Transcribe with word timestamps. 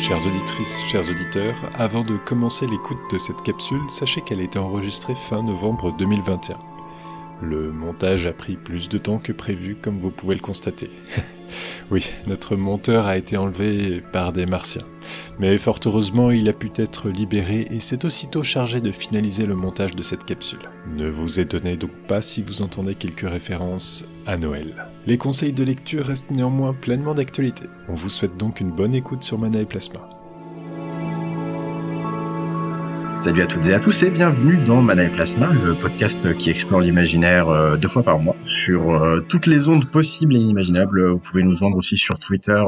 Chères 0.00 0.26
auditrices, 0.26 0.84
chers 0.86 1.10
auditeurs, 1.10 1.56
avant 1.74 2.02
de 2.02 2.16
commencer 2.16 2.66
l'écoute 2.66 2.98
de 3.12 3.18
cette 3.18 3.42
capsule, 3.42 3.82
sachez 3.90 4.20
qu'elle 4.20 4.38
a 4.38 4.44
été 4.44 4.58
enregistrée 4.58 5.16
fin 5.16 5.42
novembre 5.42 5.94
2021. 5.96 6.56
Le 7.42 7.72
montage 7.72 8.24
a 8.24 8.32
pris 8.32 8.56
plus 8.56 8.88
de 8.88 8.96
temps 8.96 9.18
que 9.18 9.32
prévu, 9.32 9.74
comme 9.74 9.98
vous 9.98 10.10
pouvez 10.10 10.36
le 10.36 10.40
constater. 10.40 10.90
oui, 11.90 12.10
notre 12.26 12.56
monteur 12.56 13.06
a 13.06 13.16
été 13.16 13.36
enlevé 13.36 14.02
par 14.12 14.32
des 14.32 14.46
martiens. 14.46 14.84
Mais 15.38 15.56
fort 15.58 15.80
heureusement, 15.86 16.30
il 16.30 16.48
a 16.48 16.52
pu 16.52 16.70
être 16.76 17.08
libéré 17.08 17.66
et 17.70 17.80
s'est 17.80 18.04
aussitôt 18.04 18.42
chargé 18.42 18.80
de 18.80 18.92
finaliser 18.92 19.46
le 19.46 19.54
montage 19.54 19.94
de 19.94 20.02
cette 20.02 20.24
capsule. 20.24 20.68
Ne 20.94 21.08
vous 21.08 21.40
étonnez 21.40 21.76
donc 21.76 21.92
pas 22.06 22.22
si 22.22 22.42
vous 22.42 22.62
entendez 22.62 22.94
quelques 22.94 23.28
références 23.28 24.04
à 24.26 24.36
Noël. 24.36 24.86
Les 25.06 25.18
conseils 25.18 25.52
de 25.52 25.64
lecture 25.64 26.04
restent 26.04 26.30
néanmoins 26.30 26.74
pleinement 26.74 27.14
d'actualité. 27.14 27.64
On 27.88 27.94
vous 27.94 28.10
souhaite 28.10 28.36
donc 28.36 28.60
une 28.60 28.72
bonne 28.72 28.94
écoute 28.94 29.22
sur 29.22 29.38
Mana 29.38 29.60
et 29.60 29.66
Plasma. 29.66 30.17
Salut 33.18 33.42
à 33.42 33.46
toutes 33.46 33.66
et 33.66 33.74
à 33.74 33.80
tous 33.80 34.04
et 34.04 34.10
bienvenue 34.10 34.58
dans 34.58 34.80
Mana 34.80 35.08
Plasma, 35.08 35.48
le 35.52 35.76
podcast 35.76 36.36
qui 36.38 36.50
explore 36.50 36.80
l'imaginaire 36.80 37.48
euh, 37.48 37.76
deux 37.76 37.88
fois 37.88 38.04
par 38.04 38.20
mois 38.20 38.36
sur 38.44 38.94
euh, 38.94 39.26
toutes 39.28 39.46
les 39.46 39.68
ondes 39.68 39.90
possibles 39.90 40.36
et 40.36 40.38
inimaginables. 40.38 41.10
Vous 41.10 41.18
pouvez 41.18 41.42
nous 41.42 41.56
joindre 41.56 41.76
aussi 41.76 41.96
sur 41.96 42.20
Twitter 42.20 42.62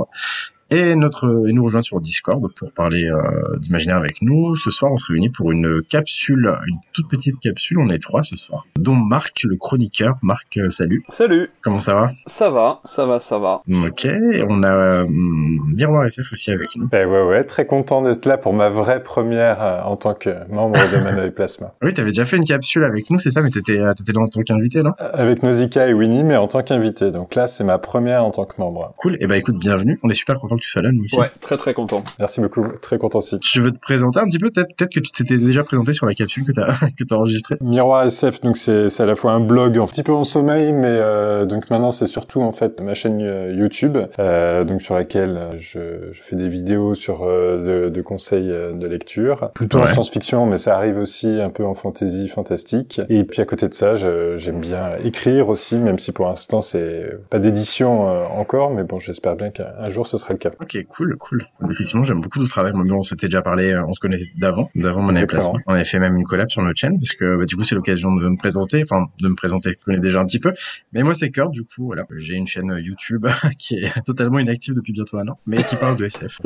et 0.70 0.94
notre 0.94 1.48
et 1.48 1.52
nous 1.52 1.64
rejoindre 1.64 1.84
sur 1.84 2.00
Discord 2.00 2.46
pour 2.54 2.72
parler 2.72 3.04
euh, 3.04 3.56
d'imaginaire 3.58 3.96
avec 3.96 4.22
nous. 4.22 4.54
Ce 4.56 4.70
soir, 4.70 4.92
on 4.92 4.96
se 4.96 5.10
réunit 5.12 5.30
pour 5.30 5.52
une 5.52 5.82
capsule, 5.88 6.52
une 6.66 6.76
toute 6.92 7.08
petite 7.08 7.38
capsule. 7.40 7.78
On 7.78 7.88
est 7.88 7.98
trois 7.98 8.22
ce 8.22 8.36
soir, 8.36 8.66
dont 8.78 8.94
Marc, 8.94 9.42
le 9.44 9.56
chroniqueur. 9.56 10.16
Marc, 10.22 10.56
euh, 10.56 10.68
salut. 10.68 11.04
Salut, 11.08 11.50
Comment 11.62 11.80
ça 11.80 11.94
va? 11.94 12.10
Ça 12.26 12.50
va, 12.50 12.80
ça 12.84 13.06
va, 13.06 13.18
ça 13.18 13.38
va. 13.38 13.62
Ok. 13.86 14.04
Et 14.04 14.44
on 14.48 14.62
a 14.62 15.02
hum, 15.02 15.72
Miroir 15.74 16.04
SF 16.04 16.32
aussi 16.32 16.50
avec 16.50 16.68
nous. 16.76 16.88
Ben 16.88 17.08
ouais, 17.08 17.22
ouais, 17.22 17.44
très 17.44 17.66
content 17.66 18.02
d'être 18.02 18.26
là 18.26 18.38
pour 18.38 18.52
ma 18.52 18.68
vraie 18.68 19.02
première 19.02 19.62
euh, 19.62 19.82
en 19.82 19.96
tant 19.96 20.14
que 20.14 20.30
membre 20.52 20.78
de 20.92 21.02
Mana 21.02 21.26
et 21.26 21.30
Plasma. 21.30 21.74
Oui, 21.82 21.94
t'avais 21.94 22.10
déjà 22.10 22.24
fait 22.24 22.36
une 22.36 22.44
capsule 22.44 22.84
avec 22.84 23.10
nous, 23.10 23.18
c'est 23.18 23.30
ça? 23.30 23.40
Mais 23.42 23.50
t'étais 23.50 23.78
euh, 23.78 23.92
t'étais 23.94 24.12
là 24.12 24.20
en 24.20 24.28
tant 24.28 24.42
qu'invité, 24.42 24.82
non? 24.82 24.92
Euh, 25.00 25.10
Avec 25.12 25.42
Nausicaa 25.42 25.88
et 25.88 25.94
Winnie, 25.94 26.22
mais 26.22 26.36
en 26.36 26.46
tant 26.46 26.62
qu'invité. 26.62 27.10
Donc 27.10 27.34
là, 27.34 27.46
c'est 27.46 27.64
ma 27.64 27.78
première 27.78 28.24
en 28.24 28.30
tant 28.30 28.44
que 28.44 28.60
membre. 28.60 28.94
Cool. 28.98 29.16
Et 29.20 29.26
bah 29.26 29.36
écoute, 29.36 29.58
bienvenue. 29.58 29.98
On 30.02 30.10
est 30.10 30.14
super 30.14 30.38
content 30.38 30.56
que 30.60 30.64
tu 30.64 30.70
sois 30.70 30.82
là, 30.82 30.90
nous 30.92 31.04
aussi. 31.04 31.18
Ouais, 31.18 31.28
très 31.40 31.56
très 31.56 31.74
content. 31.74 32.04
Merci 32.18 32.40
beaucoup, 32.40 32.62
très 32.80 32.98
content 32.98 33.18
aussi. 33.18 33.38
Je 33.42 33.60
veux 33.60 33.72
te 33.72 33.78
présenter 33.78 34.20
un 34.20 34.26
petit 34.26 34.38
peu, 34.38 34.50
peut-être 34.50 34.68
peut-être 34.76 34.92
que 34.92 35.00
tu 35.00 35.10
t'étais 35.10 35.36
déjà 35.36 35.64
présenté 35.64 35.92
sur 35.92 36.06
la 36.06 36.14
capsule 36.14 36.44
que 36.44 36.52
t'as 36.52 36.72
que 36.98 37.04
t'as 37.04 37.16
enregistrée. 37.16 37.56
Miroir 37.60 38.04
SF, 38.04 38.40
donc 38.42 38.56
c'est 38.56 38.88
c'est 38.88 39.02
à 39.02 39.06
la 39.06 39.14
fois 39.16 39.32
un 39.32 39.40
blog 39.40 39.76
un 39.78 39.86
petit 39.86 40.02
peu 40.02 40.12
en 40.12 40.24
sommeil, 40.24 40.72
mais 40.72 40.86
euh, 40.86 41.46
donc 41.46 41.70
maintenant 41.70 41.90
c'est 41.90 42.06
surtout 42.06 42.42
en 42.42 42.52
fait 42.52 42.80
ma 42.80 42.94
chaîne 42.94 43.20
euh, 43.22 43.52
YouTube, 43.56 43.98
euh, 44.18 44.64
donc 44.64 44.80
sur 44.82 44.94
laquelle 44.94 45.36
euh, 45.36 45.52
je, 45.58 46.12
je 46.12 46.22
fais 46.22 46.36
des 46.36 46.48
vidéos 46.48 46.94
sur 46.94 47.22
euh, 47.24 47.86
de, 47.86 47.88
de 47.90 48.02
conseils 48.02 48.50
euh, 48.50 48.72
de 48.72 48.86
lecture, 48.86 49.50
plutôt 49.54 49.78
en 49.78 49.86
science-fiction, 49.86 50.46
mais 50.46 50.58
ça 50.58 50.76
arrive 50.76 50.98
aussi 50.98 51.40
un 51.40 51.50
peu 51.50 51.64
en 51.64 51.74
fantasy, 51.74 52.28
fantastique. 52.28 53.00
Et 53.08 53.24
puis 53.24 53.40
à 53.40 53.44
côté 53.44 53.68
de 53.68 53.74
ça, 53.74 53.94
j'aime 53.94 54.60
bien 54.60 54.92
écrire 55.04 55.48
aussi, 55.48 55.76
même 55.76 55.98
si 55.98 56.12
pour 56.12 56.26
l'instant 56.26 56.60
c'est 56.60 57.10
pas 57.30 57.38
d'édition 57.38 58.08
euh, 58.08 58.24
encore, 58.26 58.70
mais 58.70 58.84
bon, 58.84 58.98
j'espère 58.98 59.36
bien 59.36 59.50
qu'un 59.50 59.66
un 59.78 59.88
jour 59.88 60.06
ce 60.06 60.18
sera 60.18 60.32
le 60.32 60.38
cas. 60.38 60.49
Ok, 60.60 60.78
cool, 60.88 61.16
cool. 61.18 61.46
Effectivement, 61.70 62.04
j'aime 62.04 62.20
beaucoup 62.20 62.38
ton 62.40 62.46
travail. 62.46 62.72
Moi, 62.74 62.84
on 62.96 63.02
s'était 63.04 63.26
déjà 63.28 63.42
parlé, 63.42 63.70
euh, 63.70 63.84
on 63.86 63.92
se 63.92 64.00
connaissait 64.00 64.30
d'avant, 64.36 64.70
d'avant 64.74 65.02
mon 65.02 65.12
déplacement. 65.12 65.56
On 65.66 65.74
avait 65.74 65.84
fait 65.84 65.98
même 65.98 66.16
une 66.16 66.24
collab 66.24 66.48
sur 66.50 66.62
notre 66.62 66.78
chaîne, 66.78 66.98
parce 66.98 67.12
que 67.14 67.38
bah, 67.38 67.44
du 67.44 67.56
coup, 67.56 67.64
c'est 67.64 67.74
l'occasion 67.74 68.14
de 68.16 68.28
me 68.28 68.36
présenter, 68.36 68.82
enfin, 68.82 69.06
de 69.20 69.28
me 69.28 69.34
présenter. 69.34 69.74
Je 69.78 69.84
connais 69.84 70.00
déjà 70.00 70.20
un 70.20 70.26
petit 70.26 70.40
peu. 70.40 70.52
Mais 70.92 71.02
moi, 71.02 71.14
c'est 71.14 71.30
Kurt, 71.30 71.50
du 71.52 71.62
coup, 71.64 71.86
voilà. 71.86 72.04
J'ai 72.16 72.34
une 72.34 72.46
chaîne 72.46 72.70
euh, 72.72 72.80
YouTube 72.80 73.26
qui 73.58 73.76
est 73.76 73.92
totalement 74.04 74.38
inactive 74.38 74.74
depuis 74.74 74.92
bientôt 74.92 75.18
un 75.18 75.28
an, 75.28 75.38
mais 75.46 75.58
qui 75.58 75.76
parle 75.76 75.96
de 75.96 76.04
SF. 76.06 76.38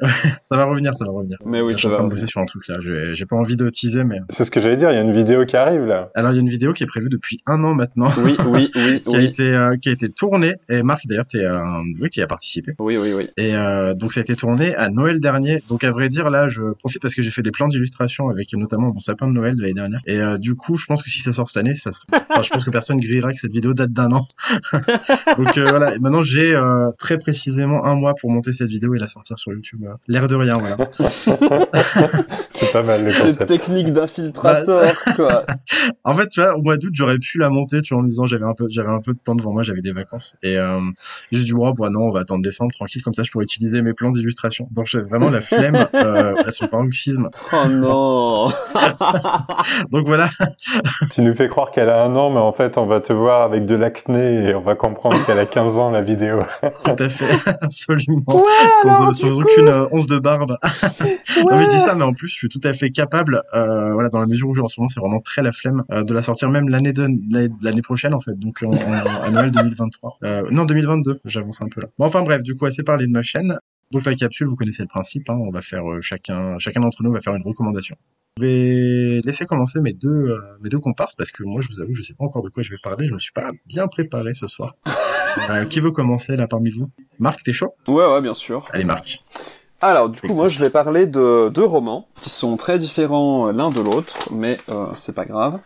ça 0.00 0.56
va 0.56 0.64
revenir, 0.64 0.94
ça 0.94 1.04
va 1.04 1.10
revenir. 1.10 1.38
Mais 1.44 1.60
oui, 1.60 1.72
je 1.74 1.78
suis 1.78 1.88
ça 1.88 1.88
en 1.88 1.92
train 1.92 2.02
va. 2.02 2.08
de 2.08 2.14
bosser 2.14 2.26
sur 2.26 2.40
un 2.40 2.46
truc 2.46 2.66
là. 2.68 2.78
J'ai 3.12 3.26
pas 3.26 3.36
envie 3.36 3.56
de 3.56 3.68
teaser, 3.70 4.04
mais 4.04 4.20
C'est 4.30 4.44
ce 4.44 4.50
que 4.50 4.60
j'allais 4.60 4.76
dire, 4.76 4.90
il 4.90 4.94
y 4.94 4.98
a 4.98 5.02
une 5.02 5.12
vidéo 5.12 5.44
qui 5.44 5.56
arrive 5.56 5.84
là. 5.84 6.10
alors 6.14 6.32
il 6.32 6.36
y 6.36 6.38
a 6.38 6.40
une 6.42 6.48
vidéo 6.48 6.72
qui 6.72 6.82
est 6.82 6.86
prévue 6.86 7.08
depuis 7.08 7.40
un 7.46 7.62
an 7.64 7.74
maintenant. 7.74 8.10
Oui, 8.18 8.36
oui, 8.46 8.70
oui, 8.74 9.02
Qui 9.08 9.16
a 9.16 9.20
été 9.20 9.42
euh, 9.42 9.76
qui 9.76 9.88
a 9.88 9.92
été 9.92 10.08
tournée 10.08 10.54
et 10.68 10.82
Marc 10.82 11.06
d'ailleurs 11.06 11.26
t'es 11.26 11.44
euh, 11.44 11.60
oui 12.00 12.10
tu 12.10 12.20
y 12.20 12.22
as 12.22 12.26
participé 12.26 12.72
Oui, 12.78 12.96
oui, 12.96 13.12
oui. 13.12 13.17
Et 13.36 13.54
euh, 13.54 13.94
donc 13.94 14.12
ça 14.12 14.20
a 14.20 14.22
été 14.22 14.34
tourné 14.36 14.74
à 14.76 14.88
Noël 14.88 15.20
dernier. 15.20 15.62
Donc 15.68 15.84
à 15.84 15.90
vrai 15.90 16.08
dire 16.08 16.30
là, 16.30 16.48
je 16.48 16.62
profite 16.78 17.00
parce 17.02 17.14
que 17.14 17.22
j'ai 17.22 17.30
fait 17.30 17.42
des 17.42 17.50
plans 17.50 17.68
d'illustration 17.68 18.28
avec 18.28 18.52
notamment 18.54 18.92
mon 18.92 19.00
sapin 19.00 19.26
de 19.26 19.32
Noël 19.32 19.56
de 19.56 19.62
l'année 19.62 19.74
dernière. 19.74 20.00
Et 20.06 20.20
euh, 20.20 20.38
du 20.38 20.54
coup, 20.54 20.76
je 20.76 20.86
pense 20.86 21.02
que 21.02 21.10
si 21.10 21.20
ça 21.20 21.32
sort 21.32 21.48
cette 21.48 21.58
année, 21.58 21.74
ça 21.74 21.92
sera... 21.92 22.04
enfin, 22.30 22.42
je 22.42 22.50
pense 22.50 22.64
que 22.64 22.70
personne 22.70 23.00
grillera 23.00 23.32
que 23.32 23.38
cette 23.38 23.52
vidéo 23.52 23.74
date 23.74 23.90
d'un 23.90 24.12
an. 24.12 24.26
donc 25.38 25.58
euh, 25.58 25.66
voilà. 25.68 25.94
Et 25.94 25.98
maintenant 25.98 26.22
j'ai 26.22 26.54
euh, 26.54 26.90
très 26.98 27.18
précisément 27.18 27.84
un 27.84 27.94
mois 27.94 28.14
pour 28.20 28.30
monter 28.30 28.52
cette 28.52 28.68
vidéo 28.70 28.94
et 28.94 28.98
la 28.98 29.08
sortir 29.08 29.38
sur 29.38 29.52
YouTube. 29.52 29.80
euh, 29.84 29.94
L'air 30.08 30.28
de 30.28 30.34
rien, 30.34 30.54
voilà. 30.54 30.76
C'est 32.50 32.72
pas 32.72 32.82
mal 32.82 33.04
le 33.04 33.10
Cette 33.10 33.38
concept. 33.38 33.46
technique 33.46 33.92
d'infiltrateur, 33.92 34.94
quoi. 35.16 35.46
En 36.04 36.14
fait, 36.14 36.28
tu 36.28 36.40
vois, 36.40 36.56
au 36.56 36.62
mois 36.62 36.76
d'août, 36.76 36.90
j'aurais 36.94 37.18
pu 37.18 37.38
la 37.38 37.50
monter, 37.50 37.82
tu 37.82 37.94
vois, 37.94 38.00
en 38.00 38.02
me 38.04 38.08
disant 38.08 38.26
j'avais 38.26 38.44
un 38.44 38.54
peu, 38.54 38.66
j'avais 38.70 38.88
un 38.90 39.00
peu 39.00 39.12
de 39.12 39.18
temps 39.18 39.34
devant 39.34 39.52
moi, 39.52 39.62
j'avais 39.62 39.82
des 39.82 39.92
vacances. 39.92 40.36
Et 40.42 40.56
euh, 40.58 40.80
j'ai 41.32 41.44
dit 41.44 41.52
ouais, 41.52 41.70
bah 41.78 41.90
non, 41.90 42.02
on 42.04 42.10
va 42.10 42.20
attendre 42.20 42.42
décembre 42.42 42.72
tranquille, 42.72 42.97
comme 43.02 43.14
ça, 43.14 43.22
je 43.22 43.30
pourrais 43.30 43.44
utiliser 43.44 43.82
mes 43.82 43.92
plans 43.94 44.10
d'illustration. 44.10 44.68
Donc 44.70 44.86
j'ai 44.86 45.00
vraiment 45.00 45.30
la 45.30 45.40
flemme 45.40 45.76
euh, 45.94 46.34
à 46.46 46.50
son 46.50 46.66
paroxysme. 46.66 47.28
Oh 47.52 47.68
non. 47.68 48.48
Donc 49.90 50.06
voilà. 50.06 50.30
Tu 51.10 51.22
nous 51.22 51.34
fais 51.34 51.48
croire 51.48 51.70
qu'elle 51.70 51.88
a 51.88 52.04
un 52.04 52.14
an, 52.16 52.30
mais 52.30 52.38
en 52.40 52.52
fait, 52.52 52.76
on 52.78 52.86
va 52.86 53.00
te 53.00 53.12
voir 53.12 53.42
avec 53.42 53.66
de 53.66 53.74
l'acné 53.74 54.48
et 54.50 54.54
on 54.54 54.60
va 54.60 54.74
comprendre 54.74 55.16
qu'elle 55.26 55.38
a 55.38 55.46
15 55.46 55.78
ans 55.78 55.90
la 55.90 56.00
vidéo. 56.00 56.40
Tout 56.84 56.96
à 56.98 57.08
fait, 57.08 57.50
absolument. 57.62 58.22
sans 58.82 59.12
sans 59.12 59.38
aucune 59.38 59.68
euh, 59.68 59.86
once 59.92 60.06
de 60.06 60.18
barbe. 60.18 60.56
Non, 61.38 61.56
mais 61.56 61.64
je 61.64 61.70
dis 61.70 61.78
ça, 61.78 61.94
mais 61.94 62.04
en 62.04 62.12
plus, 62.12 62.28
je 62.28 62.34
suis 62.34 62.48
tout 62.48 62.60
à 62.64 62.72
fait 62.72 62.90
capable, 62.90 63.42
euh, 63.54 63.92
voilà, 63.92 64.08
dans 64.08 64.18
la 64.20 64.26
mesure 64.26 64.48
où 64.48 64.54
j'ai 64.54 64.62
en 64.62 64.68
ce 64.68 64.80
moment, 64.80 64.88
c'est 64.88 65.00
vraiment 65.00 65.20
très 65.20 65.42
la 65.42 65.52
flemme 65.52 65.84
euh, 65.92 66.02
de 66.04 66.12
la 66.14 66.22
sortir 66.22 66.50
même 66.50 66.68
l'année 66.68 66.92
de 66.92 67.02
l'année- 67.62 67.82
prochaine, 67.82 68.12
en 68.12 68.20
fait, 68.20 68.36
donc 68.38 68.56
en, 68.62 68.70
en- 68.72 69.24
à 69.26 69.30
Noël 69.30 69.50
2023. 69.50 70.18
Euh, 70.24 70.42
non, 70.50 70.64
2022, 70.64 71.20
j'avance 71.24 71.62
un 71.62 71.68
peu 71.68 71.80
là. 71.80 71.88
Bon, 71.98 72.06
enfin 72.06 72.22
bref, 72.22 72.42
du 72.42 72.54
coup, 72.54 72.66
assez 72.66 72.82
parlé 72.88 73.06
de 73.06 73.12
ma 73.12 73.22
chaîne. 73.22 73.58
Donc 73.90 74.04
la 74.06 74.14
capsule, 74.14 74.46
vous 74.46 74.56
connaissez 74.56 74.82
le 74.82 74.88
principe, 74.88 75.28
hein, 75.28 75.36
on 75.38 75.50
va 75.50 75.60
faire 75.60 75.88
euh, 75.88 76.00
chacun, 76.00 76.58
chacun 76.58 76.80
d'entre 76.80 77.02
nous 77.02 77.12
va 77.12 77.20
faire 77.20 77.34
une 77.34 77.42
recommandation. 77.42 77.96
Je 78.38 78.44
vais 78.44 79.20
laisser 79.24 79.44
commencer 79.44 79.80
mes 79.80 79.92
deux, 79.92 80.08
euh, 80.08 80.40
mes 80.62 80.70
deux 80.70 80.78
comparses 80.78 81.14
parce 81.16 81.30
que 81.30 81.42
moi, 81.42 81.60
je 81.60 81.68
vous 81.68 81.80
avoue, 81.80 81.94
je 81.94 82.02
sais 82.02 82.14
pas 82.14 82.24
encore 82.24 82.42
de 82.42 82.48
quoi 82.48 82.62
je 82.62 82.70
vais 82.70 82.78
parler. 82.82 83.06
Je 83.06 83.12
me 83.12 83.18
suis 83.18 83.32
pas 83.32 83.50
bien 83.66 83.88
préparé 83.88 84.32
ce 84.34 84.46
soir. 84.46 84.74
Euh, 85.50 85.66
qui 85.66 85.78
veut 85.78 85.92
commencer 85.92 86.36
là 86.36 86.48
parmi 86.48 86.70
vous? 86.70 86.90
Marc, 87.20 87.44
t'es 87.44 87.52
chaud? 87.52 87.72
Ouais, 87.86 88.04
ouais, 88.04 88.20
bien 88.20 88.34
sûr. 88.34 88.66
Allez, 88.72 88.82
Marc. 88.82 89.22
Alors, 89.80 90.08
du 90.08 90.20
coup, 90.20 90.34
moi, 90.34 90.48
je 90.48 90.58
vais 90.58 90.70
parler 90.70 91.06
de 91.06 91.48
deux 91.50 91.64
romans 91.64 92.08
qui 92.16 92.28
sont 92.28 92.56
très 92.56 92.76
différents 92.78 93.52
l'un 93.52 93.70
de 93.70 93.80
l'autre, 93.80 94.32
mais 94.32 94.58
euh, 94.68 94.86
c'est 94.96 95.14
pas 95.14 95.26
grave. 95.26 95.60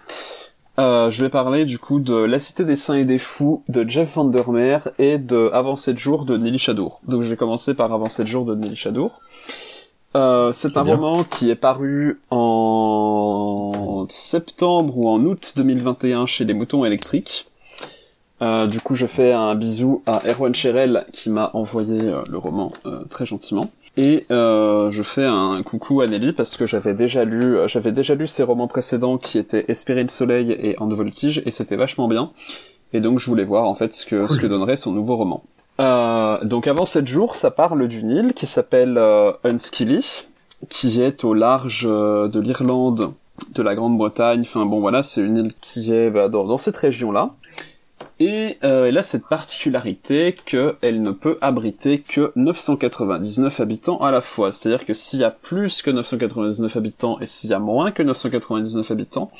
Euh, 0.78 1.10
je 1.10 1.22
vais 1.22 1.28
parler 1.28 1.66
du 1.66 1.78
coup 1.78 2.00
de 2.00 2.14
La 2.14 2.38
Cité 2.38 2.64
des 2.64 2.76
Saints 2.76 2.94
et 2.94 3.04
des 3.04 3.18
Fous 3.18 3.62
de 3.68 3.86
Jeff 3.88 4.14
Vandermeer 4.14 4.88
et 4.98 5.18
de 5.18 5.50
Avant 5.52 5.76
7 5.76 5.98
jours 5.98 6.24
de 6.24 6.36
Nelly 6.36 6.58
Chadour. 6.58 7.00
Donc 7.06 7.22
je 7.22 7.28
vais 7.28 7.36
commencer 7.36 7.74
par 7.74 7.92
Avant 7.92 8.06
7 8.06 8.26
jours 8.26 8.46
de 8.46 8.54
Nelly 8.54 8.76
Chadour. 8.76 9.20
Euh, 10.14 10.52
c'est 10.52 10.76
un 10.76 10.84
bien. 10.84 10.96
roman 10.96 11.24
qui 11.24 11.50
est 11.50 11.56
paru 11.56 12.20
en 12.30 14.06
septembre 14.08 14.96
ou 14.98 15.08
en 15.08 15.20
août 15.22 15.54
2021 15.56 16.26
chez 16.26 16.44
les 16.44 16.54
Moutons 16.54 16.84
électriques. 16.84 17.46
Euh, 18.40 18.66
du 18.66 18.80
coup, 18.80 18.94
je 18.94 19.06
fais 19.06 19.32
un 19.32 19.54
bisou 19.54 20.02
à 20.06 20.22
Erwan 20.28 20.54
Cherel 20.54 21.06
qui 21.12 21.30
m'a 21.30 21.50
envoyé 21.54 22.12
le 22.28 22.38
roman 22.38 22.72
euh, 22.86 23.04
très 23.04 23.24
gentiment. 23.24 23.70
Et 23.96 24.24
euh, 24.30 24.90
je 24.90 25.02
fais 25.02 25.26
un 25.26 25.52
coucou 25.64 26.00
à 26.00 26.06
Nelly 26.06 26.32
parce 26.32 26.56
que 26.56 26.64
j'avais 26.64 26.94
déjà 26.94 27.24
lu, 27.24 27.56
euh, 27.56 27.68
j'avais 27.68 27.92
déjà 27.92 28.14
lu 28.14 28.26
ses 28.26 28.42
romans 28.42 28.66
précédents 28.66 29.18
qui 29.18 29.38
étaient 29.38 29.66
Espérer 29.68 30.02
le 30.02 30.08
soleil 30.08 30.56
et 30.58 30.78
En 30.78 30.86
de 30.86 30.94
voltige 30.94 31.42
et 31.44 31.50
c'était 31.50 31.76
vachement 31.76 32.08
bien. 32.08 32.30
Et 32.94 33.00
donc 33.00 33.18
je 33.18 33.26
voulais 33.26 33.44
voir 33.44 33.66
en 33.66 33.74
fait 33.74 33.92
ce 33.92 34.06
que 34.06 34.26
ce 34.28 34.38
que 34.38 34.46
donnerait 34.46 34.76
son 34.76 34.92
nouveau 34.92 35.16
roman. 35.16 35.42
Euh, 35.80 36.42
donc 36.44 36.66
avant 36.66 36.84
7 36.84 37.06
jours, 37.06 37.36
ça 37.36 37.50
parle 37.50 37.86
d'une 37.88 38.10
île 38.10 38.32
qui 38.34 38.46
s'appelle 38.46 38.96
euh, 38.96 39.32
Unskilly, 39.44 40.24
qui 40.68 41.02
est 41.02 41.24
au 41.24 41.34
large 41.34 41.84
de 41.84 42.40
l'Irlande, 42.40 43.12
de 43.54 43.62
la 43.62 43.74
Grande-Bretagne. 43.74 44.40
Enfin 44.42 44.64
bon 44.64 44.80
voilà, 44.80 45.02
c'est 45.02 45.20
une 45.20 45.36
île 45.36 45.52
qui 45.60 45.92
est 45.92 46.10
bah, 46.10 46.28
dans, 46.28 46.44
dans 46.44 46.58
cette 46.58 46.76
région-là. 46.76 47.30
Et 48.20 48.58
euh, 48.62 48.86
elle 48.86 48.98
a 48.98 49.02
cette 49.02 49.26
particularité 49.26 50.36
qu'elle 50.44 51.02
ne 51.02 51.10
peut 51.10 51.38
abriter 51.40 52.00
que 52.00 52.32
999 52.36 53.60
habitants 53.60 53.98
à 53.98 54.10
la 54.10 54.20
fois. 54.20 54.52
C'est-à-dire 54.52 54.86
que 54.86 54.94
s'il 54.94 55.20
y 55.20 55.24
a 55.24 55.30
plus 55.30 55.82
que 55.82 55.90
999 55.90 56.76
habitants 56.76 57.18
et 57.20 57.26
s'il 57.26 57.50
y 57.50 57.54
a 57.54 57.58
moins 57.58 57.90
que 57.90 58.02
999 58.02 58.90
habitants, 58.90 59.30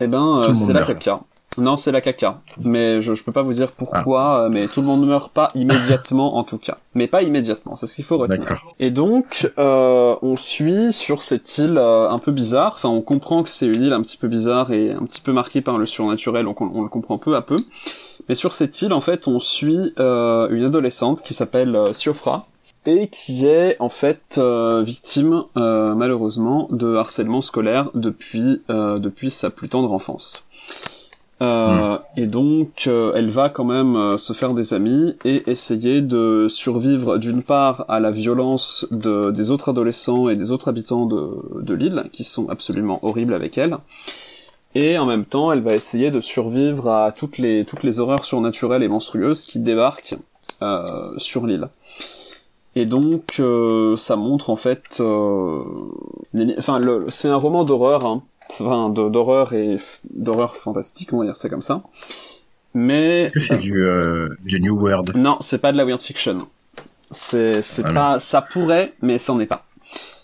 Eh 0.00 0.06
ben, 0.06 0.42
euh, 0.42 0.52
c'est 0.52 0.72
la 0.72 0.84
caca. 0.84 1.20
Non, 1.58 1.76
c'est 1.76 1.92
la 1.92 2.00
caca. 2.00 2.40
Mais 2.64 3.00
je, 3.00 3.14
je 3.14 3.22
peux 3.22 3.32
pas 3.32 3.42
vous 3.42 3.52
dire 3.52 3.72
pourquoi, 3.72 4.44
euh, 4.44 4.48
mais 4.48 4.68
tout 4.68 4.80
le 4.80 4.86
monde 4.86 5.02
ne 5.02 5.06
meurt 5.06 5.32
pas 5.32 5.48
immédiatement 5.54 6.36
en 6.36 6.44
tout 6.44 6.58
cas. 6.58 6.78
Mais 6.94 7.06
pas 7.06 7.22
immédiatement, 7.22 7.76
c'est 7.76 7.86
ce 7.86 7.94
qu'il 7.94 8.04
faut 8.04 8.18
retenir. 8.18 8.62
Et 8.80 8.90
donc, 8.90 9.50
euh, 9.58 10.16
on 10.22 10.36
suit 10.36 10.92
sur 10.92 11.22
cette 11.22 11.58
île 11.58 11.76
euh, 11.78 12.08
un 12.08 12.18
peu 12.18 12.32
bizarre. 12.32 12.72
Enfin, 12.76 12.88
on 12.88 13.02
comprend 13.02 13.42
que 13.42 13.50
c'est 13.50 13.66
une 13.66 13.82
île 13.82 13.92
un 13.92 14.02
petit 14.02 14.16
peu 14.16 14.28
bizarre 14.28 14.72
et 14.72 14.92
un 14.92 15.04
petit 15.04 15.20
peu 15.20 15.32
marquée 15.32 15.60
par 15.60 15.78
le 15.78 15.86
surnaturel, 15.86 16.44
donc 16.44 16.60
on, 16.60 16.70
on 16.74 16.82
le 16.82 16.88
comprend 16.88 17.18
peu 17.18 17.36
à 17.36 17.42
peu. 17.42 17.56
Mais 18.28 18.34
sur 18.34 18.54
cette 18.54 18.80
île, 18.82 18.92
en 18.92 19.00
fait, 19.00 19.26
on 19.28 19.40
suit 19.40 19.92
euh, 19.98 20.48
une 20.50 20.64
adolescente 20.64 21.22
qui 21.22 21.34
s'appelle 21.34 21.76
Siofra 21.92 22.46
et 22.86 23.08
qui 23.08 23.46
est 23.46 23.76
en 23.78 23.88
fait 23.88 24.36
euh, 24.38 24.82
victime, 24.82 25.44
euh, 25.56 25.94
malheureusement, 25.94 26.68
de 26.70 26.96
harcèlement 26.96 27.40
scolaire 27.40 27.90
depuis 27.94 28.62
euh, 28.70 28.96
depuis 28.96 29.30
sa 29.30 29.50
plus 29.50 29.68
tendre 29.68 29.92
enfance. 29.92 30.44
Euh, 31.42 31.98
Et 32.16 32.26
donc, 32.26 32.84
euh, 32.86 33.12
elle 33.16 33.28
va 33.28 33.48
quand 33.48 33.64
même 33.64 33.96
euh, 33.96 34.16
se 34.16 34.32
faire 34.32 34.54
des 34.54 34.74
amis 34.74 35.16
et 35.24 35.50
essayer 35.50 36.00
de 36.00 36.46
survivre 36.48 37.18
d'une 37.18 37.42
part 37.42 37.84
à 37.88 37.98
la 37.98 38.12
violence 38.12 38.86
de, 38.92 39.32
des 39.32 39.50
autres 39.50 39.70
adolescents 39.70 40.28
et 40.28 40.36
des 40.36 40.52
autres 40.52 40.68
habitants 40.68 41.06
de, 41.06 41.74
l'île, 41.74 42.04
qui 42.12 42.22
sont 42.22 42.48
absolument 42.48 43.00
horribles 43.04 43.34
avec 43.34 43.58
elle. 43.58 43.78
Et 44.74 44.96
en 44.98 45.04
même 45.04 45.24
temps, 45.24 45.52
elle 45.52 45.62
va 45.62 45.74
essayer 45.74 46.10
de 46.10 46.20
survivre 46.20 46.88
à 46.88 47.12
toutes 47.12 47.38
les, 47.38 47.66
horreurs 47.98 48.24
surnaturelles 48.24 48.82
et 48.82 48.88
monstrueuses 48.88 49.42
qui 49.42 49.58
débarquent 49.58 50.14
sur 51.18 51.46
l'île. 51.46 51.68
Et 52.74 52.86
donc, 52.86 53.42
ça 53.96 54.16
montre 54.16 54.48
en 54.48 54.56
fait, 54.56 55.02
enfin, 56.58 56.80
c'est 57.08 57.28
un 57.28 57.36
roman 57.36 57.64
d'horreur, 57.64 58.06
hein, 58.06 58.22
enfin, 58.60 58.88
d'horreur 58.90 59.52
et 59.52 59.76
d'horreur 60.10 60.56
fantastique, 60.56 61.12
on 61.12 61.18
va 61.18 61.24
dire 61.26 61.36
ça 61.36 61.48
comme 61.48 61.62
ça. 61.62 61.82
Mais 62.74 63.20
Est-ce 63.20 63.30
que 63.30 63.40
c'est 63.40 63.58
du, 63.58 63.84
euh, 63.84 64.28
du 64.44 64.60
New 64.60 64.78
World? 64.78 65.14
Non, 65.16 65.36
c'est 65.40 65.60
pas 65.60 65.72
de 65.72 65.76
la 65.76 65.84
weird 65.84 66.00
fiction. 66.00 66.48
C'est 67.10 67.62
c'est 67.62 67.84
Ah, 67.84 67.92
pas, 67.92 68.18
ça 68.20 68.40
pourrait, 68.40 68.94
mais 69.02 69.18
c'en 69.18 69.38
est 69.40 69.46
pas. 69.46 69.64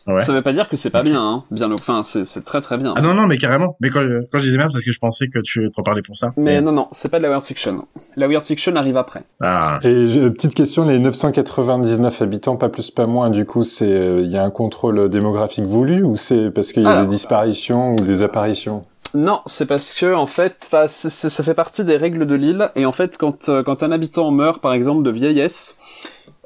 Ouais. 0.08 0.22
Ça 0.22 0.32
veut 0.32 0.42
pas 0.42 0.52
dire 0.52 0.68
que 0.68 0.76
c'est 0.76 0.90
pas 0.90 1.02
bien, 1.02 1.22
hein. 1.22 1.44
Bien, 1.50 1.70
enfin, 1.70 2.02
c'est 2.02 2.24
c'est 2.24 2.42
très 2.42 2.60
très 2.60 2.78
bien. 2.78 2.94
Ah 2.96 3.02
non, 3.02 3.14
non, 3.14 3.26
mais 3.26 3.36
carrément. 3.38 3.76
Mais 3.80 3.90
quand, 3.90 4.00
quand 4.32 4.38
je 4.38 4.44
disais 4.44 4.56
merde, 4.56 4.72
parce 4.72 4.84
que 4.84 4.90
je 4.92 4.98
pensais 4.98 5.28
que 5.28 5.38
tu 5.40 5.66
t'en 5.70 5.82
parlais 5.82 6.02
pour 6.02 6.16
ça. 6.16 6.30
Mais 6.36 6.60
non, 6.60 6.72
non, 6.72 6.88
c'est 6.92 7.10
pas 7.10 7.18
de 7.18 7.24
la 7.24 7.28
weird 7.28 7.44
fiction. 7.44 7.86
La 8.16 8.26
weird 8.26 8.42
fiction 8.42 8.74
arrive 8.76 8.96
après. 8.96 9.22
Ah, 9.40 9.78
Et 9.82 10.06
petite 10.30 10.54
question, 10.54 10.86
les 10.86 10.98
999 10.98 12.22
habitants, 12.22 12.56
pas 12.56 12.68
plus 12.70 12.90
pas 12.90 13.06
moins, 13.06 13.30
du 13.30 13.44
coup, 13.44 13.64
c'est 13.64 13.92
euh, 13.92 14.20
il 14.22 14.30
y 14.30 14.36
a 14.36 14.44
un 14.44 14.50
contrôle 14.50 15.08
démographique 15.08 15.64
voulu 15.66 16.02
ou 16.02 16.16
c'est 16.16 16.50
parce 16.50 16.72
qu'il 16.72 16.82
y 16.82 16.86
a 16.86 16.90
Alors. 16.90 17.04
des 17.04 17.10
disparitions 17.10 17.92
ou 17.92 17.96
des 17.96 18.22
apparitions? 18.22 18.82
Non, 19.14 19.40
c'est 19.46 19.66
parce 19.66 19.94
que 19.94 20.14
en 20.14 20.26
fait, 20.26 20.68
ça 20.86 21.42
fait 21.44 21.54
partie 21.54 21.82
des 21.84 21.96
règles 21.96 22.26
de 22.26 22.34
l'île. 22.34 22.70
Et 22.76 22.84
en 22.84 22.92
fait, 22.92 23.16
quand 23.16 23.48
euh, 23.48 23.62
quand 23.62 23.82
un 23.82 23.90
habitant 23.90 24.30
meurt, 24.30 24.60
par 24.60 24.74
exemple, 24.74 25.02
de 25.02 25.10
vieillesse, 25.10 25.76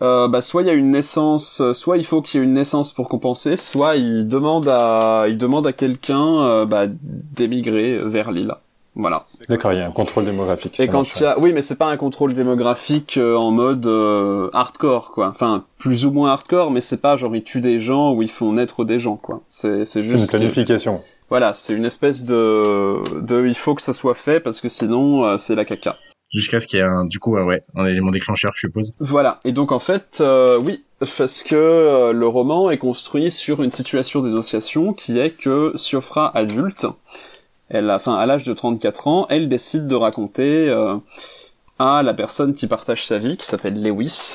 euh, 0.03 0.29
bah 0.29 0.43
soit 0.43 0.63
il 0.63 0.67
y 0.67 0.71
a 0.71 0.75
une 0.75 0.91
naissance, 0.91 1.61
euh, 1.63 1.73
soit 1.73 1.97
il 1.97 2.05
faut 2.05 2.21
qu'il 2.21 2.39
y 2.39 2.43
ait 2.43 2.47
une 2.47 2.53
naissance 2.55 2.93
pour 2.93 3.09
compenser, 3.09 3.57
soit 3.57 3.97
il 3.97 4.27
demande 4.29 4.69
à 4.69 5.25
il 5.29 5.39
demande 5.39 5.67
à 5.67 5.73
quelqu'un 5.73 6.43
euh, 6.43 6.67
bah, 6.67 6.87
d'émigrer 6.89 7.99
vers 8.05 8.31
l'île. 8.33 8.55
Voilà. 8.95 9.25
D'accord, 9.49 9.73
il 9.73 9.79
y 9.79 9.81
a 9.81 9.87
un 9.87 9.91
contrôle 9.91 10.27
démographique. 10.27 10.79
Et 10.79 10.87
quand 10.87 11.17
il 11.17 11.23
y 11.23 11.25
a, 11.25 11.39
oui, 11.39 11.55
mais 11.55 11.63
c'est 11.63 11.77
pas 11.79 11.87
un 11.87 11.97
contrôle 11.97 12.35
démographique 12.35 13.17
euh, 13.17 13.37
en 13.37 13.51
mode 13.51 13.87
euh, 13.87 14.51
hardcore, 14.53 15.13
quoi. 15.13 15.29
Enfin, 15.29 15.65
plus 15.79 16.05
ou 16.05 16.11
moins 16.11 16.31
hardcore, 16.33 16.71
mais 16.71 16.83
c'est 16.83 17.01
pas 17.01 17.17
genre 17.17 17.35
ils 17.35 17.43
tuent 17.43 17.63
des 17.63 17.79
gens 17.79 18.13
ou 18.13 18.21
ils 18.23 18.29
font 18.31 18.53
naître 18.53 18.85
des 18.85 18.99
gens, 18.99 19.17
quoi. 19.17 19.41
C'est 19.49 19.87
c'est 19.87 19.87
C'est 19.87 20.01
une 20.01 20.19
juste. 20.19 20.31
que- 20.31 20.37
planification. 20.37 21.01
voilà, 21.31 21.55
c'est 21.55 21.73
une 21.73 21.87
espèce 21.87 22.25
de 22.27 22.99
de 23.19 23.47
il 23.47 23.55
faut 23.55 23.75
que 23.75 23.81
ça 23.81 23.95
soit 23.95 24.13
fait 24.15 24.41
parce 24.41 24.61
que 24.61 24.69
sinon 24.69 25.25
euh, 25.25 25.37
c'est 25.39 25.55
la 25.55 25.65
caca. 25.65 25.97
Jusqu'à 26.33 26.61
ce 26.61 26.67
qu'il 26.67 26.79
y 26.79 26.83
ait 26.83 26.87
un, 26.87 27.05
du 27.05 27.19
coup, 27.19 27.37
ouais, 27.37 27.65
un 27.77 27.87
élément 27.87 28.11
déclencheur, 28.11 28.53
je 28.55 28.61
suppose. 28.61 28.95
Voilà. 28.99 29.41
Et 29.45 29.53
donc 29.53 29.73
en 29.73 29.79
fait, 29.79 30.19
euh, 30.21 30.59
oui, 30.65 30.85
parce 30.99 31.43
que 31.43 31.55
euh, 31.55 32.13
le 32.13 32.27
roman 32.27 32.71
est 32.71 32.79
construit 32.79 33.31
sur 33.31 33.63
une 33.63 33.71
situation 33.71 34.21
d'énonciation 34.21 34.93
qui 34.93 35.19
est 35.19 35.31
que 35.31 35.73
Siofra 35.77 36.31
adulte, 36.37 36.87
elle 37.69 37.91
a, 37.91 37.97
enfin 37.97 38.15
à 38.15 38.27
l'âge 38.27 38.45
de 38.45 38.53
34 38.53 39.09
ans, 39.09 39.27
elle 39.29 39.49
décide 39.49 39.87
de 39.87 39.95
raconter 39.95 40.69
euh, 40.69 40.97
à 41.79 42.03
la 42.03 42.15
personne 42.15 42.55
qui 42.55 42.67
partage 42.67 43.07
sa 43.07 43.19
vie, 43.19 43.37
qui 43.37 43.47
s'appelle 43.47 43.83
Lewis, 43.83 44.35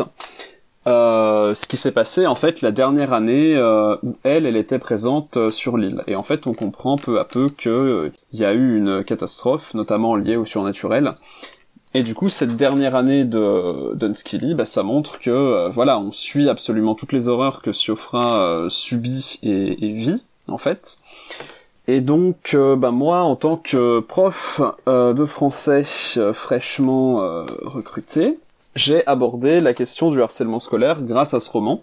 euh, 0.88 1.54
ce 1.54 1.68
qui 1.68 1.78
s'est 1.78 1.92
passé 1.92 2.26
en 2.28 2.36
fait 2.36 2.62
la 2.62 2.72
dernière 2.72 3.12
année 3.14 3.58
où 4.04 4.16
elle, 4.24 4.46
elle 4.46 4.56
était 4.56 4.80
présente 4.80 5.50
sur 5.52 5.78
l'île. 5.78 6.04
Et 6.08 6.16
en 6.16 6.24
fait, 6.24 6.48
on 6.48 6.54
comprend 6.54 6.98
peu 6.98 7.20
à 7.20 7.26
peu 7.26 7.50
que 7.50 7.70
euh, 7.70 8.12
il 8.32 8.40
y 8.40 8.46
a 8.46 8.54
eu 8.54 8.78
une 8.78 9.04
catastrophe, 9.04 9.74
notamment 9.74 10.16
liée 10.16 10.36
au 10.36 10.46
surnaturel. 10.46 11.14
Et 11.98 12.04
du 12.04 12.14
coup, 12.14 12.30
cette 12.30 12.56
dernière 12.56 12.96
année 12.96 13.26
de 13.26 13.96
d'Unskilly, 13.96 14.54
bah, 14.54 14.66
ça 14.66 14.84
montre 14.84 15.18
que 15.18 15.32
euh, 15.32 15.70
voilà, 15.70 15.98
on 15.98 16.12
suit 16.12 16.48
absolument 16.48 16.94
toutes 16.94 17.12
les 17.12 17.28
horreurs 17.28 17.64
que 17.64 17.72
Siofra 17.72 18.46
euh, 18.46 18.70
subit 18.70 19.40
et, 19.42 19.84
et 19.84 19.94
vit 19.94 20.24
en 20.48 20.60
fait. 20.60 21.00
Et 21.88 22.00
donc, 22.00 22.52
euh, 22.54 22.76
bah, 22.76 22.92
moi, 22.92 23.22
en 23.22 23.36
tant 23.36 23.58
que 23.58 24.00
prof 24.02 24.62
de 24.86 25.26
français 25.26 25.86
fraîchement 26.34 27.16
recruté, 27.64 28.38
j'ai 28.76 29.04
abordé 29.08 29.60
la 29.60 29.74
question 29.74 30.12
du 30.12 30.22
harcèlement 30.22 30.60
scolaire 30.60 31.02
grâce 31.02 31.34
à 31.34 31.40
ce 31.40 31.50
roman, 31.50 31.82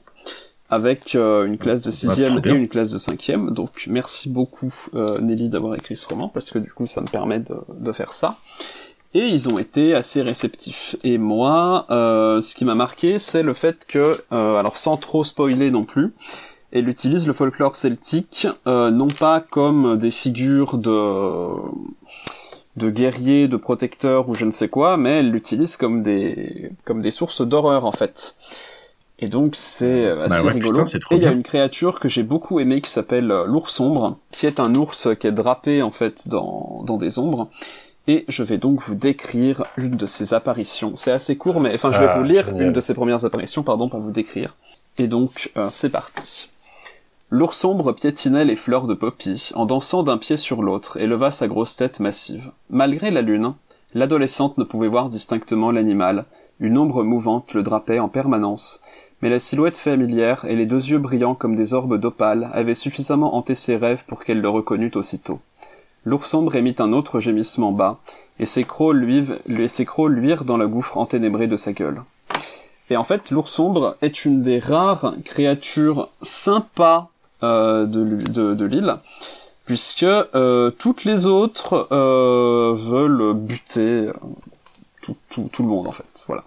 avec 0.70 1.14
une 1.14 1.58
classe 1.58 1.82
de 1.82 1.90
c'est 1.90 2.06
sixième 2.06 2.40
et 2.44 2.50
une 2.50 2.68
classe 2.68 2.92
de 2.92 2.98
cinquième. 2.98 3.50
Donc, 3.50 3.86
merci 3.88 4.28
beaucoup 4.28 4.72
Nelly 5.20 5.48
d'avoir 5.48 5.74
écrit 5.74 5.96
ce 5.96 6.06
roman, 6.06 6.28
parce 6.28 6.52
que 6.52 6.60
du 6.60 6.70
coup, 6.70 6.86
ça 6.86 7.00
me 7.00 7.08
permet 7.08 7.40
de, 7.40 7.56
de 7.68 7.90
faire 7.90 8.12
ça. 8.12 8.36
Et 9.14 9.26
ils 9.26 9.48
ont 9.48 9.58
été 9.58 9.94
assez 9.94 10.22
réceptifs. 10.22 10.96
Et 11.04 11.18
moi, 11.18 11.86
euh, 11.90 12.40
ce 12.40 12.54
qui 12.54 12.64
m'a 12.64 12.74
marqué, 12.74 13.18
c'est 13.18 13.44
le 13.44 13.54
fait 13.54 13.86
que, 13.86 14.20
euh, 14.32 14.56
alors 14.56 14.76
sans 14.76 14.96
trop 14.96 15.22
spoiler 15.22 15.70
non 15.70 15.84
plus, 15.84 16.12
elle 16.72 16.88
utilise 16.88 17.26
le 17.26 17.32
folklore 17.32 17.76
celtique 17.76 18.48
euh, 18.66 18.90
non 18.90 19.08
pas 19.08 19.40
comme 19.40 19.98
des 19.98 20.10
figures 20.10 20.78
de 20.78 21.48
de 22.76 22.90
guerriers, 22.90 23.46
de 23.48 23.56
protecteurs 23.56 24.28
ou 24.28 24.34
je 24.34 24.44
ne 24.44 24.50
sais 24.50 24.68
quoi, 24.68 24.96
mais 24.96 25.20
elle 25.20 25.30
l'utilise 25.30 25.76
comme 25.76 26.02
des 26.02 26.72
comme 26.84 27.00
des 27.02 27.10
sources 27.12 27.42
d'horreur 27.42 27.84
en 27.84 27.92
fait. 27.92 28.34
Et 29.20 29.28
donc 29.28 29.54
c'est 29.56 30.06
assez 30.08 30.28
Bah 30.28 30.42
ouais, 30.42 30.52
rigolo. 30.52 30.84
putain, 30.84 30.98
Et 31.10 31.16
il 31.16 31.22
y 31.22 31.26
a 31.26 31.30
une 31.30 31.44
créature 31.44 32.00
que 32.00 32.08
j'ai 32.08 32.24
beaucoup 32.24 32.58
aimée 32.60 32.80
qui 32.80 32.90
s'appelle 32.90 33.28
l'ours 33.46 33.72
sombre, 33.72 34.18
qui 34.32 34.46
est 34.46 34.58
un 34.60 34.74
ours 34.74 35.08
qui 35.20 35.26
est 35.28 35.32
drapé 35.32 35.82
en 35.82 35.92
fait 35.92 36.28
dans 36.28 36.82
dans 36.86 36.96
des 36.96 37.18
ombres. 37.20 37.48
Et 38.06 38.24
je 38.28 38.42
vais 38.42 38.58
donc 38.58 38.82
vous 38.82 38.94
décrire 38.94 39.64
une 39.78 39.96
de 39.96 40.06
ses 40.06 40.34
apparitions. 40.34 40.92
C'est 40.94 41.12
assez 41.12 41.36
court, 41.36 41.60
mais 41.60 41.74
enfin 41.74 41.90
je 41.90 41.98
vais 42.00 42.06
Ah, 42.10 42.18
vous 42.18 42.22
lire 42.24 42.46
génial. 42.46 42.66
une 42.66 42.72
de 42.72 42.80
ses 42.80 42.92
premières 42.94 43.24
apparitions, 43.24 43.62
pardon, 43.62 43.88
pas 43.88 43.98
vous 43.98 44.10
décrire. 44.10 44.56
Et 44.98 45.06
donc 45.06 45.50
euh, 45.56 45.68
c'est 45.70 45.90
parti. 45.90 46.50
L'ours 47.30 47.56
sombre 47.58 47.92
piétinait 47.92 48.44
les 48.44 48.56
fleurs 48.56 48.86
de 48.86 48.94
poppy 48.94 49.50
en 49.54 49.64
dansant 49.66 50.02
d'un 50.02 50.18
pied 50.18 50.36
sur 50.36 50.62
l'autre 50.62 50.98
et 50.98 51.06
leva 51.06 51.30
sa 51.30 51.48
grosse 51.48 51.76
tête 51.76 51.98
massive. 51.98 52.50
Malgré 52.68 53.10
la 53.10 53.22
lune, 53.22 53.54
l'adolescente 53.94 54.58
ne 54.58 54.64
pouvait 54.64 54.88
voir 54.88 55.08
distinctement 55.08 55.70
l'animal. 55.70 56.26
Une 56.60 56.76
ombre 56.78 57.02
mouvante 57.02 57.54
le 57.54 57.62
drapait 57.62 57.98
en 57.98 58.08
permanence. 58.08 58.80
Mais 59.22 59.30
la 59.30 59.38
silhouette 59.38 59.78
familière 59.78 60.44
et 60.44 60.54
les 60.54 60.66
deux 60.66 60.90
yeux 60.90 60.98
brillants 60.98 61.34
comme 61.34 61.56
des 61.56 61.72
orbes 61.72 61.98
d'opale 61.98 62.50
avaient 62.52 62.74
suffisamment 62.74 63.34
hanté 63.34 63.54
ses 63.54 63.76
rêves 63.76 64.04
pour 64.06 64.22
qu'elle 64.22 64.42
le 64.42 64.48
reconnût 64.50 64.92
aussitôt. 64.94 65.40
L'ours 66.04 66.28
sombre 66.28 66.54
émit 66.54 66.74
un 66.78 66.92
autre 66.92 67.20
gémissement 67.20 67.72
bas, 67.72 67.98
et 68.38 68.46
ses 68.46 68.64
crocs 68.64 68.94
luivent, 68.94 69.38
et 69.48 69.68
ses 69.68 69.84
crocs 69.84 70.10
luirent 70.10 70.44
dans 70.44 70.56
le 70.56 70.68
gouffre 70.68 70.98
enténébré 70.98 71.46
de 71.46 71.56
sa 71.56 71.72
gueule. 71.72 72.02
Et 72.90 72.96
en 72.96 73.04
fait, 73.04 73.30
l'ours 73.30 73.50
sombre 73.50 73.96
est 74.02 74.24
une 74.24 74.42
des 74.42 74.58
rares 74.58 75.14
créatures 75.24 76.10
sympas 76.20 77.08
euh, 77.42 77.86
de, 77.86 78.02
l'île- 78.02 78.32
de, 78.32 78.54
de 78.54 78.64
l'île, 78.66 78.96
puisque 79.64 80.02
euh, 80.02 80.70
toutes 80.70 81.04
les 81.04 81.24
autres 81.26 81.88
euh, 81.92 82.74
veulent 82.76 83.32
buter 83.34 84.10
tout, 85.02 85.16
tout, 85.30 85.48
tout 85.50 85.62
le 85.62 85.68
monde 85.68 85.86
en 85.86 85.92
fait. 85.92 86.04
Voilà. 86.26 86.44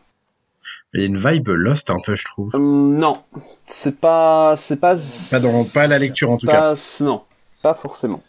Il 0.94 1.02
y 1.02 1.04
a 1.04 1.08
une 1.08 1.18
vibe 1.18 1.50
Lost 1.50 1.90
un 1.90 1.98
peu, 2.06 2.16
je 2.16 2.26
trouve. 2.26 2.52
Non, 2.58 3.18
c'est 3.66 4.00
pas, 4.00 4.56
c'est 4.56 4.80
pas, 4.80 4.96
Pas 5.32 5.40
dans, 5.40 5.64
pas 5.74 5.84
à 5.84 5.88
la 5.88 5.98
lecture 5.98 6.30
en 6.30 6.38
tout 6.38 6.48
cas. 6.48 6.76
non, 7.02 7.24
pas 7.62 7.74
forcément. 7.74 8.22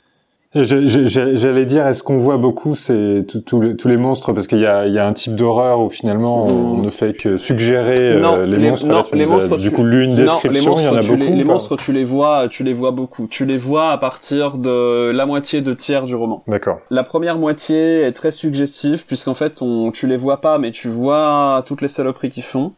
J'allais 0.64 1.66
dire, 1.66 1.86
est-ce 1.86 2.02
qu'on 2.02 2.18
voit 2.18 2.36
beaucoup 2.36 2.74
c'est 2.74 3.24
tous 3.46 3.60
les 3.88 3.96
monstres? 3.96 4.32
Parce 4.32 4.46
qu'il 4.46 4.58
y 4.60 4.66
a, 4.66 4.86
il 4.86 4.92
y 4.94 4.98
a 4.98 5.06
un 5.06 5.12
type 5.12 5.34
d'horreur 5.34 5.80
où 5.80 5.88
finalement 5.88 6.46
on 6.46 6.78
ne 6.78 6.90
fait 6.90 7.14
que 7.14 7.36
suggérer 7.36 7.94
euh, 7.98 8.20
Non, 8.20 8.36
les, 8.44 8.56
les- 8.56 8.68
monstres. 8.70 8.86
non, 8.86 8.96
Là, 8.98 9.04
tu 9.08 9.16
les 9.16 9.24
as, 9.24 9.34
monstres, 9.34 9.56
du 9.56 9.70
coup, 9.70 9.84
lu 9.84 10.04
une 10.04 10.10
Non, 10.10 10.16
les 10.16 10.22
description, 10.24 10.74
il 10.78 10.84
y 10.84 10.88
en 10.88 10.96
a 10.96 11.00
beaucoup. 11.02 11.14
les, 11.16 11.44
monstres, 11.44 11.76
tu 11.76 11.92
les 11.92 12.04
vois, 12.04 12.48
tu 12.48 12.64
les 12.64 12.72
vois 12.72 12.90
beaucoup. 12.92 13.26
Tu 13.28 13.44
les 13.44 13.56
vois 13.56 13.90
à 13.90 13.98
partir 13.98 14.58
de 14.58 15.10
la 15.10 15.26
moitié 15.26 15.60
de 15.60 15.72
tiers 15.72 16.04
du 16.04 16.14
roman. 16.14 16.42
D'accord. 16.48 16.78
La 16.90 17.02
première 17.02 17.38
moitié 17.38 18.02
est 18.02 18.12
très 18.12 18.30
suggestive 18.30 19.06
puisqu'en 19.06 19.34
fait, 19.34 19.62
on, 19.62 19.90
tu 19.90 20.06
les 20.06 20.16
vois 20.16 20.40
pas, 20.40 20.58
mais 20.58 20.70
tu 20.70 20.88
vois 20.88 21.62
toutes 21.66 21.82
les 21.82 21.88
saloperies 21.88 22.30
qu'ils 22.30 22.42
font. 22.42 22.72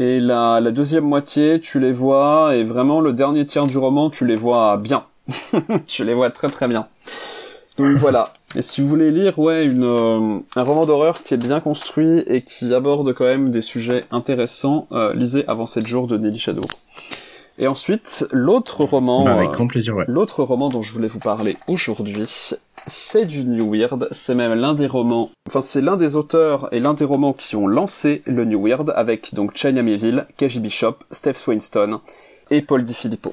Et 0.00 0.18
la, 0.18 0.60
la 0.60 0.72
deuxième 0.72 1.04
moitié, 1.04 1.60
tu 1.60 1.78
les 1.78 1.92
vois, 1.92 2.56
et 2.56 2.64
vraiment 2.64 3.00
le 3.00 3.12
dernier 3.12 3.44
tiers 3.44 3.66
du 3.66 3.78
roman, 3.78 4.10
tu 4.10 4.26
les 4.26 4.34
vois 4.34 4.76
bien. 4.76 5.04
tu 5.86 6.04
les 6.04 6.14
vois 6.14 6.30
très 6.30 6.48
très 6.48 6.68
bien. 6.68 6.86
Donc 7.76 7.96
voilà. 7.96 8.32
Et 8.54 8.62
si 8.62 8.80
vous 8.80 8.88
voulez 8.88 9.10
lire, 9.10 9.36
ouais, 9.38 9.64
une, 9.64 9.82
euh, 9.84 10.38
un 10.54 10.62
roman 10.62 10.86
d'horreur 10.86 11.22
qui 11.24 11.34
est 11.34 11.38
bien 11.38 11.58
construit 11.60 12.20
et 12.28 12.42
qui 12.42 12.72
aborde 12.72 13.12
quand 13.14 13.24
même 13.24 13.50
des 13.50 13.62
sujets 13.62 14.04
intéressants, 14.12 14.86
euh, 14.92 15.12
lisez 15.14 15.44
Avant 15.48 15.66
7 15.66 15.86
jours 15.86 16.06
de 16.06 16.16
Nelly 16.16 16.38
Shadow. 16.38 16.62
Et 17.58 17.66
ensuite, 17.66 18.26
l'autre 18.30 18.84
roman, 18.84 19.24
Bah, 19.24 19.34
avec 19.34 19.50
euh, 19.50 19.52
grand 19.54 19.66
plaisir, 19.66 19.96
ouais. 19.96 20.04
l'autre 20.06 20.42
roman 20.44 20.68
dont 20.68 20.82
je 20.82 20.92
voulais 20.92 21.08
vous 21.08 21.18
parler 21.20 21.56
aujourd'hui, 21.66 22.28
c'est 22.86 23.24
du 23.24 23.44
New 23.44 23.72
Weird. 23.74 24.08
C'est 24.12 24.34
même 24.36 24.54
l'un 24.54 24.74
des 24.74 24.86
romans, 24.86 25.30
enfin 25.48 25.60
c'est 25.60 25.80
l'un 25.80 25.96
des 25.96 26.14
auteurs 26.16 26.68
et 26.72 26.78
l'un 26.80 26.94
des 26.94 27.04
romans 27.04 27.32
qui 27.32 27.56
ont 27.56 27.66
lancé 27.66 28.22
le 28.26 28.44
New 28.44 28.64
Weird 28.66 28.92
avec 28.94 29.34
donc 29.34 29.56
China 29.56 29.82
Miéville, 29.82 30.26
KJ 30.36 30.58
Bishop, 30.58 30.96
Steph 31.10 31.34
Swainstone 31.34 31.98
et 32.50 32.60
Paul 32.62 32.82
Di 32.84 32.94
Filippo. 32.94 33.32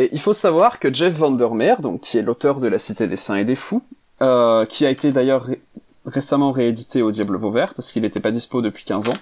Et 0.00 0.08
il 0.12 0.18
faut 0.20 0.32
savoir 0.32 0.78
que 0.78 0.92
Jeff 0.92 1.12
Vandermeer, 1.14 1.82
donc 1.82 2.00
qui 2.00 2.16
est 2.16 2.22
l'auteur 2.22 2.58
de 2.58 2.68
La 2.68 2.78
Cité 2.78 3.06
des 3.06 3.16
Saints 3.16 3.36
et 3.36 3.44
des 3.44 3.54
Fous, 3.54 3.82
euh, 4.22 4.64
qui 4.64 4.86
a 4.86 4.90
été 4.90 5.12
d'ailleurs 5.12 5.42
ré- 5.44 5.60
récemment 6.06 6.52
réédité 6.52 7.02
au 7.02 7.10
Diable 7.10 7.36
Vauvert 7.36 7.74
parce 7.74 7.92
qu'il 7.92 8.00
n'était 8.02 8.20
pas 8.20 8.30
dispo 8.30 8.62
depuis 8.62 8.84
15 8.84 9.08
ans. 9.10 9.14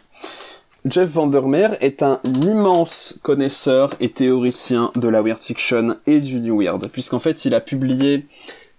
Jeff 0.85 1.09
Vandermeer 1.11 1.77
est 1.81 2.05
un 2.05 2.21
immense 2.43 3.19
connaisseur 3.25 3.91
et 3.99 4.11
théoricien 4.11 4.93
de 4.95 5.09
la 5.09 5.21
weird 5.21 5.41
fiction 5.43 5.97
et 6.07 6.21
du 6.21 6.39
new 6.41 6.61
weird, 6.63 6.87
puisqu'en 6.89 7.19
fait 7.19 7.45
il 7.45 7.55
a 7.55 7.61
publié 7.61 8.27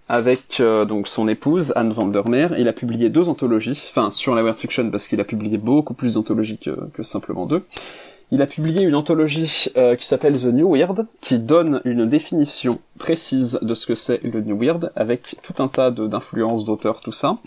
avec 0.08 0.58
euh, 0.60 0.86
donc 0.86 1.06
son 1.06 1.28
épouse 1.28 1.72
Anne 1.76 1.90
Vandermeer, 1.92 2.48
il 2.58 2.66
a 2.68 2.72
publié 2.72 3.10
deux 3.10 3.28
anthologies, 3.28 3.80
enfin 3.90 4.10
sur 4.10 4.34
la 4.34 4.42
weird 4.42 4.56
fiction 4.56 4.90
parce 4.90 5.06
qu'il 5.06 5.20
a 5.20 5.24
publié 5.24 5.58
beaucoup 5.58 5.92
plus 5.94 6.14
d'anthologies 6.14 6.58
que 6.58 7.02
simplement 7.02 7.44
deux. 7.46 7.62
Il 8.32 8.42
a 8.42 8.46
publié 8.46 8.82
une 8.84 8.94
anthologie 8.94 9.70
euh, 9.76 9.96
qui 9.96 10.06
s'appelle 10.06 10.38
The 10.40 10.46
New 10.46 10.72
Weird, 10.74 11.06
qui 11.20 11.38
donne 11.40 11.80
une 11.84 12.06
définition 12.08 12.78
précise 12.98 13.58
de 13.60 13.74
ce 13.74 13.86
que 13.86 13.94
c'est 13.96 14.22
le 14.22 14.40
New 14.40 14.56
Weird, 14.56 14.92
avec 14.94 15.36
tout 15.42 15.60
un 15.62 15.68
tas 15.68 15.90
d'influences 15.90 16.64
d'auteurs, 16.64 17.00
tout 17.00 17.12
ça. 17.12 17.38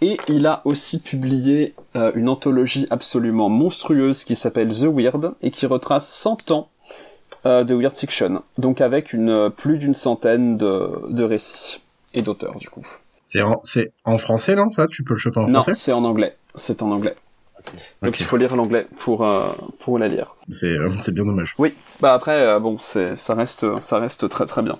Et 0.00 0.18
il 0.28 0.46
a 0.46 0.60
aussi 0.64 1.00
publié 1.00 1.74
euh, 1.96 2.12
une 2.14 2.28
anthologie 2.28 2.86
absolument 2.90 3.48
monstrueuse 3.48 4.22
qui 4.24 4.36
s'appelle 4.36 4.68
The 4.68 4.84
Weird, 4.84 5.34
et 5.42 5.50
qui 5.50 5.66
retrace 5.66 6.08
100 6.08 6.50
ans 6.52 6.68
euh, 7.46 7.64
de 7.64 7.74
weird 7.74 7.94
fiction, 7.94 8.42
donc 8.58 8.80
avec 8.80 9.12
une 9.12 9.50
plus 9.50 9.78
d'une 9.78 9.94
centaine 9.94 10.56
de, 10.56 10.90
de 11.10 11.24
récits 11.24 11.80
et 12.14 12.22
d'auteurs 12.22 12.56
du 12.58 12.68
coup. 12.70 12.86
C'est 13.22 13.40
en, 13.42 14.18
français, 14.18 14.54
non, 14.54 14.70
ça? 14.70 14.86
Tu 14.86 15.02
peux 15.02 15.14
le 15.14 15.18
choper 15.18 15.40
en 15.40 15.48
Non, 15.48 15.62
français? 15.62 15.74
c'est 15.74 15.92
en 15.92 16.04
anglais. 16.04 16.36
C'est 16.54 16.82
en 16.82 16.90
anglais. 16.90 17.14
Donc 18.02 18.20
il 18.20 18.26
faut 18.26 18.36
lire 18.36 18.54
l'anglais 18.56 18.86
pour 18.98 19.26
euh, 19.26 19.48
pour 19.78 19.98
la 19.98 20.08
lire. 20.08 20.36
C'est, 20.50 20.66
euh, 20.66 20.90
c'est 21.00 21.12
bien 21.12 21.24
dommage. 21.24 21.54
Oui, 21.58 21.74
bah 22.00 22.12
après, 22.12 22.40
euh, 22.40 22.60
bon, 22.60 22.76
c'est, 22.78 23.16
ça 23.16 23.34
reste, 23.34 23.66
ça 23.80 23.98
reste 23.98 24.28
très 24.28 24.46
très 24.46 24.62
bien. 24.62 24.78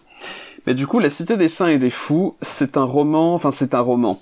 Mais 0.67 0.75
du 0.75 0.87
coup, 0.87 0.99
La 0.99 1.11
Cité 1.11 1.37
des 1.37 1.49
Saints 1.49 1.69
et 1.69 1.79
des 1.79 1.91
Fous, 1.91 2.37
c'est 2.41 2.76
un 2.76 2.85
roman, 2.85 3.35
enfin 3.35 3.50
c'est 3.50 3.75
un 3.75 3.81
roman. 3.81 4.21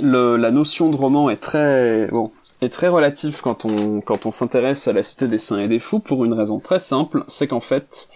Le, 0.00 0.36
la 0.36 0.50
notion 0.50 0.90
de 0.90 0.96
roman 0.96 1.30
est 1.30 1.36
très, 1.36 2.08
bon, 2.08 2.30
est 2.60 2.68
très 2.72 2.88
relative 2.88 3.40
quand 3.42 3.64
on, 3.64 4.00
quand 4.00 4.26
on 4.26 4.30
s'intéresse 4.30 4.88
à 4.88 4.92
La 4.92 5.02
Cité 5.02 5.28
des 5.28 5.38
Saints 5.38 5.60
et 5.60 5.68
des 5.68 5.78
Fous 5.78 6.00
pour 6.00 6.24
une 6.24 6.34
raison 6.34 6.58
très 6.58 6.80
simple, 6.80 7.24
c'est 7.28 7.46
qu'en 7.46 7.60
fait, 7.60 8.08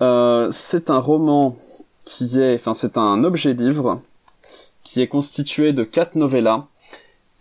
c'est 0.00 0.90
un 0.90 0.98
roman 0.98 1.56
qui 2.04 2.40
est, 2.40 2.56
enfin 2.56 2.74
c'est 2.74 2.98
un 2.98 3.22
objet 3.22 3.52
livre 3.52 4.00
qui 4.82 5.00
est 5.00 5.06
constitué 5.06 5.72
de 5.72 5.84
quatre 5.84 6.16
novellas 6.16 6.66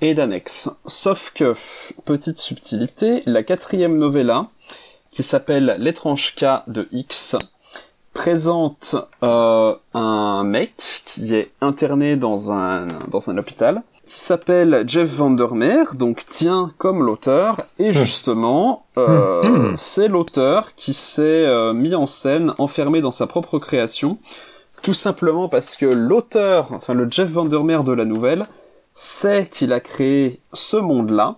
et 0.01 0.13
d'annexes. 0.13 0.69
Sauf 0.85 1.31
que, 1.33 1.55
petite 2.05 2.39
subtilité, 2.39 3.23
la 3.25 3.43
quatrième 3.43 3.97
novella, 3.97 4.47
qui 5.11 5.23
s'appelle 5.23 5.75
L'étrange 5.79 6.35
cas 6.35 6.63
de 6.67 6.87
X, 6.91 7.35
présente 8.13 8.95
euh, 9.23 9.75
un 9.93 10.43
mec 10.43 10.73
qui 11.05 11.35
est 11.35 11.51
interné 11.61 12.15
dans 12.15 12.51
un, 12.51 12.87
dans 13.09 13.29
un 13.29 13.37
hôpital, 13.37 13.83
qui 14.07 14.19
s'appelle 14.19 14.83
Jeff 14.87 15.07
Vandermeer, 15.09 15.93
donc 15.93 16.25
tient 16.25 16.71
comme 16.79 17.03
l'auteur, 17.03 17.61
et 17.77 17.93
justement, 17.93 18.85
euh, 18.97 19.43
Mhm. 19.43 19.77
c'est 19.77 20.07
l'auteur 20.07 20.73
qui 20.75 20.93
s'est 20.93 21.45
euh, 21.45 21.73
mis 21.73 21.93
en 21.93 22.07
scène, 22.07 22.53
enfermé 22.57 23.01
dans 23.01 23.11
sa 23.11 23.27
propre 23.27 23.59
création, 23.59 24.17
tout 24.81 24.95
simplement 24.95 25.47
parce 25.47 25.77
que 25.77 25.85
l'auteur, 25.85 26.69
enfin 26.73 26.95
le 26.95 27.07
Jeff 27.09 27.29
Vandermeer 27.29 27.83
de 27.83 27.91
la 27.93 28.05
nouvelle, 28.05 28.47
sait 29.01 29.47
qu'il 29.49 29.71
a 29.71 29.79
créé 29.79 30.41
ce 30.51 30.75
monde-là, 30.75 31.37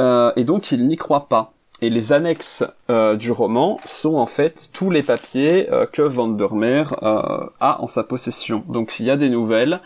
euh, 0.00 0.32
et 0.36 0.44
donc 0.44 0.70
il 0.70 0.86
n'y 0.86 0.96
croit 0.96 1.26
pas. 1.26 1.52
Et 1.80 1.88
les 1.90 2.12
annexes 2.12 2.62
euh, 2.90 3.16
du 3.16 3.32
roman 3.32 3.80
sont 3.86 4.14
en 4.16 4.26
fait 4.26 4.68
tous 4.72 4.90
les 4.90 5.02
papiers 5.02 5.68
euh, 5.72 5.86
que 5.86 6.02
Vandermeer 6.02 6.94
euh, 7.02 7.46
a 7.60 7.82
en 7.82 7.88
sa 7.88 8.04
possession. 8.04 8.62
Donc 8.68 9.00
il 9.00 9.06
y 9.06 9.10
a 9.10 9.16
des 9.16 9.30
nouvelles, 9.30 9.80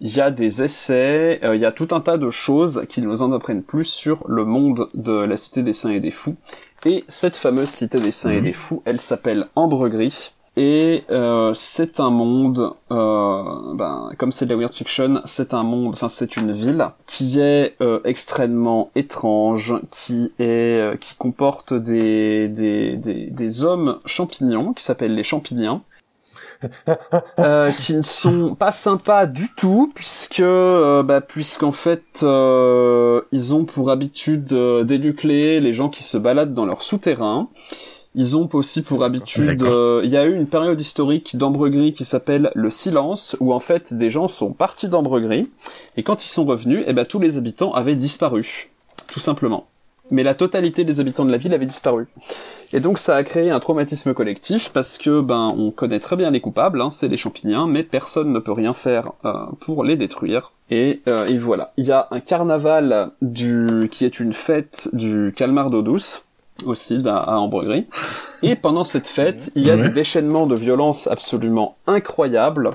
il 0.00 0.14
y 0.14 0.20
a 0.20 0.30
des 0.30 0.62
essais, 0.62 1.40
euh, 1.42 1.56
il 1.56 1.60
y 1.62 1.64
a 1.66 1.72
tout 1.72 1.88
un 1.92 2.00
tas 2.00 2.18
de 2.18 2.30
choses 2.30 2.84
qui 2.88 3.00
nous 3.02 3.22
en 3.22 3.32
apprennent 3.32 3.62
plus 3.64 3.84
sur 3.86 4.22
le 4.28 4.44
monde 4.44 4.88
de 4.94 5.12
la 5.14 5.36
Cité 5.36 5.62
des 5.62 5.72
Saints 5.72 5.90
et 5.90 6.00
des 6.00 6.10
Fous. 6.12 6.36
Et 6.84 7.04
cette 7.08 7.36
fameuse 7.36 7.70
Cité 7.70 7.98
des 7.98 8.12
Saints 8.12 8.30
et 8.32 8.36
Mhm. 8.36 8.42
des 8.42 8.52
Fous, 8.52 8.82
elle 8.84 9.00
s'appelle 9.00 9.46
Ambre 9.56 9.88
Gris. 9.88 10.32
Et 10.56 11.04
euh, 11.10 11.54
c'est 11.54 11.98
un 11.98 12.10
monde, 12.10 12.72
euh, 12.90 13.74
ben, 13.74 14.10
comme 14.18 14.32
c'est 14.32 14.44
de 14.44 14.50
la 14.50 14.60
weird 14.60 14.74
fiction, 14.74 15.22
c'est 15.24 15.54
un 15.54 15.62
monde, 15.62 15.94
enfin 15.94 16.10
c'est 16.10 16.36
une 16.36 16.52
ville 16.52 16.88
qui 17.06 17.40
est 17.40 17.74
euh, 17.80 18.00
extrêmement 18.04 18.90
étrange, 18.94 19.74
qui 19.90 20.30
est, 20.38 20.82
euh, 20.82 20.96
qui 20.96 21.14
comporte 21.14 21.72
des 21.72 22.48
des 22.48 22.96
des, 22.96 23.30
des 23.30 23.64
hommes 23.64 23.98
champignons 24.04 24.74
qui 24.74 24.84
s'appellent 24.84 25.14
les 25.14 25.22
champignons. 25.22 25.80
euh, 27.40 27.72
qui 27.72 27.94
ne 27.96 28.02
sont 28.02 28.54
pas 28.54 28.70
sympas 28.70 29.26
du 29.26 29.48
tout 29.56 29.90
puisque 29.94 30.38
euh, 30.40 31.02
bah, 31.02 31.20
puisqu'en 31.20 31.72
fait 31.72 32.20
euh, 32.22 33.22
ils 33.32 33.52
ont 33.52 33.64
pour 33.64 33.90
habitude 33.90 34.52
euh, 34.52 34.84
d'énucléer 34.84 35.58
les 35.60 35.72
gens 35.72 35.88
qui 35.88 36.04
se 36.04 36.16
baladent 36.16 36.54
dans 36.54 36.66
leur 36.66 36.82
souterrain 36.82 37.48
ils 38.14 38.36
ont 38.36 38.48
aussi 38.52 38.82
pour 38.82 39.04
habitude, 39.04 39.62
euh, 39.62 40.02
il 40.04 40.10
y 40.10 40.16
a 40.16 40.24
eu 40.24 40.34
une 40.34 40.46
période 40.46 40.80
historique 40.80 41.36
d'ambre 41.36 41.68
gris 41.68 41.92
qui 41.92 42.04
s'appelle 42.04 42.50
le 42.54 42.70
silence, 42.70 43.36
où 43.40 43.52
en 43.52 43.60
fait 43.60 43.94
des 43.94 44.10
gens 44.10 44.28
sont 44.28 44.52
partis 44.52 44.88
d'ambre 44.88 45.18
gris, 45.20 45.48
et 45.96 46.02
quand 46.02 46.24
ils 46.24 46.28
sont 46.28 46.44
revenus, 46.44 46.80
eh 46.86 46.92
ben 46.92 47.04
tous 47.04 47.20
les 47.20 47.36
habitants 47.36 47.72
avaient 47.72 47.94
disparu, 47.94 48.70
tout 49.08 49.20
simplement. 49.20 49.66
Mais 50.10 50.22
la 50.22 50.34
totalité 50.34 50.84
des 50.84 51.00
habitants 51.00 51.24
de 51.24 51.30
la 51.30 51.38
ville 51.38 51.54
avait 51.54 51.64
disparu. 51.64 52.06
Et 52.74 52.80
donc 52.80 52.98
ça 52.98 53.16
a 53.16 53.22
créé 53.22 53.50
un 53.50 53.60
traumatisme 53.60 54.12
collectif 54.12 54.70
parce 54.70 54.98
que 54.98 55.20
ben 55.20 55.54
on 55.56 55.70
connaît 55.70 56.00
très 56.00 56.16
bien 56.16 56.30
les 56.30 56.40
coupables, 56.40 56.82
hein, 56.82 56.90
c'est 56.90 57.08
les 57.08 57.16
champignons, 57.16 57.66
mais 57.66 57.82
personne 57.82 58.32
ne 58.32 58.38
peut 58.38 58.52
rien 58.52 58.74
faire 58.74 59.12
euh, 59.24 59.46
pour 59.60 59.84
les 59.84 59.96
détruire. 59.96 60.52
Et, 60.70 61.00
euh, 61.08 61.26
et 61.28 61.38
voilà, 61.38 61.72
il 61.78 61.86
y 61.86 61.92
a 61.92 62.08
un 62.10 62.20
carnaval 62.20 63.10
du 63.22 63.88
qui 63.90 64.04
est 64.04 64.20
une 64.20 64.32
fête 64.32 64.90
du 64.92 65.32
calmar 65.34 65.70
d'eau 65.70 65.82
douce 65.82 66.24
aussi 66.64 67.00
à, 67.06 67.16
à 67.16 67.36
Ambre-Gris. 67.36 67.86
Et 68.42 68.56
pendant 68.56 68.84
cette 68.84 69.06
fête, 69.08 69.50
il 69.54 69.66
y 69.66 69.70
a 69.70 69.76
Ouais. 69.76 69.82
des 69.84 69.90
déchaînements 69.90 70.46
de 70.46 70.54
violence 70.54 71.06
absolument 71.06 71.76
incroyables. 71.86 72.72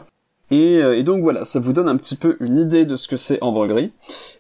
Et, 0.50 0.78
euh, 0.78 0.98
et 0.98 1.04
donc 1.04 1.22
voilà, 1.24 1.44
ça 1.44 1.60
vous 1.60 1.74
donne 1.74 1.90
un 1.90 1.98
petit 1.98 2.16
peu 2.16 2.38
une 2.40 2.58
idée 2.58 2.86
de 2.86 2.96
ce 2.96 3.08
que 3.10 3.18
c'est 3.18 3.42
Ambre-Gris. 3.44 3.92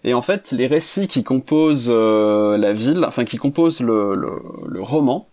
Et 0.05 0.13
en 0.13 0.21
fait, 0.21 0.51
les 0.51 0.67
récits 0.67 1.07
qui 1.09 1.23
composent 1.23 1.89
euh, 1.91 2.57
la 2.57 2.71
ville, 2.71 3.03
enfin 3.05 3.25
qui 3.25 3.35
composent 3.37 3.81
le, 3.81 4.15
le, 4.15 4.31
le 4.67 4.81
roman, 4.81 5.27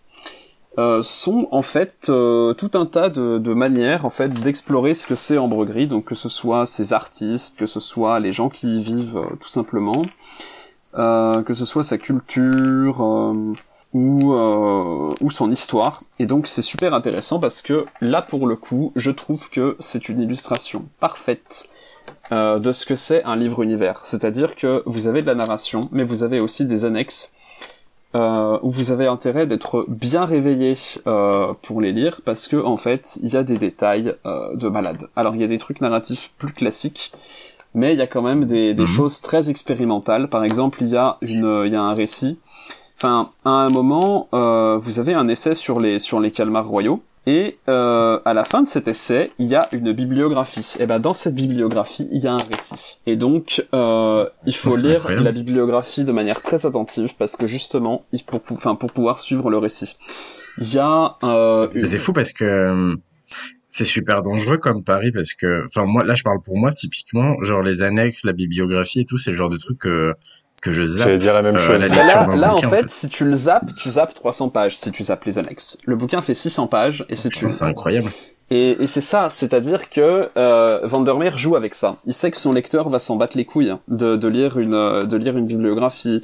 euh, 0.77 1.01
sont 1.01 1.47
en 1.51 1.61
fait 1.61 2.07
euh, 2.09 2.53
tout 2.53 2.71
un 2.73 2.85
tas 2.85 3.07
de, 3.09 3.37
de 3.37 3.53
manières 3.53 4.03
en 4.05 4.09
fait 4.09 4.27
d'explorer 4.27 4.93
ce 4.93 5.07
que 5.07 5.15
c'est 5.15 5.37
Ambre 5.37 5.63
Gris, 5.63 5.87
donc 5.87 6.03
que 6.03 6.15
ce 6.15 6.27
soit 6.27 6.65
ces 6.65 6.91
artistes, 6.91 7.57
que 7.57 7.65
ce 7.65 7.79
soit 7.79 8.19
les 8.19 8.33
gens 8.33 8.49
qui 8.49 8.79
y 8.79 8.83
vivent 8.83 9.15
euh, 9.15 9.35
tout 9.39 9.47
simplement, 9.47 10.01
euh, 10.97 11.41
que 11.43 11.53
ce 11.53 11.63
soit 11.65 11.85
sa 11.85 11.97
culture 11.97 13.01
euh, 13.01 13.53
ou 13.95 14.33
euh, 14.33 15.09
ou 15.21 15.29
son 15.31 15.49
histoire. 15.57 15.95
Et 16.19 16.25
donc 16.31 16.47
c'est 16.47 16.61
super 16.73 16.93
intéressant 16.93 17.39
parce 17.39 17.61
que 17.61 17.77
là 18.01 18.21
pour 18.21 18.45
le 18.45 18.55
coup, 18.57 18.91
je 18.95 19.09
trouve 19.21 19.49
que 19.49 19.75
c'est 19.79 20.09
une 20.09 20.19
illustration 20.21 20.79
parfaite 20.99 21.69
euh, 22.31 22.59
de 22.59 22.71
ce 22.73 22.85
que 22.85 22.95
c'est 22.95 23.23
un 23.23 23.37
livre 23.43 23.61
univers. 23.63 23.97
C'est-à-dire 24.03 24.55
que 24.55 24.83
vous 24.85 25.07
avez 25.07 25.21
de 25.21 25.27
la 25.27 25.35
narration, 25.35 25.79
mais 25.93 26.03
vous 26.03 26.23
avez 26.23 26.39
aussi 26.41 26.65
des 26.65 26.83
annexes 26.83 27.31
euh, 28.15 28.57
où 28.63 28.69
vous 28.69 28.91
avez 28.91 29.07
intérêt 29.07 29.45
d'être 29.47 29.85
bien 29.87 30.25
réveillé 30.25 30.77
euh, 31.07 31.53
pour 31.61 31.79
les 31.81 31.93
lire 31.93 32.21
parce 32.25 32.47
que 32.49 32.57
en 32.57 32.77
fait 32.77 33.17
il 33.23 33.29
y 33.33 33.37
a 33.37 33.43
des 33.43 33.57
détails 33.57 34.13
euh, 34.25 34.55
de 34.55 34.67
malade. 34.67 35.07
Alors 35.15 35.35
il 35.35 35.41
y 35.41 35.43
a 35.45 35.47
des 35.55 35.57
trucs 35.57 35.79
narratifs 35.81 36.33
plus 36.37 36.53
classiques, 36.53 37.13
mais 37.73 37.93
il 37.93 37.99
y 37.99 38.01
a 38.01 38.07
quand 38.07 38.21
même 38.21 38.43
des, 38.45 38.73
des 38.73 38.83
Mhm. 38.83 38.87
choses 38.97 39.21
très 39.21 39.49
expérimentales. 39.49 40.27
Par 40.29 40.43
exemple, 40.43 40.79
il 40.81 40.89
y 40.89 40.97
a 40.97 41.17
une, 41.21 41.63
il 41.65 41.71
y 41.73 41.75
a 41.77 41.81
un 41.81 41.93
récit. 41.93 42.39
Enfin, 42.97 43.31
à 43.43 43.49
un 43.49 43.69
moment, 43.69 44.29
euh, 44.33 44.77
vous 44.77 44.99
avez 44.99 45.13
un 45.13 45.27
essai 45.27 45.53
sur 45.55 45.79
les 45.79 45.99
sur 45.99 46.19
les 46.19 46.31
calmars 46.31 46.67
royaux. 46.67 47.03
Et 47.27 47.57
euh, 47.69 48.19
à 48.23 48.35
la 48.35 48.43
fin 48.43 48.61
de 48.61 48.67
cet 48.67 48.87
essai, 48.87 49.31
il 49.39 49.47
y 49.47 49.55
a 49.55 49.67
une 49.71 49.91
bibliographie. 49.93 50.75
Et 50.79 50.85
ben 50.85 50.99
dans 50.99 51.13
cette 51.13 51.33
bibliographie, 51.33 52.07
il 52.11 52.21
y 52.23 52.27
a 52.27 52.33
un 52.33 52.37
récit. 52.37 52.97
Et 53.07 53.15
donc, 53.15 53.65
euh, 53.73 54.27
il 54.45 54.55
faut 54.55 54.75
lire 54.77 54.97
incroyable. 54.97 55.23
la 55.23 55.31
bibliographie 55.31 56.03
de 56.05 56.11
manière 56.11 56.41
très 56.43 56.67
attentive 56.67 57.15
parce 57.17 57.35
que 57.35 57.47
justement, 57.47 58.05
pour, 58.27 58.41
enfin 58.51 58.75
pour 58.75 58.91
pouvoir 58.91 59.19
suivre 59.21 59.49
le 59.49 59.57
récit. 59.57 59.97
Il 60.59 60.71
y 60.71 60.77
a 60.77 61.15
euh, 61.23 61.67
une- 61.73 61.85
c'est 61.87 61.97
fou 61.97 62.13
parce 62.13 62.31
que 62.31 62.45
euh, 62.45 62.95
C'est 63.69 63.85
super 63.85 64.21
dangereux 64.21 64.57
comme 64.59 64.83
pari 64.83 65.11
parce 65.11 65.33
que, 65.33 65.65
enfin 65.65 65.85
moi 65.85 66.03
là 66.05 66.13
je 66.15 66.23
parle 66.23 66.41
pour 66.45 66.57
moi 66.57 66.71
typiquement, 66.71 67.41
genre 67.41 67.61
les 67.63 67.81
annexes, 67.81 68.23
la 68.23 68.31
bibliographie 68.33 69.01
et 69.01 69.05
tout, 69.05 69.17
c'est 69.17 69.31
le 69.31 69.35
genre 69.35 69.49
de 69.49 69.57
truc 69.57 69.79
que 69.79 70.13
que 70.65 70.71
je 70.71 70.85
zappe. 70.85 71.05
J'allais 71.07 71.19
dire 71.19 71.33
la 71.33 71.41
même 71.41 71.55
Euh, 71.55 71.59
chose. 71.59 71.79
la 71.79 71.87
Bah 71.89 71.95
lecture 72.03 72.19
là, 72.31 72.35
là 72.35 72.51
en 72.51 72.55
bouquin, 72.55 72.69
fait, 72.69 72.75
en 72.75 72.79
fait. 72.81 72.89
si 72.89 73.07
tu 73.09 73.23
le 73.25 73.35
zappes, 73.35 73.73
tu 73.75 73.89
zappes 73.89 74.13
300 74.13 74.49
pages 74.49 74.75
si 74.77 74.91
tu 74.91 75.03
zappes 75.03 75.23
les 75.25 75.37
annexes. 75.37 75.77
Le 75.85 75.95
bouquin 75.95 76.21
fait 76.21 76.33
600 76.33 76.67
pages 76.67 77.05
et 77.09 77.15
si 77.15 77.29
tu 77.29 77.49
c'est 77.51 77.63
incroyable. 77.63 78.09
et, 78.49 78.71
et 78.81 78.87
c'est 78.87 79.01
ça, 79.01 79.29
c'est-à-dire 79.29 79.89
que 79.89 80.29
euh, 80.37 80.79
Vandermeer 80.83 81.37
joue 81.37 81.55
avec 81.55 81.73
ça. 81.73 81.97
Il 82.05 82.13
sait 82.13 82.31
que 82.31 82.37
son 82.37 82.51
lecteur 82.51 82.89
va 82.89 82.99
s'en 82.99 83.15
battre 83.15 83.37
les 83.37 83.45
couilles 83.45 83.69
hein, 83.69 83.79
de, 83.87 84.15
de 84.15 84.27
lire 84.27 84.57
une 84.59 84.73
euh, 84.73 85.03
de 85.05 85.17
lire 85.17 85.37
une 85.37 85.47
bibliographie, 85.47 86.23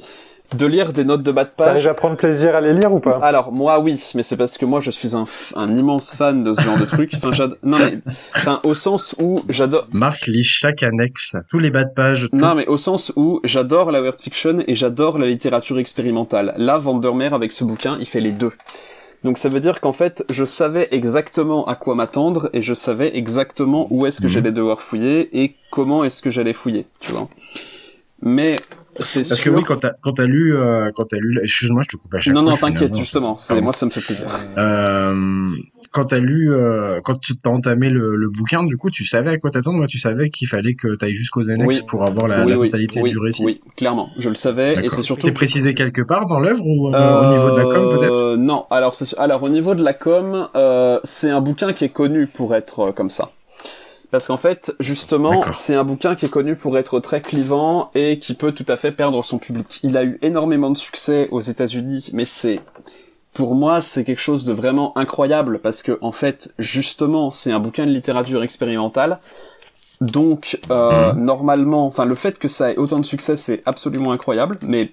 de 0.54 0.66
lire 0.66 0.92
des 0.92 1.04
notes 1.04 1.22
de 1.22 1.32
bas 1.32 1.44
de 1.44 1.50
page. 1.50 1.66
T'arrives 1.66 1.88
à 1.88 1.94
prendre 1.94 2.16
plaisir 2.16 2.54
à 2.54 2.60
les 2.60 2.72
lire 2.72 2.92
ou 2.92 3.00
pas? 3.00 3.18
Alors 3.22 3.52
moi 3.52 3.78
oui, 3.80 4.02
mais 4.14 4.22
c'est 4.22 4.36
parce 4.36 4.58
que 4.58 4.64
moi 4.64 4.80
je 4.80 4.90
suis 4.90 5.14
un, 5.16 5.24
un 5.56 5.76
immense 5.76 6.14
fan 6.14 6.44
de 6.44 6.52
ce 6.52 6.60
genre 6.62 6.78
de 6.78 6.84
truc. 6.84 7.12
Enfin 7.14 7.30
non 7.62 7.78
mais 7.78 7.98
enfin 8.36 8.60
au 8.64 8.74
sens 8.74 9.14
où 9.20 9.40
j'adore 9.48 9.86
Marc 9.92 10.26
lit 10.26 10.44
chaque 10.44 10.82
annexe, 10.82 11.36
tous 11.50 11.58
les 11.58 11.70
bas 11.70 11.84
de 11.84 11.92
page, 11.94 12.28
tout. 12.30 12.36
non 12.36 12.54
mais 12.54 12.66
au 12.66 12.76
sens 12.76 13.12
où 13.16 13.40
j'adore 13.44 13.90
la 13.90 14.00
weird 14.00 14.20
fiction 14.20 14.62
et 14.66 14.74
j'adore 14.74 15.18
la 15.18 15.26
littérature 15.26 15.78
expérimentale. 15.78 16.54
Là 16.56 16.76
Vandermeer 16.78 17.34
avec 17.34 17.52
ce 17.52 17.64
bouquin, 17.64 17.96
il 18.00 18.06
fait 18.06 18.20
les 18.20 18.32
deux. 18.32 18.52
Donc 19.24 19.38
ça 19.38 19.48
veut 19.48 19.60
dire 19.60 19.80
qu'en 19.80 19.92
fait, 19.92 20.24
je 20.30 20.44
savais 20.44 20.88
exactement 20.90 21.64
à 21.66 21.76
quoi 21.76 21.94
m'attendre 21.94 22.50
et 22.52 22.60
je 22.60 22.74
savais 22.74 23.16
exactement 23.16 23.86
où 23.90 24.04
est-ce 24.04 24.18
que 24.20 24.24
Mhm. 24.26 24.32
j'allais 24.32 24.50
devoir 24.52 24.82
fouiller 24.82 25.30
et 25.40 25.54
comment 25.70 26.02
est-ce 26.02 26.20
que 26.22 26.28
j'allais 26.30 26.52
fouiller, 26.52 26.86
tu 26.98 27.12
vois. 27.12 27.28
Mais 28.20 28.56
c'est 28.96 29.20
Parce 29.20 29.40
que 29.40 29.50
sûr... 29.50 29.54
oui, 29.54 29.62
quand 29.64 29.76
t'as 29.78 29.92
quand 30.02 30.12
t'as 30.12 30.26
lu, 30.26 30.54
euh, 30.54 30.90
quand 30.94 31.04
t'as 31.06 31.16
lu, 31.18 31.38
excuse-moi, 31.42 31.82
je 31.84 31.96
te 31.96 32.00
coupe 32.02 32.12
à 32.14 32.20
chaque 32.20 32.34
non 32.34 32.42
fois. 32.42 32.50
non, 32.50 32.56
suis 32.56 32.64
t'inquiète 32.66 32.96
justement, 32.96 33.36
c'est 33.36 33.60
moi 33.60 33.72
ça 33.72 33.86
me 33.86 33.90
fait 33.90 34.00
plaisir. 34.00 34.26
Euh, 34.58 35.50
quand 35.90 36.06
t'as 36.06 36.18
lu, 36.18 36.52
euh, 36.52 37.00
quand 37.04 37.18
tu 37.20 37.34
t'as 37.36 37.50
entamé 37.50 37.90
le, 37.90 38.16
le 38.16 38.28
bouquin, 38.30 38.64
du 38.64 38.76
coup, 38.76 38.90
tu 38.90 39.04
savais 39.04 39.30
à 39.30 39.38
quoi 39.38 39.50
t'attendre. 39.50 39.76
Moi, 39.78 39.86
tu 39.86 39.98
savais 39.98 40.30
qu'il 40.30 40.48
fallait 40.48 40.74
que 40.74 40.94
t'ailles 40.94 41.14
jusqu'aux 41.14 41.50
annexes 41.50 41.68
Oui. 41.68 41.82
pour 41.88 42.04
avoir 42.06 42.28
la, 42.28 42.44
oui, 42.44 42.50
la 42.52 42.58
oui, 42.58 42.68
totalité 42.68 43.00
oui, 43.02 43.10
du 43.10 43.18
récit. 43.18 43.44
Oui, 43.44 43.60
clairement, 43.76 44.08
je 44.18 44.28
le 44.28 44.34
savais 44.34 44.76
et 44.84 44.88
c'est 44.88 45.02
surtout 45.02 45.26
C'est 45.26 45.32
précisé 45.32 45.74
quelque 45.74 46.02
part 46.02 46.26
dans 46.26 46.38
l'œuvre 46.38 46.64
ou 46.66 46.94
euh, 46.94 47.20
au 47.22 47.32
niveau 47.32 47.50
de 47.50 47.56
la 47.56 47.64
com 47.64 47.98
peut-être? 47.98 48.14
Euh, 48.14 48.36
Non, 48.36 48.66
alors 48.70 48.94
c'est 48.94 49.18
alors 49.18 49.42
au 49.42 49.48
niveau 49.48 49.74
de 49.74 49.82
la 49.82 49.92
com, 49.92 50.48
euh, 50.54 50.98
c'est 51.04 51.30
un 51.30 51.40
bouquin 51.40 51.72
qui 51.72 51.84
est 51.84 51.88
connu 51.92 52.26
pour 52.26 52.54
être 52.54 52.80
euh, 52.88 52.92
comme 52.92 53.10
ça. 53.10 53.30
Parce 54.12 54.26
qu'en 54.28 54.36
fait, 54.36 54.72
justement, 54.78 55.42
c'est 55.52 55.74
un 55.74 55.84
bouquin 55.84 56.14
qui 56.14 56.26
est 56.26 56.30
connu 56.30 56.54
pour 56.54 56.76
être 56.78 57.00
très 57.00 57.20
clivant 57.22 57.90
et 57.94 58.18
qui 58.18 58.34
peut 58.34 58.52
tout 58.52 58.66
à 58.68 58.76
fait 58.76 58.92
perdre 58.92 59.24
son 59.24 59.38
public. 59.38 59.80
Il 59.82 59.96
a 59.96 60.04
eu 60.04 60.18
énormément 60.22 60.70
de 60.70 60.76
succès 60.76 61.28
aux 61.32 61.40
États-Unis, 61.40 62.10
mais 62.12 62.26
c'est 62.26 62.60
pour 63.32 63.54
moi, 63.54 63.80
c'est 63.80 64.04
quelque 64.04 64.20
chose 64.20 64.44
de 64.44 64.52
vraiment 64.52 64.96
incroyable 64.98 65.58
parce 65.60 65.82
que 65.82 65.98
en 66.02 66.12
fait, 66.12 66.52
justement, 66.58 67.30
c'est 67.30 67.52
un 67.52 67.58
bouquin 67.58 67.86
de 67.86 67.90
littérature 67.90 68.42
expérimentale. 68.42 69.18
Donc, 70.02 70.58
euh, 70.70 71.14
Mhm. 71.14 71.24
normalement, 71.24 71.86
enfin, 71.86 72.04
le 72.04 72.14
fait 72.14 72.38
que 72.38 72.48
ça 72.48 72.70
ait 72.72 72.76
autant 72.76 72.98
de 73.00 73.06
succès, 73.06 73.36
c'est 73.36 73.62
absolument 73.64 74.12
incroyable. 74.12 74.58
Mais 74.66 74.92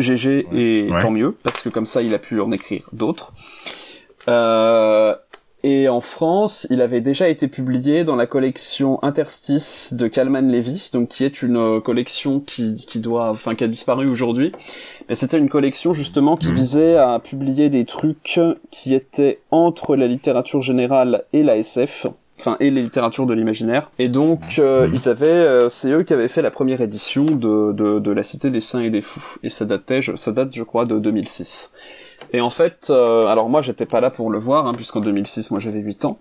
GG 0.00 0.48
et 0.52 0.90
Ouais. 0.90 1.00
tant 1.00 1.12
mieux 1.12 1.36
parce 1.44 1.60
que 1.60 1.68
comme 1.68 1.86
ça, 1.86 2.02
il 2.02 2.12
a 2.14 2.18
pu 2.18 2.40
en 2.40 2.50
écrire 2.50 2.82
d'autres. 2.92 3.32
Euh, 4.28 5.14
et 5.68 5.88
en 5.88 6.00
France, 6.00 6.66
il 6.70 6.80
avait 6.80 7.00
déjà 7.00 7.28
été 7.28 7.48
publié 7.48 8.04
dans 8.04 8.14
la 8.14 8.26
collection 8.26 9.02
Interstice 9.02 9.94
de 9.94 10.06
Kalman 10.06 10.48
Levy, 10.50 10.90
donc 10.92 11.08
qui 11.08 11.24
est 11.24 11.42
une 11.42 11.56
euh, 11.56 11.80
collection 11.80 12.38
qui, 12.38 12.76
qui 12.76 13.00
doit, 13.00 13.30
enfin, 13.30 13.54
qui 13.56 13.64
a 13.64 13.66
disparu 13.66 14.06
aujourd'hui. 14.08 14.52
Mais 15.08 15.16
c'était 15.16 15.38
une 15.38 15.48
collection 15.48 15.92
justement 15.92 16.36
qui 16.36 16.48
Mhm. 16.48 16.54
visait 16.54 16.96
à 16.96 17.18
publier 17.18 17.68
des 17.68 17.84
trucs 17.84 18.38
qui 18.70 18.94
étaient 18.94 19.40
entre 19.50 19.96
la 19.96 20.06
littérature 20.06 20.62
générale 20.62 21.24
et 21.32 21.42
la 21.42 21.56
SF. 21.56 22.06
Enfin, 22.38 22.58
et 22.60 22.70
les 22.70 22.82
littératures 22.82 23.24
de 23.24 23.32
l'imaginaire. 23.32 23.90
Et 23.98 24.08
donc, 24.08 24.42
euh, 24.58 24.86
Mhm. 24.86 24.94
ils 24.94 25.08
avaient, 25.08 25.26
euh, 25.28 25.70
c'est 25.70 25.90
eux 25.90 26.02
qui 26.02 26.12
avaient 26.12 26.28
fait 26.28 26.42
la 26.42 26.50
première 26.50 26.82
édition 26.82 27.24
de, 27.24 27.72
de, 27.72 27.98
de 27.98 28.10
La 28.12 28.22
Cité 28.22 28.50
des 28.50 28.60
Saints 28.60 28.82
et 28.82 28.90
des 28.90 29.00
Fous. 29.00 29.38
Et 29.42 29.48
ça 29.48 29.64
datait, 29.64 30.02
je- 30.02 30.14
ça 30.16 30.32
date, 30.32 30.50
je 30.54 30.62
crois, 30.62 30.84
de 30.84 30.98
2006. 30.98 31.70
Et 32.36 32.40
en 32.42 32.50
fait, 32.50 32.88
euh, 32.90 33.26
alors 33.28 33.48
moi 33.48 33.62
j'étais 33.62 33.86
pas 33.86 34.02
là 34.02 34.10
pour 34.10 34.28
le 34.30 34.38
voir, 34.38 34.66
hein, 34.66 34.72
puisqu'en 34.74 35.00
2006 35.00 35.50
moi 35.52 35.58
j'avais 35.58 35.78
8 35.80 36.04
ans, 36.04 36.18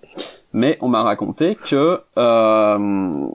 mais 0.54 0.78
on 0.80 0.88
m'a 0.88 1.04
raconté 1.04 1.56
que 1.56 2.00
euh, 2.18 3.28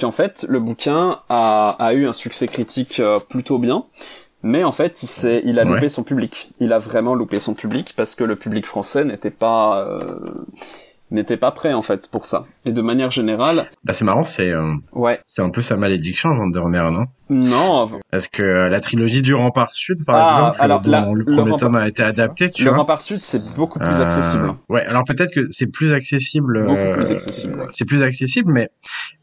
qu'en 0.00 0.10
fait 0.10 0.44
le 0.48 0.58
bouquin 0.58 1.20
a, 1.28 1.76
a 1.78 1.92
eu 1.92 2.08
un 2.08 2.12
succès 2.12 2.48
critique 2.48 2.98
euh, 2.98 3.20
plutôt 3.20 3.58
bien, 3.58 3.84
mais 4.42 4.64
en 4.64 4.72
fait 4.72 5.00
il, 5.00 5.42
il 5.44 5.60
a 5.60 5.64
Ouais. 5.64 5.74
loupé 5.74 5.88
son 5.88 6.02
public. 6.02 6.50
Il 6.58 6.72
a 6.72 6.78
vraiment 6.80 7.14
loupé 7.14 7.38
son 7.38 7.54
public 7.54 7.94
parce 7.96 8.16
que 8.16 8.24
le 8.24 8.34
public 8.34 8.66
français 8.66 9.04
n'était 9.04 9.30
pas 9.30 9.78
euh, 9.86 10.16
n'était 11.10 11.36
pas 11.36 11.50
prêt 11.52 11.72
en 11.72 11.82
fait 11.82 12.10
pour 12.10 12.26
ça. 12.26 12.44
Et 12.64 12.72
de 12.72 12.82
manière 12.82 13.10
générale, 13.10 13.70
Bah, 13.84 13.92
c'est 13.92 14.04
marrant, 14.04 14.24
c'est 14.24 14.50
euh, 14.50 14.72
ouais, 14.92 15.20
c'est 15.26 15.42
un 15.42 15.50
peu 15.50 15.60
sa 15.60 15.76
malédiction, 15.76 16.34
Vandermeer, 16.34 16.90
non? 16.90 17.04
Non, 17.30 17.88
Parce 18.10 18.28
que 18.28 18.42
euh, 18.42 18.68
la 18.68 18.80
trilogie 18.80 19.22
du 19.22 19.34
Rempart 19.34 19.72
Sud, 19.72 20.04
par 20.04 20.16
Ah, 20.16 20.28
exemple, 20.28 20.56
alors, 20.60 20.80
dont 20.80 20.90
la- 20.90 21.06
le 21.06 21.14
le 21.14 21.24
premier 21.24 21.56
tome 21.56 21.76
a 21.76 21.88
été 21.88 22.02
adapté, 22.02 22.50
tu 22.50 22.64
le 22.64 22.70
vois. 22.70 22.80
Rempart 22.80 23.00
Sud 23.00 23.22
c'est 23.22 23.42
beaucoup 23.54 23.78
plus 23.78 24.00
Euh, 24.00 24.04
accessible. 24.04 24.54
Ouais, 24.68 24.84
alors 24.84 25.04
peut-être 25.04 25.32
que 25.32 25.46
c'est 25.50 25.66
plus 25.66 25.92
accessible. 25.94 26.66
Beaucoup 26.66 26.80
euh, 26.80 26.92
plus 26.92 27.10
accessible, 27.12 27.60
ouais. 27.60 27.66
C'est 27.70 27.86
plus 27.86 28.02
accessible, 28.02 28.52
mais 28.52 28.68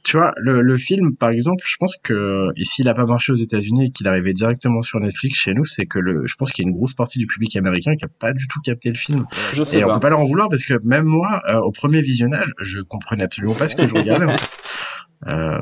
tu 0.04 0.18
vois, 0.18 0.34
le, 0.38 0.62
le 0.62 0.78
film, 0.78 1.16
par 1.16 1.30
exemple, 1.30 1.64
je 1.66 1.76
pense 1.80 1.96
que 2.02 2.48
et 2.58 2.64
s'il 2.64 2.88
a 2.90 2.94
pas 2.94 3.06
marché 3.06 3.32
aux 3.32 3.36
États-Unis 3.36 3.86
et 3.86 3.92
qu'il 3.92 4.08
arrivait 4.08 4.34
directement 4.34 4.82
sur 4.82 5.00
Netflix 5.00 5.38
chez 5.40 5.54
nous, 5.54 5.66
c'est 5.66 5.86
que 5.86 6.00
le, 6.00 6.26
je 6.26 6.36
pense 6.36 6.52
qu'il 6.52 6.64
y 6.64 6.68
a 6.68 6.70
une 6.70 6.76
grosse 6.76 6.94
partie 6.94 7.20
du 7.20 7.28
public 7.28 7.56
américain 7.56 7.96
qui 7.96 8.06
a 8.06 8.08
pas 8.08 8.34
du 8.34 8.48
tout 8.48 8.60
capté 8.62 8.90
le 8.90 8.96
film. 8.96 9.26
Je 9.54 9.64
sais 9.64 9.80
Et 9.80 9.86
on 9.86 9.94
peut 9.94 10.00
pas 10.00 10.10
leur 10.10 10.20
en 10.20 10.26
vouloir 10.26 10.50
parce 10.50 10.64
que 10.64 10.74
même 10.84 11.06
moi, 11.06 11.42
euh, 11.50 11.60
au 11.60 11.72
premier 11.72 12.02
visionnage, 12.02 12.52
je 12.60 12.80
comprenais 12.82 13.24
absolument 13.24 13.54
pas 13.56 13.70
ce 13.70 13.76
que 13.76 13.88
je 13.88 13.94
regardais 13.94 14.26
en 14.26 14.38
fait. 14.38 14.62
Euh, 15.28 15.62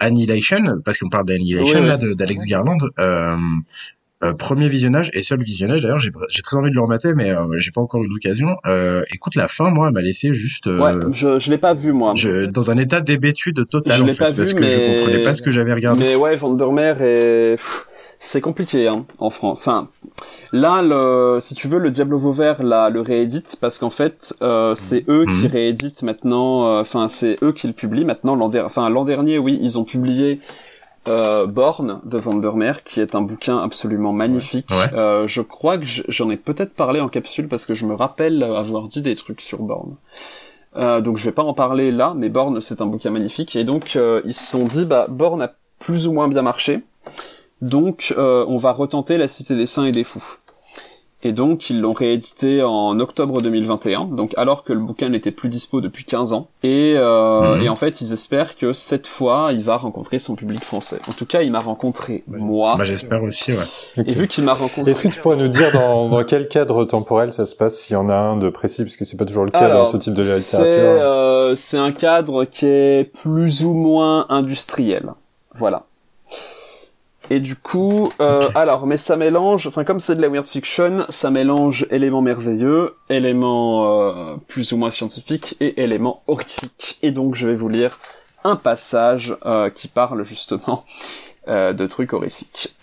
Annihilation, 0.00 0.80
parce 0.84 0.98
qu'on 0.98 1.10
parle 1.10 1.26
d'Annihilation 1.26 1.80
Oui, 1.80 1.86
là, 1.86 1.98
oui. 2.00 2.16
d'Alex 2.16 2.46
Garland. 2.46 2.78
Euh, 2.98 3.36
premier 4.32 4.68
visionnage 4.68 5.10
et 5.12 5.22
seul 5.22 5.42
visionnage 5.42 5.82
d'ailleurs 5.82 5.98
j'ai 5.98 6.10
très 6.42 6.56
envie 6.56 6.70
de 6.70 6.74
le 6.74 6.80
remater 6.80 7.12
mais 7.14 7.30
euh, 7.30 7.44
j'ai 7.58 7.70
pas 7.72 7.80
encore 7.82 8.02
eu 8.02 8.08
l'occasion 8.08 8.56
euh, 8.66 9.02
écoute 9.12 9.34
la 9.34 9.48
fin 9.48 9.70
moi 9.70 9.88
elle 9.88 9.94
m'a 9.94 10.00
laissé 10.00 10.32
juste 10.32 10.66
euh, 10.68 10.78
Ouais, 10.78 10.92
je, 11.12 11.38
je 11.38 11.50
l'ai 11.50 11.58
pas 11.58 11.74
vu 11.74 11.92
moi. 11.92 12.14
je, 12.16 12.46
dans 12.46 12.70
un 12.70 12.78
état 12.78 13.00
d'hébétude 13.00 13.68
total 13.68 13.96
Je 13.98 14.02
en 14.02 14.06
l'ai 14.06 14.12
fait, 14.14 14.24
pas 14.26 14.32
parce 14.32 14.48
vu, 14.50 14.54
que 14.54 14.60
mais- 14.60 14.70
je 14.70 14.98
comprenais 15.00 15.22
pas 15.24 15.34
ce 15.34 15.42
que 15.42 15.50
j'avais 15.50 15.74
regardé. 15.74 16.04
Mais 16.04 16.16
ouais, 16.16 16.36
Vandermeer 16.36 16.96
C'est 18.20 18.40
compliqué 18.40 18.88
hein, 18.88 19.04
en 19.18 19.28
France. 19.28 19.66
Enfin, 19.66 19.88
là, 20.52 20.80
le, 20.82 21.38
si 21.40 21.54
tu 21.54 21.68
veux, 21.68 21.78
le 21.78 21.90
Diablo 21.90 22.18
Vauvert 22.18 22.62
là, 22.62 22.88
le 22.88 23.00
réédite 23.02 23.56
parce 23.60 23.78
qu'en 23.78 23.90
fait, 23.90 24.34
euh, 24.40 24.74
c'est 24.74 25.04
eux 25.08 25.26
qui 25.26 25.44
Mhm. 25.44 25.50
rééditent 25.52 26.02
maintenant. 26.02 26.66
euh, 26.66 26.80
Enfin, 26.80 27.08
c'est 27.08 27.36
eux 27.42 27.52
qui 27.52 27.66
le 27.66 27.74
publient 27.74 28.04
maintenant. 28.06 28.34
L'an 28.34 28.48
der- 28.48 28.64
enfin, 28.64 28.88
l'an 28.88 29.04
dernier, 29.04 29.36
oui, 29.38 29.58
ils 29.60 29.78
ont 29.78 29.84
publié 29.84 30.40
euh, 31.08 31.46
Born 31.46 32.00
de 32.04 32.18
Vandermeer, 32.18 32.82
qui 32.84 33.00
est 33.00 33.14
un 33.14 33.20
bouquin 33.20 33.58
absolument 33.58 34.12
magnifique. 34.12 34.68
Ouais. 34.70 34.94
Euh, 34.94 35.26
je 35.26 35.42
crois 35.42 35.78
que 35.78 35.84
j'en 35.86 36.30
ai 36.30 36.36
peut-être 36.36 36.74
parlé 36.74 37.00
en 37.00 37.08
capsule 37.08 37.48
parce 37.48 37.66
que 37.66 37.74
je 37.74 37.86
me 37.86 37.94
rappelle 37.94 38.42
avoir 38.42 38.88
dit 38.88 39.02
des 39.02 39.14
trucs 39.16 39.40
sur 39.40 39.62
Born. 39.62 39.96
Euh, 40.76 41.00
donc 41.00 41.18
je 41.18 41.24
vais 41.24 41.32
pas 41.32 41.42
en 41.42 41.54
parler 41.54 41.92
là, 41.92 42.14
mais 42.16 42.28
Born 42.28 42.60
c'est 42.60 42.80
un 42.80 42.86
bouquin 42.86 43.10
magnifique 43.10 43.54
et 43.54 43.64
donc 43.64 43.94
euh, 43.94 44.20
ils 44.24 44.34
se 44.34 44.44
sont 44.44 44.64
dit 44.64 44.84
bah 44.84 45.06
Born 45.08 45.40
a 45.40 45.54
plus 45.78 46.08
ou 46.08 46.12
moins 46.12 46.26
bien 46.26 46.42
marché, 46.42 46.82
donc 47.60 48.12
euh, 48.18 48.44
on 48.48 48.56
va 48.56 48.72
retenter 48.72 49.16
la 49.16 49.28
Cité 49.28 49.54
des 49.54 49.66
Saints 49.66 49.84
et 49.84 49.92
des 49.92 50.02
Fous. 50.04 50.38
Et 51.26 51.32
donc 51.32 51.70
ils 51.70 51.80
l'ont 51.80 51.92
réédité 51.92 52.62
en 52.62 53.00
octobre 53.00 53.40
2021, 53.40 54.04
donc 54.04 54.32
alors 54.36 54.62
que 54.62 54.72
le 54.74 54.80
bouquin 54.80 55.08
n'était 55.08 55.30
plus 55.30 55.48
dispo 55.48 55.80
depuis 55.80 56.04
15 56.04 56.34
ans. 56.34 56.48
Et, 56.62 56.92
euh, 56.96 57.56
Mhm. 57.56 57.62
et 57.62 57.68
en 57.70 57.76
fait 57.76 58.00
ils 58.02 58.12
espèrent 58.12 58.56
que 58.56 58.72
cette 58.74 59.06
fois 59.06 59.48
il 59.52 59.60
va 59.60 59.76
rencontrer 59.78 60.18
son 60.18 60.34
public 60.34 60.62
français. 60.62 60.98
En 61.08 61.12
tout 61.12 61.24
cas 61.26 61.40
il 61.42 61.50
m'a 61.50 61.60
rencontré 61.60 62.24
moi. 62.28 62.74
Bah, 62.76 62.84
j'espère 62.84 63.22
aussi, 63.22 63.52
ouais. 63.52 64.04
Et 64.06 64.12
vu 64.12 64.28
qu'il 64.28 64.44
m'a 64.44 64.52
rencontré... 64.54 64.90
Est-ce 64.90 65.04
que 65.04 65.08
tu 65.08 65.20
pourrais 65.20 65.36
nous 65.38 65.48
dire 65.48 65.72
dans, 65.72 66.08
dans 66.10 66.22
quel 66.24 66.46
cadre 66.46 66.84
temporel 66.84 67.32
ça 67.32 67.46
se 67.46 67.54
passe, 67.54 67.78
s'il 67.78 67.94
y 67.94 67.96
en 67.96 68.10
a 68.10 68.14
un 68.16 68.36
de 68.36 68.50
précis, 68.50 68.84
parce 68.84 68.96
que 68.96 69.04
c'est 69.06 69.16
pas 69.16 69.24
toujours 69.24 69.44
le 69.44 69.50
cas 69.50 69.60
Alors, 69.60 69.84
dans 69.84 69.90
ce 69.92 69.96
type 69.96 70.12
de 70.14 70.22
C'est 70.22 70.58
littérature. 70.58 71.02
euh, 71.02 71.54
c'est 71.54 71.78
un 71.78 71.92
cadre 71.92 72.44
qui 72.44 72.66
est 72.66 73.04
plus 73.04 73.64
ou 73.64 73.72
moins 73.72 74.26
industriel. 74.28 75.10
Voilà. 75.54 75.84
Et 77.30 77.40
du 77.40 77.56
coup, 77.56 78.10
euh, 78.20 78.50
alors, 78.54 78.86
mais 78.86 78.98
ça 78.98 79.16
mélange, 79.16 79.66
enfin 79.66 79.84
comme 79.84 79.98
c'est 79.98 80.14
de 80.14 80.20
la 80.20 80.28
weird 80.28 80.46
fiction, 80.46 81.06
ça 81.08 81.30
mélange 81.30 81.86
éléments 81.90 82.20
merveilleux, 82.20 82.96
éléments 83.08 83.86
euh, 83.86 84.36
plus 84.46 84.72
ou 84.72 84.76
moins 84.76 84.90
scientifiques 84.90 85.56
et 85.60 85.82
éléments 85.82 86.22
horrifiques. 86.26 86.98
Et 87.02 87.10
donc 87.10 87.34
je 87.34 87.48
vais 87.48 87.54
vous 87.54 87.68
lire 87.68 87.98
un 88.44 88.56
passage 88.56 89.36
euh, 89.46 89.70
qui 89.70 89.88
parle 89.88 90.24
justement 90.24 90.84
euh, 91.48 91.72
de 91.72 91.86
trucs 91.86 92.12
horrifiques. 92.12 92.76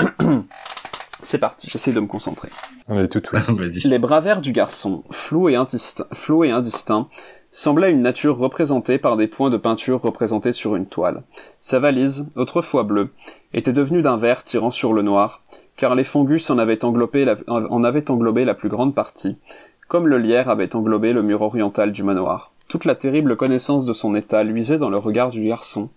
c'est 1.24 1.38
parti, 1.38 1.70
j'essaie 1.70 1.94
de 1.94 2.00
me 2.00 2.08
concentrer. 2.08 2.50
On 2.88 3.00
est 3.00 3.08
tout. 3.08 3.22
Vas-y. 3.32 3.88
Les 3.88 4.00
bras 4.00 4.20
verts 4.20 4.42
du 4.42 4.52
garçon, 4.52 5.04
flous 5.12 5.50
et, 5.50 5.56
indistincts, 5.56 6.08
flous 6.14 6.44
et 6.44 6.52
indistincts, 6.52 7.08
semblaient 7.52 7.92
une 7.92 8.02
nature 8.02 8.38
représentée 8.38 8.98
par 8.98 9.18
des 9.18 9.28
points 9.28 9.50
de 9.50 9.58
peinture 9.58 10.02
représentés 10.02 10.54
sur 10.54 10.76
une 10.76 10.86
toile. 10.86 11.24
Sa 11.60 11.80
valise, 11.80 12.30
autrefois 12.36 12.84
bleue, 12.84 13.10
était 13.54 13.74
devenue 13.74 14.02
d'un 14.02 14.16
vert 14.16 14.44
tirant 14.44 14.72
sur 14.72 14.94
le 14.94 15.02
noir, 15.02 15.44
car 15.76 15.96
les 15.96 16.04
la, 16.04 17.36
en 17.48 17.84
avaient 17.84 18.10
englobé 18.12 18.46
la 18.46 18.54
plus 18.54 18.70
grande 18.70 18.96
partie, 18.96 19.36
comme 19.88 20.08
le 20.08 20.18
lierre 20.18 20.50
avait 20.50 20.76
englobé 20.76 21.12
le 21.12 21.22
mur 21.22 21.42
oriental 21.42 21.92
du 21.92 22.04
manoir. 22.04 22.52
Toute 22.70 22.86
la 22.86 22.96
terrible 22.96 23.36
connaissance 23.36 23.86
de 23.86 23.92
son 23.92 24.16
état 24.16 24.44
luisait 24.44 24.78
dans 24.78 24.90
le 24.90 24.98
regard 24.98 25.30
du 25.30 25.46
garçon, 25.46 25.90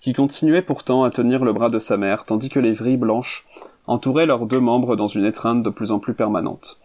qui 0.00 0.12
continuait 0.12 0.62
pourtant 0.62 1.02
à 1.02 1.10
tenir 1.10 1.44
le 1.44 1.52
bras 1.52 1.68
de 1.68 1.80
sa 1.80 1.96
mère, 1.96 2.24
tandis 2.24 2.48
que 2.48 2.60
les 2.60 2.72
vrilles 2.72 2.96
blanches 2.96 3.46
entouraient 3.88 4.26
leurs 4.26 4.46
deux 4.46 4.60
membres 4.60 4.94
dans 4.94 5.08
une 5.08 5.24
étreinte 5.24 5.64
de 5.64 5.70
plus 5.70 5.90
en 5.90 5.98
plus 5.98 6.14
permanente. 6.14 6.78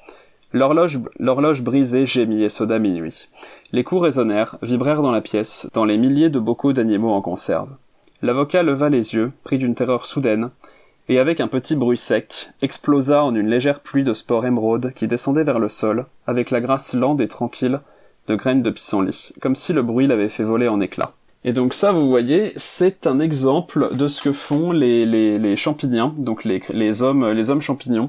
L'horloge, 0.55 1.61
brisée 1.63 2.05
gémit 2.05 2.43
et 2.45 2.47
soda 2.47 2.79
minuit. 2.79 3.27
Les 3.73 3.83
coups 3.83 4.03
résonnèrent, 4.03 4.55
vibrèrent 4.61 5.01
dans 5.01 5.11
la 5.11 5.19
pièce, 5.19 5.67
dans 5.73 5.83
les 5.83 5.97
milliers 5.97 6.29
de 6.29 6.39
bocaux 6.39 6.71
d'animaux 6.71 7.11
en 7.11 7.19
conserve. 7.19 7.71
L'avocat 8.21 8.63
leva 8.63 8.87
les 8.87 9.15
yeux, 9.15 9.33
pris 9.43 9.57
d'une 9.57 9.75
terreur 9.75 10.05
soudaine, 10.05 10.51
et 11.09 11.19
avec 11.19 11.41
un 11.41 11.49
petit 11.49 11.75
bruit 11.75 11.97
sec, 11.97 12.51
explosa 12.61 13.25
en 13.25 13.35
une 13.35 13.49
légère 13.49 13.81
pluie 13.81 14.05
de 14.05 14.13
spores 14.13 14.45
émeraude 14.45 14.93
qui 14.95 15.07
descendait 15.07 15.43
vers 15.43 15.59
le 15.59 15.67
sol, 15.67 16.05
avec 16.25 16.51
la 16.51 16.61
grâce 16.61 16.93
lente 16.93 17.19
et 17.19 17.27
tranquille 17.27 17.81
de 18.29 18.35
graines 18.35 18.63
de 18.63 18.69
pissenlit, 18.69 19.33
comme 19.41 19.55
si 19.55 19.73
le 19.73 19.83
bruit 19.83 20.07
l'avait 20.07 20.29
fait 20.29 20.43
voler 20.43 20.69
en 20.69 20.79
éclats. 20.79 21.11
Et 21.43 21.51
donc 21.51 21.73
ça, 21.73 21.91
vous 21.91 22.07
voyez, 22.07 22.53
c'est 22.55 23.07
un 23.07 23.19
exemple 23.19 23.93
de 23.93 24.07
ce 24.07 24.21
que 24.21 24.31
font 24.31 24.71
les, 24.71 25.55
champignons, 25.57 26.13
donc 26.17 26.45
les 26.45 27.03
hommes 27.03 27.61
champignons 27.61 28.07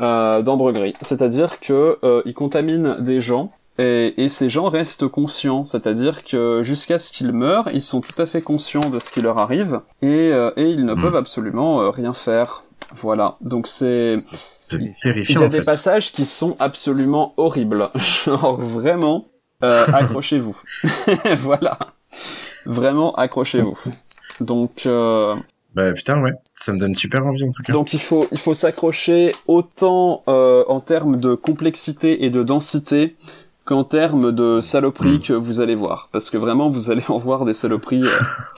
euh, 0.00 0.42
d'ambre 0.42 0.72
gris. 0.72 0.94
C'est-à-dire 1.02 1.60
que 1.60 1.98
euh, 2.02 2.22
ils 2.24 2.34
contaminent 2.34 2.96
des 3.00 3.20
gens 3.20 3.52
et, 3.78 4.14
et, 4.22 4.28
ces 4.28 4.48
gens 4.48 4.68
restent 4.68 5.08
conscients, 5.08 5.64
c'est-à-dire 5.64 6.24
que 6.24 6.62
jusqu'à 6.62 6.98
ce 6.98 7.12
qu'ils 7.12 7.32
meurent, 7.32 7.68
ils 7.72 7.80
sont 7.82 8.00
tout 8.00 8.20
à 8.20 8.26
fait 8.26 8.42
conscients 8.42 8.90
de 8.90 8.98
ce 8.98 9.10
qui 9.10 9.20
leur 9.22 9.38
arrive 9.38 9.80
et, 10.02 10.06
euh, 10.32 10.50
et 10.56 10.68
ils 10.70 10.84
ne 10.84 10.94
Mm. 10.94 11.00
peuvent 11.00 11.16
absolument 11.16 11.80
euh, 11.80 11.90
rien 11.90 12.12
faire. 12.12 12.62
Voilà, 12.92 13.36
donc 13.40 13.66
c'est 13.68 14.16
C'est 14.64 14.78
il 14.78 14.94
terrifiant. 15.02 15.40
y 15.42 15.44
a 15.44 15.48
des 15.48 15.58
fait. 15.60 15.64
passages 15.66 16.12
qui 16.12 16.24
sont 16.26 16.56
absolument 16.58 17.32
horribles. 17.36 17.88
Genre 18.24 18.60
vraiment, 18.60 19.28
euh, 19.62 19.86
accrochez-vous. 19.92 20.60
voilà. 21.36 21.78
Vraiment, 22.66 23.12
accrochez-vous. 23.14 23.78
Donc, 24.40 24.84
euh, 24.86 25.36
Bah 25.74 25.92
putain, 25.92 26.20
ouais. 26.22 26.32
Ça 26.52 26.72
me 26.72 26.78
donne 26.78 26.94
super 26.94 27.26
envie 27.26 27.44
en 27.44 27.52
tout 27.52 27.62
cas. 27.62 27.72
donc 27.72 27.92
il 27.92 28.00
faut, 28.00 28.26
il 28.32 28.38
faut 28.38 28.54
s'accrocher 28.54 29.32
autant 29.46 30.22
euh, 30.28 30.64
en 30.66 30.80
termes 30.80 31.18
de 31.18 31.34
complexité 31.34 32.24
et 32.24 32.30
de 32.30 32.42
densité 32.42 33.14
qu'en 33.66 33.84
termes 33.84 34.32
de 34.32 34.60
saloperies 34.60 35.18
Mm. 35.18 35.20
que 35.20 35.32
vous 35.32 35.60
allez 35.60 35.76
voir. 35.76 36.08
Parce 36.12 36.28
que 36.30 36.36
vraiment, 36.38 36.68
vous 36.68 36.90
allez 36.90 37.04
en 37.08 37.18
voir 37.18 37.44
des 37.44 37.54
saloperies 37.54 38.02
euh, 38.02 38.08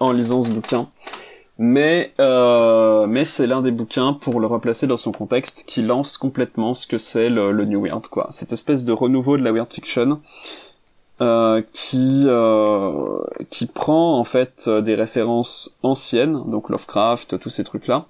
en 0.00 0.12
lisant 0.12 0.40
ce 0.40 0.50
bouquin. 0.50 0.88
Mais, 1.58 2.14
euh, 2.18 3.06
mais 3.06 3.26
c'est 3.26 3.46
l'un 3.46 3.60
des 3.60 3.72
bouquins 3.72 4.14
pour 4.14 4.40
le 4.40 4.46
replacer 4.46 4.86
dans 4.86 4.96
son 4.96 5.12
contexte 5.12 5.64
qui 5.68 5.82
lance 5.82 6.16
complètement 6.16 6.72
ce 6.72 6.86
que 6.86 6.96
c'est 6.96 7.28
le, 7.28 7.52
le 7.52 7.64
New 7.66 7.82
Weird, 7.84 8.06
quoi. 8.08 8.28
Cette 8.30 8.52
espèce 8.52 8.84
de 8.86 8.92
renouveau 8.92 9.36
de 9.36 9.42
la 9.42 9.52
weird 9.52 9.70
fiction 9.72 10.20
euh, 11.20 11.62
qui 11.72 12.24
euh, 12.26 13.22
qui 13.50 13.66
prend 13.66 14.18
en 14.18 14.24
fait 14.24 14.64
euh, 14.66 14.80
des 14.80 14.94
références 14.94 15.76
anciennes, 15.82 16.42
donc 16.50 16.68
Lovecraft, 16.70 17.38
tous 17.38 17.50
ces 17.50 17.64
trucs-là, 17.64 18.06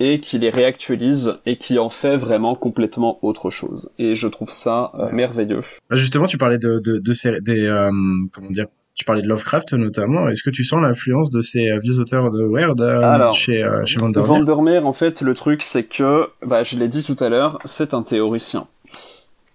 et 0.00 0.18
qui 0.20 0.38
les 0.38 0.50
réactualise 0.50 1.36
et 1.46 1.56
qui 1.56 1.78
en 1.78 1.90
fait 1.90 2.16
vraiment 2.16 2.54
complètement 2.54 3.18
autre 3.22 3.50
chose. 3.50 3.90
Et 3.98 4.14
je 4.14 4.26
trouve 4.26 4.50
ça 4.50 4.90
euh, 4.98 5.10
merveilleux. 5.12 5.62
Bah, 5.90 5.96
justement, 5.96 6.26
tu 6.26 6.38
parlais 6.38 6.58
de, 6.58 6.78
de, 6.78 6.98
de 6.98 7.12
ces, 7.12 7.40
des, 7.40 7.68
comment 8.32 8.50
dire, 8.50 8.66
tu 8.94 9.04
parlais 9.04 9.22
de 9.22 9.28
Lovecraft 9.28 9.74
notamment. 9.74 10.28
Est-ce 10.28 10.42
que 10.42 10.50
tu 10.50 10.64
sens 10.64 10.80
l'influence 10.80 11.30
de 11.30 11.42
ces 11.42 11.78
vieux 11.78 11.98
auteurs 12.00 12.30
de 12.30 12.42
Weird 12.44 12.80
Alors, 12.80 13.32
chez, 13.32 13.64
chez 13.84 13.98
Vandermeer 13.98 14.26
Vandermeer, 14.26 14.86
en 14.86 14.92
fait, 14.92 15.20
le 15.20 15.34
truc, 15.34 15.62
c'est 15.62 15.84
que, 15.84 16.28
bah, 16.44 16.62
je 16.62 16.76
l'ai 16.76 16.88
dit 16.88 17.02
tout 17.02 17.16
à 17.22 17.28
l'heure, 17.28 17.58
c'est 17.64 17.92
un 17.92 18.02
théoricien. 18.02 18.66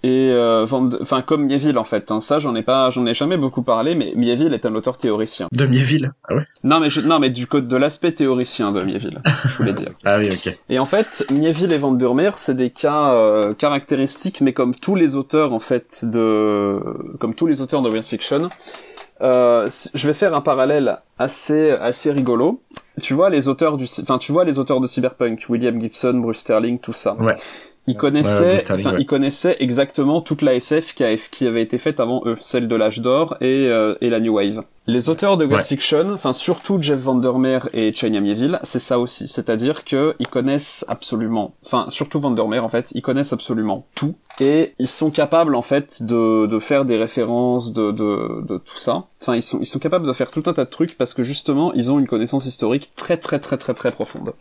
Et 0.01 0.27
euh, 0.31 0.63
Van- 0.65 0.89
enfin 1.01 1.21
comme 1.21 1.45
Mieville 1.45 1.77
en 1.77 1.83
fait, 1.83 2.09
hein, 2.09 2.21
ça 2.21 2.39
j'en 2.39 2.55
ai 2.55 2.63
pas, 2.63 2.89
j'en 2.89 3.05
ai 3.05 3.13
jamais 3.13 3.35
beaucoup 3.35 3.63
parlé, 3.63 3.95
mais 3.95 4.13
Mieville 4.15 4.53
est 4.53 4.65
un 4.65 4.73
auteur 4.75 4.97
théoricien. 4.97 5.47
De 5.51 5.65
Mieville. 5.65 6.13
Ah 6.29 6.35
ouais. 6.35 6.45
Non 6.63 6.79
mais 6.79 6.89
je, 6.89 7.01
non 7.01 7.19
mais 7.19 7.29
du 7.29 7.47
code 7.47 7.67
de 7.67 7.75
l'aspect 7.75 8.13
théoricien 8.13 8.71
de 8.71 8.81
Mieville, 8.81 9.21
je 9.43 9.57
voulais 9.57 9.73
dire. 9.73 9.89
Ah 10.05 10.17
oui, 10.17 10.29
ok. 10.31 10.57
Et 10.69 10.79
en 10.79 10.85
fait, 10.85 11.25
Mieville 11.31 11.73
et 11.73 11.77
Vandermeer, 11.77 12.37
c'est 12.37 12.55
des 12.55 12.69
cas 12.69 13.13
euh, 13.13 13.53
caractéristiques, 13.53 14.39
mais 14.39 14.53
comme 14.53 14.73
tous 14.73 14.95
les 14.95 15.17
auteurs 15.17 15.51
en 15.51 15.59
fait 15.59 16.05
de, 16.05 16.79
comme 17.19 17.35
tous 17.35 17.45
les 17.47 17.61
auteurs 17.61 17.81
de 17.81 17.89
weird 17.89 18.05
fiction, 18.05 18.47
euh, 19.21 19.67
je 19.93 20.07
vais 20.07 20.13
faire 20.13 20.33
un 20.33 20.39
parallèle 20.39 20.99
assez 21.17 21.71
assez 21.71 22.09
rigolo. 22.11 22.61
Tu 23.01 23.13
vois 23.13 23.29
les 23.29 23.49
auteurs 23.49 23.75
du, 23.75 23.85
enfin 24.01 24.17
tu 24.17 24.31
vois 24.31 24.45
les 24.45 24.59
auteurs 24.59 24.79
de 24.79 24.87
cyberpunk, 24.87 25.45
William 25.49 25.79
Gibson, 25.81 26.13
Bruce 26.15 26.37
Sterling, 26.39 26.79
tout 26.79 26.93
ça. 26.93 27.15
Ouais. 27.15 27.35
Ouais, 28.45 28.61
ouais. 28.75 28.81
ils 28.99 29.05
connaissaient 29.05 29.57
exactement 29.59 30.21
toute 30.21 30.41
la 30.43 30.53
SF 30.55 30.93
qui, 30.93 31.03
a- 31.03 31.15
qui 31.15 31.47
avait 31.47 31.63
été 31.63 31.77
faite 31.77 31.99
avant 31.99 32.21
eux, 32.25 32.37
celle 32.39 32.67
de 32.67 32.75
l'âge 32.75 32.99
d'or 32.99 33.37
et, 33.41 33.67
euh, 33.67 33.95
et 34.01 34.09
la 34.09 34.19
New 34.19 34.33
Wave. 34.35 34.61
Les 34.91 35.09
auteurs 35.09 35.37
de 35.37 35.45
Ouais. 35.45 35.63
fiction, 35.63 36.09
enfin 36.13 36.33
surtout 36.33 36.81
Jeff 36.81 36.99
Vandermeer 36.99 37.59
et 37.73 37.93
Chania 37.93 38.21
Mieville, 38.21 38.59
c'est 38.63 38.79
ça 38.79 38.97
aussi, 38.99 39.27
c'est-à-dire 39.27 39.83
que 39.85 40.15
ils 40.19 40.27
connaissent 40.27 40.83
absolument, 40.87 41.53
enfin 41.65 41.85
surtout 41.89 42.19
Vandermeer 42.19 42.63
en 42.63 42.69
fait, 42.69 42.91
ils 42.95 43.01
connaissent 43.01 43.33
absolument 43.33 43.85
tout 43.95 44.15
et 44.39 44.73
ils 44.79 44.87
sont 44.87 45.11
capables 45.11 45.53
en 45.55 45.61
fait 45.61 46.01
de, 46.01 46.47
de 46.47 46.59
faire 46.59 46.85
des 46.85 46.97
références 46.97 47.73
de, 47.73 47.91
de, 47.91 48.41
de 48.47 48.57
tout 48.57 48.77
ça. 48.77 49.05
Enfin 49.21 49.35
ils 49.35 49.41
sont 49.43 49.59
ils 49.59 49.65
sont 49.65 49.79
capables 49.79 50.07
de 50.07 50.13
faire 50.13 50.31
tout 50.31 50.43
un 50.47 50.53
tas 50.53 50.65
de 50.65 50.69
trucs 50.69 50.97
parce 50.97 51.13
que 51.13 51.23
justement 51.23 51.71
ils 51.73 51.91
ont 51.91 51.99
une 51.99 52.07
connaissance 52.07 52.45
historique 52.45 52.91
très 52.95 53.17
très 53.17 53.39
très 53.39 53.57
très 53.57 53.73
très 53.73 53.91
profonde. 53.91 54.33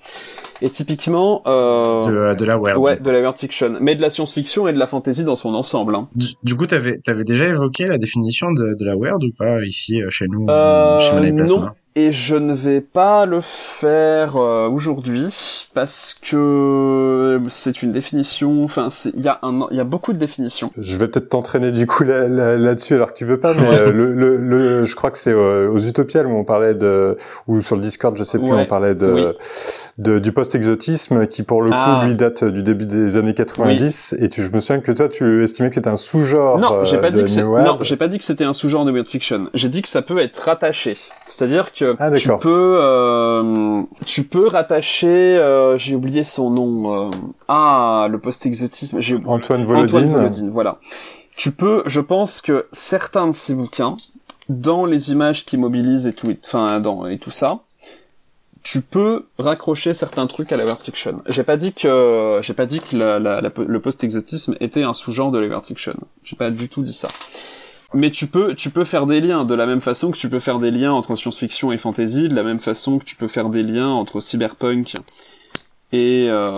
Et 0.63 0.71
typiquement 0.71 1.43
euh, 1.47 2.05
De, 2.07 2.17
euh, 2.17 2.35
de 2.35 2.45
la 2.45 2.57
Weird. 2.57 2.79
ouais 2.79 2.97
de 2.99 3.11
la 3.11 3.21
weird 3.21 3.37
fiction, 3.39 3.77
mais 3.81 3.97
de 3.97 4.03
la 4.03 4.11
science-fiction 4.11 4.67
et 4.69 4.73
de 4.73 4.79
la 4.79 4.87
fantasy 4.87 5.25
dans 5.25 5.37
son 5.37 5.55
ensemble. 5.55 5.95
Hein. 5.95 6.09
Du, 6.15 6.27
du 6.43 6.55
coup, 6.57 6.67
t'avais, 6.67 6.99
t'avais 6.99 7.25
déjà 7.25 7.45
évoqué 7.47 7.87
la 7.87 7.99
définition 7.99 8.51
de, 8.53 8.75
de 8.79 8.85
la 8.85 8.97
Weird 8.97 9.23
ou 9.25 9.31
pas 9.37 9.65
ici 9.65 10.01
euh, 10.03 10.11
chez 10.11 10.27
nous? 10.29 10.38
Euh, 10.49 10.99
chez 10.99 11.33
non. 11.33 11.71
Et 11.97 12.13
je 12.13 12.37
ne 12.37 12.55
vais 12.55 12.81
pas 12.81 13.27
le 13.27 13.41
faire 13.41 14.37
euh, 14.37 14.69
aujourd'hui 14.69 15.69
parce 15.75 16.15
que 16.23 17.41
c'est 17.49 17.83
une 17.83 17.91
définition. 17.91 18.63
Enfin, 18.63 18.87
il 19.17 19.21
y 19.25 19.29
a 19.29 19.39
un, 19.43 19.67
il 19.73 19.77
y 19.77 19.81
a 19.81 19.85
beaucoup 19.85 20.13
de 20.13 20.19
définitions. 20.19 20.71
Je 20.79 20.97
vais 20.97 21.09
peut-être 21.09 21.29
t'entraîner 21.29 21.73
du 21.73 21.87
coup 21.89 22.05
là- 22.05 22.29
là- 22.29 22.57
là-dessus 22.57 22.95
alors 22.95 23.09
que 23.13 23.19
tu 23.19 23.25
veux 23.25 23.41
pas, 23.41 23.53
mais 23.55 23.69
Ouais. 23.69 23.79
euh, 23.79 23.91
le, 23.91 24.15
le, 24.15 24.37
le- 24.37 24.85
je 24.85 24.95
crois 24.95 25.11
que 25.11 25.19
c'est 25.19 25.33
euh, 25.33 25.69
aux 25.71 25.79
Utopiales 25.81 26.27
où 26.29 26.37
on 26.37 26.45
parlait 26.45 26.75
de, 26.75 27.17
ou 27.49 27.61
sur 27.61 27.75
le 27.75 27.83
Discord, 27.83 28.17
je 28.17 28.23
sais 28.23 28.39
plus, 28.39 28.49
Ouais. 28.53 28.63
on 28.63 28.67
parlait 28.67 28.95
de, 28.95 29.13
Oui. 29.13 29.27
de 29.99 30.19
du 30.21 30.31
post-exotisme 30.33 31.27
qui 31.27 31.43
pour 31.43 31.63
le 31.63 31.71
coup 31.71 31.77
Ah. 31.77 32.03
lui 32.05 32.15
date 32.15 32.45
du 32.45 32.63
début 32.63 32.87
des 32.87 33.17
années 33.17 33.35
90 33.35 34.15
et 34.21 34.29
tu, 34.29 34.45
je 34.45 34.51
me 34.53 34.61
souviens 34.61 34.81
que 34.81 34.93
toi 34.93 35.09
tu 35.09 35.43
estimais 35.43 35.69
que 35.69 35.75
c'était 35.75 35.89
un 35.91 35.97
sous-genre. 35.97 36.59
non, 36.59 36.85
j'ai 36.85 36.99
pas 36.99 37.11
dit 37.11 37.23
de 37.23 37.27
que 37.27 37.41
New 37.41 37.47
World. 37.49 37.67
non, 37.67 37.77
j'ai 37.83 37.97
pas 37.97 38.07
dit 38.09 38.19
que 38.19 38.25
c'était 38.25 38.45
un 38.45 38.53
sous-genre 38.53 38.85
de 38.85 38.93
weird 38.93 39.09
fiction. 39.09 39.49
J'ai 39.55 39.69
dit 39.69 39.83
que 39.83 39.89
ça 39.89 40.03
peut 40.03 40.19
être 40.19 40.37
rattaché. 40.39 40.97
C'est-à-dire 41.27 41.73
que 41.73 41.78
Ah, 41.99 42.11
tu 42.17 42.29
peux, 42.39 42.79
euh, 42.81 43.83
tu 44.07 44.25
peux 44.25 44.47
rattacher. 44.49 45.07
euh, 45.39 45.77
j'ai 45.79 45.95
oublié 45.95 46.23
son 46.25 46.51
nom. 46.51 47.07
euh, 47.07 47.11
ah, 47.49 48.07
le 48.11 48.19
post-exotisme. 48.19 49.01
J'ai 49.01 49.17
Antoine 49.27 49.65
Volodine. 49.65 49.85
Antoine 49.97 50.09
Volodine, 50.09 50.51
voilà. 50.51 50.79
Tu 51.37 51.53
peux, 51.53 51.83
je 51.87 52.01
pense 52.01 52.41
que 52.41 52.67
certains 52.73 53.27
de 53.29 53.33
ces 53.33 53.55
bouquins, 53.55 53.97
dans 54.49 54.85
les 54.87 55.11
images 55.13 55.45
qui 55.45 55.57
mobilisent 55.59 56.07
et 56.07 56.13
tout, 56.13 56.35
enfin, 56.45 56.81
dans, 56.81 57.07
et 57.07 57.19
tout 57.19 57.31
ça, 57.31 57.47
tu 58.65 58.81
peux 58.83 59.25
raccrocher 59.39 59.95
certains 59.95 60.27
trucs 60.27 60.53
à 60.53 60.57
la 60.57 60.65
weird 60.65 60.81
fiction. 60.81 61.23
J'ai 61.29 61.43
pas 61.45 61.57
dit 61.57 61.73
que, 61.73 62.41
j'ai 62.43 62.55
pas 62.55 62.67
dit 62.67 62.81
que 62.81 62.97
la- 62.97 63.19
la- 63.19 63.41
la- 63.41 63.53
le 63.57 63.81
post-exotisme 63.81 64.57
était 64.61 64.83
un 64.83 64.93
sous-genre 64.93 65.31
de 65.31 65.39
la 65.39 65.47
weird 65.47 65.65
fiction. 65.65 65.95
J'ai 66.25 66.37
pas 66.37 66.51
du 66.51 66.69
tout 66.69 66.83
dit 66.83 66.93
ça. 66.93 67.09
Mais 67.95 68.11
tu 68.11 68.27
peux, 68.27 68.55
tu 68.55 68.69
peux 68.71 68.85
faire 68.85 69.07
des 69.07 69.21
liens 69.21 69.45
de 69.47 69.55
la 69.55 69.65
même 69.65 69.81
façon 69.81 70.11
que 70.11 70.19
tu 70.19 70.29
peux 70.29 70.41
faire 70.41 70.59
des 70.59 70.71
liens 70.71 70.93
entre 70.93 71.17
science-fiction 71.17 71.73
et 71.73 71.79
fantasy, 71.79 72.29
de 72.29 72.35
la 72.35 72.43
même 72.43 72.59
façon 72.59 72.99
que 72.99 73.05
tu 73.05 73.17
peux 73.17 73.29
faire 73.29 73.49
des 73.49 73.63
liens 73.63 73.89
entre 73.89 74.21
cyberpunk 74.21 74.95
et, 75.93 76.27
euh, 76.29 76.55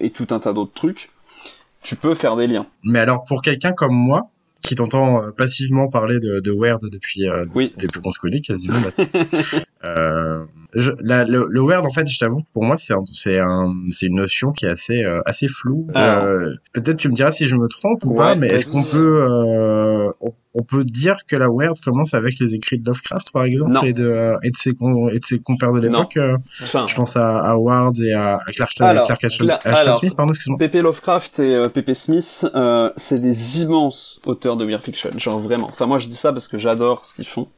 et 0.00 0.10
tout 0.10 0.26
un 0.30 0.38
tas 0.38 0.52
d'autres 0.54 0.72
trucs. 0.72 1.10
Tu 1.82 1.94
peux 1.96 2.14
faire 2.14 2.36
des 2.36 2.46
liens. 2.46 2.66
Mais 2.84 3.00
alors, 3.00 3.24
pour 3.24 3.42
quelqu'un 3.42 3.72
comme 3.72 3.92
moi, 3.94 4.30
qui 4.62 4.74
t'entend 4.76 5.20
euh, 5.22 5.30
passivement 5.30 5.88
parler 5.88 6.20
de, 6.20 6.40
de 6.40 6.52
Weird 6.52 6.88
depuis, 6.88 7.28
euh, 7.28 7.44
Oui. 7.54 7.74
depuis 7.76 8.00
qu'on 8.00 8.12
se 8.12 8.18
connaît 8.20 8.40
quasiment, 8.40 8.78
maintenant, 8.80 9.04
euh, 9.84 10.44
je, 10.74 10.90
la, 11.00 11.24
le, 11.24 11.46
le 11.48 11.60
Weird, 11.60 11.84
en 11.86 11.90
fait, 11.90 12.06
je 12.08 12.18
t'avoue, 12.18 12.38
que 12.42 12.48
pour 12.52 12.64
moi, 12.64 12.76
c'est 12.76 12.94
un, 12.94 13.04
c'est 13.12 13.38
un, 13.38 13.72
c'est 13.90 14.06
une 14.06 14.16
notion 14.16 14.52
qui 14.52 14.66
est 14.66 14.70
assez, 14.70 15.02
euh, 15.02 15.20
assez 15.26 15.48
floue. 15.48 15.86
Alors. 15.94 16.24
Euh, 16.24 16.50
peut-être 16.72 16.96
tu 16.96 17.08
me 17.08 17.14
diras 17.14 17.30
si 17.32 17.46
je 17.46 17.56
me 17.56 17.68
trompe 17.68 18.04
ou 18.04 18.10
Ouais, 18.12 18.16
pas, 18.18 18.34
mais 18.36 18.48
est-ce 18.48 18.72
qu'on 18.72 18.82
peut, 18.98 19.22
euh, 19.28 20.10
on, 20.20 20.32
on 20.54 20.62
peut 20.62 20.84
dire 20.84 21.16
que 21.28 21.36
la 21.36 21.48
Weird 21.50 21.78
commence 21.80 22.14
avec 22.14 22.38
les 22.40 22.54
écrits 22.54 22.78
de 22.78 22.84
Lovecraft, 22.86 23.32
par 23.32 23.44
exemple, 23.44 23.72
Non. 23.72 23.82
et 23.82 23.92
de, 23.92 24.06
euh, 24.06 24.36
et 24.42 24.50
de 24.50 24.56
ses, 24.56 24.74
con- 24.74 25.08
et 25.08 25.18
de 25.18 25.24
ses 25.24 25.38
compères 25.38 25.72
de 25.72 25.80
l'époque. 25.80 26.16
euh, 26.16 26.36
Enfin, 26.62 26.86
je 26.88 26.94
pense 26.94 27.16
à, 27.16 27.38
à 27.38 27.56
Ward 27.56 27.98
et 28.00 28.12
à, 28.12 28.36
à 28.36 28.52
Clark, 28.52 28.72
Alors, 28.80 29.06
Clark 29.06 29.24
Ashton, 29.24 29.44
là- 29.46 29.56
Ashton 29.64 29.70
alors, 29.70 29.98
Smith, 29.98 30.16
pardon, 30.16 30.32
excuse-moi. 30.32 30.58
Pepe 30.58 30.74
Lovecraft 30.82 31.38
et 31.38 31.54
euh, 31.54 31.68
Pepe 31.68 31.94
Smith, 31.94 32.46
euh, 32.54 32.90
c'est 32.96 33.20
des 33.20 33.62
immenses 33.62 34.20
auteurs 34.26 34.56
de 34.56 34.64
weird 34.64 34.82
fiction, 34.82 35.10
genre 35.18 35.38
vraiment. 35.38 35.66
Enfin 35.68 35.86
moi 35.86 35.98
je 35.98 36.06
dis 36.08 36.14
ça 36.16 36.32
parce 36.32 36.48
que 36.48 36.58
j'adore 36.58 37.04
ce 37.04 37.14
qu'ils 37.14 37.26
font. 37.26 37.48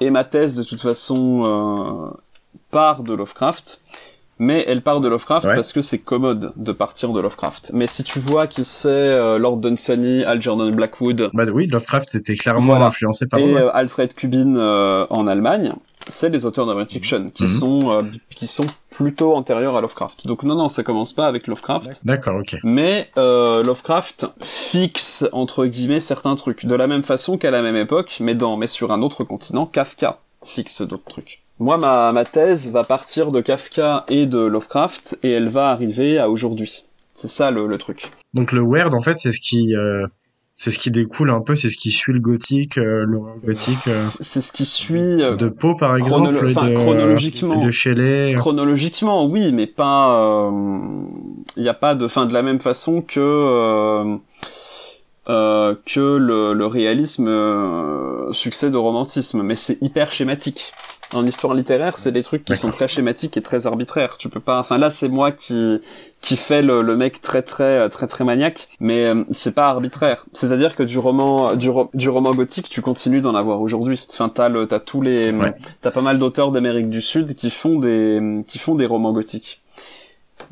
Et 0.00 0.10
ma 0.10 0.24
thèse 0.24 0.56
de 0.56 0.64
toute 0.64 0.80
façon 0.80 1.44
euh, 1.44 2.16
part 2.78 3.02
de 3.04 3.14
Lovecraft. 3.14 3.80
mais 4.40 4.64
elle 4.66 4.82
part 4.82 5.00
de 5.00 5.06
Lovecraft 5.08 5.46
Ouais. 5.46 5.54
parce 5.54 5.72
que 5.72 5.80
c'est 5.80 6.00
commode 6.00 6.52
de 6.56 6.72
partir 6.72 7.08
de 7.12 7.20
Lovecraft. 7.20 7.70
Mais 7.72 7.86
si 7.86 8.02
tu 8.02 8.18
vois 8.18 8.48
qui 8.48 8.64
c'est 8.64 8.88
euh, 8.88 9.38
Lord 9.38 9.58
Dunsany, 9.58 10.24
Algernon 10.24 10.72
Blackwood 10.72 11.30
Bah 11.32 11.44
oui, 11.54 11.68
Lovecraft 11.68 12.08
c'était 12.10 12.34
clairement 12.34 12.60
Voilà. 12.72 12.86
influencé 12.86 13.26
par 13.28 13.38
et 13.38 13.44
euh, 13.56 13.70
Alfred 13.72 14.12
Kubin 14.14 14.56
euh, 14.56 15.06
en 15.08 15.28
Allemagne, 15.28 15.72
c'est 16.08 16.30
les 16.30 16.46
auteurs 16.46 16.66
de 16.66 16.84
fiction 16.86 17.30
qui 17.32 17.44
Mhm. 17.44 17.48
sont 17.60 18.04
qui 18.34 18.48
sont 18.48 18.66
plutôt 18.90 19.36
antérieurs 19.36 19.76
à 19.76 19.80
Lovecraft. 19.80 20.26
Donc 20.26 20.42
non 20.42 20.56
non, 20.56 20.68
ça 20.68 20.82
commence 20.82 21.12
pas 21.12 21.28
avec 21.28 21.46
Lovecraft. 21.46 22.00
D'accord, 22.04 22.38
ok. 22.40 22.56
Mais 22.64 23.10
Lovecraft 23.16 24.26
fixe 24.42 25.24
entre 25.30 25.64
guillemets 25.66 26.00
certains 26.00 26.34
trucs 26.34 26.66
de 26.66 26.74
la 26.74 26.88
même 26.88 27.04
façon 27.04 27.38
qu'à 27.38 27.52
la 27.52 27.62
même 27.62 27.76
époque, 27.76 28.16
mais 28.20 28.34
dans 28.34 28.56
mais 28.56 28.66
sur 28.66 28.90
un 28.90 29.00
autre 29.00 29.22
continent, 29.22 29.64
Kafka 29.66 30.18
fixe 30.42 30.82
d'autres 30.82 31.08
trucs. 31.08 31.43
Moi, 31.58 31.76
ma, 31.78 32.10
ma 32.12 32.24
thèse 32.24 32.70
va 32.72 32.82
partir 32.82 33.30
de 33.30 33.40
Kafka 33.40 34.04
et 34.08 34.26
de 34.26 34.38
Lovecraft 34.38 35.18
et 35.22 35.30
elle 35.30 35.48
va 35.48 35.70
arriver 35.70 36.18
à 36.18 36.28
aujourd'hui. 36.28 36.84
C'est 37.14 37.28
ça 37.28 37.50
le, 37.52 37.66
le 37.68 37.78
truc. 37.78 38.10
Donc 38.34 38.50
le 38.52 38.60
weird 38.62 38.92
en 38.92 39.00
fait 39.00 39.18
c'est 39.20 39.30
ce 39.30 39.38
qui 39.40 39.74
euh, 39.76 40.04
c'est 40.56 40.72
ce 40.72 40.80
qui 40.80 40.90
découle 40.90 41.30
un 41.30 41.40
peu, 41.40 41.54
c'est 41.54 41.68
ce 41.68 41.76
qui 41.76 41.92
suit 41.92 42.12
le 42.12 42.18
gothique, 42.18 42.76
euh, 42.78 43.04
l'horreur 43.06 43.36
gothique 43.44 43.86
euh, 43.86 44.04
C'est 44.20 44.40
ce 44.40 44.50
qui 44.52 44.64
suit 44.64 44.98
euh, 45.22 45.36
de 45.36 45.48
Poe 45.48 45.76
par 45.76 45.96
exemple, 45.96 46.30
chronolo- 46.32 46.68
de, 46.70 46.74
chronologiquement. 46.74 47.56
de 47.58 47.70
Shelley. 47.70 48.34
chronologiquement, 48.36 49.24
oui, 49.26 49.52
mais 49.52 49.68
pas. 49.68 50.50
Il 51.56 51.62
n'y 51.62 51.68
a 51.68 51.74
pas 51.74 51.94
de, 51.94 52.08
fin 52.08 52.26
de 52.26 52.32
la 52.32 52.42
même 52.42 52.58
façon 52.58 53.00
que 53.00 53.20
euh, 53.20 54.16
euh, 55.28 55.74
que 55.86 56.00
le, 56.16 56.52
le 56.52 56.66
réalisme 56.66 57.28
euh, 57.28 58.32
succède 58.32 58.74
au 58.74 58.82
romantisme, 58.82 59.42
mais 59.42 59.54
c'est 59.54 59.80
hyper 59.82 60.10
schématique. 60.12 60.72
En 61.14 61.24
histoire 61.26 61.54
littéraire, 61.54 61.96
c'est 61.98 62.12
des 62.12 62.22
trucs 62.22 62.44
qui 62.44 62.56
sont 62.56 62.70
très 62.70 62.88
schématiques 62.88 63.36
et 63.36 63.42
très 63.42 63.66
arbitraires. 63.66 64.16
Tu 64.18 64.28
peux 64.28 64.40
pas. 64.40 64.58
Enfin 64.58 64.78
là, 64.78 64.90
c'est 64.90 65.08
moi 65.08 65.30
qui 65.32 65.80
qui 66.20 66.36
fait 66.36 66.62
le, 66.62 66.82
le 66.82 66.96
mec 66.96 67.20
très 67.20 67.42
très 67.42 67.88
très 67.90 68.06
très 68.06 68.24
maniaque, 68.24 68.68
mais 68.80 69.06
euh, 69.06 69.24
c'est 69.30 69.54
pas 69.54 69.68
arbitraire. 69.68 70.24
C'est-à-dire 70.32 70.74
que 70.74 70.82
du 70.82 70.98
roman 70.98 71.54
du, 71.54 71.68
ro- 71.70 71.90
du 71.94 72.08
roman 72.08 72.32
gothique, 72.32 72.68
tu 72.68 72.80
continues 72.82 73.20
d'en 73.20 73.34
avoir 73.34 73.60
aujourd'hui. 73.60 74.04
Enfin, 74.10 74.28
t'as 74.28 74.48
le 74.48 74.66
t'as 74.66 74.80
tous 74.80 75.00
les 75.02 75.30
Ouais. 75.32 75.54
t'as 75.80 75.90
pas 75.90 76.00
mal 76.02 76.18
d'auteurs 76.18 76.50
d'Amérique 76.50 76.88
du 76.90 77.02
Sud 77.02 77.34
qui 77.34 77.50
font 77.50 77.78
des 77.78 78.42
qui 78.48 78.58
font 78.58 78.74
des 78.74 78.86
romans 78.86 79.12
gothiques. 79.12 79.60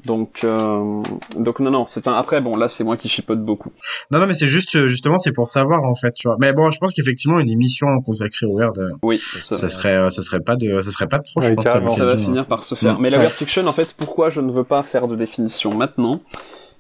Donc 0.04 0.40
euh, 0.42 1.02
donc 1.38 1.60
non 1.60 1.70
non, 1.70 1.84
c'est 1.84 2.08
un 2.08 2.14
après 2.14 2.40
bon 2.40 2.56
là 2.56 2.66
c'est 2.68 2.82
moi 2.82 2.96
qui 2.96 3.08
chipote 3.08 3.40
beaucoup. 3.44 3.70
Non 4.10 4.18
non 4.18 4.26
mais 4.26 4.34
c'est 4.34 4.48
juste 4.48 4.74
euh, 4.74 4.88
justement 4.88 5.16
c'est 5.18 5.32
pour 5.32 5.46
savoir 5.46 5.84
en 5.84 5.94
fait, 5.94 6.12
tu 6.14 6.26
vois. 6.26 6.36
Mais 6.40 6.52
bon, 6.52 6.70
je 6.70 6.78
pense 6.78 6.92
qu'effectivement 6.92 7.38
une 7.38 7.48
émission 7.50 7.86
consacrée 8.04 8.46
au 8.46 8.58
weird, 8.58 8.76
euh, 8.78 8.90
Oui, 9.02 9.18
ça, 9.38 9.56
ça 9.56 9.68
serait 9.68 9.96
euh, 9.96 10.10
ça 10.10 10.22
serait 10.22 10.40
pas 10.40 10.56
de 10.56 10.80
ça 10.80 10.90
serait 10.90 11.06
pas 11.06 11.18
de 11.18 11.24
trop 11.24 11.40
Ouais, 11.40 11.50
je 11.50 11.54
pense. 11.54 11.96
ça 11.96 12.04
va 12.04 12.16
finir 12.16 12.46
par 12.46 12.64
se 12.64 12.74
faire. 12.74 12.98
Mm. 12.98 13.02
Mais 13.02 13.10
la 13.10 13.18
Ouais. 13.18 13.24
weird 13.24 13.34
fiction 13.36 13.66
en 13.66 13.72
fait, 13.72 13.94
pourquoi 13.96 14.28
je 14.28 14.40
ne 14.40 14.50
veux 14.50 14.64
pas 14.64 14.82
faire 14.82 15.06
de 15.06 15.14
définition 15.14 15.72
maintenant? 15.74 16.20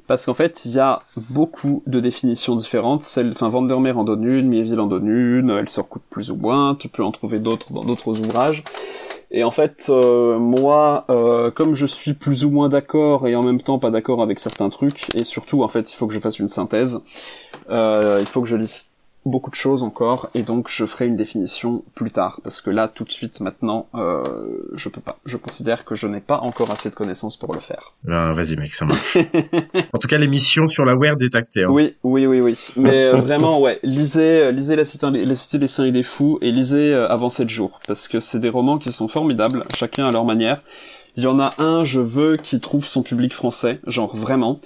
Parce 0.06 0.26
qu'en 0.26 0.34
fait, 0.34 0.64
il 0.64 0.72
y 0.72 0.78
a 0.78 1.02
beaucoup 1.16 1.82
de 1.86 2.00
définitions 2.00 2.54
différentes. 2.56 3.02
Celle, 3.02 3.30
enfin, 3.30 3.48
Vandermeer 3.48 3.96
en 3.96 4.04
donne 4.04 4.24
une, 4.24 4.48
Mieville 4.48 4.80
en 4.80 4.86
donne 4.86 5.08
une, 5.08 5.50
elle 5.50 5.68
se 5.68 5.80
recoupe 5.80 6.02
plus 6.10 6.30
ou 6.30 6.36
moins. 6.36 6.74
Tu 6.74 6.88
peux 6.88 7.04
en 7.04 7.12
trouver 7.12 7.38
d'autres 7.38 7.72
dans 7.72 7.84
d'autres 7.84 8.20
ouvrages. 8.20 8.64
Et 9.34 9.44
en 9.44 9.50
fait, 9.50 9.86
euh, 9.88 10.38
moi, 10.38 11.06
euh, 11.08 11.50
comme 11.50 11.72
je 11.74 11.86
suis 11.86 12.12
plus 12.12 12.44
ou 12.44 12.50
moins 12.50 12.68
d'accord 12.68 13.26
et 13.26 13.34
en 13.34 13.42
même 13.42 13.62
temps 13.62 13.78
pas 13.78 13.90
d'accord 13.90 14.20
avec 14.20 14.38
certains 14.38 14.68
trucs, 14.68 15.14
et 15.14 15.24
surtout, 15.24 15.62
en 15.62 15.68
fait, 15.68 15.90
il 15.90 15.96
faut 15.96 16.06
que 16.06 16.12
je 16.12 16.18
fasse 16.18 16.38
une 16.38 16.48
synthèse. 16.48 17.00
Euh, 17.70 18.18
il 18.20 18.26
faut 18.26 18.42
que 18.42 18.48
je 18.48 18.56
lise 18.56 18.91
beaucoup 19.24 19.50
de 19.50 19.56
choses 19.56 19.82
encore, 19.82 20.30
et 20.34 20.42
donc 20.42 20.68
je 20.68 20.84
ferai 20.84 21.06
une 21.06 21.16
définition 21.16 21.84
plus 21.94 22.10
tard, 22.10 22.40
parce 22.42 22.60
que 22.60 22.70
là, 22.70 22.88
tout 22.88 23.04
de 23.04 23.12
suite, 23.12 23.40
maintenant, 23.40 23.86
euh, 23.94 24.22
je 24.74 24.88
peux 24.88 25.00
pas. 25.00 25.18
Je 25.24 25.36
considère 25.36 25.84
que 25.84 25.94
je 25.94 26.06
n'ai 26.06 26.20
pas 26.20 26.38
encore 26.38 26.70
assez 26.70 26.90
de 26.90 26.94
connaissances 26.94 27.36
pour 27.36 27.54
le 27.54 27.60
faire. 27.60 27.92
Ben, 28.04 28.32
vas-y 28.32 28.56
mec, 28.56 28.74
ça 28.74 28.84
marche. 28.84 29.16
en 29.92 29.98
tout 29.98 30.08
cas 30.08 30.16
l'émission 30.16 30.66
sur 30.66 30.84
la 30.84 30.96
weird 30.96 31.22
est 31.22 31.34
actée. 31.34 31.64
Hein. 31.64 31.70
Oui, 31.70 31.94
oui, 32.02 32.26
oui, 32.26 32.40
oui. 32.40 32.58
Mais 32.76 33.04
euh, 33.04 33.16
vraiment, 33.16 33.60
ouais, 33.60 33.78
lisez, 33.82 34.44
euh, 34.44 34.50
lisez 34.50 34.76
la 34.76 34.84
cité, 34.84 35.08
la 35.10 35.34
cité 35.36 35.58
des 35.58 35.68
saints 35.68 35.84
et 35.84 35.92
des 35.92 36.02
fous 36.02 36.38
et 36.42 36.50
lisez 36.50 36.92
euh, 36.92 37.08
Avant 37.08 37.30
sept 37.30 37.48
jours, 37.48 37.78
parce 37.86 38.08
que 38.08 38.20
c'est 38.20 38.40
des 38.40 38.48
romans 38.48 38.78
qui 38.78 38.90
sont 38.90 39.08
formidables, 39.08 39.64
chacun 39.74 40.06
à 40.06 40.10
leur 40.10 40.24
manière. 40.24 40.62
Il 41.16 41.24
y 41.24 41.26
en 41.26 41.38
a 41.38 41.52
un, 41.58 41.84
je 41.84 42.00
veux 42.00 42.36
qu'il 42.38 42.60
trouve 42.60 42.86
son 42.86 43.02
public 43.02 43.34
français, 43.34 43.80
genre 43.86 44.16
vraiment. 44.16 44.60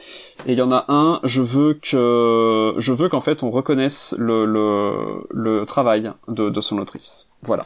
Et 0.46 0.52
il 0.52 0.58
y 0.58 0.62
en 0.62 0.70
a 0.70 0.84
un, 0.88 1.18
je 1.24 1.42
veux 1.42 1.74
que, 1.74 2.74
je 2.78 2.92
veux 2.92 3.08
qu'en 3.08 3.20
fait 3.20 3.42
on 3.42 3.50
reconnaisse 3.50 4.14
le 4.16 4.44
le, 4.44 5.26
le 5.30 5.64
travail 5.66 6.12
de, 6.28 6.48
de 6.50 6.60
son 6.60 6.78
autrice. 6.78 7.28
Voilà. 7.42 7.64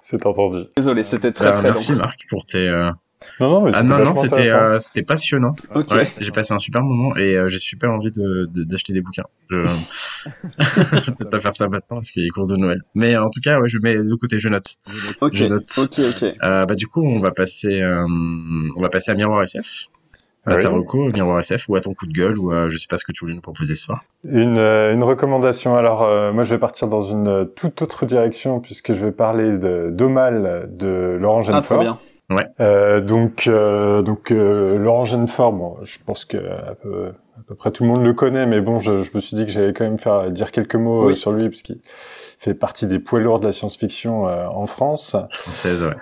C'est 0.00 0.24
entendu. 0.26 0.64
Désolé, 0.76 1.02
c'était 1.04 1.32
très 1.32 1.50
Ben, 1.52 1.58
très 1.58 1.70
merci 1.70 1.92
long. 1.92 1.98
Marc 1.98 2.20
pour 2.30 2.44
tes. 2.46 2.66
euh, 2.68 2.90
Non, 3.40 3.48
non, 3.50 3.62
mais 3.64 3.70
Ah 3.74 3.82
non 3.82 3.98
non 4.04 4.14
c'était 4.16 4.52
euh, 4.52 4.78
c'était 4.80 5.02
passionnant. 5.02 5.54
Ouais, 5.74 6.06
j'ai 6.20 6.30
passé 6.30 6.52
un 6.52 6.58
super 6.58 6.82
moment 6.82 7.16
et 7.16 7.36
euh, 7.36 7.48
j'ai 7.48 7.58
super 7.58 7.90
envie 7.90 8.10
de 8.10 8.44
de- 8.52 8.64
d'acheter 8.64 8.92
des 8.92 9.00
bouquins. 9.00 9.24
Je... 9.50 9.64
je 10.58 10.94
vais 10.94 11.00
peut-être 11.12 11.30
pas 11.30 11.40
faire 11.40 11.54
ça 11.54 11.68
maintenant 11.68 11.96
parce 11.96 12.10
qu'il 12.10 12.22
y 12.22 12.24
a 12.24 12.26
les 12.26 12.30
courses 12.30 12.48
de 12.48 12.56
Noël. 12.56 12.82
Mais 12.94 13.16
en 13.16 13.28
tout 13.30 13.40
cas, 13.40 13.60
ouais, 13.60 13.68
je 13.68 13.78
mets 13.78 13.96
de 13.96 14.14
côté, 14.20 14.38
je 14.38 14.48
note. 14.48 14.76
Ok. 15.20 15.30
Je 15.34 15.44
note. 15.46 15.70
Ok, 15.78 16.00
ok. 16.00 16.22
Euh, 16.44 16.66
bah 16.66 16.74
du 16.74 16.86
coup, 16.86 17.02
on 17.02 17.18
va 17.18 17.30
passer, 17.30 17.80
euh, 17.80 18.04
on 18.76 18.82
va 18.82 18.88
passer 18.90 19.10
à 19.10 19.14
Miroir 19.14 19.42
SF. 19.42 19.86
À 20.46 20.56
Oui. 20.56 20.62
ta 20.62 20.68
reco, 20.68 21.08
Miroir 21.10 21.40
SF, 21.40 21.70
ou 21.70 21.76
à 21.76 21.80
ton 21.80 21.94
coup 21.94 22.04
de 22.06 22.12
gueule, 22.12 22.38
ou 22.38 22.50
à, 22.52 22.68
je 22.68 22.76
sais 22.76 22.86
pas 22.90 22.98
ce 22.98 23.04
que 23.04 23.12
tu 23.12 23.20
voulais 23.24 23.34
nous 23.34 23.40
proposer 23.40 23.76
ce 23.76 23.84
soir. 23.86 24.00
Une, 24.24 24.58
euh, 24.58 24.92
une 24.92 25.02
recommandation. 25.02 25.74
Alors, 25.74 26.02
euh, 26.02 26.34
moi, 26.34 26.42
je 26.42 26.50
vais 26.54 26.58
partir 26.60 26.86
dans 26.88 27.00
une 27.00 27.48
toute 27.56 27.80
autre 27.80 28.04
direction 28.04 28.60
puisque 28.60 28.92
je 28.92 29.02
vais 29.06 29.12
parler 29.12 29.56
de 29.56 29.86
d'Omal 29.90 30.68
de 30.70 31.16
Laurent 31.18 31.40
Ah, 31.48 31.62
trop 31.62 31.76
Genefort. 31.80 31.98
Bien. 32.30 32.46
Euh, 32.60 33.00
donc, 33.00 33.46
euh, 33.46 34.02
donc 34.02 34.30
euh, 34.30 34.76
Laurent 34.78 35.04
Genefort, 35.04 35.52
bon, 35.52 35.76
je 35.82 35.98
pense 36.04 36.24
que 36.24 36.36
à 36.36 36.74
peu, 36.74 37.08
à 37.38 37.42
peu 37.46 37.54
près 37.54 37.70
tout 37.70 37.82
le 37.84 37.90
monde 37.90 38.02
le 38.04 38.12
connaît, 38.14 38.46
mais 38.46 38.60
bon, 38.60 38.78
je, 38.78 38.98
je 38.98 39.10
me 39.14 39.20
suis 39.20 39.36
dit 39.36 39.44
que 39.46 39.52
j'allais 39.52 39.72
quand 39.72 39.84
même 39.84 39.98
faire 39.98 40.30
dire 40.30 40.50
quelques 40.50 40.76
mots 40.76 41.06
Oui. 41.06 41.12
euh, 41.12 41.14
sur 41.14 41.32
lui 41.32 41.48
puisqu'il 41.48 41.78
fait 42.38 42.54
partie 42.54 42.86
des 42.86 42.98
poids 42.98 43.20
lourds 43.20 43.40
de 43.40 43.46
la 43.46 43.52
science-fiction 43.52 44.28
euh, 44.28 44.46
en 44.46 44.66
France. 44.66 45.16
Française, 45.32 45.82
ouais. 45.84 45.94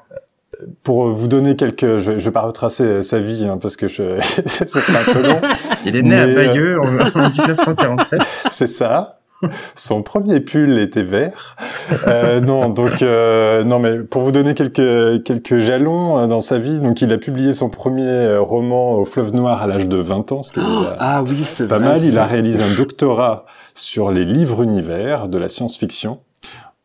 Pour 0.84 1.08
vous 1.10 1.26
donner 1.28 1.56
quelques, 1.56 1.96
je, 1.98 2.18
je 2.18 2.24
vais 2.24 2.30
pas 2.30 2.42
retracer 2.42 3.02
sa 3.02 3.18
vie 3.18 3.44
hein, 3.46 3.58
parce 3.60 3.76
que 3.76 3.88
je, 3.88 4.20
c'est 4.46 4.64
un 4.76 5.12
peu 5.12 5.22
long. 5.22 5.40
Il 5.84 5.96
est 5.96 6.02
né 6.02 6.14
à 6.14 6.26
Mais, 6.26 6.32
euh, 6.32 6.46
Bayeux 6.46 6.80
en, 6.80 6.84
en 6.84 7.28
1947. 7.30 8.20
c'est 8.52 8.66
ça. 8.68 9.18
Son 9.74 10.02
premier 10.02 10.40
pull 10.40 10.78
était 10.78 11.02
vert. 11.02 11.56
Euh, 12.06 12.40
non, 12.40 12.68
donc 12.68 13.02
euh, 13.02 13.64
non, 13.64 13.78
mais 13.78 13.98
pour 14.00 14.22
vous 14.22 14.32
donner 14.32 14.54
quelques 14.54 15.22
quelques 15.24 15.58
jalons 15.58 16.18
euh, 16.18 16.26
dans 16.26 16.40
sa 16.40 16.58
vie, 16.58 16.80
donc 16.80 17.00
il 17.02 17.12
a 17.12 17.18
publié 17.18 17.52
son 17.52 17.68
premier 17.68 18.06
euh, 18.06 18.40
roman 18.40 18.94
au 18.94 19.04
Fleuve 19.04 19.34
Noir 19.34 19.62
à 19.62 19.66
l'âge 19.66 19.88
de 19.88 19.96
20 19.96 20.32
ans, 20.32 20.42
ce 20.42 20.52
qui 20.52 20.60
est 20.60 20.62
déjà 20.62 20.96
Ah 21.00 21.22
oui, 21.22 21.38
c'est 21.40 21.68
pas 21.68 21.78
vrai. 21.78 21.88
mal. 21.88 21.98
Il 22.02 22.18
a 22.18 22.24
réalisé 22.24 22.62
un 22.62 22.76
doctorat 22.76 23.46
sur 23.74 24.10
les 24.10 24.24
livres 24.24 24.62
univers 24.62 25.28
de 25.28 25.38
la 25.38 25.48
science-fiction. 25.48 26.20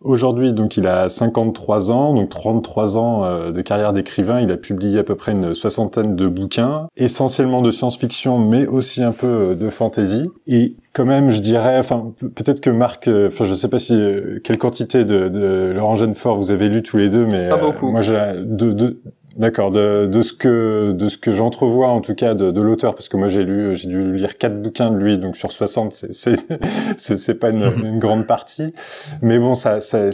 Aujourd'hui, 0.03 0.53
donc, 0.53 0.77
il 0.77 0.85
a 0.85 1.09
53 1.09 1.89
ans, 1.91 2.13
donc 2.13 2.29
33 2.29 2.97
ans 2.97 3.23
euh, 3.25 3.51
de 3.51 3.61
carrière 3.61 3.93
d'écrivain. 3.93 4.39
Il 4.41 4.51
a 4.51 4.57
publié 4.57 4.99
à 4.99 5.03
peu 5.03 5.15
près 5.15 5.31
une 5.31 5.55
soixantaine 5.55 6.15
de 6.15 6.27
bouquins, 6.27 6.87
essentiellement 6.97 7.63
de 7.63 7.71
science-fiction, 7.71 8.37
mais 8.37 8.67
aussi 8.67 9.03
un 9.03 9.11
peu 9.11 9.25
euh, 9.27 9.55
de 9.55 9.69
fantasy. 9.69 10.29
Et 10.45 10.75
quand 10.93 11.05
même, 11.05 11.31
je 11.31 11.41
dirais, 11.41 11.79
enfin, 11.79 12.13
pe- 12.19 12.27
peut-être 12.27 12.61
que 12.61 12.69
Marc, 12.69 13.07
euh, 13.07 13.27
enfin, 13.29 13.45
je 13.45 13.55
sais 13.55 13.69
pas 13.69 13.79
si 13.79 13.99
quelle 14.43 14.59
quantité 14.59 15.03
de, 15.03 15.29
de 15.29 15.71
Laurent 15.75 15.95
Genefort 15.95 16.37
vous 16.37 16.51
avez 16.51 16.69
lu 16.69 16.83
tous 16.83 16.97
les 16.97 17.09
deux, 17.09 17.25
mais 17.25 17.49
Pas 17.49 17.57
euh, 17.57 17.61
beaucoup. 17.71 17.89
moi, 17.89 18.01
j'ai 18.01 18.19
de, 18.37 18.71
de 18.73 19.01
D'accord, 19.37 19.69
de, 19.69 20.07
de 20.07 20.21
ce 20.23 20.33
que 20.33 20.93
de 20.93 21.07
ce 21.07 21.19
que 21.19 21.31
j'entrevois 21.31 21.89
en 21.89 22.01
tout 22.01 22.15
cas 22.15 22.33
de, 22.33 22.49
de 22.49 22.59
l'auteur, 22.61 22.95
parce 22.95 23.07
que 23.07 23.17
moi 23.17 23.27
j'ai 23.27 23.43
lu 23.43 23.75
j'ai 23.75 23.87
dû 23.87 24.13
lire 24.15 24.35
quatre 24.39 24.59
bouquins 24.59 24.89
de 24.89 24.97
lui, 24.97 25.19
donc 25.19 25.37
sur 25.37 25.51
60 25.51 25.93
c'est 25.93 26.11
c'est 26.97 27.17
c'est 27.17 27.35
pas 27.35 27.51
une, 27.51 27.69
une 27.83 27.99
grande 27.99 28.25
partie, 28.25 28.73
mais 29.21 29.37
bon 29.37 29.53
ça, 29.53 29.79
ça 29.79 30.09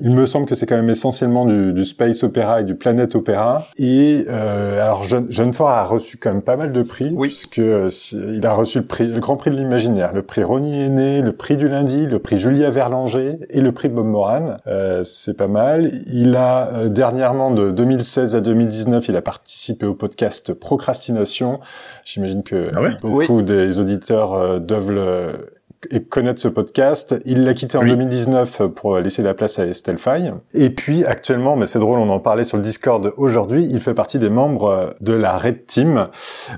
il 0.00 0.14
me 0.14 0.26
semble 0.26 0.46
que 0.46 0.54
c'est 0.54 0.66
quand 0.66 0.76
même 0.76 0.90
essentiellement 0.90 1.44
du, 1.44 1.72
du 1.72 1.84
space 1.84 2.22
opéra 2.22 2.60
et 2.60 2.64
du 2.64 2.76
planète 2.76 3.16
opéra. 3.16 3.66
Et 3.78 4.26
euh, 4.28 4.80
alors 4.80 5.02
Jeune 5.02 5.26
Jeunefort 5.28 5.68
a 5.70 5.84
reçu 5.84 6.16
quand 6.16 6.32
même 6.32 6.42
pas 6.42 6.56
mal 6.56 6.70
de 6.70 6.82
prix, 6.82 7.10
Oui. 7.12 7.26
puisque 7.26 7.58
euh, 7.58 7.88
il 8.32 8.46
a 8.46 8.54
reçu 8.54 8.78
le 8.78 8.84
prix 8.84 9.08
le 9.08 9.18
Grand 9.18 9.36
Prix 9.36 9.50
de 9.50 9.56
l'imaginaire, 9.56 10.12
le 10.14 10.22
prix 10.22 10.44
Ronnie 10.44 10.82
Aîné, 10.82 11.20
le 11.20 11.32
prix 11.32 11.56
du 11.56 11.68
lundi, 11.68 12.06
le 12.06 12.20
prix 12.20 12.38
Julia 12.38 12.70
Verlanger 12.70 13.38
et 13.50 13.60
le 13.60 13.72
prix 13.72 13.88
Bob 13.88 14.06
Moran. 14.06 14.56
Euh, 14.68 15.02
c'est 15.02 15.34
pas 15.36 15.48
mal. 15.48 15.90
Il 16.06 16.36
a 16.36 16.68
euh, 16.74 16.88
dernièrement 16.88 17.50
de 17.50 17.72
2016 17.72 18.19
à 18.20 18.40
2019, 18.40 19.08
il 19.08 19.16
a 19.16 19.22
participé 19.22 19.86
au 19.86 19.94
podcast 19.94 20.52
Procrastination. 20.52 21.60
J'imagine 22.04 22.42
que 22.42 22.70
Ah 22.74 22.80
ouais? 22.80 22.96
Beaucoup 23.02 23.42
des 23.42 23.78
auditeurs 23.78 24.34
euh, 24.34 24.58
doivent 24.58 24.90
le 24.90 25.59
et 25.90 26.02
connaître 26.02 26.40
ce 26.40 26.48
podcast. 26.48 27.14
Il 27.24 27.44
l'a 27.44 27.54
quitté 27.54 27.78
en 27.78 27.84
2019 27.84 28.62
pour 28.74 28.98
laisser 28.98 29.22
la 29.22 29.34
place 29.34 29.58
à 29.58 29.66
Estelle 29.66 29.98
Faye. 29.98 30.32
Et 30.54 30.70
puis 30.70 31.04
actuellement, 31.04 31.56
mais 31.56 31.66
c'est 31.66 31.78
drôle, 31.78 31.98
on 31.98 32.08
en 32.08 32.20
parlait 32.20 32.44
sur 32.44 32.56
le 32.56 32.62
Discord 32.62 33.12
aujourd'hui, 33.16 33.66
il 33.70 33.80
fait 33.80 33.94
partie 33.94 34.18
des 34.18 34.30
membres 34.30 34.94
de 35.00 35.12
la 35.12 35.36
Red 35.36 35.66
Team. 35.66 36.08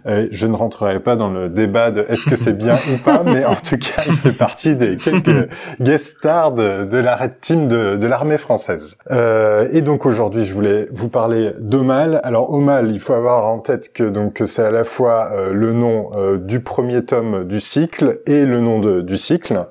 Euh, 0.06 0.28
je 0.30 0.46
ne 0.46 0.56
rentrerai 0.56 1.00
pas 1.00 1.16
dans 1.16 1.30
le 1.30 1.48
débat 1.48 1.90
de 1.90 2.04
est-ce 2.08 2.28
que 2.28 2.36
c'est 2.36 2.52
bien 2.52 2.74
ou 2.74 3.02
pas, 3.04 3.22
mais 3.24 3.44
en 3.44 3.54
tout 3.54 3.78
cas, 3.78 4.02
il 4.06 4.14
fait 4.14 4.36
partie 4.36 4.76
des 4.76 4.96
quelques 4.96 5.48
guest 5.80 6.16
stars 6.16 6.52
de, 6.52 6.84
de 6.84 6.98
la 6.98 7.16
Red 7.16 7.40
Team 7.40 7.68
de, 7.68 7.96
de 7.96 8.06
l'armée 8.06 8.38
française. 8.38 8.96
Euh, 9.10 9.68
et 9.72 9.82
donc 9.82 10.06
aujourd'hui, 10.06 10.44
je 10.44 10.52
voulais 10.52 10.88
vous 10.90 11.08
parler 11.08 11.52
d'Omal. 11.58 12.20
Alors 12.24 12.52
Omal, 12.52 12.90
il 12.92 13.00
faut 13.00 13.14
avoir 13.14 13.46
en 13.46 13.58
tête 13.58 13.92
que 13.92 14.04
donc 14.04 14.42
c'est 14.46 14.64
à 14.64 14.70
la 14.70 14.84
fois 14.84 15.30
euh, 15.32 15.52
le 15.52 15.72
nom 15.72 16.10
euh, 16.14 16.38
du 16.38 16.60
premier 16.60 17.04
tome 17.04 17.44
du 17.44 17.60
cycle 17.60 18.20
et 18.26 18.44
le 18.44 18.60
nom 18.60 18.78
de, 18.80 19.00
du 19.00 19.11
cycle. 19.16 19.66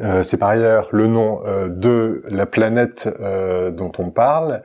Euh, 0.00 0.22
c'est 0.22 0.36
par 0.36 0.50
ailleurs 0.50 0.88
le 0.92 1.06
nom 1.06 1.42
euh, 1.44 1.68
de 1.68 2.22
la 2.28 2.46
planète 2.46 3.08
euh, 3.20 3.70
dont 3.70 3.92
on 3.98 4.10
parle. 4.10 4.62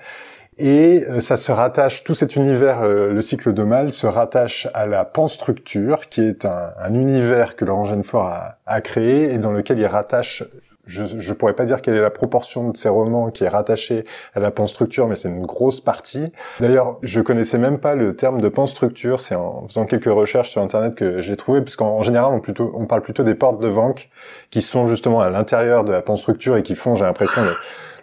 Et 0.59 1.03
ça 1.19 1.37
se 1.37 1.51
rattache, 1.51 2.03
tout 2.03 2.15
cet 2.15 2.35
univers, 2.35 2.83
le 2.83 3.21
cycle 3.21 3.53
de 3.53 3.61
Mal, 3.61 3.93
se 3.93 4.07
rattache 4.07 4.67
à 4.73 4.87
la 4.87 5.05
panstructure, 5.05 6.09
qui 6.09 6.21
est 6.21 6.45
un, 6.45 6.71
un 6.81 6.95
univers 6.95 7.55
que 7.55 7.63
Laurent 7.63 7.85
Genefort 7.85 8.25
a, 8.25 8.57
a, 8.65 8.81
créé 8.81 9.31
et 9.31 9.37
dans 9.37 9.51
lequel 9.51 9.77
il 9.77 9.85
rattache 9.85 10.43
je 10.87 11.03
ne 11.03 11.33
pourrais 11.33 11.53
pas 11.53 11.65
dire 11.65 11.81
quelle 11.81 11.95
est 11.95 12.01
la 12.01 12.09
proportion 12.09 12.69
de 12.69 12.77
ces 12.77 12.89
romans 12.89 13.29
qui 13.29 13.43
est 13.43 13.49
rattachée 13.49 14.05
à 14.33 14.39
la 14.39 14.51
panstructure, 14.51 15.07
mais 15.07 15.15
c'est 15.15 15.29
une 15.29 15.45
grosse 15.45 15.81
partie. 15.81 16.31
D'ailleurs, 16.59 16.97
je 17.01 17.21
connaissais 17.21 17.57
même 17.57 17.77
pas 17.77 17.95
le 17.95 18.15
terme 18.15 18.41
de 18.41 18.49
panstructure. 18.49 19.21
C'est 19.21 19.35
en 19.35 19.67
faisant 19.67 19.85
quelques 19.85 20.05
recherches 20.11 20.51
sur 20.51 20.61
Internet 20.61 20.95
que 20.95 21.19
j'ai 21.21 21.35
trouvé, 21.35 21.61
puisqu'en 21.61 22.01
général, 22.01 22.33
on, 22.73 22.85
parle 22.85 23.01
plutôt 23.01 23.23
des 23.23 23.35
portes 23.35 23.59
de 23.59 23.67
Vank, 23.67 24.09
qui 24.49 24.61
sont 24.61 24.87
justement 24.87 25.21
à 25.21 25.29
l'intérieur 25.29 25.83
de 25.83 25.91
la 25.91 26.01
panstructure 26.01 26.57
et 26.57 26.63
qui 26.63 26.75
font, 26.75 26.95
j'ai 26.95 27.05
l'impression, 27.05 27.41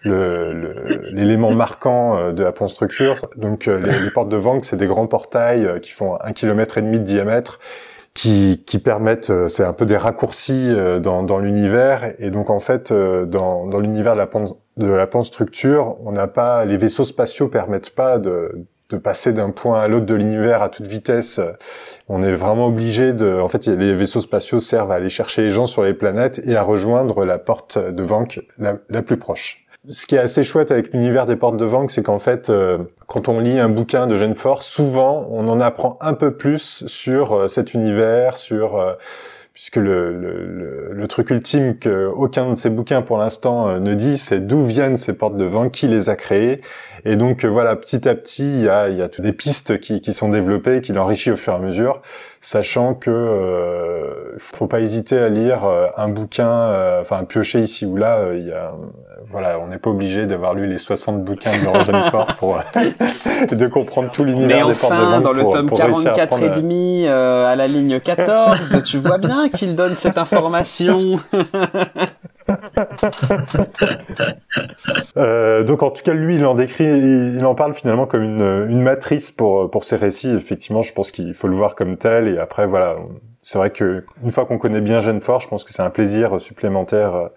l'élément 0.05 1.53
marquant 1.53 2.17
euh, 2.17 2.33
de 2.33 2.43
la 2.43 2.53
panstructure. 2.53 3.29
Donc, 3.37 3.69
euh, 3.69 3.79
les, 3.79 4.11
portes 4.11 4.29
de 4.29 4.37
Vank, 4.37 4.65
c'est 4.65 4.77
des 4.77 4.87
grands 4.87 5.07
portails 5.07 5.67
euh, 5.67 5.79
qui 5.79 5.93
font 5.93 6.19
un 6.21 6.33
kilomètre 6.33 6.79
et 6.79 6.83
demi 6.83 6.99
de 6.99 7.05
diamètre 7.05 7.59
qui, 8.15 8.63
qui 8.65 8.79
permettent, 8.79 9.31
euh, 9.31 9.49
c'est 9.49 9.65
un 9.65 9.73
peu 9.73 9.87
des 9.87 9.97
raccourcis 9.97 10.69
euh, 10.71 11.01
dans, 11.01 11.23
dans 11.25 11.39
l'univers, 11.39 12.15
et 12.19 12.31
donc 12.31 12.49
en 12.49 12.61
fait, 12.61 12.93
euh, 12.93 13.27
dans, 13.27 13.67
dans 13.67 13.81
l'univers 13.81 14.15
de 14.15 14.21
la, 14.21 14.27
pan, 14.27 14.57
de 14.77 14.87
la 14.87 15.07
panstructure, 15.07 15.97
on 16.05 16.13
n'a 16.13 16.29
pas, 16.29 16.65
les 16.65 16.77
vaisseaux 16.77 17.05
spatiaux 17.05 17.49
permettent 17.49 17.91
pas 17.91 18.19
de, 18.19 18.67
de 18.91 18.97
passer 18.97 19.33
d'un 19.33 19.51
point 19.51 19.81
à 19.81 19.89
l'autre 19.89 20.07
de 20.07 20.15
l'univers 20.15 20.63
à 20.63 20.69
toute 20.69 20.87
vitesse. 20.87 21.41
On 22.09 22.23
est 22.23 22.35
vraiment 22.35 22.69
obligé 22.69 23.13
de, 23.15 23.41
en 23.41 23.49
fait, 23.49 23.67
les 23.67 23.95
vaisseaux 23.95 24.21
spatiaux 24.21 24.61
servent 24.61 24.93
à 24.93 24.97
aller 24.97 25.09
chercher 25.09 25.43
les 25.43 25.51
gens 25.51 25.67
sur 25.67 25.83
les 25.83 25.95
planètes 25.95 26.41
et 26.45 26.55
à 26.55 26.63
rejoindre 26.63 27.25
la 27.25 27.39
porte 27.39 27.79
de 27.79 28.03
Vank 28.03 28.41
la, 28.59 28.77
la 28.89 29.03
plus 29.03 29.17
proche 29.17 29.64
ce 29.89 30.07
qui 30.07 30.15
est 30.15 30.19
assez 30.19 30.45
chouette 30.45 30.71
avec 30.71 30.93
l'univers 30.93 31.27
des 31.27 31.37
portes 31.37 31.57
de 31.57 31.65
Vank, 31.65 31.91
c'est 31.91 32.03
qu'en 32.03 32.19
fait, 32.19 32.49
euh, 32.49 32.79
quand 33.07 33.29
on 33.29 33.41
lit 33.41 33.59
un 33.59 33.69
bouquin 33.69 34.07
de 34.07 34.17
Genfort, 34.17 34.63
souvent 34.63 35.27
on 35.31 35.47
en 35.49 35.61
apprend 35.61 35.99
un 36.01 36.15
peu 36.15 36.37
plus 36.37 36.87
sur 36.87 37.35
euh, 37.35 37.49
cet 37.49 37.75
univers, 37.75 38.37
sur 38.37 38.77
euh, 38.77 38.95
puisque 39.53 39.77
le, 39.77 41.05
truc 41.09 41.31
ultime 41.31 41.79
que 41.79 42.07
aucun 42.07 42.51
de 42.51 42.55
ces 42.57 42.71
bouquins 42.71 43.03
pour 43.03 43.19
l'instant 43.19 43.79
ne 43.79 43.95
dit, 43.95 44.19
c'est 44.19 44.45
d'où 44.45 44.65
viennent 44.65 44.97
ces 44.97 45.13
portes 45.13 45.37
de 45.37 45.45
Vank, 45.45 45.71
qui 45.71 45.87
les 45.87 46.09
a 46.09 46.17
créées. 46.17 46.61
Et 47.05 47.15
donc 47.15 47.45
voilà, 47.45 47.77
petit 47.77 48.09
à 48.09 48.17
petit, 48.17 48.43
il 48.43 48.63
y 48.63 48.69
a, 48.69 49.09
toutes 49.09 49.25
des 49.25 49.33
pistes 49.33 49.79
qui, 49.79 50.01
qui 50.01 50.13
sont 50.13 50.29
développées, 50.29 50.81
qui 50.81 50.93
l'enrichissent 50.93 51.35
au 51.35 51.37
fur 51.37 51.53
et 51.53 51.57
à 51.57 51.59
mesure, 51.61 52.03
sachant 52.45 52.95
que 52.95 53.11
euh, 53.11 54.39
faut 54.39 54.67
pas 54.67 54.81
hésiter 54.81 55.19
à 55.19 55.29
lire 55.29 55.65
un 55.97 56.09
bouquin, 56.09 57.01
enfin 57.01 57.25
piocher 57.25 57.61
ici 57.61 57.87
ou 57.87 57.97
là. 57.97 58.33
il 58.35 58.47
y 58.47 58.53
a 58.53 58.73
voilà, 59.31 59.59
on 59.59 59.69
n'est 59.69 59.79
pas 59.79 59.91
obligé 59.91 60.27
d'avoir 60.27 60.55
lu 60.55 60.67
les 60.67 60.79
60 60.79 61.25
bouquins 61.25 61.51
de 61.51 61.67
Roger 61.67 62.11
Fort 62.11 62.37
pour 62.37 62.57
de 63.53 63.67
comprendre 63.67 64.11
tout 64.13 64.25
l'univers 64.25 64.67
des 64.67 64.75
portes 64.75 64.93
de 64.93 65.05
vente 65.05 65.23
dans 65.23 65.33
le 65.33 65.43
tome 65.43 65.71
44 65.71 66.43
et 66.43 66.51
demi 66.51 67.05
euh, 67.07 67.47
à 67.47 67.57
la 67.57 67.67
ligne 67.67 67.99
14, 68.01 68.83
tu 68.85 68.99
vois 68.99 69.19
bien 69.19 69.49
qu'il 69.49 69.75
donne 69.75 69.97
cette 69.97 70.19
information. 70.25 70.99
euh, 75.17 75.63
donc 75.63 75.83
en 75.83 75.91
tout 75.91 76.03
cas 76.03 76.13
lui 76.13 76.37
il 76.37 76.47
en 76.47 76.55
décrit 76.55 76.85
il 76.85 77.45
en 77.45 77.55
parle 77.55 77.75
finalement 77.75 78.07
comme 78.07 78.23
une, 78.23 78.67
une 78.69 78.83
matrice 78.83 79.31
pour 79.31 79.71
pour 79.71 79.85
ses 79.85 79.97
récits 79.97 80.31
effectivement 80.31 80.83
je 80.83 80.93
pense 80.93 81.11
qu'il 81.11 81.35
faut 81.35 81.49
le 81.49 81.57
voir 81.57 81.75
comme 81.75 81.97
tel 81.97 82.29
et 82.29 82.39
après 82.39 82.67
voilà 82.67 82.97
c'est 83.45 83.59
vrai 83.59 83.71
que 83.71 84.05
une 84.23 84.31
fois 84.31 84.47
qu'on 84.47 84.57
connaît 84.57 84.81
bien 84.81 84.95
Fort, 85.21 85.41
je 85.41 85.49
pense 85.49 85.65
que 85.65 85.73
c'est 85.73 85.83
un 85.83 85.91
plaisir 85.91 86.41
supplémentaire 86.41 87.29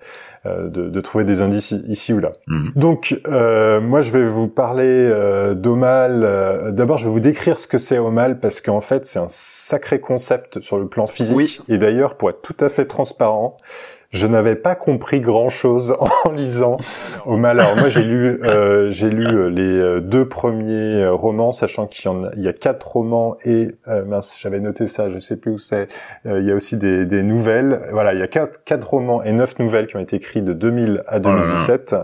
euh, 0.45 0.69
de, 0.69 0.89
de, 0.89 1.01
trouver 1.01 1.25
des 1.25 1.41
indices 1.41 1.75
ici 1.87 2.13
ou 2.13 2.19
là. 2.19 2.31
Mhm. 2.47 2.71
Donc, 2.77 3.19
euh, 3.27 3.81
moi, 3.81 3.99
je 3.99 4.11
vais 4.11 4.23
vous 4.23 4.47
parler 4.47 4.87
euh, 4.87 5.53
d'Omal. 5.53 6.23
Euh, 6.23 6.71
d'abord, 6.71 6.97
je 6.97 7.05
vais 7.05 7.11
vous 7.11 7.19
décrire 7.19 7.59
ce 7.59 7.67
que 7.67 7.77
c'est 7.77 7.97
Omal 7.97 8.39
parce 8.39 8.61
qu'en 8.61 8.79
fait, 8.79 9.05
c'est 9.05 9.19
un 9.19 9.27
sacré 9.27 9.99
concept 9.99 10.61
sur 10.61 10.79
le 10.79 10.87
plan 10.87 11.07
physique. 11.07 11.35
Oui. 11.35 11.59
Et 11.67 11.77
d'ailleurs, 11.77 12.15
pour 12.15 12.29
être 12.29 12.41
tout 12.41 12.55
à 12.63 12.69
fait 12.69 12.85
transparent, 12.85 13.57
je 14.11 14.25
n'avais 14.25 14.55
pas 14.55 14.75
compris 14.75 15.19
grand 15.19 15.49
chose 15.49 15.95
en 16.23 16.31
lisant 16.31 16.77
au 17.25 17.37
mal. 17.37 17.59
Alors 17.59 17.75
moi 17.75 17.89
j'ai 17.89 18.03
lu 18.03 18.39
euh, 18.45 18.89
j'ai 18.89 19.09
lu 19.09 19.25
euh, 19.25 19.49
les 19.49 19.63
euh, 19.63 19.99
deux 19.99 20.27
premiers 20.27 21.03
euh, 21.03 21.11
romans, 21.13 21.51
sachant 21.51 21.87
qu'il 21.87 22.05
y 22.05 22.07
en 22.07 22.23
a, 22.23 22.29
il 22.35 22.43
y 22.43 22.47
a 22.47 22.53
quatre 22.53 22.87
romans 22.87 23.37
et 23.43 23.69
euh, 23.87 24.05
mince 24.05 24.37
j'avais 24.39 24.59
noté 24.59 24.87
ça, 24.87 25.09
je 25.09 25.19
sais 25.19 25.35
plus 25.35 25.51
où 25.51 25.57
c'est. 25.57 25.87
il 26.25 26.43
y 26.43 26.51
a 26.51 26.55
aussi 26.55 26.77
des, 26.77 27.05
des, 27.05 27.23
nouvelles. 27.23 27.81
Voilà, 27.91 28.13
il 28.13 28.19
y 28.19 28.23
a 28.23 28.27
quatre, 28.27 28.63
quatre 28.63 28.89
romans 28.89 29.23
et 29.23 29.31
neuf 29.31 29.59
nouvelles 29.59 29.87
qui 29.87 29.97
ont 29.97 29.99
été 29.99 30.15
écrits 30.15 30.41
de 30.41 30.53
2000 30.53 31.03
à 31.07 31.19
2017. 31.19 31.95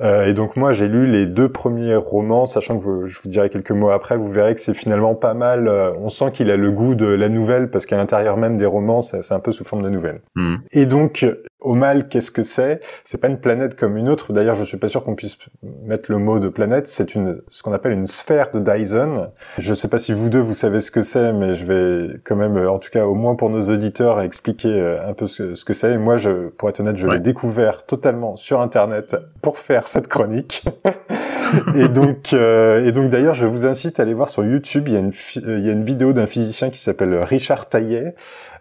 Euh, 0.00 0.26
et 0.26 0.34
donc 0.34 0.56
moi 0.56 0.72
j'ai 0.72 0.88
lu 0.88 1.06
les 1.06 1.26
deux 1.26 1.48
premiers 1.48 1.94
romans, 1.94 2.44
sachant 2.46 2.78
que 2.78 3.06
je 3.06 3.20
vous 3.22 3.28
dirai 3.28 3.50
quelques 3.50 3.70
mots 3.70 3.90
après, 3.90 4.16
vous 4.16 4.30
verrez 4.30 4.54
que 4.54 4.60
c'est 4.60 4.74
finalement 4.74 5.14
pas 5.14 5.34
mal. 5.34 5.68
on 5.98 6.08
sent 6.08 6.32
qu'il 6.32 6.50
a 6.50 6.56
le 6.56 6.70
goût 6.72 6.94
de 6.94 7.06
la 7.06 7.28
nouvelle 7.28 7.70
parce 7.70 7.86
qu'à 7.86 7.96
l'intérieur 7.96 8.36
même 8.36 8.56
des 8.56 8.66
romans, 8.66 9.00
c'est 9.00 9.32
un 9.32 9.40
peu 9.40 9.52
sous 9.52 9.64
forme 9.64 9.82
de 9.82 9.90
nouvelle. 9.90 10.20
Mmh. 10.34 10.56
Et 10.72 10.86
donc 10.86 11.21
au 11.60 11.74
mal, 11.74 12.08
qu'est-ce 12.08 12.30
que 12.30 12.42
c'est? 12.42 12.80
C'est 13.04 13.20
pas 13.20 13.28
une 13.28 13.38
planète 13.38 13.76
comme 13.76 13.96
une 13.96 14.08
autre. 14.08 14.32
D'ailleurs, 14.32 14.54
je 14.54 14.64
suis 14.64 14.76
pas 14.76 14.88
sûr 14.88 15.04
qu'on 15.04 15.14
puisse 15.14 15.38
mettre 15.84 16.10
le 16.10 16.18
mot 16.18 16.38
de 16.38 16.48
planète. 16.48 16.86
C'est 16.86 17.14
une, 17.14 17.40
ce 17.48 17.62
qu'on 17.62 17.72
appelle 17.72 17.92
une 17.92 18.06
sphère 18.06 18.50
de 18.50 18.58
Dyson. 18.58 19.30
Je 19.58 19.74
sais 19.74 19.88
pas 19.88 19.98
si 19.98 20.12
vous 20.12 20.28
deux 20.28 20.40
vous 20.40 20.54
savez 20.54 20.80
ce 20.80 20.90
que 20.90 21.02
c'est, 21.02 21.32
mais 21.32 21.52
je 21.54 21.64
vais 21.64 22.20
quand 22.24 22.36
même, 22.36 22.56
en 22.66 22.78
tout 22.78 22.90
cas, 22.90 23.06
au 23.06 23.14
moins 23.14 23.34
pour 23.34 23.50
nos 23.50 23.70
auditeurs, 23.70 24.20
expliquer 24.20 24.72
euh, 24.72 25.08
un 25.08 25.14
peu 25.14 25.26
ce, 25.26 25.64
que 25.64 25.72
c'est. 25.72 25.92
Et 25.92 25.98
moi, 25.98 26.16
je, 26.16 26.48
pour 26.56 26.68
être 26.68 26.80
honnête, 26.80 26.96
je 26.96 27.06
l'ai 27.06 27.20
découvert 27.20 27.84
totalement 27.84 28.36
sur 28.36 28.60
Internet 28.60 29.16
pour 29.40 29.58
faire 29.58 29.88
cette 29.88 30.08
chronique. 30.08 30.64
et 31.76 31.88
donc, 31.88 32.32
euh, 32.32 32.84
et 32.84 32.92
donc 32.92 33.10
d'ailleurs, 33.10 33.34
je 33.34 33.46
vous 33.46 33.66
incite 33.66 34.00
à 34.00 34.02
aller 34.02 34.14
voir 34.14 34.30
sur 34.30 34.44
YouTube. 34.44 34.84
Il 34.88 34.94
y 34.94 34.96
a 34.96 35.00
une, 35.00 35.12
il 35.36 35.66
y 35.66 35.68
a 35.68 35.72
une 35.72 35.84
vidéo 35.84 36.12
d'un 36.12 36.26
physicien 36.26 36.70
qui 36.70 36.78
s'appelle 36.78 37.14
Richard 37.14 37.68
Taillet, 37.68 38.14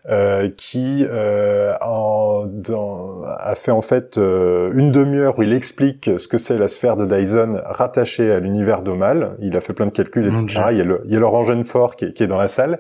euh, 0.10 0.50
qui 0.58 1.06
euh, 1.08 1.76
en, 1.80 2.46
dans, 2.48 3.22
a 3.24 3.54
fait 3.54 3.70
en 3.70 3.82
fait 3.82 4.18
euh, 4.18 4.72
une 4.74 4.92
demi-heure 4.92 5.38
où 5.38 5.44
il 5.44 5.54
explique 5.54 6.10
ce 6.18 6.28
que 6.28 6.40
c'est 6.40 6.58
la 6.58 6.68
sphère 6.68 6.98
de 6.98 7.06
Dyson 7.06 7.62
rattachée 7.66 8.32
à 8.32 8.40
l'univers 8.40 8.82
d'Omal. 8.82 9.36
Il 9.40 9.56
a 9.56 9.60
fait 9.60 9.74
plein 9.74 9.86
de 9.86 9.92
calculs, 9.92 10.26
etc. 10.26 10.70
Il 10.72 10.78
y 10.78 10.82
a, 10.82 10.84
le, 10.84 11.02
il 11.06 11.14
y 11.14 11.16
a 11.16 11.20
Laurent 11.20 11.44
Genefort 11.44 11.96
qui 11.96 12.06
est, 12.06 12.14
qui 12.14 12.24
est 12.24 12.28
dans 12.28 12.40
la 12.40 12.48
salle. 12.48 12.80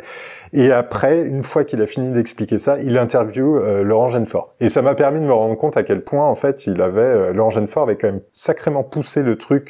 Et 0.53 0.71
après, 0.71 1.21
une 1.21 1.43
fois 1.43 1.63
qu'il 1.63 1.81
a 1.81 1.85
fini 1.85 2.11
d'expliquer 2.11 2.57
ça, 2.57 2.77
il 2.79 2.97
interview 2.97 3.57
euh, 3.57 3.83
Laurent 3.83 4.09
Genefort. 4.09 4.55
Et 4.59 4.67
ça 4.67 4.81
m'a 4.81 4.95
permis 4.95 5.21
de 5.21 5.25
me 5.25 5.33
rendre 5.33 5.55
compte 5.55 5.77
à 5.77 5.83
quel 5.83 6.03
point, 6.03 6.25
en 6.25 6.35
fait, 6.35 6.67
il 6.67 6.81
avait 6.81 7.01
euh, 7.01 7.33
Laurent 7.33 7.51
Genefort 7.51 7.83
avait 7.83 7.95
quand 7.95 8.07
même 8.07 8.21
sacrément 8.33 8.83
poussé 8.83 9.23
le 9.23 9.37
truc 9.37 9.69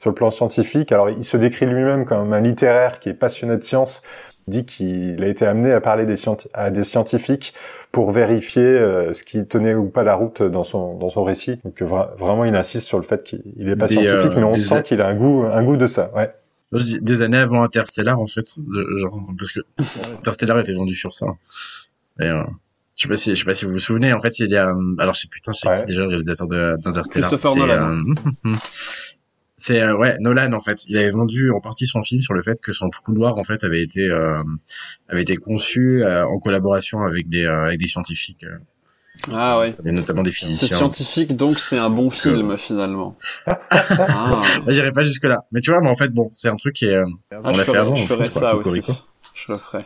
sur 0.00 0.10
le 0.10 0.14
plan 0.14 0.30
scientifique. 0.30 0.90
Alors, 0.92 1.10
il 1.10 1.24
se 1.24 1.36
décrit 1.36 1.66
lui-même 1.66 2.06
comme 2.06 2.32
un 2.32 2.40
littéraire 2.40 2.98
qui 2.98 3.10
est 3.10 3.14
passionné 3.14 3.56
de 3.56 3.62
science, 3.62 4.02
dit 4.48 4.64
qu'il 4.64 5.22
a 5.22 5.28
été 5.28 5.46
amené 5.46 5.72
à 5.72 5.80
parler 5.80 6.04
des 6.04 6.16
à 6.54 6.70
des 6.70 6.84
scientifiques 6.84 7.54
pour 7.90 8.10
vérifier 8.10 8.62
euh, 8.62 9.12
ce 9.12 9.22
qui 9.22 9.46
tenait 9.46 9.74
ou 9.74 9.88
pas 9.88 10.02
la 10.02 10.14
route 10.14 10.42
dans 10.42 10.64
son 10.64 10.96
dans 10.96 11.08
son 11.08 11.24
récit. 11.24 11.60
Donc 11.64 11.82
vraiment, 11.82 12.44
il 12.44 12.54
insiste 12.54 12.86
sur 12.86 12.98
le 12.98 13.04
fait 13.04 13.22
qu'il 13.22 13.68
est 13.68 13.76
pas 13.76 13.88
scientifique, 13.88 14.32
euh, 14.32 14.36
mais 14.36 14.44
on 14.44 14.56
sent 14.56 14.82
qu'il 14.82 15.00
a 15.00 15.08
un 15.08 15.14
goût 15.14 15.44
un 15.44 15.62
goût 15.62 15.76
de 15.76 15.86
ça. 15.86 16.10
Ouais. 16.14 16.32
Des 16.72 17.20
années 17.20 17.38
avant 17.38 17.62
Interstellar, 17.62 18.18
en 18.18 18.26
fait, 18.26 18.56
genre, 18.96 19.20
parce 19.38 19.52
que 19.52 19.60
Interstellar 20.20 20.58
était 20.58 20.72
vendu 20.72 20.94
sur 20.94 21.14
ça. 21.14 21.26
Et, 22.18 22.24
euh, 22.24 22.44
je 22.96 23.02
sais 23.02 23.08
pas 23.08 23.16
si 23.16 23.34
je 23.34 23.40
sais 23.40 23.44
pas 23.44 23.54
si 23.54 23.66
vous 23.66 23.72
vous 23.72 23.78
souvenez. 23.78 24.12
En 24.12 24.20
fait, 24.20 24.38
il 24.38 24.50
y 24.50 24.56
a 24.56 24.74
alors 24.98 25.14
je 25.14 25.20
sais 25.20 25.28
putain, 25.28 25.52
je 25.52 25.58
sais 25.60 25.84
déjà 25.84 26.02
le 26.02 26.08
réalisateur 26.08 26.46
d'Interstellar. 26.46 27.28
Christopher 27.28 27.56
Nolan. 27.56 28.02
c'est 29.56 29.80
euh, 29.80 29.96
ouais 29.96 30.16
Nolan 30.18 30.52
en 30.52 30.60
fait. 30.60 30.84
Il 30.86 30.96
avait 30.96 31.10
vendu 31.10 31.50
en 31.50 31.60
partie 31.60 31.86
son 31.86 32.02
film 32.02 32.22
sur 32.22 32.34
le 32.34 32.42
fait 32.42 32.60
que 32.60 32.72
son 32.72 32.90
trou 32.90 33.12
noir 33.12 33.36
en 33.38 33.44
fait 33.44 33.64
avait 33.64 33.82
été 33.82 34.08
euh, 34.08 34.42
avait 35.08 35.22
été 35.22 35.36
conçu 35.36 36.02
euh, 36.02 36.26
en 36.26 36.38
collaboration 36.38 37.00
avec 37.00 37.28
des 37.28 37.46
avec 37.46 37.78
des 37.78 37.88
scientifiques 37.88 38.46
ah 39.30 39.58
ouais. 39.58 39.76
et 39.84 39.92
notamment 39.92 40.22
des 40.22 40.32
physiciens. 40.32 40.68
C'est 40.68 40.74
scientifique 40.74 41.36
donc 41.36 41.58
c'est 41.58 41.78
un 41.78 41.90
bon 41.90 42.10
film 42.10 42.56
finalement. 42.56 43.16
Ah. 43.70 44.42
j'irai 44.68 44.90
pas 44.90 45.02
jusque 45.02 45.24
là 45.24 45.44
mais 45.52 45.60
tu 45.60 45.70
vois 45.70 45.80
mais 45.80 45.88
en 45.88 45.94
fait 45.94 46.08
bon 46.08 46.30
c'est 46.32 46.48
un 46.48 46.56
truc 46.56 46.74
qui 46.74 46.86
est 46.86 46.96
ah, 46.96 47.40
on 47.44 47.56
l'a 47.56 47.64
fait 47.64 47.76
avant 47.76 47.94
je 47.94 48.06
ferais 48.06 48.30
ça 48.30 48.54
aussi. 48.54 48.82
Je 49.34 49.52
le 49.52 49.58
ferai 49.58 49.84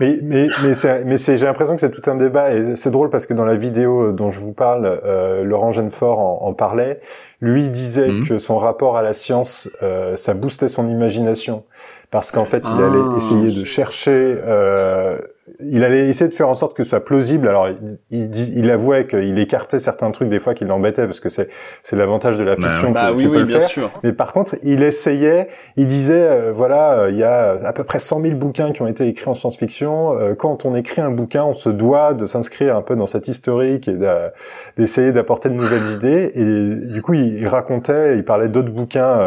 Mais 0.00 0.18
mais 0.22 0.48
mais 0.62 0.74
c'est 0.74 1.04
mais 1.04 1.16
c'est 1.16 1.36
j'ai 1.38 1.46
l'impression 1.46 1.74
que 1.74 1.80
c'est 1.80 1.90
tout 1.90 2.08
un 2.10 2.16
débat 2.16 2.52
et 2.52 2.76
c'est 2.76 2.90
drôle 2.90 3.10
parce 3.10 3.26
que 3.26 3.34
dans 3.34 3.44
la 3.44 3.54
vidéo 3.56 4.12
dont 4.12 4.30
je 4.30 4.40
vous 4.40 4.52
parle, 4.52 5.00
euh, 5.04 5.44
Laurent 5.44 5.72
Genefort 5.72 6.18
en, 6.18 6.46
en, 6.48 6.52
parlait. 6.54 7.00
Lui 7.40 7.70
disait 7.70 8.08
Mhm. 8.08 8.26
que 8.26 8.38
son 8.38 8.58
rapport 8.58 8.96
à 8.98 9.02
la 9.02 9.12
science, 9.14 9.70
euh, 9.82 10.16
ça 10.16 10.34
boostait 10.34 10.68
son 10.68 10.86
imagination 10.86 11.64
parce 12.10 12.30
qu'en 12.32 12.44
fait, 12.44 12.64
il 12.66 12.82
Ah. 12.82 12.86
allait 12.86 13.16
essayer 13.16 13.58
de 13.60 13.64
chercher. 13.64 14.36
Euh, 14.46 15.18
il 15.64 15.84
allait 15.84 16.08
essayer 16.08 16.28
de 16.28 16.34
faire 16.34 16.48
en 16.48 16.54
sorte 16.54 16.76
que 16.76 16.82
ce 16.82 16.90
soit 16.90 17.04
plausible. 17.04 17.48
Alors, 17.48 17.68
il, 17.68 17.98
il, 18.10 18.58
il 18.58 18.70
avouait 18.70 19.06
qu'il 19.06 19.38
écartait 19.38 19.78
certains 19.78 20.10
trucs 20.10 20.28
des 20.28 20.38
fois 20.38 20.54
qui 20.54 20.64
l'embêtaient 20.64 21.06
parce 21.06 21.20
que 21.20 21.28
c'est 21.28 21.48
c'est 21.82 21.96
l'avantage 21.96 22.38
de 22.38 22.44
la 22.44 22.54
Bah, 22.56 22.70
fiction. 22.70 22.90
Bah 22.92 23.08
tu, 23.10 23.16
oui, 23.16 23.24
peux 23.24 23.30
oui, 23.30 23.38
le 23.38 23.44
bien 23.44 23.60
faire. 23.60 23.68
sûr. 23.68 23.90
Mais 24.02 24.12
par 24.12 24.32
contre, 24.32 24.56
il 24.62 24.82
essayait, 24.82 25.48
il 25.76 25.86
disait, 25.86 26.14
euh, 26.22 26.52
voilà, 26.52 27.00
euh, 27.00 27.10
il 27.10 27.16
y 27.16 27.24
a 27.24 27.52
à 27.64 27.72
peu 27.72 27.84
près 27.84 27.98
100 27.98 28.22
000 28.22 28.34
bouquins 28.36 28.72
qui 28.72 28.82
ont 28.82 28.86
été 28.86 29.06
écrits 29.06 29.28
en 29.28 29.34
science-fiction. 29.34 30.18
Euh, 30.18 30.34
quand 30.34 30.64
on 30.64 30.74
écrit 30.74 31.00
un 31.00 31.10
bouquin, 31.10 31.44
on 31.44 31.52
se 31.54 31.68
doit 31.70 32.14
de 32.14 32.26
s'inscrire 32.26 32.76
un 32.76 32.82
peu 32.82 32.96
dans 32.96 33.06
cette 33.06 33.28
historique 33.28 33.88
et 33.88 33.96
d'essayer 34.76 35.12
d'apporter 35.12 35.48
de 35.48 35.54
nouvelles 35.54 35.86
idées. 35.92 36.30
Et 36.34 36.86
du 36.92 37.02
coup, 37.02 37.14
il, 37.14 37.34
il 37.40 37.48
racontait, 37.48 38.16
il 38.16 38.24
parlait 38.24 38.48
d'autres 38.48 38.72
bouquins. 38.72 39.18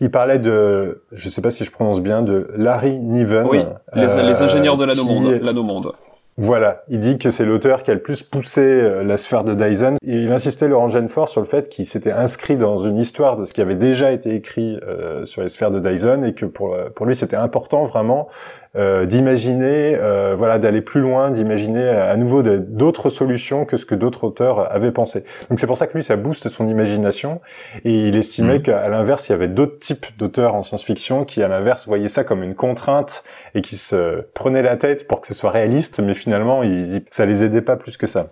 Il 0.00 0.10
parlait 0.10 0.38
de, 0.38 1.02
je 1.12 1.28
sais 1.28 1.42
pas 1.42 1.50
si 1.50 1.64
je 1.64 1.70
prononce 1.70 2.00
bien, 2.00 2.22
de 2.22 2.48
Larry 2.56 3.00
Niven. 3.00 3.46
Oui, 3.50 3.64
les, 3.94 4.16
euh, 4.16 4.22
les 4.22 4.42
ingénieurs 4.42 4.76
de 4.76 4.84
l'anomonde. 4.84 5.92
voilà, 6.36 6.84
il 6.88 7.00
dit 7.00 7.18
que 7.18 7.30
c'est 7.30 7.44
l'auteur 7.44 7.82
qui 7.82 7.90
a 7.90 7.94
le 7.94 8.02
plus 8.02 8.22
poussé 8.22 8.60
euh, 8.60 9.02
la 9.02 9.16
sphère 9.16 9.42
de 9.42 9.54
Dyson. 9.54 9.96
Et 10.06 10.22
il 10.22 10.32
insistait, 10.32 10.68
Laurent 10.68 10.88
Genefort, 10.88 11.28
sur 11.28 11.40
le 11.40 11.46
fait 11.46 11.68
qu'il 11.68 11.84
s'était 11.84 12.12
inscrit 12.12 12.56
dans 12.56 12.78
une 12.78 12.96
histoire 12.96 13.36
de 13.36 13.44
ce 13.44 13.52
qui 13.52 13.60
avait 13.60 13.74
déjà 13.74 14.12
été 14.12 14.34
écrit 14.34 14.78
euh, 14.86 15.24
sur 15.24 15.42
les 15.42 15.48
sphères 15.48 15.72
de 15.72 15.80
Dyson 15.80 16.22
et 16.22 16.32
que 16.32 16.46
pour, 16.46 16.76
pour 16.94 17.06
lui, 17.06 17.16
c'était 17.16 17.36
important 17.36 17.82
vraiment 17.82 18.28
euh, 18.76 19.06
d'imaginer, 19.06 19.96
euh, 19.96 20.34
voilà, 20.36 20.58
d'aller 20.58 20.80
plus 20.82 21.00
loin, 21.00 21.30
d'imaginer 21.30 21.88
à 21.88 22.16
nouveau 22.16 22.42
d'autres 22.42 23.08
solutions 23.08 23.64
que 23.64 23.76
ce 23.76 23.86
que 23.86 23.94
d'autres 23.94 24.24
auteurs 24.24 24.70
avaient 24.72 24.92
pensé. 24.92 25.24
Donc 25.48 25.58
c'est 25.60 25.66
pour 25.66 25.76
ça 25.76 25.86
que 25.86 25.94
lui, 25.94 26.02
ça 26.02 26.16
booste 26.16 26.48
son 26.48 26.68
imagination. 26.68 27.40
Et 27.84 28.08
il 28.08 28.16
estimait 28.16 28.56
Mhm. 28.56 28.62
qu'à 28.62 28.88
l'inverse, 28.88 29.28
il 29.28 29.32
y 29.32 29.34
avait 29.34 29.48
d'autres 29.48 29.78
types 29.78 30.06
d'auteurs 30.18 30.54
en 30.54 30.62
science-fiction 30.62 31.24
qui, 31.24 31.42
à 31.42 31.48
l'inverse, 31.48 31.86
voyaient 31.86 32.08
ça 32.08 32.24
comme 32.24 32.42
une 32.42 32.54
contrainte 32.54 33.24
et 33.54 33.62
qui 33.62 33.76
se 33.76 34.22
prenaient 34.34 34.62
la 34.62 34.76
tête 34.76 35.08
pour 35.08 35.20
que 35.20 35.26
ce 35.28 35.34
soit 35.34 35.50
réaliste, 35.50 36.00
mais 36.00 36.14
finalement, 36.14 36.62
ils, 36.62 37.02
ça 37.10 37.26
les 37.26 37.44
aidait 37.44 37.62
pas 37.62 37.76
plus 37.76 37.96
que 37.96 38.06
ça. 38.06 38.28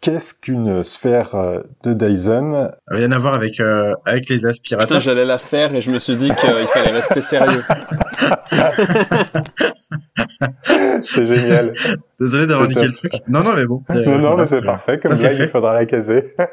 Qu'est-ce 0.00 0.32
qu'une 0.32 0.84
sphère 0.84 1.34
euh, 1.34 1.60
de 1.82 1.92
Dyson? 1.92 2.70
Rien 2.86 3.10
à 3.10 3.18
voir 3.18 3.34
avec 3.34 3.58
euh, 3.58 3.94
avec 4.04 4.28
les 4.28 4.36
Putain, 4.36 4.48
aspirateurs. 4.50 5.00
j'allais 5.00 5.24
la 5.24 5.38
faire 5.38 5.74
et 5.74 5.80
je 5.80 5.90
me 5.90 5.98
suis 5.98 6.14
dit 6.14 6.28
qu'il 6.28 6.50
fallait 6.68 6.92
rester 6.92 7.20
sérieux. 7.20 7.64
C'est 11.02 11.24
génial. 11.24 11.72
Désolé 12.20 12.46
d'avoir 12.46 12.68
niqué 12.68 12.84
le 12.84 12.92
truc. 12.92 13.12
Non, 13.28 13.42
non, 13.42 13.54
mais 13.54 13.66
bon. 13.66 13.82
non, 13.94 14.18
non, 14.18 14.36
mais 14.36 14.44
c'est 14.44 14.58
je- 14.60 14.64
parfait. 14.64 14.98
Comme 14.98 15.16
ça, 15.16 15.32
il 15.32 15.46
faudra 15.48 15.74
la 15.74 15.84
caser. 15.86 16.34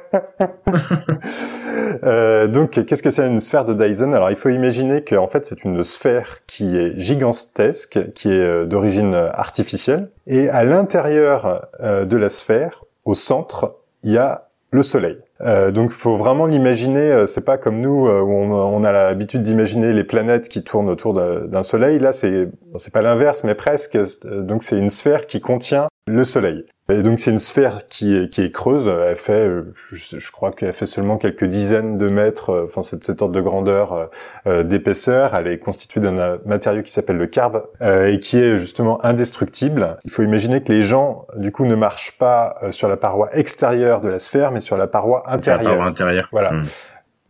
Euh, 2.03 2.47
donc, 2.47 2.83
qu'est-ce 2.85 3.03
que 3.03 3.09
c'est 3.11 3.25
une 3.27 3.39
sphère 3.39 3.63
de 3.63 3.73
Dyson? 3.73 4.11
Alors, 4.13 4.29
il 4.29 4.35
faut 4.35 4.49
imaginer 4.49 5.03
qu'en 5.03 5.27
fait, 5.27 5.45
c'est 5.45 5.63
une 5.63 5.81
sphère 5.83 6.39
qui 6.45 6.77
est 6.77 6.97
gigantesque, 6.99 8.11
qui 8.13 8.29
est 8.29 8.39
euh, 8.39 8.65
d'origine 8.65 9.13
euh, 9.13 9.29
artificielle, 9.31 10.09
et 10.27 10.49
à 10.49 10.63
l'intérieur 10.63 11.67
euh, 11.81 12.05
de 12.05 12.17
la 12.17 12.29
sphère, 12.29 12.83
au 13.05 13.13
centre, 13.13 13.75
il 14.03 14.11
y 14.11 14.17
a 14.17 14.44
le 14.71 14.83
Soleil. 14.83 15.17
Euh, 15.41 15.71
donc, 15.71 15.91
faut 15.91 16.15
vraiment 16.15 16.45
l'imaginer. 16.47 17.11
euh, 17.11 17.25
c'est 17.25 17.45
pas 17.45 17.57
comme 17.57 17.79
nous 17.79 18.07
euh, 18.07 18.21
où 18.21 18.31
on, 18.31 18.51
on 18.51 18.83
a 18.83 18.91
l'habitude 18.91 19.41
d'imaginer 19.41 19.93
les 19.93 20.03
planètes 20.03 20.49
qui 20.49 20.63
tournent 20.63 20.89
autour 20.89 21.13
d'un 21.13 21.63
Soleil. 21.63 21.99
Là, 21.99 22.11
c'est 22.11 22.49
c'est 22.77 22.93
pas 22.93 23.01
l'inverse, 23.01 23.43
mais 23.43 23.55
presque. 23.55 23.95
Euh, 23.95 24.41
Donc, 24.41 24.63
c'est 24.63 24.77
une 24.77 24.89
sphère 24.89 25.27
qui 25.27 25.39
contient 25.39 25.87
le 26.07 26.23
Soleil. 26.23 26.65
Et 26.87 27.01
donc 27.01 27.19
c'est 27.19 27.31
une 27.31 27.39
sphère 27.39 27.87
qui 27.87 28.15
est, 28.15 28.29
qui 28.29 28.43
est 28.43 28.51
creuse. 28.51 28.87
Elle 28.87 29.15
fait, 29.15 29.47
euh, 29.47 29.73
je, 29.91 30.19
je 30.19 30.31
crois 30.31 30.51
qu'elle 30.51 30.71
fait 30.71 30.85
seulement 30.85 31.17
quelques 31.17 31.45
dizaines 31.45 31.97
de 31.97 32.09
mètres. 32.09 32.51
euh, 32.51 32.63
Enfin, 32.65 32.83
c'est 32.83 32.97
de 32.99 33.03
cet 33.03 33.23
ordre 33.23 33.33
de 33.33 33.41
grandeur 33.41 33.93
euh, 33.93 34.05
euh, 34.45 34.63
d'épaisseur. 34.63 35.33
Elle 35.33 35.47
est 35.47 35.57
constituée 35.57 36.01
d'un 36.01 36.37
matériau 36.45 36.83
qui 36.83 36.91
s'appelle 36.91 37.17
le 37.17 37.25
carbe 37.25 37.63
euh, 37.81 38.05
et 38.11 38.19
qui 38.19 38.37
est 38.37 38.55
justement 38.57 39.03
indestructible. 39.03 39.97
Il 40.05 40.11
faut 40.11 40.21
imaginer 40.21 40.61
que 40.61 40.71
les 40.71 40.83
gens, 40.83 41.25
du 41.37 41.51
coup, 41.51 41.65
ne 41.65 41.75
marchent 41.75 42.17
pas 42.19 42.57
sur 42.69 42.87
la 42.87 42.97
paroi 42.97 43.29
extérieure 43.35 44.01
de 44.01 44.09
la 44.09 44.19
sphère, 44.19 44.51
mais 44.51 44.59
sur 44.59 44.77
la 44.77 44.85
paroi 44.85 45.23
C'est 45.25 45.29
la 45.31 45.35
intérieure. 45.37 45.71
paroi 45.77 45.85
intérieure. 45.87 46.27
Voilà. 46.31 46.51
Mm. 46.51 46.63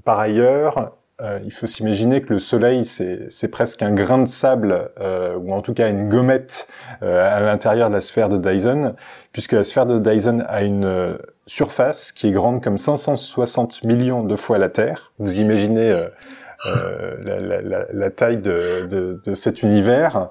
Par 0.04 0.20
ailleurs, 0.20 0.92
euh, 1.22 1.40
il 1.46 1.52
faut 1.52 1.66
s'imaginer 1.66 2.22
que 2.22 2.34
le 2.34 2.40
Soleil, 2.40 2.84
c'est 2.84 3.48
presque 3.48 3.82
un 3.82 3.94
grain 3.94 4.18
de 4.18 4.28
sable, 4.28 4.90
euh, 5.00 5.38
ou 5.38 5.54
en 5.54 5.62
tout 5.62 5.74
cas 5.74 5.90
une 5.90 6.10
gommette 6.10 6.68
euh, 7.04 7.36
à 7.36 7.40
l'intérieur 7.40 7.90
de 7.90 7.96
la 7.96 8.02
sphère 8.02 8.28
de 8.28 8.38
Dyson, 8.38 8.96
puisque 9.32 9.54
la 9.54 9.64
sphère 9.64 9.86
de 9.86 9.98
Dyson 9.98 10.44
a 10.48 10.64
une 10.64 10.84
euh, 10.84 11.18
surface 11.46 12.12
qui 12.12 12.28
est 12.28 12.32
grande 12.32 12.62
comme 12.62 12.78
560 12.78 13.84
millions 13.84 14.24
de 14.24 14.36
fois 14.36 14.58
la 14.58 14.70
Terre. 14.70 15.14
Vous 15.20 15.40
imaginez 15.40 15.90
euh, 15.90 16.08
la, 17.24 17.40
la- 17.40 17.62
la- 17.62 17.86
la 17.92 18.10
taille 18.10 18.38
de, 18.38 18.86
de- 18.88 19.20
de 19.24 19.34
cet 19.36 19.64
univers. 19.64 20.30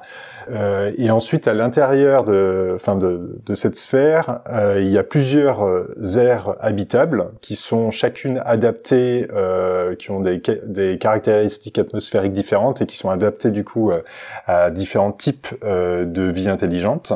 Euh, 0.50 0.92
et 0.98 1.10
ensuite, 1.10 1.48
à 1.48 1.54
l'intérieur 1.54 2.24
de, 2.24 2.72
enfin 2.74 2.96
de, 2.96 3.38
de 3.46 3.54
cette 3.54 3.76
sphère, 3.76 4.40
euh, 4.50 4.78
il 4.78 4.88
y 4.88 4.98
a 4.98 5.02
plusieurs 5.02 5.64
euh, 5.66 5.88
aires 6.16 6.56
habitables 6.60 7.30
qui 7.40 7.54
sont 7.56 7.90
chacune 7.90 8.42
adaptées, 8.44 9.26
euh, 9.32 9.94
qui 9.94 10.10
ont 10.10 10.20
des, 10.20 10.42
des 10.66 10.98
caractéristiques 10.98 11.78
atmosphériques 11.78 12.32
différentes 12.32 12.82
et 12.82 12.86
qui 12.86 12.98
sont 12.98 13.08
adaptées 13.08 13.50
du 13.52 13.64
coup 13.64 13.90
euh, 13.90 14.02
à 14.46 14.70
différents 14.70 15.12
types 15.12 15.48
euh, 15.64 16.04
de 16.04 16.24
vie 16.24 16.50
intelligente, 16.50 17.14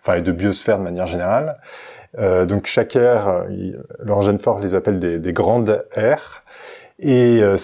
enfin 0.00 0.14
et 0.16 0.22
de 0.22 0.32
biosphère 0.32 0.78
de 0.78 0.84
manière 0.84 1.06
générale. 1.06 1.54
Euh, 2.18 2.44
donc 2.44 2.66
chaque 2.66 2.96
aire, 2.96 3.28
euh, 3.28 3.72
Laurent 4.00 4.22
Genefort 4.22 4.58
les 4.58 4.74
appelle 4.74 4.98
des, 4.98 5.18
des 5.20 5.32
grandes 5.32 5.84
aires, 5.94 6.42
et 6.98 7.40
euh, 7.40 7.56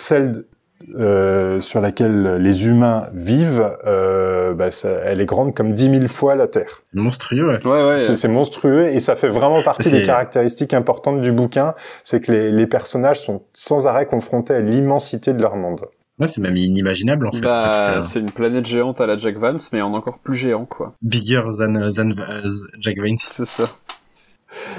euh, 0.98 1.60
sur 1.60 1.80
laquelle 1.80 2.36
les 2.36 2.66
humains 2.66 3.08
vivent, 3.12 3.70
euh, 3.86 4.54
bah, 4.54 4.70
ça- 4.70 4.88
elle 5.04 5.20
est 5.20 5.26
grande 5.26 5.54
comme 5.54 5.72
10 5.74 5.90
000 5.90 6.06
fois 6.06 6.34
la 6.34 6.46
Terre. 6.48 6.80
C'est 6.84 6.98
monstrueux. 6.98 7.46
Ouais. 7.48 7.66
Ouais, 7.66 7.82
ouais. 7.90 7.96
C'est 7.96 8.28
monstrueux 8.28 8.84
et 8.86 9.00
ça 9.00 9.16
fait 9.16 9.28
vraiment 9.28 9.62
partie 9.62 9.90
des 9.90 10.02
caractéristiques 10.02 10.74
importantes 10.74 11.20
du 11.20 11.32
bouquin, 11.32 11.74
c'est 12.04 12.20
que 12.20 12.32
les, 12.32 12.50
les 12.50 12.66
personnages 12.66 13.20
sont 13.20 13.42
sans 13.52 13.86
arrêt 13.86 14.06
confrontés 14.06 14.54
à 14.54 14.60
l'immensité 14.60 15.32
de 15.32 15.40
leur 15.42 15.56
monde. 15.56 15.86
Ouais, 16.18 16.28
c'est 16.28 16.40
même 16.42 16.56
inimaginable 16.56 17.28
en 17.28 17.32
fait. 17.32 17.40
parce 17.40 17.76
Bah, 17.76 17.94
que- 17.96 18.00
c'est 18.02 18.20
une 18.20 18.30
planète 18.30 18.66
géante 18.66 19.00
à 19.00 19.06
la 19.06 19.16
Jack 19.16 19.36
Vance, 19.38 19.72
mais 19.72 19.80
en 19.80 19.94
encore 19.94 20.18
plus 20.18 20.34
géant, 20.36 20.66
quoi. 20.66 20.92
bigger 21.00 21.42
than, 21.58 21.72
than 21.90 22.10
uh, 22.10 22.48
Jack 22.78 22.98
Vance. 22.98 23.26
C'est 23.30 23.46
ça. 23.46 23.64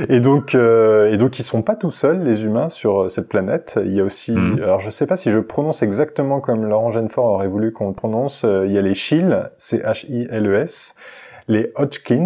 Et 0.10 0.20
donc, 0.20 0.56
euh, 0.56 1.12
et 1.12 1.18
donc, 1.18 1.40
ils 1.40 1.44
sont 1.44 1.62
pas 1.62 1.76
tout 1.76 1.92
seuls, 1.92 2.24
les 2.24 2.44
humains, 2.46 2.70
sur 2.70 3.04
euh, 3.04 3.10
cette 3.10 3.28
planète. 3.30 3.80
Il 3.84 3.94
y 3.94 4.00
a 4.00 4.04
aussi, 4.04 4.32
Mhm. 4.34 4.62
alors 4.64 4.80
je 4.80 4.90
sais 4.90 5.06
pas 5.06 5.18
si 5.18 5.32
je 5.32 5.40
prononce 5.40 5.82
exactement 5.84 6.40
comme 6.40 6.66
Laurent 6.66 6.90
Genefort 6.92 7.26
aurait 7.26 7.48
voulu 7.48 7.72
qu'on 7.72 7.88
le 7.88 7.94
prononce. 7.94 8.44
euh, 8.46 8.66
il 8.66 8.72
y 8.72 8.78
a 8.78 8.82
les 8.82 8.94
Chiles, 8.94 9.50
c'est 9.58 9.84
H-I-L-E-S, 9.84 10.96
les 11.48 11.72
Hodgkins 11.76 12.26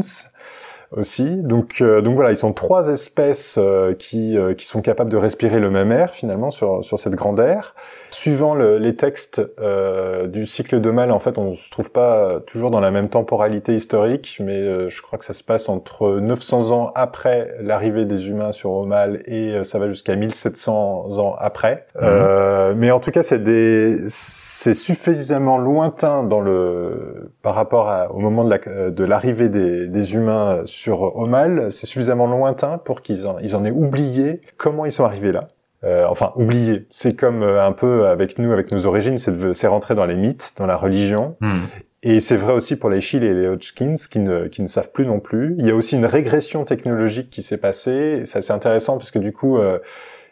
aussi. 0.91 1.41
Donc, 1.43 1.77
euh, 1.81 2.01
donc 2.01 2.15
voilà, 2.15 2.31
ils 2.31 2.37
sont 2.37 2.53
trois 2.53 2.89
espèces 2.89 3.57
euh, 3.57 3.93
qui 3.93 4.37
euh, 4.37 4.53
qui 4.53 4.65
sont 4.65 4.81
capables 4.81 5.09
de 5.11 5.17
respirer 5.17 5.59
le 5.59 5.69
même 5.69 5.91
air 5.91 6.11
finalement 6.11 6.51
sur 6.51 6.83
sur 6.83 6.99
cette 6.99 7.15
grande 7.15 7.39
aire. 7.39 7.75
Suivant 8.11 8.55
le- 8.55 8.77
les 8.77 8.95
textes 8.95 9.41
euh, 9.59 10.27
du 10.27 10.45
cycle 10.45 10.79
de 10.79 10.89
Mal, 10.91 11.11
en 11.11 11.19
fait, 11.19 11.37
on 11.37 11.53
se 11.53 11.69
trouve 11.69 11.91
pas 11.91 12.39
toujours 12.47 12.71
dans 12.71 12.79
la 12.79 12.91
même 12.91 13.09
temporalité 13.09 13.73
historique, 13.75 14.37
mais 14.41 14.53
euh, 14.61 14.87
je 14.89 15.01
crois 15.01 15.19
que 15.19 15.25
ça 15.25 15.33
se 15.33 15.43
passe 15.43 15.67
entre 15.67 16.19
900 16.19 16.71
ans 16.71 16.91
après 16.95 17.55
l'arrivée 17.59 18.05
des 18.05 18.29
humains 18.29 18.51
sur 18.53 18.71
Omal 18.71 19.19
et 19.25 19.51
euh, 19.53 19.63
ça 19.65 19.79
va 19.79 19.89
jusqu'à 19.89 20.15
1700 20.15 21.19
ans 21.19 21.35
après. 21.39 21.85
Euh, 22.01 22.73
mais 22.77 22.91
en 22.91 22.99
tout 22.99 23.11
cas, 23.11 23.23
c'est 23.23 23.43
des, 23.43 23.97
c'est 24.07 24.73
suffisamment 24.73 25.57
lointain 25.57 26.23
dans 26.23 26.39
le 26.41 27.31
par 27.41 27.55
rapport 27.55 27.89
à- 27.89 28.11
au 28.13 28.19
moment 28.19 28.43
de 28.45 28.49
la- 28.51 28.91
de 28.91 29.03
l'arrivée 29.03 29.49
des, 29.49 29.87
des 29.87 30.15
humains 30.15 30.61
sur 30.65 30.74
Omal, 31.17 31.71
c'est 31.71 31.85
suffisamment 31.85 32.27
lointain 32.27 32.77
pour 32.77 33.01
qu'ils 33.01 33.27
en, 33.27 33.37
ils 33.39 33.55
en 33.55 33.63
aient 33.65 33.71
oublié 33.71 34.41
comment 34.57 34.85
ils 34.85 34.91
sont 34.91 35.05
arrivés 35.05 35.31
là. 35.31 35.47
Euh, 35.83 36.05
enfin, 36.09 36.31
oublié. 36.35 36.87
C'est 36.89 37.15
comme 37.15 37.43
euh, 37.43 37.63
un 37.65 37.71
peu 37.71 38.07
avec 38.07 38.39
nous, 38.39 38.51
avec 38.51 38.71
nos 38.71 38.85
origines, 38.87 39.17
c'est 39.19 39.31
de- 39.39 39.53
c'est 39.53 39.67
rentré 39.67 39.93
dans 39.93 40.05
les 40.05 40.15
mythes, 40.15 40.53
dans 40.57 40.65
la 40.65 40.75
religion. 40.75 41.35
Hmm. 41.41 41.59
Et 42.01 42.19
c'est 42.19 42.35
vrai 42.37 42.53
aussi 42.53 42.75
pour 42.75 42.89
les 42.89 43.01
Chiles 43.01 43.23
et 43.23 43.33
les 43.33 43.47
Hodgkins 43.47 43.95
qui 44.09 44.19
ne, 44.19 44.47
qui 44.47 44.61
ne 44.61 44.67
savent 44.67 44.91
plus 44.91 45.05
non 45.05 45.19
plus. 45.19 45.55
Il 45.59 45.65
y 45.65 45.71
a 45.71 45.75
aussi 45.75 45.95
une 45.95 46.05
régression 46.05 46.63
technologique 46.63 47.29
qui 47.29 47.43
s'est 47.43 47.57
passée. 47.57 48.25
Ça, 48.25 48.41
c'est 48.41 48.53
intéressant 48.53 48.97
parce 48.97 49.11
que 49.11 49.19
du 49.19 49.31
coup, 49.33 49.57
euh, 49.57 49.79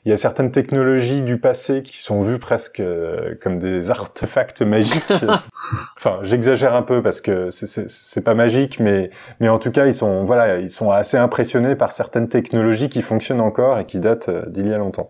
il 0.05 0.09
y 0.09 0.13
a 0.13 0.17
certaines 0.17 0.51
technologies 0.51 1.21
du 1.21 1.37
passé 1.39 1.81
qui 1.81 1.97
sont 1.97 2.19
vues 2.21 2.39
presque 2.39 2.79
euh, 2.79 3.35
comme 3.41 3.59
des 3.59 3.89
artefacts 3.91 4.61
magiques. 4.61 5.03
enfin, 5.97 6.19
j'exagère 6.23 6.75
un 6.75 6.81
peu 6.83 7.01
parce 7.01 7.21
que 7.21 7.49
c'est- 7.51 8.21
pas 8.21 8.35
magique, 8.35 8.79
mais 8.79 9.09
mais 9.39 9.49
en 9.49 9.59
tout 9.59 9.71
cas, 9.71 9.85
ils 9.85 9.95
sont 9.95 10.23
voilà, 10.23 10.57
ils 10.59 10.69
sont 10.69 10.91
assez 10.91 11.17
impressionnés 11.17 11.75
par 11.75 11.91
certaines 11.91 12.27
technologies 12.29 12.89
qui 12.89 13.01
fonctionnent 13.01 13.41
encore 13.41 13.79
et 13.79 13.85
qui 13.85 13.99
datent 13.99 14.29
euh, 14.29 14.45
d'il 14.47 14.67
y 14.67 14.73
a 14.73 14.77
longtemps. 14.77 15.07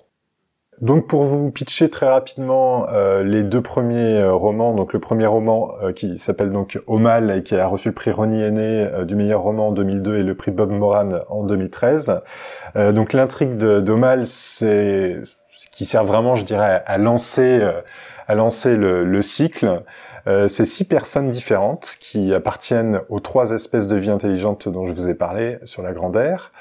Donc 0.83 1.07
pour 1.07 1.23
vous 1.23 1.49
pitcher 1.49 1.89
très 1.89 2.09
rapidement 2.09 2.89
euh, 2.89 3.23
les 3.23 3.43
deux 3.43 3.61
premiers 3.61 4.17
euh, 4.17 4.33
romans, 4.33 4.73
donc 4.73 4.91
le 4.91 4.99
premier 4.99 5.25
roman 5.25 5.71
euh, 5.81 5.93
qui 5.93 6.17
s'appelle 6.17 6.51
donc 6.51 6.77
Au 6.87 6.99
et 6.99 7.43
qui 7.43 7.55
a 7.55 7.67
reçu 7.67 7.87
le 7.87 7.93
prix 7.93 8.11
Ronnie 8.11 8.41
Aîné 8.41 8.89
du 9.05 9.15
meilleur 9.15 9.39
roman 9.39 9.69
en 9.69 9.71
2002 9.71 10.17
et 10.17 10.23
le 10.23 10.35
prix 10.35 10.51
Bob 10.51 10.71
Moran 10.71 11.07
en 11.29 11.43
2013. 11.43 12.21
donc 12.91 13.13
l'intrigue 13.13 13.55
d'Omal, 13.55 14.25
c'est 14.25 15.21
ce 15.23 15.69
qui 15.71 15.85
sert 15.85 16.03
vraiment, 16.03 16.35
je 16.35 16.43
dirais, 16.43 16.83
à 16.85 16.97
lancer 16.97 17.65
à 18.27 18.35
lancer 18.35 18.75
le, 18.75 19.05
le 19.05 19.21
cycle. 19.21 19.83
c'est 20.25 20.65
six 20.65 20.83
personnes 20.83 21.29
différentes 21.29 21.95
qui 21.99 22.33
appartiennent 22.33 22.99
aux 23.07 23.21
trois 23.21 23.51
espèces 23.51 23.87
de 23.87 23.95
vie 23.95 24.11
intelligente 24.11 24.67
dont 24.67 24.85
je 24.85 24.91
vous 24.91 25.07
ai 25.07 25.13
parlé 25.13 25.59
sur 25.63 25.81
la 25.81 25.93
Grande 25.93 26.17
Aire, 26.17 26.51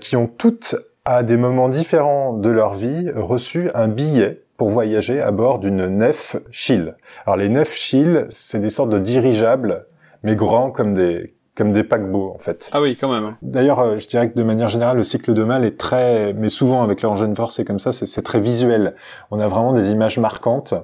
qui 0.00 0.16
ont 0.16 0.26
toutes 0.26 0.76
à 1.04 1.22
des 1.22 1.36
moments 1.36 1.68
différents 1.68 2.32
de 2.32 2.48
leur 2.48 2.72
vie, 2.72 3.10
reçu 3.14 3.70
un 3.74 3.88
billet 3.88 4.42
pour 4.56 4.70
voyager 4.70 5.20
à 5.20 5.32
bord 5.32 5.58
d'une 5.58 5.86
nef 5.86 6.36
Chill. 6.50 6.94
Alors 7.26 7.36
les 7.36 7.50
nefs 7.50 7.74
Chill, 7.74 8.26
c'est 8.30 8.60
des 8.60 8.70
sortes 8.70 8.88
de 8.88 8.98
dirigeables, 8.98 9.84
mais 10.22 10.34
grands 10.34 10.70
comme 10.70 10.94
des 10.94 11.34
comme 11.54 11.72
des 11.72 11.84
paquebots 11.84 12.32
en 12.34 12.38
fait. 12.38 12.68
Ah 12.72 12.80
oui, 12.80 12.96
quand 12.96 13.12
même. 13.12 13.36
D'ailleurs, 13.42 13.78
euh, 13.78 13.98
je 13.98 14.08
dirais 14.08 14.28
que 14.28 14.36
de 14.36 14.42
manière 14.42 14.68
générale, 14.68 14.96
le 14.96 15.04
cycle 15.04 15.34
de 15.34 15.44
mal 15.44 15.64
est 15.64 15.78
très, 15.78 16.32
mais 16.32 16.48
souvent 16.48 16.82
avec 16.82 17.00
l'engine 17.02 17.36
force 17.36 17.56
c'est 17.56 17.64
comme 17.64 17.78
ça, 17.78 17.92
c'est 17.92 18.22
très 18.22 18.40
visuel. 18.40 18.94
On 19.30 19.38
a 19.38 19.46
vraiment 19.46 19.72
des 19.72 19.92
images 19.92 20.18
marquantes. 20.18 20.74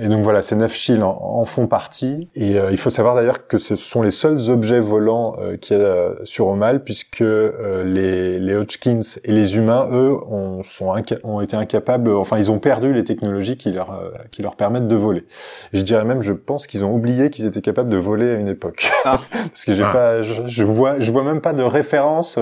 Et 0.00 0.08
donc 0.08 0.22
voilà, 0.22 0.40
ces 0.40 0.56
neuf 0.56 0.74
shields 0.74 1.02
en, 1.02 1.44
font 1.44 1.66
partie. 1.66 2.28
Et 2.34 2.58
euh, 2.58 2.70
il 2.70 2.78
faut 2.78 2.88
savoir 2.88 3.14
d'ailleurs 3.14 3.46
que 3.46 3.58
ce 3.58 3.76
sont 3.76 4.00
les 4.00 4.10
seuls 4.10 4.48
objets 4.48 4.80
volants 4.80 5.36
euh, 5.38 5.56
qu'il 5.56 5.76
y 5.76 5.80
a 5.80 5.82
euh, 5.82 6.14
sur 6.24 6.46
Omal, 6.46 6.82
puisque 6.82 7.20
euh, 7.20 7.84
les, 7.84 8.38
les 8.38 8.54
Hodgkins 8.54 9.02
et 9.24 9.32
les 9.32 9.56
humains, 9.56 9.88
eux, 9.92 10.16
ont, 10.28 10.62
sont 10.62 10.94
ont 11.24 11.40
été 11.40 11.56
incapables, 11.56 12.10
enfin 12.14 12.38
ils 12.38 12.50
ont 12.50 12.58
perdu 12.58 12.92
les 12.92 13.04
technologies 13.04 13.56
qui 13.56 13.72
leur, 13.72 14.12
qui 14.30 14.42
leur 14.42 14.56
permettent 14.56 14.88
de 14.88 14.96
voler. 14.96 15.26
Je 15.72 15.82
dirais 15.82 16.04
même, 16.04 16.22
je 16.22 16.32
pense 16.32 16.66
qu'ils 16.66 16.84
ont 16.84 16.94
oublié 16.94 17.30
qu'ils 17.30 17.46
étaient 17.46 17.60
capables 17.60 17.90
de 17.90 17.96
voler 17.96 18.30
à 18.30 18.34
une 18.34 18.48
époque. 18.48 18.90
Ah. 19.04 19.20
Parce 19.32 19.64
que 19.64 19.74
j'ai 19.74 19.84
ah. 19.84 19.92
pas, 19.92 20.22
je, 20.22 20.42
je, 20.46 20.64
vois, 20.64 21.00
je 21.00 21.10
vois 21.10 21.24
même 21.24 21.40
pas 21.40 21.52
de 21.52 21.62
référence 21.62 22.38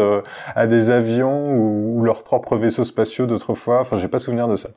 à 0.55 0.66
des 0.66 0.91
avions 0.91 1.53
ou, 1.53 1.99
ou 1.99 2.05
leurs 2.05 2.22
propres 2.22 2.57
vaisseaux 2.57 2.84
spatiaux 2.84 3.26
d'autrefois. 3.26 3.80
Enfin, 3.80 3.97
j'ai 3.97 4.09
pas 4.09 4.18
souvenir 4.18 4.47
de 4.47 4.57
ça. 4.57 4.70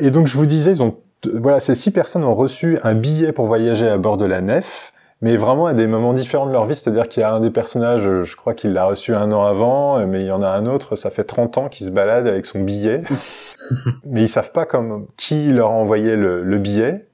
et 0.00 0.10
donc 0.10 0.26
je 0.26 0.36
vous 0.36 0.46
disais, 0.46 0.70
ils 0.72 0.82
ont 0.82 0.96
voilà, 1.32 1.60
ces 1.60 1.74
six 1.74 1.90
personnes 1.90 2.24
ont 2.24 2.34
reçu 2.34 2.78
un 2.82 2.94
billet 2.94 3.32
pour 3.32 3.46
voyager 3.46 3.88
à 3.88 3.98
bord 3.98 4.16
de 4.16 4.24
la 4.24 4.40
nef, 4.40 4.92
mais 5.20 5.36
vraiment 5.36 5.66
à 5.66 5.74
des 5.74 5.86
moments 5.86 6.12
différents 6.12 6.46
de 6.46 6.52
leur 6.52 6.66
vie. 6.66 6.74
C'est-à-dire 6.74 7.08
qu'il 7.08 7.20
y 7.20 7.24
a 7.24 7.32
un 7.32 7.40
des 7.40 7.50
personnages, 7.50 8.22
je 8.22 8.36
crois 8.36 8.54
qu'il 8.54 8.72
l'a 8.72 8.86
reçu 8.86 9.14
un 9.14 9.30
an 9.32 9.44
avant, 9.44 10.04
mais 10.06 10.22
il 10.22 10.26
y 10.26 10.32
en 10.32 10.42
a 10.42 10.48
un 10.48 10.66
autre, 10.66 10.96
ça 10.96 11.10
fait 11.10 11.24
30 11.24 11.58
ans 11.58 11.68
qu'il 11.68 11.86
se 11.86 11.92
balade 11.92 12.26
avec 12.26 12.44
son 12.44 12.60
billet. 12.60 13.02
mais 14.04 14.22
ils 14.22 14.28
savent 14.28 14.52
pas 14.52 14.66
comme 14.66 15.06
qui 15.16 15.52
leur 15.52 15.70
a 15.70 15.74
envoyé 15.74 16.16
le, 16.16 16.42
le 16.42 16.58
billet. 16.58 17.06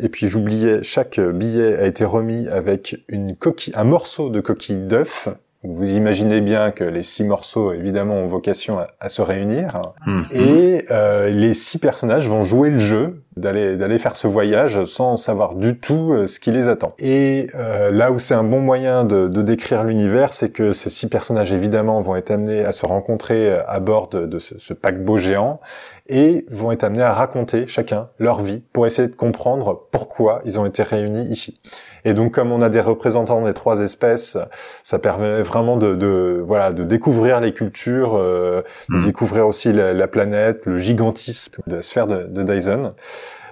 Et 0.00 0.08
puis 0.08 0.28
j'oubliais, 0.28 0.82
chaque 0.82 1.20
billet 1.20 1.76
a 1.76 1.86
été 1.86 2.04
remis 2.04 2.48
avec 2.48 3.02
une 3.08 3.36
coquille, 3.36 3.72
un 3.76 3.84
morceau 3.84 4.28
de 4.28 4.40
coquille 4.40 4.76
d'œuf 4.76 5.28
vous 5.64 5.96
imaginez 5.96 6.42
bien 6.42 6.70
que 6.70 6.84
les 6.84 7.02
six 7.02 7.24
morceaux, 7.24 7.72
évidemment, 7.72 8.16
ont 8.16 8.26
vocation 8.26 8.78
à, 9.00 9.08
se 9.08 9.22
réunir. 9.22 9.80
Mhm. 10.06 10.24
Et 10.32 10.84
euh, 10.90 11.30
les 11.30 11.54
six 11.54 11.78
personnages 11.78 12.28
vont 12.28 12.42
jouer 12.42 12.70
le 12.70 12.78
jeu 12.78 13.22
d'aller 13.36 13.76
d'aller 13.76 13.98
faire 13.98 14.14
ce 14.14 14.28
voyage 14.28 14.84
sans 14.84 15.16
savoir 15.16 15.56
du 15.56 15.78
tout 15.78 16.12
euh, 16.12 16.26
ce 16.26 16.38
qui 16.38 16.52
les 16.52 16.68
attend. 16.68 16.94
Et 16.98 17.48
euh, 17.54 17.90
là 17.90 18.12
où 18.12 18.18
c'est 18.18 18.34
un 18.34 18.44
bon 18.44 18.60
moyen 18.60 19.04
de, 19.04 19.26
de 19.26 19.42
décrire 19.42 19.84
l'univers, 19.84 20.32
c'est 20.32 20.50
que 20.50 20.70
ces 20.72 20.90
six 20.90 21.08
personnages, 21.08 21.52
évidemment, 21.52 22.00
vont 22.00 22.14
être 22.14 22.30
amenés 22.30 22.64
à 22.64 22.72
se 22.72 22.86
rencontrer 22.86 23.58
à 23.66 23.80
bord 23.80 24.08
de, 24.08 24.26
de 24.26 24.38
ce, 24.38 24.58
ce 24.58 24.74
paquebot 24.74 25.16
géant 25.16 25.60
et 26.08 26.44
vont 26.50 26.70
être 26.72 26.84
amenés 26.84 27.02
à 27.02 27.14
raconter 27.14 27.66
chacun 27.66 28.08
leur 28.18 28.40
vie 28.40 28.62
pour 28.72 28.86
essayer 28.86 29.08
de 29.08 29.14
comprendre 29.14 29.88
pourquoi 29.90 30.42
ils 30.44 30.60
ont 30.60 30.66
été 30.66 30.82
réunis 30.82 31.24
ici. 31.30 31.60
Et 32.04 32.14
donc, 32.14 32.32
comme 32.32 32.52
on 32.52 32.60
a 32.60 32.68
des 32.68 32.80
représentants 32.80 33.44
des 33.44 33.54
trois 33.54 33.80
espèces, 33.80 34.36
ça 34.82 34.98
permet 34.98 35.42
vraiment 35.42 35.76
de, 35.76 35.94
de 35.94 36.42
voilà 36.44 36.72
de 36.72 36.84
découvrir 36.84 37.40
les 37.40 37.52
cultures, 37.52 38.16
euh, 38.16 38.62
de 38.88 38.96
hmm. 38.96 39.04
découvrir 39.04 39.46
aussi 39.46 39.72
la, 39.72 40.06
planète, 40.08 40.66
le 40.66 40.78
gigantisme 40.78 41.56
de 41.66 41.76
la 41.76 41.82
sphère 41.82 42.06
de, 42.06 42.24
de 42.24 42.42
Dyson. 42.42 42.92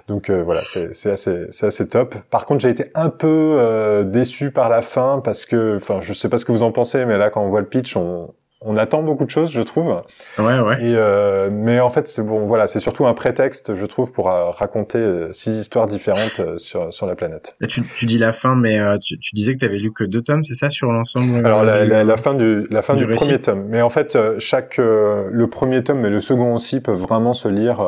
Donc 0.07 0.29
euh, 0.29 0.43
voilà, 0.43 0.61
c'est 0.91 1.11
assez, 1.11 1.47
assez 1.61 1.87
top. 1.87 2.15
Par 2.29 2.45
contre, 2.45 2.61
j'ai 2.61 2.69
été 2.69 2.89
un 2.93 3.09
peu 3.09 3.55
euh, 3.57 4.03
déçu 4.03 4.51
par 4.51 4.69
la 4.69 4.81
fin 4.81 5.21
parce 5.23 5.45
que, 5.45 5.77
enfin, 5.77 5.99
je 6.01 6.13
sais 6.13 6.29
pas 6.29 6.37
ce 6.37 6.45
que 6.45 6.51
vous 6.51 6.63
en 6.63 6.71
pensez, 6.71 7.05
mais 7.05 7.17
là, 7.17 7.29
quand 7.29 7.41
on 7.41 7.49
voit 7.49 7.61
le 7.61 7.67
pitch, 7.67 7.95
on, 7.95 8.33
on 8.65 8.77
attend 8.77 9.03
beaucoup 9.03 9.25
de 9.25 9.29
choses, 9.29 9.51
je 9.51 9.61
trouve. 9.61 10.01
Ouais, 10.37 10.59
ouais. 10.59 10.83
Et 10.83 10.95
euh, 10.95 11.49
mais 11.51 11.79
en 11.79 11.89
fait, 11.89 12.07
c'est 12.07 12.23
bon, 12.23 12.45
voilà, 12.45 12.67
c'est 12.67 12.79
surtout 12.79 13.05
un 13.05 13.13
prétexte, 13.13 13.75
je 13.75 13.85
trouve, 13.85 14.11
pour 14.11 14.29
euh, 14.29 14.49
raconter 14.51 14.99
euh, 14.99 15.31
six 15.33 15.59
histoires 15.59 15.87
différentes 15.87 16.39
euh, 16.39 16.57
sur 16.57 16.93
sur 16.93 17.05
la 17.05 17.15
planète. 17.15 17.55
Et 17.61 17.67
tu, 17.67 17.83
tu 17.83 18.05
dis 18.05 18.17
la 18.17 18.31
fin, 18.31 18.55
mais 18.55 18.79
tu, 18.99 19.19
tu, 19.19 19.35
disais 19.35 19.53
que 19.53 19.59
tu 19.59 19.65
avais 19.65 19.77
lu 19.77 19.91
que 19.91 20.03
deux 20.03 20.21
tomes, 20.21 20.43
c'est 20.45 20.55
ça, 20.55 20.69
sur 20.69 20.91
l'ensemble 20.91 21.45
Alors 21.45 21.63
la, 21.63 21.85
la, 21.85 22.03
la, 22.03 22.17
fin 22.17 22.33
du 22.33 22.65
la 22.69 22.81
fin 22.81 22.95
du, 22.95 23.05
premier 23.05 23.39
tome. 23.39 23.65
Mais 23.67 23.81
en 23.81 23.89
fait, 23.89 24.17
chaque 24.39 24.77
le 24.77 25.45
premier 25.47 25.83
tome 25.83 26.05
et 26.05 26.09
le 26.09 26.19
second 26.19 26.53
aussi 26.53 26.79
peuvent 26.79 26.99
vraiment 26.99 27.33
se 27.33 27.47
lire 27.47 27.85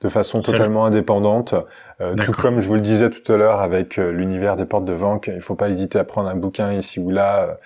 de 0.00 0.08
façon 0.08 0.40
totalement 0.40 0.84
indépendante. 0.84 1.54
tout 2.22 2.32
comme 2.32 2.60
je 2.60 2.68
vous 2.68 2.74
le 2.74 2.80
disais 2.80 3.10
tout 3.10 3.32
à 3.32 3.36
l'heure 3.36 3.60
avec 3.60 3.96
l'univers 3.96 4.56
des 4.56 4.66
portes 4.66 4.84
de 4.84 4.92
Vanque, 4.92 5.30
il 5.34 5.40
faut 5.40 5.54
pas 5.54 5.68
hésiter 5.68 5.98
à 5.98 6.04
prendre 6.04 6.28
un 6.28 6.34
bouquin 6.34 6.72
ici 6.72 7.00
ou 7.00 7.10
là 7.10 7.58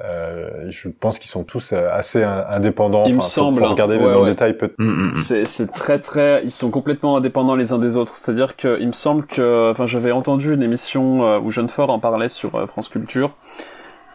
euh, 0.00 0.66
je 0.68 0.88
pense 0.88 1.18
qu'ils 1.18 1.30
sont 1.30 1.42
tous 1.42 1.72
euh, 1.72 1.88
assez 1.92 2.22
indépendants. 2.22 3.04
Il 3.06 3.16
me 3.16 3.20
semble. 3.20 3.60
Faut 3.60 3.70
regarder 3.70 3.98
dans 3.98 4.22
le 4.22 4.30
détail 4.30 4.56
peut. 4.56 4.70
Mm, 4.78 4.84
mm, 4.84 5.12
mm. 5.12 5.16
C'est 5.16 5.44
c'est 5.44 5.72
très 5.72 5.98
très. 5.98 6.40
Ils 6.44 6.52
sont 6.52 6.70
complètement 6.70 7.16
indépendants 7.16 7.56
les 7.56 7.72
uns 7.72 7.78
des 7.78 7.96
autres. 7.96 8.16
C'est-à-dire 8.16 8.54
que 8.54 8.78
il 8.80 8.86
me 8.86 8.92
semble 8.92 9.26
que, 9.26 9.70
enfin, 9.70 9.86
j'avais 9.86 10.12
entendu 10.12 10.54
une 10.54 10.62
émission 10.62 11.24
euh, 11.24 11.40
où 11.40 11.50
Jeune 11.50 11.68
Fort 11.68 11.90
en 11.90 11.98
parlait 11.98 12.28
sur 12.28 12.68
France 12.68 12.88
Culture 12.88 13.32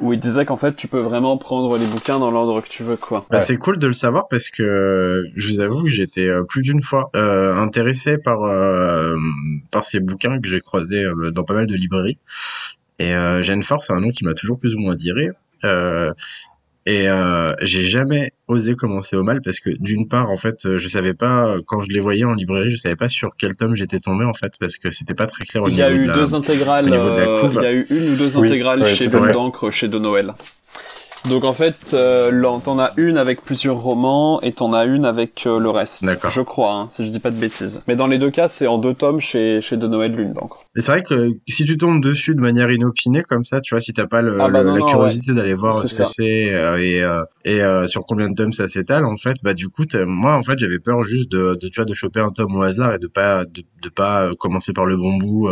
où 0.04 0.14
il 0.14 0.20
disait 0.20 0.46
qu'en 0.46 0.56
fait 0.56 0.76
tu 0.76 0.88
peux 0.88 1.00
vraiment 1.00 1.38
prendre 1.38 1.78
les 1.78 1.86
bouquins 1.86 2.20
dans 2.20 2.32
l'ordre 2.32 2.62
que 2.62 2.70
tu 2.70 2.84
veux 2.84 2.98
quoi. 2.98 3.26
Bah, 3.30 3.40
C'est 3.40 3.58
cool 3.58 3.80
de 3.80 3.88
le 3.88 3.94
savoir 3.94 4.28
parce 4.28 4.50
que 4.50 5.24
je 5.36 5.50
vous 5.50 5.62
avoue 5.62 5.84
que 5.84 5.90
j'étais 5.90 6.28
plus 6.50 6.62
d'une 6.62 6.82
fois 6.82 7.10
euh, 7.16 7.56
intéressé 7.56 8.18
par 8.18 8.40
par 9.72 9.84
ces 9.84 10.00
bouquins 10.00 10.40
que 10.40 10.48
j'ai 10.48 10.60
croisés 10.60 11.06
dans 11.34 11.44
pas 11.44 11.54
mal 11.54 11.66
de 11.66 11.76
librairies. 11.76 12.20
Et 13.00 13.14
euh, 13.14 13.62
Fort, 13.62 13.84
c'est 13.84 13.94
un 13.94 14.00
nom 14.00 14.12
qui 14.12 14.24
m'a 14.24 14.34
toujours 14.34 14.60
plus 14.60 14.76
ou 14.76 14.80
moins 14.80 14.94
attiré. 14.94 15.30
Euh, 15.64 16.14
et 16.86 17.08
euh, 17.08 17.54
j'ai 17.62 17.88
jamais 17.88 18.34
osé 18.48 18.76
commencer 18.76 19.16
au 19.16 19.24
mal 19.24 19.42
parce 19.42 19.60
que 19.60 19.70
d'une 19.80 20.08
part 20.08 20.30
en 20.30 20.36
fait 20.36 20.78
je 20.78 20.88
savais 20.90 21.14
pas 21.14 21.56
quand 21.66 21.82
je 21.82 21.90
les 21.90 22.00
voyais 22.00 22.26
en 22.26 22.34
librairie 22.34 22.72
je 22.72 22.78
savais 22.78 22.96
pas 22.96 23.10
sur 23.10 23.32
quel 23.38 23.56
tome 23.56 23.76
j'étais 23.76 24.00
tombé 24.00 24.26
en 24.26 24.34
fait 24.34 24.54
parce 24.60 24.78
que 24.78 24.92
c'était 24.92 25.14
pas 25.14 25.26
très 25.26 25.46
clair 25.46 25.64
au 25.64 25.70
il 25.70 25.76
y 25.76 25.82
a 25.82 25.92
eu 25.92 26.08
deux 26.08 26.36
intégrales 26.36 26.86
il 26.88 26.94
y 26.94 27.66
a 27.66 27.72
eu 27.72 27.86
une 27.90 28.14
ou 28.14 28.16
deux 28.16 28.38
intégrales 28.38 28.86
chez 28.88 29.08
Belle 29.08 29.32
d'encre 29.32 29.72
chez 29.72 29.88
De 29.88 29.98
Noël 29.98 30.34
donc 31.30 31.46
en 31.46 31.54
fait, 31.54 31.92
euh, 31.94 32.60
t'en 32.64 32.80
as 32.80 32.92
une 32.98 33.18
avec 33.18 33.42
plusieurs 33.42 33.78
romans 33.78 34.42
et 34.42 34.52
t'en 34.52 34.74
as 34.74 34.86
une 34.86 35.06
avec 35.06 35.46
euh, 35.46 35.58
le 35.58 35.70
reste. 35.70 36.04
D'accord. 36.04 36.32
Je 36.32 36.42
crois, 36.42 36.74
hein, 36.74 36.88
si 36.90 37.06
je 37.06 37.12
dis 37.12 37.20
pas 37.20 37.32
de 37.32 37.38
bêtises. 37.38 37.82
Mais 37.88 37.96
dans 37.96 38.08
les 38.08 38.18
deux 38.18 38.30
cas, 38.30 38.48
c'est 38.50 38.68
en 38.68 38.78
deux 38.78 38.94
tomes 38.94 39.22
chez 39.22 39.62
chez 39.62 39.78
De 39.78 39.88
Noël 39.88 40.14
Lune 40.14 40.34
donc. 40.34 40.52
Mais 40.76 40.82
c'est 40.82 40.92
vrai 40.92 41.04
que 41.04 41.32
si 41.48 41.64
tu 41.64 41.78
tombes 41.78 42.02
dessus 42.04 42.36
de 42.36 42.42
manière 42.42 42.70
inopinée 42.72 43.24
comme 43.24 43.46
ça, 43.46 43.62
tu 43.62 43.74
vois, 43.74 43.80
si 43.80 43.94
t'as 43.94 44.06
pas 44.06 44.22
le, 44.22 44.40
ah 44.42 44.50
bah 44.50 44.64
la 44.64 44.82
curiosité 44.82 45.34
d'aller 45.34 45.54
voir 45.54 45.74
ce 45.74 46.04
que 46.04 46.10
c'est 46.10 46.54
euh, 46.54 46.78
et 46.78 47.02
euh, 47.02 47.24
et 47.46 47.88
sur 47.88 48.06
combien 48.06 48.30
de 48.30 48.36
tomes 48.36 48.54
ça 48.54 48.68
s'étale, 48.68 49.06
en 49.06 49.18
fait, 49.18 49.38
bah 49.44 49.54
du 49.54 49.70
coup, 49.70 49.84
moi 50.06 50.36
en 50.36 50.44
fait, 50.44 50.58
j'avais 50.58 50.80
peur 50.80 51.04
juste 51.04 51.32
de, 51.32 51.56
de 51.56 51.68
tu 51.70 51.78
vois 51.78 51.86
de 51.86 51.94
choper 51.94 52.20
un 52.20 52.32
tome 52.32 52.56
au 52.56 52.62
hasard 52.64 52.94
et 52.94 53.00
de 53.00 53.08
pas 53.08 53.46
de, 53.46 53.64
de 53.82 53.90
pas 53.90 54.30
commencer 54.40 54.74
par 54.74 54.86
le 54.86 54.98
bon 54.98 55.18
bout. 55.18 55.50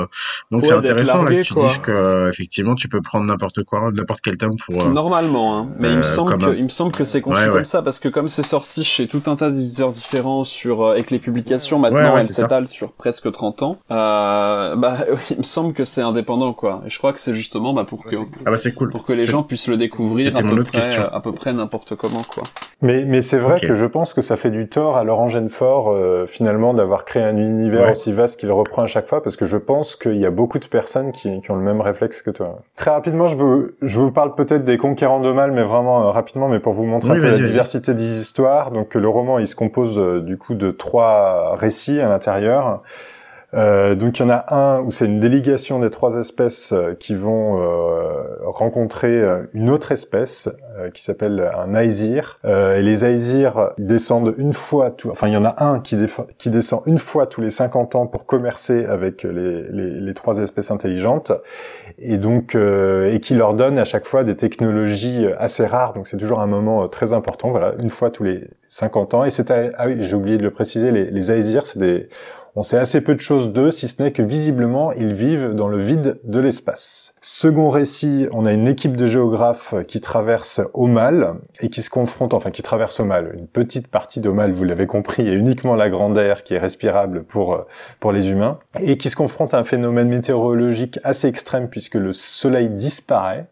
Donc 0.51 0.65
c'est 0.65 0.73
intéressant 0.73 1.23
là, 1.23 1.31
que 1.31 1.41
tu 1.41 1.53
dises 1.53 1.77
que 1.77 2.29
effectivement 2.29 2.75
tu 2.75 2.89
peux 2.89 3.01
prendre 3.01 3.25
n'importe 3.25 3.63
quoi, 3.63 3.89
n'importe 3.93 4.21
quel 4.21 4.37
tome 4.37 4.57
pour. 4.57 4.89
Normalement. 4.89 5.59
Hein. 5.59 5.60
Mais 5.79 5.89
il 5.89 5.97
me 5.97 5.99
euh, 6.01 6.03
semble 6.03 6.37
que, 6.37 6.55
il 6.55 6.63
me 6.63 6.69
semble 6.69 6.91
que 6.91 7.03
c'est 7.03 7.21
conçu 7.21 7.49
comme 7.49 7.65
ça 7.65 7.81
parce 7.81 7.99
que 7.99 8.09
comme 8.09 8.27
c'est 8.27 8.43
sorti 8.43 8.83
chez 8.83 9.07
tout 9.07 9.23
un 9.27 9.35
tas 9.35 9.49
d'éditeurs 9.49 9.91
différents 9.91 10.43
sur 10.43 10.81
euh, 10.81 10.91
avec 10.91 11.11
les 11.11 11.19
publications 11.19 11.79
maintenant 11.79 12.17
elles 12.17 12.25
s'étalent 12.25 12.67
sur 12.67 12.91
presque 12.91 13.31
30 13.31 13.63
ans. 13.63 13.77
Euh, 13.91 14.75
bah 14.75 14.97
il 15.31 15.37
me 15.37 15.43
semble 15.43 15.73
que 15.73 15.83
c'est 15.83 16.01
indépendant 16.01 16.53
quoi. 16.53 16.81
Et 16.85 16.89
je 16.89 16.97
crois 16.97 17.13
que 17.13 17.19
c'est 17.19 17.33
justement 17.33 17.73
bah 17.73 17.85
pour 17.85 18.03
que 18.03 18.15
ah 18.45 18.51
bah 18.51 18.57
cool 18.75 18.89
pour 18.89 19.05
que 19.05 19.13
les 19.13 19.25
gens 19.25 19.43
puissent 19.43 19.67
le 19.67 19.77
découvrir 19.77 20.35
à 20.35 20.41
peu, 20.41 20.63
près, 20.63 20.97
à 20.97 21.19
peu 21.19 21.31
près 21.31 21.53
n'importe 21.53 21.95
comment 21.95 22.23
quoi. 22.23 22.43
Mais 22.81 23.05
mais 23.05 23.21
c'est 23.21 23.37
vrai 23.37 23.59
que 23.59 23.73
je 23.73 23.85
pense 23.85 24.13
que 24.13 24.21
ça 24.21 24.35
fait 24.35 24.51
du 24.51 24.67
tort 24.67 24.97
à 24.97 25.03
Laurent 25.03 25.29
Genefort 25.29 25.91
euh, 25.91 26.25
finalement 26.25 26.73
d'avoir 26.73 27.05
créé 27.05 27.23
un 27.23 27.37
univers 27.37 27.91
aussi 27.91 28.11
vaste 28.11 28.39
qu'il 28.39 28.51
reprend 28.51 28.83
à 28.83 28.87
chaque 28.87 29.07
fois 29.07 29.21
parce 29.21 29.35
que 29.35 29.45
je 29.45 29.57
pense 29.57 29.95
qu'il 29.95 30.17
y 30.17 30.25
a 30.25 30.31
beaucoup 30.31 30.59
de 30.59 30.65
personnes 30.65 31.11
qui, 31.11 31.41
qui 31.41 31.51
ont 31.51 31.55
le 31.55 31.63
même 31.63 31.81
réflexe 31.81 32.21
que 32.21 32.31
toi. 32.31 32.59
Très 32.75 32.91
rapidement 32.91 33.27
je 33.27 33.37
vous 33.37 33.69
je 33.81 33.99
vous 33.99 34.11
parle 34.11 34.35
peut-être 34.35 34.63
des 34.63 34.77
conquérants 34.77 35.19
de 35.19 35.31
mal 35.31 35.50
mais 35.51 35.63
vraiment 35.63 36.03
euh, 36.03 36.11
rapidement, 36.11 36.47
mais 36.47 36.59
pour 36.59 36.73
vous 36.73 36.85
montrer 36.85 37.11
un 37.11 37.15
peu 37.15 37.29
la 37.29 37.37
diversité 37.37 37.93
des 37.93 38.19
histoires. 38.19 38.71
Donc 38.71 38.95
le 38.95 39.07
roman, 39.07 39.39
il 39.39 39.47
se 39.47 39.55
compose 39.55 39.99
euh, 39.99 40.21
du 40.21 40.37
coup 40.37 40.55
de 40.55 40.71
trois 40.71 41.55
récits 41.55 41.99
à 41.99 42.09
l'intérieur. 42.09 42.81
Euh, 43.53 43.95
donc 43.95 44.19
il 44.19 44.23
y 44.23 44.25
en 44.25 44.29
a 44.29 44.45
un 44.55 44.79
où 44.81 44.91
c'est 44.91 45.05
une 45.05 45.19
délégation 45.19 45.79
des 45.79 45.89
trois 45.89 46.15
espèces 46.15 46.71
euh, 46.71 46.93
qui 46.97 47.15
vont 47.15 47.61
euh, 47.61 48.23
rencontrer 48.45 49.21
euh, 49.21 49.43
une 49.53 49.69
autre 49.69 49.91
espèce 49.91 50.49
euh, 50.77 50.89
qui 50.89 51.03
s'appelle 51.03 51.51
un 51.59 51.75
aesir. 51.75 52.39
et 52.45 52.81
les 52.81 53.03
aesirs, 53.03 53.71
ils 53.77 53.87
descendent 53.87 54.33
une 54.37 54.53
fois, 54.53 54.91
tout, 54.91 55.09
enfin 55.09 55.27
il 55.27 55.33
y 55.33 55.37
en 55.37 55.43
a 55.43 55.63
un 55.63 55.79
qui, 55.79 55.97
qui 56.37 56.49
descend 56.49 56.81
une 56.85 56.97
fois 56.97 57.27
tous 57.27 57.41
les 57.41 57.49
50 57.49 57.95
ans 57.95 58.07
pour 58.07 58.25
commercer 58.25 58.85
avec 58.85 59.23
les, 59.23 59.63
les, 59.63 59.99
les 59.99 60.13
trois 60.13 60.37
espèces 60.39 60.71
intelligentes 60.71 61.31
et 61.99 62.17
donc 62.17 62.55
et 62.55 63.19
qui 63.21 63.33
leur 63.35 63.53
donne 63.53 63.77
à 63.77 63.85
chaque 63.85 64.05
fois 64.05 64.23
des 64.23 64.35
technologies 64.35 65.25
assez 65.37 65.65
rares. 65.65 65.93
Donc 65.93 66.07
c'est 66.07 66.17
toujours 66.17 66.39
un 66.39 66.47
moment 66.47 66.87
très 66.87 67.13
important. 67.13 67.51
Voilà, 67.51 67.73
une 67.79 67.89
fois 67.89 68.11
tous 68.11 68.23
les 68.23 68.47
50 68.69 69.13
ans. 69.13 69.23
Et 69.25 69.29
c'est 69.29 69.51
ah 69.51 69.87
oui, 69.87 69.97
j'ai 69.99 70.15
oublié 70.15 70.37
de 70.37 70.43
le 70.43 70.51
préciser, 70.51 70.91
les, 70.91 71.11
les 71.11 71.31
aesirs, 71.31 71.65
c'est 71.65 71.79
des 71.79 72.07
on 72.55 72.63
sait 72.63 72.77
assez 72.77 73.01
peu 73.01 73.15
de 73.15 73.19
choses 73.19 73.53
d'eux, 73.53 73.71
si 73.71 73.87
ce 73.87 74.01
n'est 74.01 74.11
que 74.11 74.21
visiblement, 74.21 74.91
ils 74.91 75.13
vivent 75.13 75.53
dans 75.53 75.67
le 75.67 75.77
vide 75.77 76.19
de 76.23 76.39
l'espace. 76.39 77.15
Second 77.21 77.69
récit, 77.69 78.27
on 78.31 78.45
a 78.45 78.51
une 78.51 78.67
équipe 78.67 78.97
de 78.97 79.07
géographes 79.07 79.73
qui 79.87 80.01
traverse 80.01 80.61
Omal 80.73 81.35
et 81.61 81.69
qui 81.69 81.81
se 81.81 81.89
confronte, 81.89 82.33
enfin 82.33 82.51
qui 82.51 82.61
traverse 82.61 82.99
Omal, 82.99 83.35
une 83.37 83.47
petite 83.47 83.87
partie 83.87 84.19
d'Omal, 84.19 84.51
vous 84.51 84.65
l'avez 84.65 84.85
compris, 84.85 85.27
et 85.27 85.33
uniquement 85.33 85.75
la 85.75 85.89
grande 85.89 86.17
air 86.17 86.43
qui 86.43 86.53
est 86.53 86.59
respirable 86.59 87.23
pour, 87.23 87.65
pour 87.99 88.11
les 88.11 88.31
humains, 88.31 88.59
et 88.79 88.97
qui 88.97 89.09
se 89.09 89.15
confronte 89.15 89.53
à 89.53 89.59
un 89.59 89.63
phénomène 89.63 90.09
météorologique 90.09 90.99
assez 91.03 91.27
extrême 91.27 91.69
puisque 91.69 91.95
le 91.95 92.13
soleil 92.13 92.69
disparaît 92.69 93.47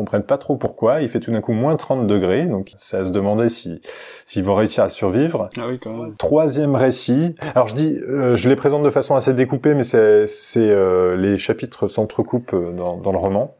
comprennent 0.00 0.22
pas 0.22 0.38
trop 0.38 0.56
pourquoi. 0.56 1.02
Il 1.02 1.08
fait 1.08 1.20
tout 1.20 1.30
d'un 1.30 1.42
coup 1.42 1.52
moins 1.52 1.76
30 1.76 2.06
degrés, 2.06 2.46
donc 2.46 2.72
c'est 2.76 2.96
à 2.96 3.04
se 3.04 3.12
demander 3.12 3.48
si 3.48 3.80
s'ils 4.24 4.42
vont 4.42 4.54
réussir 4.54 4.84
à 4.84 4.88
survivre. 4.88 5.50
Ah 5.58 5.66
oui, 5.68 5.78
quand 5.78 5.94
même. 5.94 6.16
Troisième 6.16 6.74
récit. 6.74 7.34
Alors 7.54 7.66
je 7.66 7.74
dis, 7.74 7.98
euh, 8.08 8.34
je 8.34 8.48
les 8.48 8.56
présente 8.56 8.82
de 8.82 8.90
façon 8.90 9.14
assez 9.14 9.34
découpée, 9.34 9.74
mais 9.74 9.82
c'est 9.82 10.26
c'est 10.26 10.70
euh, 10.70 11.16
les 11.16 11.36
chapitres 11.36 11.86
s'entrecoupent 11.86 12.54
euh, 12.54 12.72
dans, 12.72 12.96
dans 12.96 13.12
le 13.12 13.18
roman. 13.18 13.54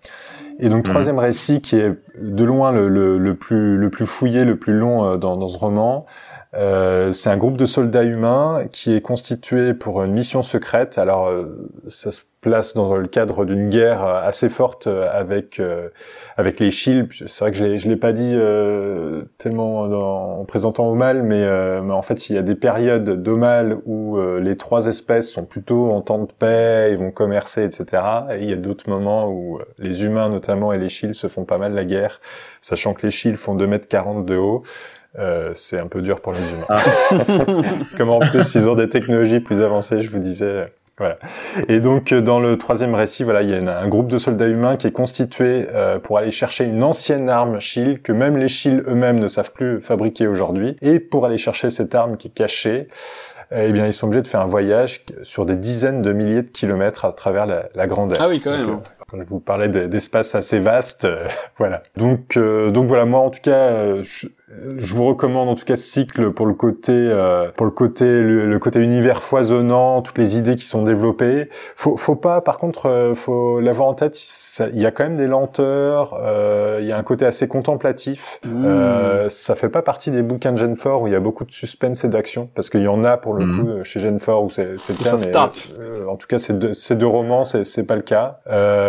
Et 0.58 0.68
donc 0.68 0.86
mhm. 0.86 0.92
troisième 0.92 1.18
récit 1.18 1.60
qui 1.60 1.76
est 1.76 1.92
de 2.18 2.44
loin 2.44 2.72
le, 2.72 2.88
le, 2.88 3.18
le, 3.18 3.34
plus 3.34 3.76
le 3.76 3.90
plus 3.90 4.06
fouillé, 4.06 4.44
le 4.44 4.56
plus 4.56 4.74
long 4.74 5.16
dans, 5.16 5.36
dans 5.36 5.48
ce 5.48 5.58
roman. 5.58 6.06
Euh, 6.54 7.12
c'est 7.12 7.30
un 7.30 7.36
groupe 7.36 7.56
de 7.56 7.66
soldats 7.66 8.02
humains 8.02 8.64
qui 8.72 8.94
est 8.94 9.00
constitué 9.00 9.74
pour 9.74 10.02
une 10.02 10.12
mission 10.12 10.42
secrète. 10.42 10.98
Alors, 10.98 11.32
ça 11.88 12.10
se 12.10 12.22
place 12.40 12.74
dans 12.74 12.96
le 12.96 13.06
cadre 13.06 13.44
d'une 13.44 13.68
guerre 13.68 14.02
assez 14.02 14.48
forte 14.48 14.86
avec 14.86 15.60
avec 16.40 16.58
les 16.58 16.70
shields. 16.70 17.08
C'est 17.26 17.44
vrai 17.44 17.52
que 17.52 17.76
je 17.76 17.88
l'ai, 17.88 17.96
pas 17.96 18.12
dit 18.12 18.32
euh, 18.34 19.22
tellement 19.38 19.82
en 20.40 20.44
présentant 20.44 20.90
Omal, 20.90 21.22
mais, 21.22 21.42
euh, 21.42 21.82
mais 21.82 21.92
en 21.92 22.02
fait 22.02 22.28
il 22.28 22.36
y 22.36 22.38
a 22.38 22.42
des 22.42 22.54
périodes 22.54 23.22
d'Omal 23.22 23.78
où 23.84 24.16
euh, 24.16 24.40
les 24.40 24.56
trois 24.56 24.86
espèces 24.86 25.30
sont 25.30 25.44
plutôt 25.44 25.90
en 25.92 26.00
temps 26.00 26.18
de 26.18 26.32
paix, 26.32 26.88
ils 26.92 26.98
vont 26.98 27.10
commercer, 27.10 27.64
etc. 27.64 28.02
Et 28.32 28.38
il 28.42 28.50
y 28.50 28.52
a 28.52 28.56
d'autres 28.56 28.88
moments 28.88 29.30
où 29.30 29.60
les 29.78 30.04
humains 30.04 30.28
notamment 30.28 30.72
et 30.72 30.78
les 30.78 30.88
shields 30.88 31.14
se 31.14 31.28
font 31.28 31.44
pas 31.44 31.58
mal 31.58 31.74
la 31.74 31.84
guerre, 31.84 32.20
sachant 32.60 32.94
que 32.94 33.06
les 33.06 33.10
shields 33.10 33.36
font 33.36 33.54
2 33.54 33.66
mètres 33.66 33.88
40 33.88 34.24
de 34.24 34.36
haut. 34.36 34.64
Euh, 35.18 35.50
c'est 35.54 35.78
un 35.78 35.88
peu 35.88 36.02
dur 36.02 36.20
pour 36.20 36.32
les 36.32 36.52
humains. 36.52 36.66
Ah. 36.68 36.82
Comme 37.96 38.10
en 38.10 38.20
plus 38.20 38.54
ils 38.54 38.68
ont 38.68 38.76
des 38.76 38.88
technologies 38.88 39.40
plus 39.40 39.60
avancées, 39.60 40.02
je 40.02 40.10
vous 40.10 40.20
disais, 40.20 40.66
voilà. 41.00 41.16
Et 41.68 41.80
donc 41.80 42.12
euh, 42.12 42.20
dans 42.20 42.40
le 42.40 42.58
troisième 42.58 42.94
récit, 42.94 43.24
voilà, 43.24 43.40
il 43.40 43.48
y 43.48 43.54
a 43.54 43.80
un 43.80 43.88
groupe 43.88 44.08
de 44.08 44.18
soldats 44.18 44.46
humains 44.46 44.76
qui 44.76 44.86
est 44.86 44.92
constitué 44.92 45.66
euh, 45.74 45.98
pour 45.98 46.18
aller 46.18 46.30
chercher 46.30 46.66
une 46.66 46.82
ancienne 46.82 47.30
arme 47.30 47.58
Shield 47.58 48.02
que 48.02 48.12
même 48.12 48.36
les 48.36 48.48
Shield 48.48 48.84
eux-mêmes 48.86 49.18
ne 49.18 49.26
savent 49.26 49.52
plus 49.52 49.80
fabriquer 49.80 50.26
aujourd'hui. 50.26 50.76
Et 50.82 51.00
pour 51.00 51.24
aller 51.24 51.38
chercher 51.38 51.70
cette 51.70 51.94
arme 51.94 52.18
qui 52.18 52.28
est 52.28 52.34
cachée, 52.34 52.88
euh, 53.50 53.64
eh 53.66 53.72
bien 53.72 53.86
ils 53.86 53.94
sont 53.94 54.08
obligés 54.08 54.20
de 54.20 54.28
faire 54.28 54.42
un 54.42 54.46
voyage 54.46 55.06
sur 55.22 55.46
des 55.46 55.56
dizaines 55.56 56.02
de 56.02 56.12
milliers 56.12 56.42
de 56.42 56.50
kilomètres 56.50 57.06
à 57.06 57.14
travers 57.14 57.46
la, 57.46 57.70
la 57.74 57.86
grande 57.86 58.14
Ah 58.20 58.28
oui, 58.28 58.38
quand 58.44 58.50
même. 58.50 58.80
quand 59.10 59.18
je 59.18 59.26
vous 59.26 59.40
parlais 59.40 59.70
d'espace 59.70 60.34
assez 60.34 60.58
vaste, 60.58 61.08
voilà. 61.56 61.82
Donc, 61.96 62.38
donc 62.38 62.88
voilà, 62.88 63.06
moi 63.06 63.20
en 63.20 63.30
tout 63.30 63.40
cas, 63.42 64.02
je, 64.02 64.26
je 64.78 64.94
vous 64.94 65.04
recommande 65.04 65.48
en 65.48 65.54
tout 65.54 65.64
cas 65.64 65.76
ce 65.76 65.84
cycle 65.84 66.32
pour 66.32 66.46
le 66.46 66.54
côté 66.54 66.92
euh, 66.92 67.50
pour 67.56 67.66
le 67.66 67.72
côté 67.72 68.22
le, 68.22 68.58
côté 68.58 68.80
univers 68.80 69.22
foisonnant, 69.22 70.02
toutes 70.02 70.18
les 70.18 70.36
idées 70.36 70.56
qui 70.56 70.64
sont 70.64 70.82
développées. 70.82 71.48
Faut 71.76 71.96
faut 71.96 72.16
pas 72.16 72.40
par 72.40 72.58
contre 72.58 72.86
euh, 72.86 73.14
faut 73.14 73.60
l'avoir 73.60 73.88
en 73.88 73.94
tête, 73.94 74.18
il 74.72 74.80
y 74.80 74.86
a 74.86 74.90
quand 74.90 75.04
même 75.04 75.16
des 75.16 75.28
lenteurs, 75.28 76.18
euh, 76.20 76.78
il 76.80 76.86
y 76.88 76.92
a 76.92 76.98
un 76.98 77.02
côté 77.04 77.26
assez 77.26 77.46
contemplatif. 77.46 78.40
Mmh. 78.44 78.64
Euh, 78.66 79.28
ça 79.28 79.54
fait 79.54 79.68
pas 79.68 79.82
partie 79.82 80.10
des 80.10 80.22
bouquins 80.22 80.52
de 80.52 80.58
Genfort 80.58 81.02
où 81.02 81.06
il 81.06 81.12
y 81.12 81.16
a 81.16 81.20
beaucoup 81.20 81.44
de 81.44 81.52
suspense 81.52 82.04
et 82.04 82.08
d'action 82.08 82.48
parce 82.54 82.70
qu'il 82.70 82.82
y 82.82 82.88
en 82.88 83.04
a 83.04 83.16
pour 83.16 83.34
le 83.34 83.44
mmh. 83.44 83.58
coup 83.58 83.84
chez 83.84 84.00
Genfort 84.00 84.42
où 84.42 84.50
c'est 84.50 84.78
c'est 84.78 84.98
le 84.98 85.04
cas 85.04 85.16
mais 85.78 86.08
en 86.08 86.16
tout 86.16 86.26
cas 86.26 86.38
ces 86.38 86.54
deux 86.54 86.72
ces 86.72 86.96
deux 86.96 87.06
romans 87.06 87.44
c'est 87.44 87.64
c'est 87.64 87.84
pas 87.84 87.96
le 87.96 88.02
cas. 88.02 88.40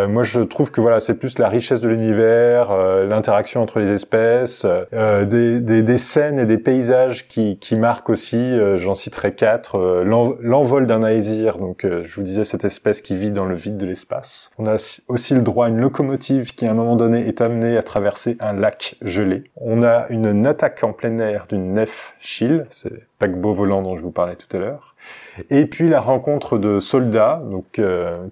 moi 0.08 0.24
je 0.24 0.42
trouve 0.42 0.72
que 0.72 0.82
voilà, 0.82 1.00
c'est 1.00 1.16
plus 1.16 1.38
la 1.38 1.50
richesse 1.50 1.82
de 1.82 1.88
l'univers, 1.88 2.76
l'interaction 3.08 3.62
entre 3.62 3.80
les 3.80 3.92
espèces, 3.92 4.66
des 4.92 5.51
des, 5.60 5.98
scènes 5.98 6.40
et 6.40 6.46
des 6.46 6.58
paysages 6.58 7.28
qui, 7.28 7.58
qui 7.58 7.76
marquent 7.76 8.10
aussi. 8.10 8.38
Euh, 8.38 8.78
j'en 8.78 8.96
citerai 8.96 9.34
quatre. 9.34 9.76
Euh, 9.76 10.04
l'envol 10.42 10.88
d'un 10.88 11.06
aésir, 11.06 11.58
donc 11.58 11.86
euh, 11.86 12.04
je 12.04 12.16
vous 12.16 12.24
disais 12.24 12.44
cette 12.44 12.66
espèce 12.66 13.02
qui 13.02 13.16
vit 13.16 13.32
dans 13.32 13.46
le 13.46 13.56
vide 13.56 13.78
de 13.78 13.86
l'espace. 13.86 14.52
On 14.58 14.68
a 14.68 14.78
aussi 15.08 15.34
le 15.34 15.42
droit 15.42 15.68
à 15.68 15.70
une 15.70 15.80
locomotive 15.80 16.56
qui 16.56 16.66
à 16.66 16.72
un 16.72 16.74
moment 16.74 16.96
donné 16.96 17.28
est 17.28 17.42
amenée 17.42 17.78
à 17.78 17.84
traverser 17.84 18.38
un 18.40 18.54
lac 18.54 18.96
gelé. 19.02 19.44
On 19.56 19.84
a 19.84 20.08
une 20.10 20.46
attaque 20.46 20.84
en 20.84 20.94
plein 20.94 21.18
air 21.20 21.46
d'une 21.48 21.74
nef 21.74 22.16
Chill, 22.20 22.66
c'est 22.70 22.94
paquebot 23.20 23.54
volant 23.54 23.82
dont 23.82 23.96
je 23.96 24.02
vous 24.02 24.12
parlais 24.12 24.36
tout 24.36 24.56
à 24.56 24.60
l'heure. 24.60 24.96
Et 25.50 25.66
puis 25.66 25.90
la 25.90 26.00
rencontre 26.00 26.58
de 26.58 26.80
soldats, 26.80 27.42
donc 27.50 27.80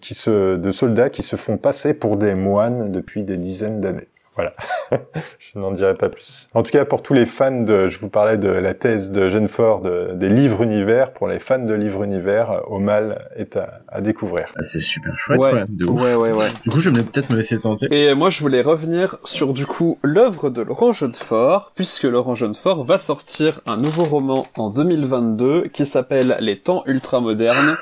qui 0.02 0.14
se, 0.14 0.56
de 0.58 0.72
soldats 0.72 1.10
qui 1.10 1.24
se 1.24 1.36
font 1.36 1.58
passer 1.58 1.94
pour 1.94 2.18
des 2.18 2.36
moines 2.36 2.92
depuis 2.92 3.24
des 3.24 3.38
dizaines 3.38 3.82
d'années. 3.82 4.08
Voilà, 4.40 4.54
je 5.54 5.60
n'en 5.60 5.72
dirai 5.72 5.96
pas 5.96 6.08
plus. 6.08 6.48
En 6.54 6.64
tout 6.64 6.72
cas, 6.72 6.86
pour 6.86 7.02
tous 7.02 7.14
les 7.14 7.26
fans 7.26 7.64
de, 7.64 7.90
je 7.90 8.00
vous 8.00 8.08
parlais 8.08 8.38
de 8.38 8.48
la 8.48 8.74
thèse 8.74 9.12
de 9.12 9.28
Genfort 9.28 9.82
de, 9.82 10.14
des 10.14 10.30
livres 10.30 10.64
univers, 10.64 11.12
pour 11.12 11.28
les 11.28 11.40
fans 11.40 11.60
de 11.60 11.74
livres 11.74 12.04
univers, 12.04 12.62
Omal 12.72 13.28
est 13.36 13.58
à, 13.58 13.82
à 13.90 14.00
découvrir. 14.00 14.54
Ah, 14.56 14.64
c'est 14.64 14.80
super 14.80 15.14
chouette, 15.18 15.42
ouais, 15.42 15.66
ouais, 15.90 16.16
ouais, 16.16 16.32
ouais, 16.32 16.48
Du 16.64 16.70
coup, 16.70 16.80
je 16.80 16.90
vais 16.90 17.04
peut-être 17.04 17.30
me 17.32 17.36
laisser 17.36 17.60
tenter. 17.60 17.88
Et 17.92 18.14
moi, 18.14 18.30
je 18.30 18.40
voulais 18.40 18.62
revenir 18.62 19.18
sur, 19.26 19.54
du 19.54 19.66
coup, 19.66 20.00
l'œuvre 20.04 20.50
de 20.50 20.62
Laurent 20.62 20.94
Genefort, 20.94 21.74
puisque 21.76 22.04
Laurent 22.04 22.36
Genefort 22.36 22.86
va 22.86 22.98
sortir 22.98 23.60
un 23.68 23.76
nouveau 23.76 24.06
roman 24.06 24.48
en 24.56 24.70
2022 24.70 25.68
qui 25.68 25.86
s'appelle 25.86 26.38
Les 26.40 26.60
temps 26.60 26.84
ultramodernes 26.86 27.76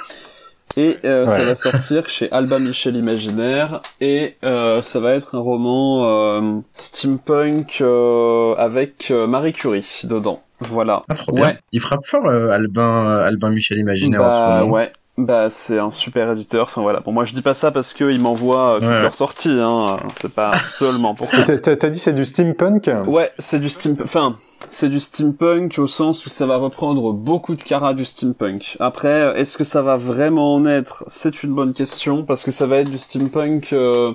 et 0.78 0.98
euh, 1.06 1.26
ça 1.26 1.44
va 1.44 1.56
sortir 1.56 2.08
chez 2.08 2.32
Alba 2.32 2.60
Michel 2.60 2.96
Imaginaire 2.96 3.82
et 4.00 4.36
euh, 4.44 4.82
ça 4.82 5.00
va 5.00 5.14
être 5.14 5.36
un 5.36 5.40
roman 5.40 6.06
euh, 6.06 6.60
steampunk 6.76 7.80
euh, 7.82 8.54
avec 8.56 9.10
euh, 9.12 9.28
Marie 9.28 9.54
Curie 9.54 10.02
dedans. 10.04 10.42
Voilà. 10.60 11.02
Ah, 11.10 11.16
trop 11.16 11.32
bien. 11.32 11.58
Il 11.72 11.80
frappe 11.80 12.06
fort 12.06 12.28
Albin 12.28 13.18
Albin 13.20 13.50
Michel 13.50 13.80
Imaginaire 13.80 14.22
en 14.22 14.32
ce 14.32 14.38
bah, 14.38 14.60
moment. 14.60 14.74
Ouais. 14.74 14.92
Bah 15.18 15.50
c'est 15.50 15.80
un 15.80 15.92
super 15.92 16.32
éditeur. 16.32 16.66
Enfin 16.66 16.82
voilà. 16.82 17.02
Pour 17.02 17.12
moi 17.12 17.26
je 17.26 17.34
dis 17.34 17.42
pas 17.42 17.56
ça 17.56 17.72
parce 17.72 17.94
qu'il 17.94 18.22
m'envoie 18.22 18.78
toutes 18.80 18.90
leurs 18.90 19.16
sorties. 19.16 19.60
Hein. 19.60 19.98
C'est 20.16 20.34
pas 20.34 20.60
seulement 20.60 21.16
pour. 21.16 21.28
T'as 21.30 21.90
dit 21.90 22.00
c'est 22.00 22.14
du 22.14 22.26
steampunk? 22.26 22.90
Ouais, 23.08 23.32
c'est 23.40 23.60
du 23.60 23.70
steampunk. 23.70 24.06
Enfin 24.06 24.36
c'est 24.70 24.90
du 24.90 25.00
steampunk 25.00 25.78
au 25.80 25.88
sens 25.88 26.26
où 26.26 26.30
ça 26.30 26.46
va 26.46 26.58
reprendre 26.58 27.14
beaucoup 27.14 27.56
de 27.56 27.62
cara 27.62 27.94
du 27.94 28.06
steampunk. 28.06 28.78
Après, 28.80 29.40
est-ce 29.40 29.58
que 29.58 29.64
ça 29.64 29.82
va 29.82 29.96
vraiment 29.96 30.56
en 30.56 30.66
être? 30.66 31.04
C'est 31.08 31.44
une 31.44 31.54
bonne 31.54 31.74
question 31.74 32.24
parce 32.24 32.44
que 32.44 32.52
ça 32.52 32.68
va 32.68 32.78
être 32.78 32.92
du 32.92 33.00
steampunk 33.00 33.74
euh, 33.74 34.14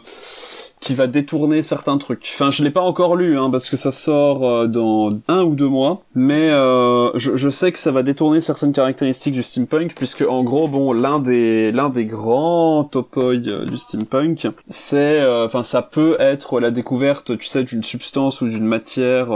qui 0.82 0.94
va 0.94 1.06
détourner 1.06 1.62
certains 1.62 1.96
trucs. 1.96 2.28
Enfin, 2.34 2.50
je 2.50 2.64
l'ai 2.64 2.70
pas 2.70 2.80
encore 2.80 3.14
lu, 3.14 3.38
hein, 3.38 3.48
parce 3.50 3.70
que 3.70 3.76
ça 3.76 3.92
sort 3.92 4.44
euh, 4.44 4.66
dans 4.66 5.16
un 5.28 5.44
ou 5.44 5.54
deux 5.54 5.68
mois, 5.68 6.02
mais 6.16 6.50
euh, 6.50 7.10
je, 7.14 7.36
je, 7.36 7.50
sais 7.50 7.70
que 7.70 7.78
ça 7.78 7.92
va 7.92 8.02
détourner 8.02 8.40
certaines 8.40 8.72
caractéristiques 8.72 9.32
du 9.32 9.44
steampunk, 9.44 9.94
puisque 9.94 10.24
en 10.28 10.42
gros, 10.42 10.66
bon, 10.66 10.92
l'un 10.92 11.20
des 11.20 11.70
l'un 11.70 11.88
des 11.88 12.04
grands 12.04 12.82
topoi 12.82 13.34
euh, 13.34 13.64
du 13.64 13.78
steampunk, 13.78 14.48
c'est, 14.66 15.20
euh, 15.20 15.46
enfin, 15.46 15.62
ça 15.62 15.82
peut 15.82 16.16
être 16.18 16.58
la 16.58 16.72
découverte, 16.72 17.38
tu 17.38 17.46
sais, 17.46 17.62
d'une 17.62 17.84
substance 17.84 18.40
ou 18.40 18.48
d'une 18.48 18.66
matière 18.66 19.28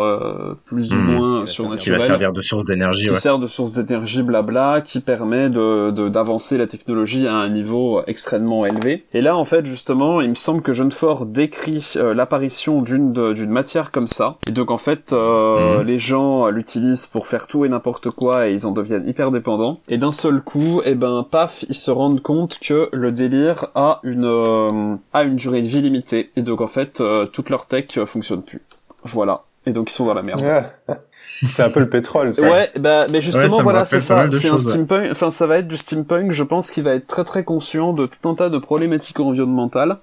plus 0.65 0.93
ou 0.93 0.97
mmh. 0.97 1.17
moins 1.17 1.47
surnaturelle, 1.47 2.01
qui 2.01 2.05
va 2.05 2.09
servir 2.09 2.33
de 2.33 2.41
source 2.41 2.65
d'énergie, 2.65 3.07
qui 3.07 3.15
sert 3.15 3.39
de 3.39 3.47
source 3.47 3.75
d'énergie, 3.75 4.25
blabla, 4.25 4.81
qui 4.81 4.99
permet 4.99 5.49
de 5.49 5.93
d'avancer 6.09 6.59
la 6.59 6.67
technologie 6.67 7.29
à 7.29 7.35
un 7.35 7.51
niveau 7.51 8.03
extrêmement 8.09 8.67
élevé. 8.67 9.05
Et 9.13 9.21
là, 9.21 9.37
en 9.37 9.45
fait, 9.45 9.65
justement, 9.65 10.21
il 10.21 10.31
me 10.31 10.35
semble 10.35 10.61
que 10.61 10.73
Jeune 10.73 10.91
Fort 10.91 11.27
décrit 11.37 11.93
euh, 11.97 12.15
l'apparition 12.15 12.83
d'une 12.83 13.13
d'une 13.13 13.51
matière 13.51 13.93
comme 13.93 14.09
ça. 14.09 14.37
Et 14.49 14.53
donc 14.53 14.71
en 14.71 14.79
fait, 14.79 15.13
euh, 15.13 15.79
mhm. 15.79 15.87
les 15.87 15.99
gens 15.99 16.49
l'utilisent 16.49 17.07
pour 17.07 17.27
faire 17.27 17.47
tout 17.47 17.65
et 17.65 17.69
n'importe 17.69 18.11
quoi 18.11 18.49
et 18.49 18.53
ils 18.53 18.67
en 18.67 18.73
deviennent 18.73 19.07
hyper 19.07 19.31
dépendants. 19.31 19.75
Et 19.89 19.99
d'un 19.99 20.13
seul 20.13 20.41
coup, 20.41 20.81
et 20.85 20.93
eh 20.93 20.95
ben 20.95 21.25
paf, 21.31 21.65
ils 21.69 21.75
se 21.75 21.91
rendent 21.91 22.23
compte 22.23 22.59
que 22.59 22.89
le 22.93 23.13
délire 23.13 23.67
a 23.75 24.01
une 24.03 24.25
euh, 24.25 24.97
a 25.13 25.23
une 25.25 25.37
durée 25.37 25.63
de 25.63 25.69
vie 25.69 25.83
limitée. 25.83 26.31
Et 26.37 26.43
donc 26.43 26.61
en 26.61 26.67
fait, 26.67 27.03
toute 27.33 27.51
leur 27.51 27.67
tech 27.67 27.99
fonctionne 28.07 28.43
plus. 28.43 28.63
Voilà. 29.05 29.43
et 29.67 29.73
donc 29.73 29.91
ils 29.91 29.95
sont 29.95 30.07
dans 30.07 30.15
la 30.15 30.23
merde. 30.23 30.41
Ouais. 30.41 30.97
c'est 31.47 31.63
un 31.63 31.71
peu 31.71 31.81
le 31.81 31.89
pétrole, 31.89 32.35
ça. 32.35 32.43
Ouais, 32.43 32.71
bah, 32.79 33.07
mais 33.11 33.21
justement, 33.21 33.59
Ouais, 33.59 33.63
voilà, 33.63 33.85
c'est 33.85 34.01
ça. 34.01 34.27
C'est 34.31 34.49
un 34.49 34.59
steampunk. 34.59 35.11
Enfin, 35.11 35.31
ça 35.31 35.47
va 35.47 35.59
être 35.59 35.69
du 35.69 35.77
steampunk. 35.77 36.33
Je 36.33 36.43
pense 36.43 36.71
qu'il 36.71 36.83
va 36.83 36.95
être 36.95 37.07
très 37.07 37.25
très 37.25 37.45
conscient 37.45 37.93
de 37.93 38.07
tout 38.07 38.29
un 38.29 38.35
tas 38.35 38.49
de 38.49 38.59
problématiques 38.59 39.21
environnementales. 39.21 39.99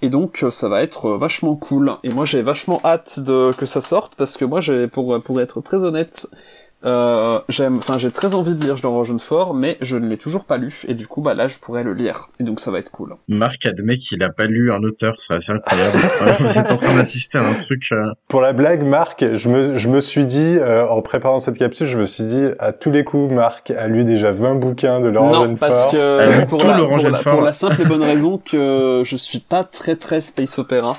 Et 0.00 0.10
donc, 0.10 0.42
euh, 0.44 0.50
ça 0.50 0.68
va 0.68 0.82
être 0.82 1.06
euh, 1.06 1.18
vachement 1.18 1.56
cool. 1.56 1.96
Et 2.04 2.10
moi, 2.10 2.24
j'ai 2.24 2.42
vachement 2.42 2.80
hâte 2.84 3.18
de 3.18 3.50
que 3.56 3.66
ça 3.66 3.80
sorte 3.80 4.14
parce 4.14 4.36
que 4.36 4.44
moi, 4.44 4.60
j'ai 4.60 4.86
pour 4.86 5.20
pour 5.22 5.40
être 5.40 5.60
très 5.60 5.82
honnête, 5.84 6.28
euh, 6.84 7.40
j'aime, 7.48 7.78
enfin, 7.78 7.98
j'ai 7.98 8.10
très 8.12 8.34
envie 8.34 8.54
de 8.54 8.62
lire 8.64 8.76
Jean 8.76 8.92
Rogenfort, 8.92 9.52
mais 9.52 9.76
je 9.80 9.96
ne 9.96 10.06
l'ai 10.08 10.16
toujours 10.16 10.44
pas 10.44 10.56
lu. 10.58 10.82
Et 10.86 10.94
du 10.94 11.06
coup, 11.08 11.20
bah 11.20 11.34
là, 11.34 11.48
je 11.48 11.58
pourrais 11.58 11.82
le 11.82 11.92
lire. 11.92 12.28
Et 12.38 12.44
donc, 12.44 12.60
ça 12.60 12.70
va 12.70 12.78
être 12.78 12.90
cool. 12.90 13.16
Marc 13.28 13.66
admet 13.66 13.96
qu'il 13.98 14.22
a 14.22 14.28
pas 14.30 14.46
lu 14.46 14.70
un 14.72 14.82
auteur, 14.84 15.16
c'est 15.18 15.34
assez 15.34 15.50
incroyable. 15.52 15.98
Vous 16.38 16.58
êtes 16.58 16.70
en 16.70 16.76
train 16.76 16.94
d'assister 16.94 17.38
à 17.38 17.42
un 17.48 17.54
truc. 17.54 17.88
euh, 17.92 18.12
Pour 18.28 18.40
la 18.40 18.52
blague, 18.52 18.84
Marc, 18.84 19.24
je 19.34 19.48
me, 19.48 19.76
je 19.76 19.88
me 19.88 20.00
suis 20.00 20.24
dit, 20.24 20.56
euh, 20.58 20.86
en 20.86 21.02
préparant 21.02 21.40
cette 21.40 21.58
capsule, 21.58 21.88
je 21.88 21.98
me 21.98 22.06
suis 22.06 22.24
dit, 22.24 22.44
à 22.60 22.72
tous 22.72 22.90
les 22.92 23.02
coups, 23.02 23.32
Marc 23.32 23.72
a 23.72 23.88
lu 23.88 24.04
déjà 24.04 24.30
20 24.30 24.54
bouquins 24.54 25.00
de 25.00 25.08
Laurent 25.08 25.32
non, 25.32 25.40
Jeunefort. 25.46 25.68
parce 25.68 25.90
que 25.90 26.44
pour 26.46 26.58
tout 26.60 26.66
la, 26.68 26.76
pour, 26.78 26.96
la, 26.98 27.18
pour 27.18 27.40
la 27.42 27.52
simple 27.52 27.82
et 27.82 27.84
bonne 27.86 28.02
raison 28.04 28.38
que 28.38 29.02
je 29.04 29.16
suis 29.16 29.40
pas 29.40 29.64
très 29.64 29.96
très 29.96 30.20
space 30.20 30.58
opéra. 30.60 30.96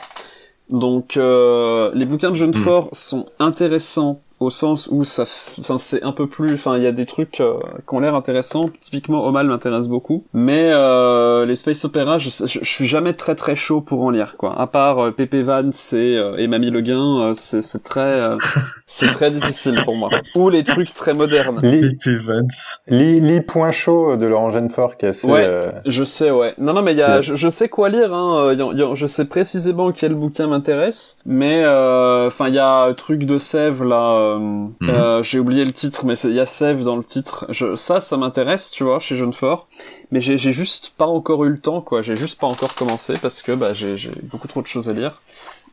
Donc 0.69 1.17
euh, 1.17 1.89
les 1.93 2.05
bouquins 2.05 2.29
de 2.29 2.35
Jeunefort 2.35 2.85
Hmm. 2.87 2.89
sont 2.93 3.25
intéressants 3.39 4.19
au 4.39 4.49
sens 4.49 4.87
où 4.91 5.03
ça, 5.03 5.23
enfin 5.59 5.77
c'est 5.77 6.03
un 6.03 6.11
peu 6.13 6.27
plus, 6.27 6.53
enfin 6.53 6.77
il 6.77 6.83
y 6.83 6.87
a 6.87 6.91
des 6.91 7.05
trucs 7.05 7.41
euh, 7.41 7.55
qui 7.87 7.93
ont 7.95 7.99
l'air 7.99 8.15
intéressants. 8.15 8.69
Typiquement 8.79 9.25
Omal 9.25 9.47
m'intéresse 9.47 9.87
beaucoup, 9.87 10.23
mais 10.33 10.69
euh, 10.71 11.45
les 11.45 11.55
space 11.55 11.83
opéra, 11.85 12.17
je, 12.19 12.29
je, 12.29 12.59
je 12.61 12.69
suis 12.69 12.87
jamais 12.87 13.13
très 13.13 13.35
très 13.35 13.55
chaud 13.55 13.81
pour 13.81 14.03
en 14.03 14.09
lire 14.09 14.35
quoi. 14.37 14.57
À 14.59 14.67
part 14.67 14.99
euh, 14.99 15.11
Pépé 15.11 15.41
Vance 15.41 15.93
et, 15.93 16.15
euh, 16.17 16.37
et 16.37 16.47
Mamie 16.47 16.71
Le 16.71 16.81
Guin, 16.81 17.21
euh, 17.21 17.33
c'est 17.35 17.61
c'est 17.61 17.83
très 17.83 17.99
euh, 18.01 18.37
c'est 18.87 19.11
très 19.11 19.29
difficile 19.31 19.81
pour 19.83 19.95
moi. 19.95 20.09
Ou 20.35 20.49
les 20.49 20.63
trucs 20.63 20.93
très 20.95 21.13
modernes. 21.13 21.59
P.P. 21.61 22.15
Vance. 22.17 22.79
lis, 22.87 23.19
lis 23.21 23.41
Point 23.41 23.71
chaud 23.71 24.15
de 24.15 24.25
Laurent 24.25 24.49
Jeunefort, 24.51 24.97
qui 24.97 25.05
est 25.05 25.09
assez... 25.09 25.27
Ouais. 25.27 25.43
euh, 25.45 25.71
Je 25.85 26.03
sais, 26.03 26.31
ouais. 26.31 26.53
Non, 26.57 26.73
non, 26.73 26.81
mais 26.81 26.93
il 26.93 26.97
y 26.99 27.01
a, 27.03 27.21
je, 27.21 27.35
je 27.35 27.49
sais 27.49 27.69
quoi 27.69 27.89
lire. 27.89 28.13
Hein. 28.13 28.45
euh, 28.47 28.53
y 28.53 28.61
a- 28.61 28.73
y 28.73 28.81
a- 28.83 28.95
je 28.95 29.05
sais 29.05 29.25
précisément 29.25 29.91
quel 29.91 30.13
bouquin 30.15 30.47
m'intéresse. 30.47 31.17
Mais, 31.25 31.61
euh, 31.63 32.27
enfin, 32.27 32.47
il 32.47 32.55
y 32.55 32.59
a 32.59 32.83
un 32.83 32.93
truc 32.93 33.25
de 33.25 33.37
Sève 33.37 33.83
là. 33.83 34.28
Euh, 34.37 34.67
euh, 34.83 35.23
J'ai 35.23 35.39
oublié 35.39 35.65
le 35.65 35.71
titre, 35.73 36.05
mais 36.05 36.15
c'est- 36.15 36.29
il 36.29 36.35
y 36.35 36.39
a 36.39 36.45
Sève 36.45 36.83
dans 36.83 36.95
le 36.95 37.03
titre. 37.03 37.45
Je, 37.49 37.75
ça, 37.75 38.01
ça 38.01 38.17
m'intéresse, 38.17 38.71
tu 38.71 38.83
vois, 38.83 38.99
chez 38.99 39.15
Jeunefort. 39.15 39.67
Mais 40.11 40.21
j'ai 40.21 40.37
juste 40.37 40.93
pas 40.97 41.05
encore 41.07 41.45
eu 41.45 41.49
le 41.49 41.59
temps, 41.59 41.81
quoi. 41.81 42.01
J'ai 42.01 42.15
juste 42.15 42.39
pas 42.39 42.47
encore 42.47 42.73
commencé 42.75 43.13
parce 43.21 43.41
que 43.41 43.51
bah 43.51 43.73
j'ai 43.73 43.95
beaucoup 44.23 44.47
trop 44.47 44.61
de 44.61 44.67
choses 44.67 44.89
à 44.89 44.93
lire. 44.93 45.21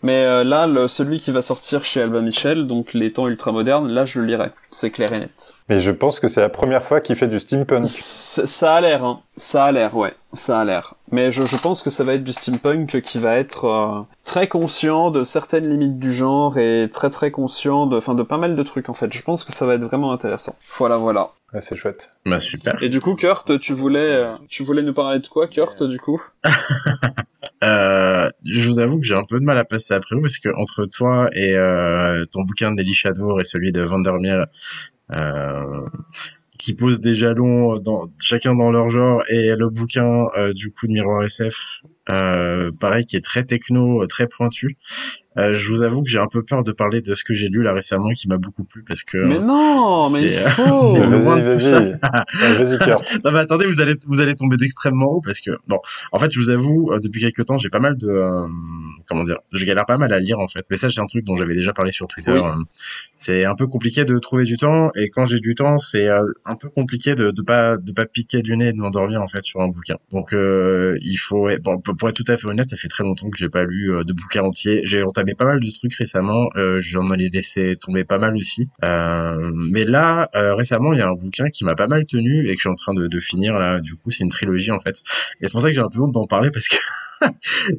Mais 0.06 0.24
euh, 0.24 0.44
là, 0.44 0.68
le, 0.68 0.86
celui 0.86 1.18
qui 1.18 1.32
va 1.32 1.42
sortir 1.42 1.84
chez 1.84 2.00
Albin 2.00 2.20
Michel, 2.20 2.68
donc 2.68 2.94
les 2.94 3.10
temps 3.12 3.26
ultramodernes, 3.26 3.88
là, 3.88 4.04
je 4.04 4.20
le 4.20 4.26
lirai. 4.26 4.50
C'est 4.70 4.90
clair 4.92 5.12
et 5.12 5.18
net. 5.18 5.54
Mais 5.68 5.78
je 5.78 5.90
pense 5.90 6.20
que 6.20 6.28
c'est 6.28 6.40
la 6.40 6.48
première 6.48 6.84
fois 6.84 7.00
qu'il 7.00 7.16
fait 7.16 7.26
du 7.26 7.40
steampunk. 7.40 7.84
C- 7.84 8.46
Ça 8.46 8.74
a 8.76 8.80
l'air, 8.80 9.04
hein. 9.04 9.18
Ça 9.36 9.64
a 9.64 9.72
l'air, 9.72 9.96
ouais. 9.96 10.14
Ça 10.32 10.60
a 10.60 10.64
l'air. 10.64 10.94
Mais 11.10 11.32
je, 11.32 11.42
je 11.44 11.56
pense 11.56 11.82
que 11.82 11.90
ça 11.90 12.04
va 12.04 12.14
être 12.14 12.22
du 12.22 12.32
steampunk 12.32 13.00
qui 13.00 13.18
va 13.18 13.34
être 13.36 13.64
euh, 13.64 14.02
très 14.24 14.46
conscient 14.46 15.10
de 15.10 15.24
certaines 15.24 15.68
limites 15.68 15.98
du 15.98 16.12
genre 16.12 16.56
et 16.56 16.88
très 16.92 17.10
très 17.10 17.32
conscient 17.32 17.86
de, 17.86 17.96
enfin, 17.96 18.14
de 18.14 18.22
pas 18.22 18.36
mal 18.38 18.54
de 18.54 18.62
trucs 18.62 18.88
en 18.88 18.94
fait. 18.94 19.12
Je 19.12 19.22
pense 19.22 19.42
que 19.42 19.50
ça 19.52 19.66
va 19.66 19.74
être 19.74 19.82
vraiment 19.84 20.12
intéressant. 20.12 20.54
Voilà, 20.78 20.98
voilà. 20.98 21.30
Ouais, 21.52 21.60
c'est 21.60 21.74
chouette. 21.74 22.10
Bah 22.26 22.38
super. 22.38 22.80
Et 22.80 22.88
du 22.88 23.00
coup, 23.00 23.14
Kurt, 23.16 23.58
tu 23.58 23.72
voulais, 23.72 23.98
euh, 24.00 24.34
tu 24.48 24.62
voulais 24.62 24.82
nous 24.82 24.94
parler 24.94 25.18
de 25.18 25.26
quoi, 25.26 25.48
Kurt, 25.48 25.82
du 25.82 25.98
coup? 25.98 26.22
Euh, 27.64 28.28
je 28.44 28.68
vous 28.68 28.80
avoue 28.80 29.00
que 29.00 29.06
j'ai 29.06 29.14
un 29.14 29.24
peu 29.24 29.40
de 29.40 29.44
mal 29.44 29.56
à 29.56 29.64
passer 29.64 29.94
après 29.94 30.14
vous 30.14 30.22
parce 30.22 30.38
que 30.38 30.50
entre 30.56 30.84
toi 30.84 31.28
et 31.32 31.56
euh, 31.56 32.24
ton 32.30 32.42
bouquin 32.42 32.72
d'Elie 32.72 32.94
Chadour 32.94 33.40
et 33.40 33.44
celui 33.44 33.72
de 33.72 33.82
Vandermeer, 33.82 34.46
euh, 35.16 35.86
qui 36.58 36.74
posent 36.74 37.00
des 37.00 37.14
jalons 37.14 37.78
dans 37.78 38.08
chacun 38.20 38.54
dans 38.54 38.70
leur 38.70 38.90
genre 38.90 39.22
et 39.28 39.54
le 39.56 39.70
bouquin 39.70 40.26
euh, 40.36 40.52
du 40.52 40.70
coup 40.70 40.86
de 40.86 40.92
Miroir 40.92 41.24
SF, 41.24 41.82
euh, 42.10 42.70
pareil 42.78 43.04
qui 43.04 43.16
est 43.16 43.24
très 43.24 43.44
techno, 43.44 44.02
euh, 44.02 44.06
très 44.06 44.26
pointu. 44.26 44.76
Euh, 45.38 45.54
je 45.54 45.68
vous 45.68 45.82
avoue 45.82 46.02
que 46.02 46.08
j'ai 46.08 46.18
un 46.18 46.28
peu 46.28 46.42
peur 46.42 46.62
de 46.62 46.72
parler 46.72 47.02
de 47.02 47.14
ce 47.14 47.22
que 47.22 47.34
j'ai 47.34 47.48
lu 47.48 47.62
là 47.62 47.74
récemment 47.74 48.10
qui 48.10 48.26
m'a 48.26 48.38
beaucoup 48.38 48.64
plu 48.64 48.82
parce 48.82 49.02
que 49.02 49.18
Mais 49.18 49.38
non, 49.38 50.08
mais 50.10 50.20
il 50.20 50.34
euh, 50.34 50.48
faut. 50.48 50.94
Vas-y, 50.98 51.42
de 51.42 51.52
tout 51.52 51.60
ça. 51.60 51.80
vas-y. 51.80 52.64
Vas-y, 52.64 52.78
Kurt. 52.78 53.18
non 53.24 53.32
mais 53.32 53.40
attendez, 53.40 53.66
vous 53.66 53.80
allez 53.80 53.96
vous 54.06 54.20
allez 54.20 54.34
tomber 54.34 54.56
d'extrêmement 54.56 55.06
haut 55.06 55.20
parce 55.20 55.40
que 55.40 55.50
bon, 55.68 55.78
en 56.12 56.18
fait, 56.18 56.32
je 56.32 56.38
vous 56.38 56.50
avoue, 56.50 56.90
euh, 56.90 57.00
depuis 57.00 57.20
quelques 57.20 57.44
temps, 57.44 57.58
j'ai 57.58 57.68
pas 57.68 57.80
mal 57.80 57.98
de 57.98 58.08
euh, 58.08 58.46
comment 59.06 59.22
dire, 59.22 59.38
je 59.52 59.64
galère 59.64 59.86
pas 59.86 59.96
mal 59.96 60.12
à 60.12 60.20
lire 60.20 60.38
en 60.38 60.48
fait. 60.48 60.64
Mais 60.70 60.76
ça, 60.76 60.90
c'est 60.90 61.00
un 61.00 61.06
truc 61.06 61.24
dont 61.24 61.36
j'avais 61.36 61.54
déjà 61.54 61.72
parlé 61.72 61.92
sur 61.92 62.06
Twitter. 62.06 62.32
Oui. 62.32 62.38
Euh, 62.38 62.62
C'est 63.14 63.44
un 63.44 63.54
peu 63.54 63.66
compliqué 63.66 64.04
de 64.04 64.18
trouver 64.18 64.44
du 64.44 64.56
temps 64.56 64.90
et 64.94 65.08
quand 65.08 65.24
j'ai 65.24 65.40
du 65.40 65.54
temps, 65.54 65.78
c'est 65.78 66.08
euh, 66.08 66.24
un 66.44 66.56
peu 66.56 66.68
compliqué 66.68 67.14
de 67.14 67.30
de 67.30 67.42
pas 67.42 67.76
de 67.76 67.92
pas 67.92 68.06
piquer 68.06 68.42
du 68.42 68.56
nez 68.56 68.68
et 68.68 68.72
de 68.72 68.78
m'endormir 68.78 69.22
en 69.22 69.28
fait 69.28 69.44
sur 69.44 69.60
un 69.60 69.68
bouquin. 69.68 69.96
Donc 70.12 70.32
euh, 70.32 70.98
il 71.02 71.16
faut 71.16 71.48
bon, 71.60 71.80
pour 71.80 72.08
être 72.08 72.16
tout 72.16 72.30
à 72.30 72.36
fait 72.36 72.46
honnête, 72.46 72.70
ça 72.70 72.76
fait 72.76 72.88
très 72.88 73.04
longtemps 73.04 73.30
que 73.30 73.38
j'ai 73.38 73.48
pas 73.48 73.64
lu 73.64 73.92
de 74.04 74.12
bouquin 74.12 74.42
entier. 74.42 74.80
J'ai 74.84 75.02
entamé 75.02 75.34
pas 75.34 75.44
mal 75.44 75.60
de 75.60 75.70
trucs 75.70 75.94
récemment, 75.94 76.48
euh, 76.56 76.78
j'en 76.80 77.10
ai 77.12 77.28
laissé 77.28 77.76
tomber 77.80 78.04
pas 78.04 78.18
mal 78.18 78.34
aussi. 78.34 78.68
Euh, 78.84 79.50
mais 79.54 79.84
là, 79.84 80.28
récemment, 80.34 80.92
il 80.92 80.98
y 80.98 81.02
a 81.02 81.08
un 81.08 81.14
bouquin 81.14 81.48
qui 81.50 81.64
m'a 81.64 81.74
pas 81.74 81.86
mal 81.86 82.06
tenu 82.06 82.46
et 82.46 82.50
que 82.54 82.58
je 82.58 82.60
suis 82.60 82.68
en 82.68 82.74
train 82.74 82.94
de, 82.94 83.06
de 83.06 83.20
finir 83.20 83.58
là. 83.58 83.80
Du 83.80 83.94
coup, 83.94 84.10
c'est 84.10 84.24
une 84.24 84.30
trilogie 84.30 84.70
en 84.70 84.80
fait. 84.80 85.02
Et 85.40 85.46
c'est 85.46 85.52
pour 85.52 85.60
ça 85.60 85.68
que 85.68 85.74
j'ai 85.74 85.80
un 85.80 85.88
peu 85.88 86.00
honte 86.00 86.12
d'en 86.12 86.26
parler 86.26 86.50
parce 86.50 86.68
que 86.68 86.76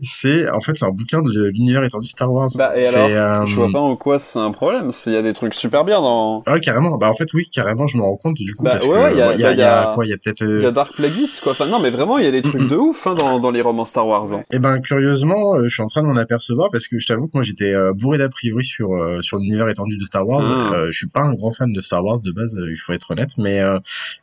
c'est 0.01 0.49
en 0.49 0.59
fait 0.59 0.75
c'est 0.75 0.85
un 0.85 0.91
bouquin 0.91 1.16
de 1.21 1.47
l'univers 1.47 1.83
étendu 1.83 2.07
Star 2.07 2.31
Wars. 2.31 2.49
Bah, 2.55 2.77
et 2.79 2.85
alors, 2.85 3.41
euh, 3.41 3.45
Je 3.45 3.55
vois 3.55 3.71
pas 3.71 3.79
en 3.79 3.95
quoi 3.95 4.19
c'est 4.19 4.39
un 4.39 4.51
problème. 4.51 4.91
Il 5.05 5.13
y 5.13 5.17
a 5.17 5.21
des 5.21 5.33
trucs 5.33 5.53
super 5.53 5.83
bien 5.85 6.01
dans. 6.01 6.43
Ah, 6.45 6.59
carrément. 6.59 6.97
Bah 6.97 7.09
en 7.09 7.13
fait 7.13 7.31
oui, 7.33 7.49
carrément, 7.49 7.87
je 7.87 7.97
me 7.97 8.03
rends 8.03 8.15
compte 8.17 8.35
du 8.35 8.53
coup 8.55 8.63
Bah, 8.65 8.71
parce 8.71 8.85
ouais, 8.85 9.11
il 9.13 9.17
y 9.17 9.21
a- 9.21 9.33
y, 9.33 9.37
y 9.37 9.61
y 9.61 9.93
quoi, 9.93 10.05
il 10.05 10.09
y 10.09 10.13
a 10.13 10.17
peut-être. 10.17 10.43
Il 10.43 10.61
y 10.61 10.65
a 10.65 10.71
Dark 10.71 10.93
Plagueis, 10.95 11.25
quoi. 11.43 11.51
Enfin, 11.51 11.65
non, 11.67 11.79
mais 11.79 11.89
vraiment, 11.89 12.17
il 12.17 12.25
y 12.25 12.27
a 12.27 12.31
des 12.31 12.41
trucs 12.41 12.67
de 12.67 12.75
ouf 12.75 13.07
hein, 13.07 13.15
dans, 13.15 13.39
dans 13.39 13.51
les 13.51 13.61
romans 13.61 13.85
Star 13.85 14.07
Wars. 14.07 14.33
hein. 14.33 14.43
Eh 14.51 14.59
ben 14.59 14.79
curieusement, 14.79 15.55
euh, 15.55 15.63
je 15.67 15.73
suis 15.73 15.83
en 15.83 15.87
train 15.87 16.01
de 16.01 16.07
m'en 16.07 16.15
apercevoir 16.17 16.69
parce 16.71 16.87
que 16.87 16.99
je 16.99 17.07
t'avoue 17.07 17.27
que 17.27 17.31
moi 17.33 17.43
j'étais 17.43 17.73
euh, 17.73 17.93
bourré 17.93 18.17
d'a 18.17 18.29
priori 18.29 18.63
sur 18.63 18.93
euh, 18.93 19.21
sur 19.21 19.37
l'univers 19.37 19.67
étendu 19.69 19.97
de 19.97 20.05
Star 20.05 20.27
Wars. 20.27 20.73
Euh, 20.73 20.87
je 20.91 20.97
suis 20.97 21.07
pas 21.07 21.21
un 21.21 21.33
grand 21.33 21.51
fan 21.51 21.71
de 21.73 21.81
Star 21.81 22.03
Wars 22.03 22.21
de 22.21 22.31
base, 22.31 22.55
euh, 22.57 22.71
il 22.71 22.77
faut 22.77 22.93
être 22.93 23.11
honnête, 23.11 23.31
mais 23.37 23.59
euh, 23.61 23.79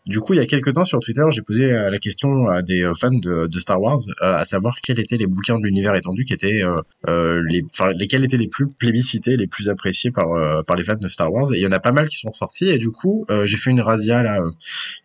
du 0.07 0.20
coup 0.20 0.34
il 0.34 0.38
y 0.38 0.42
a 0.42 0.47
quelques 0.47 0.72
temps 0.74 0.84
sur 0.84 1.01
Twitter, 1.01 1.22
j'ai 1.30 1.42
posé 1.42 1.72
euh, 1.72 1.90
la 1.90 1.99
question 1.99 2.49
à 2.49 2.62
des 2.62 2.82
euh, 2.82 2.92
fans 2.95 3.11
de, 3.12 3.47
de 3.47 3.59
Star 3.61 3.80
Wars, 3.80 3.99
euh, 4.22 4.34
à 4.34 4.45
savoir 4.45 4.76
quels 4.82 5.01
étaient 5.01 5.16
les 5.16 5.26
bouquins 5.26 5.59
de 5.59 5.64
l'univers 5.64 5.95
étendu 5.95 6.24
qui 6.24 6.32
étaient 6.32 6.62
euh, 6.62 6.74
euh, 6.76 6.80
les 7.07 7.62
enfin 7.72 7.93
lesquels 7.93 8.24
étaient 8.24 8.39
les 8.39 8.49
plus 8.49 8.66
plébiscités, 8.66 9.37
les 9.37 9.47
plus 9.47 9.68
appréciés 9.68 10.11
par 10.11 10.32
euh, 10.32 10.62
par 10.62 10.76
les 10.76 10.85
fans 10.85 10.97
de 10.97 11.09
Star 11.09 11.32
Wars. 11.32 11.53
Et 11.53 11.59
il 11.59 11.62
y 11.62 11.66
en 11.66 11.72
a 11.72 11.78
pas 11.78 11.93
mal 11.93 12.09
qui 12.09 12.16
sont 12.16 12.32
sortis 12.32 12.68
et 12.68 12.78
du 12.78 12.91
coup 12.91 13.26
euh, 13.30 13.47
j'ai 13.47 13.57
fait 13.57 13.70
une 13.70 13.80
razzia 13.80 14.22
là 14.22 14.41
euh, 14.41 14.51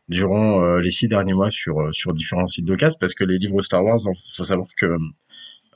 durant 0.07 0.63
euh, 0.63 0.79
les 0.79 0.91
six 0.91 1.07
derniers 1.07 1.33
mois 1.33 1.51
sur 1.51 1.79
euh, 1.79 1.91
sur 1.91 2.13
différents 2.13 2.47
sites 2.47 2.65
de 2.65 2.75
casse 2.75 2.95
parce 2.97 3.13
que 3.13 3.23
les 3.23 3.37
livres 3.37 3.61
Star 3.61 3.83
Wars, 3.83 3.99
faut 3.99 4.43
savoir 4.43 4.67
que 4.77 4.85
euh, 4.85 4.97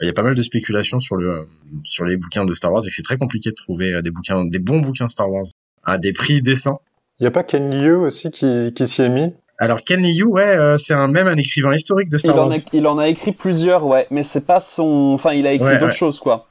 il 0.02 0.08
y 0.08 0.10
a 0.10 0.14
pas 0.14 0.24
mal 0.24 0.36
de 0.36 0.42
spéculations 0.42 1.00
sur 1.00 1.18
le 1.18 1.30
euh, 1.30 1.46
sur 1.84 2.06
les 2.06 2.18
bouquins 2.18 2.46
de 2.46 2.54
Star 2.54 2.72
Wars 2.72 2.84
et 2.86 2.90
que 2.90 2.96
c'est 2.96 3.04
très 3.04 3.18
compliqué 3.18 3.50
de 3.50 3.56
trouver 3.56 3.94
euh, 3.94 4.02
des 4.02 4.12
bouquins 4.12 4.46
des 4.46 4.60
bons 4.60 4.80
bouquins 4.80 5.10
Star 5.10 5.30
Wars 5.30 5.46
à 5.84 5.98
des 5.98 6.14
prix 6.14 6.42
décents. 6.42 6.80
Y 7.20 7.28
a 7.28 7.32
pas 7.32 7.44
Ken 7.44 7.70
Liu 7.78 7.94
aussi 7.94 8.32
qui, 8.32 8.74
qui 8.74 8.88
s'y 8.88 9.02
est 9.02 9.10
mis? 9.10 9.34
Alors 9.64 9.82
Ken 9.84 10.02
Liu, 10.02 10.24
ouais, 10.26 10.44
euh, 10.44 10.78
c'est 10.78 10.94
un 10.94 11.08
même 11.08 11.28
un 11.28 11.38
écrivain 11.38 11.74
historique 11.74 12.10
de 12.10 12.18
Il 12.18 12.20
Star 12.20 12.36
en, 12.36 12.48
Wars. 12.50 12.52
a, 12.54 12.58
il 12.74 12.88
en 12.88 12.98
a 12.98 13.08
écrit 13.08 13.32
plusieurs, 13.32 13.86
ouais, 13.86 14.06
mais 14.12 14.24
c'est 14.24 14.46
pas 14.46 14.60
son. 14.62 15.12
Enfin, 15.14 15.32
il 15.34 15.48
a 15.48 15.54
écrit 15.54 15.66
Ouais, 15.68 15.74
d'autres 15.78 15.86
ouais. 15.88 15.92
choses, 15.98 16.20
quoi. 16.20 16.48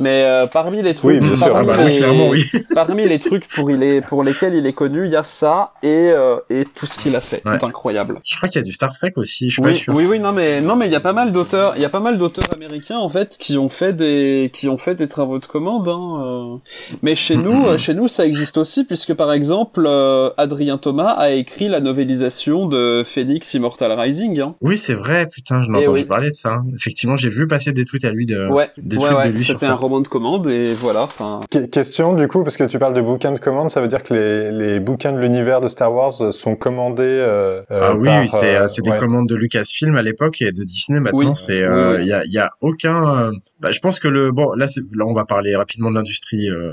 Mais 0.00 0.24
euh, 0.24 0.46
parmi 0.46 0.82
les 0.82 0.94
trucs, 0.94 1.20
Oui, 1.22 1.26
bien 1.26 1.36
sûr. 1.36 1.52
parmi, 1.52 1.70
Ah 1.70 1.76
bah 1.76 1.82
oui, 1.84 1.92
les, 1.92 1.96
clairement, 1.98 2.28
oui. 2.28 2.44
parmi 2.74 3.04
les 3.08 3.18
trucs 3.18 3.48
pour, 3.48 3.70
il 3.70 3.82
est, 3.82 4.00
pour 4.00 4.22
lesquels 4.22 4.54
il 4.54 4.66
est 4.66 4.72
connu, 4.72 5.06
il 5.06 5.12
y 5.12 5.16
a 5.16 5.22
ça 5.22 5.72
et, 5.82 5.88
euh, 6.10 6.36
et 6.50 6.64
tout 6.74 6.86
ce 6.86 6.98
qu'il 6.98 7.14
a 7.16 7.20
fait. 7.20 7.42
Ouais. 7.44 7.56
C'est 7.58 7.64
incroyable. 7.66 8.20
Je 8.24 8.36
crois 8.36 8.48
qu'il 8.48 8.58
y 8.60 8.62
a 8.62 8.64
du 8.64 8.72
Star 8.72 8.90
Trek 8.96 9.12
aussi, 9.16 9.48
je 9.50 9.54
suis 9.54 9.62
pas 9.62 9.68
Oui, 9.68 9.74
sûr. 9.76 9.94
oui, 9.94 10.04
oui, 10.08 10.18
non, 10.18 10.32
mais 10.32 10.60
non, 10.60 10.76
mais 10.76 10.86
il 10.86 10.92
y 10.92 10.96
a 10.96 11.00
pas 11.00 11.12
mal 11.12 11.32
d'auteurs, 11.32 11.74
il 11.76 11.82
y 11.82 11.84
a 11.84 11.88
pas 11.88 12.00
mal 12.00 12.18
d'auteurs 12.18 12.52
américains 12.52 12.98
en 12.98 13.08
fait 13.08 13.36
qui 13.38 13.56
ont 13.58 13.68
fait 13.68 13.92
des, 13.92 14.50
qui 14.52 14.68
ont 14.68 14.76
fait 14.76 14.94
des 14.94 15.08
travaux 15.08 15.38
de 15.38 15.44
commande. 15.46 15.88
Hein, 15.88 16.22
euh. 16.24 16.56
Mais 17.02 17.14
chez 17.14 17.36
nous, 17.36 17.66
euh, 17.66 17.78
chez 17.78 17.94
nous, 17.94 18.08
ça 18.08 18.26
existe 18.26 18.58
aussi 18.58 18.84
puisque 18.84 19.14
par 19.14 19.32
exemple, 19.32 19.84
euh, 19.86 20.30
Adrien 20.36 20.78
Thomas 20.78 21.10
a 21.16 21.30
écrit 21.30 21.68
la 21.68 21.80
novélisation 21.80 22.66
de 22.66 23.02
Phoenix 23.04 23.54
Immortal 23.54 23.92
Rising. 23.92 24.40
Hein. 24.40 24.54
Oui, 24.60 24.76
c'est 24.78 24.94
vrai, 24.94 25.26
putain, 25.26 25.62
je 25.62 25.70
l'ai 25.70 25.78
Eh 25.78 25.82
entendu 25.82 26.00
oui. 26.00 26.04
parler 26.06 26.30
de 26.30 26.34
ça. 26.34 26.62
Effectivement, 26.74 27.16
j'ai 27.16 27.28
vu 27.28 27.46
passer 27.46 27.72
des 27.72 27.84
tweets 27.84 28.04
à 28.04 28.10
lui 28.10 28.26
de 28.26 28.46
Ouais, 28.48 28.70
des 28.76 28.96
ouais, 28.98 29.12
ouais. 29.12 29.26
de 29.28 29.32
lui 29.32 29.42
sur 29.44 29.62
un 29.62 29.74
roman 29.84 30.00
de 30.00 30.08
commande 30.08 30.46
et 30.48 30.72
voilà. 30.74 31.02
Enfin, 31.02 31.40
Question 31.70 32.14
du 32.14 32.26
coup, 32.28 32.42
parce 32.42 32.56
que 32.56 32.64
tu 32.64 32.78
parles 32.78 32.94
de 32.94 33.00
bouquins 33.00 33.32
de 33.32 33.38
commande, 33.38 33.70
ça 33.70 33.80
veut 33.80 33.88
dire 33.88 34.02
que 34.02 34.12
les, 34.14 34.50
les 34.50 34.80
bouquins 34.80 35.12
de 35.12 35.18
l'univers 35.18 35.60
de 35.60 35.68
Star 35.68 35.92
Wars 35.92 36.12
sont 36.32 36.56
commandés 36.56 37.02
euh, 37.04 37.62
euh, 37.70 37.80
Ah 37.82 37.94
oui, 37.96 38.06
par, 38.08 38.22
oui, 38.22 38.28
c'est 38.28 38.56
euh, 38.56 38.68
c'est 38.68 38.82
des 38.82 38.90
ouais. 38.90 38.96
commandes 38.96 39.28
de 39.28 39.34
Lucasfilm 39.34 39.96
à 39.96 40.02
l'époque 40.02 40.42
et 40.42 40.52
de 40.52 40.64
Disney 40.64 41.00
maintenant. 41.00 41.18
Oui. 41.30 41.36
C'est 41.36 41.54
Oui, 41.58 41.62
euh, 41.62 41.96
oui. 41.96 42.02
il 42.02 42.08
y 42.08 42.12
a 42.12 42.22
il 42.24 42.32
y 42.32 42.38
a 42.38 42.50
aucun. 42.60 43.30
bah, 43.60 43.70
je 43.72 43.78
pense 43.80 44.00
que 44.00 44.08
le 44.08 44.30
bon 44.32 44.52
là 44.54 44.68
c'est 44.68 44.80
là 44.94 45.04
on 45.06 45.12
va 45.12 45.24
parler 45.24 45.54
rapidement 45.56 45.90
de 45.90 45.94
l'industrie 45.96 46.48
euh, 46.50 46.72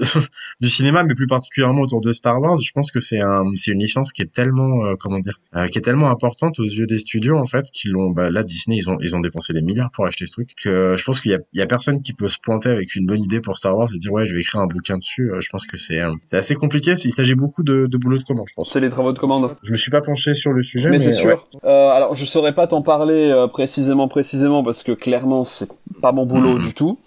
du 0.60 0.68
cinéma, 0.68 1.02
mais 1.02 1.14
plus 1.14 1.26
particulièrement 1.26 1.82
autour 1.82 2.00
de 2.00 2.12
Star 2.12 2.40
Wars. 2.40 2.58
Je 2.60 2.72
pense 2.72 2.90
que 2.90 3.00
c'est 3.00 3.20
un, 3.20 3.42
c'est 3.56 3.72
une 3.72 3.80
licence 3.80 4.12
qui 4.12 4.22
est 4.22 4.32
tellement, 4.32 4.84
euh, 4.84 4.94
comment 4.98 5.18
dire, 5.18 5.40
euh, 5.56 5.68
qui 5.68 5.78
est 5.78 5.82
tellement 5.82 6.10
importante 6.10 6.58
aux 6.60 6.64
yeux 6.64 6.86
des 6.86 6.98
studios 6.98 7.36
en 7.36 7.46
fait, 7.46 7.66
qu'ils 7.72 7.92
l'ont. 7.92 8.10
Bah, 8.10 8.30
là, 8.30 8.42
Disney, 8.42 8.76
ils 8.76 8.90
ont, 8.90 8.98
ils 9.00 9.16
ont 9.16 9.20
dépensé 9.20 9.52
des 9.52 9.62
milliards 9.62 9.90
pour 9.90 10.06
acheter 10.06 10.26
ce 10.26 10.32
truc. 10.32 10.54
Que 10.62 10.96
je 10.96 11.04
pense 11.04 11.20
qu'il 11.20 11.32
y 11.32 11.34
a, 11.34 11.38
il 11.52 11.58
y 11.58 11.62
a 11.62 11.66
personne 11.66 12.02
qui 12.02 12.12
peut 12.12 12.28
se 12.28 12.38
pointer 12.42 12.70
avec 12.70 12.94
une 12.94 13.06
bonne 13.06 13.22
idée 13.22 13.40
pour 13.40 13.56
Star 13.56 13.76
Wars 13.76 13.88
et 13.94 13.98
dire 13.98 14.12
ouais, 14.12 14.26
je 14.26 14.34
vais 14.34 14.40
écrire 14.40 14.60
un 14.60 14.66
bouquin 14.66 14.98
dessus. 14.98 15.32
Euh, 15.32 15.40
je 15.40 15.48
pense 15.50 15.66
que 15.66 15.76
c'est, 15.76 16.00
c'est 16.26 16.36
assez 16.36 16.54
compliqué. 16.54 16.94
Il 17.04 17.12
s'agit 17.12 17.34
beaucoup 17.34 17.62
de, 17.62 17.86
de 17.86 17.98
boulot 17.98 18.18
de 18.18 18.24
commande, 18.24 18.46
je 18.48 18.54
pense. 18.54 18.70
C'est 18.70 18.80
les 18.80 18.90
travaux 18.90 19.12
de 19.12 19.18
commande. 19.18 19.56
Je 19.62 19.72
me 19.72 19.76
suis 19.76 19.90
pas 19.90 20.00
penché 20.00 20.34
sur 20.34 20.52
le 20.52 20.62
sujet, 20.62 20.90
Mais, 20.90 20.96
mais, 20.96 21.02
c'est 21.02 21.12
sûr. 21.12 21.48
ouais. 21.62 21.70
Alors, 21.70 22.14
je 22.14 22.24
saurais 22.24 22.54
pas 22.54 22.66
t'en 22.66 22.82
parler 22.82 23.46
précisément, 23.52 24.08
précisément, 24.08 24.62
parce 24.62 24.82
que 24.82 24.92
clairement, 24.92 25.44
c'est 25.44 25.68
pas 26.00 26.12
mon 26.12 26.26
boulot 26.26 26.58
du 26.62 26.74
tout. 26.74 26.98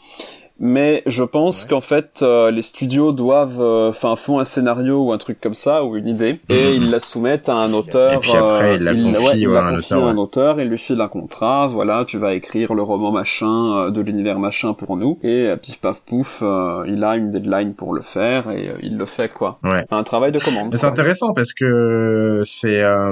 Mais 0.63 1.01
je 1.07 1.23
pense 1.23 1.65
qu'en 1.65 1.81
fait, 1.81 2.19
euh, 2.21 2.51
les 2.51 2.61
studios 2.61 3.13
doivent, 3.13 3.59
euh, 3.61 3.89
enfin, 3.89 4.15
font 4.15 4.37
un 4.39 4.45
scénario 4.45 5.01
ou 5.05 5.11
un 5.11 5.17
truc 5.17 5.41
comme 5.41 5.55
ça 5.55 5.83
ou 5.83 5.97
une 5.97 6.07
idée, 6.07 6.39
et 6.49 6.75
ils 6.75 6.91
la 6.91 6.99
soumettent 6.99 7.49
à 7.49 7.55
un 7.55 7.73
auteur. 7.73 8.11
Mhm. 8.11 8.17
Et 8.17 8.19
puis 8.19 8.35
après, 8.37 8.69
euh, 8.69 8.75
ils 8.75 8.83
la 8.83 8.93
il- 8.93 9.03
confient, 9.05 9.25
ouais, 9.25 9.39
il 9.39 9.47
ouais, 9.47 9.53
la 9.55 9.59
un 9.65 9.75
confie 9.75 9.93
auteur, 9.93 10.03
à 10.05 10.09
un 10.11 10.13
ouais. 10.13 10.21
auteur, 10.21 10.61
il 10.61 10.67
lui 10.69 10.77
file 10.77 11.01
un 11.01 11.07
contrat. 11.07 11.65
Voilà, 11.65 12.05
tu 12.07 12.19
vas 12.19 12.35
écrire 12.35 12.75
le 12.75 12.83
roman 12.83 13.11
machin 13.11 13.77
euh, 13.87 13.89
de 13.89 14.01
l'univers 14.01 14.37
machin 14.37 14.73
pour 14.73 14.97
nous, 14.97 15.17
et 15.23 15.47
euh, 15.47 15.55
pif 15.55 15.81
paf 15.81 16.03
pouf, 16.05 16.41
euh, 16.43 16.85
il 16.87 17.03
a 17.03 17.15
une 17.15 17.31
deadline 17.31 17.73
pour 17.73 17.95
le 17.95 18.01
faire 18.01 18.51
et 18.51 18.69
euh, 18.69 18.73
il 18.83 18.97
le 18.97 19.05
fait 19.07 19.33
quoi. 19.33 19.57
Ouais. 19.63 19.83
Un 19.89 20.03
travail 20.03 20.31
de 20.31 20.37
commande. 20.37 20.67
Mais 20.69 20.77
c'est 20.77 20.85
intéressant 20.85 21.33
parce 21.33 21.53
que 21.53 22.41
c'est, 22.45 22.83
euh, 22.83 23.11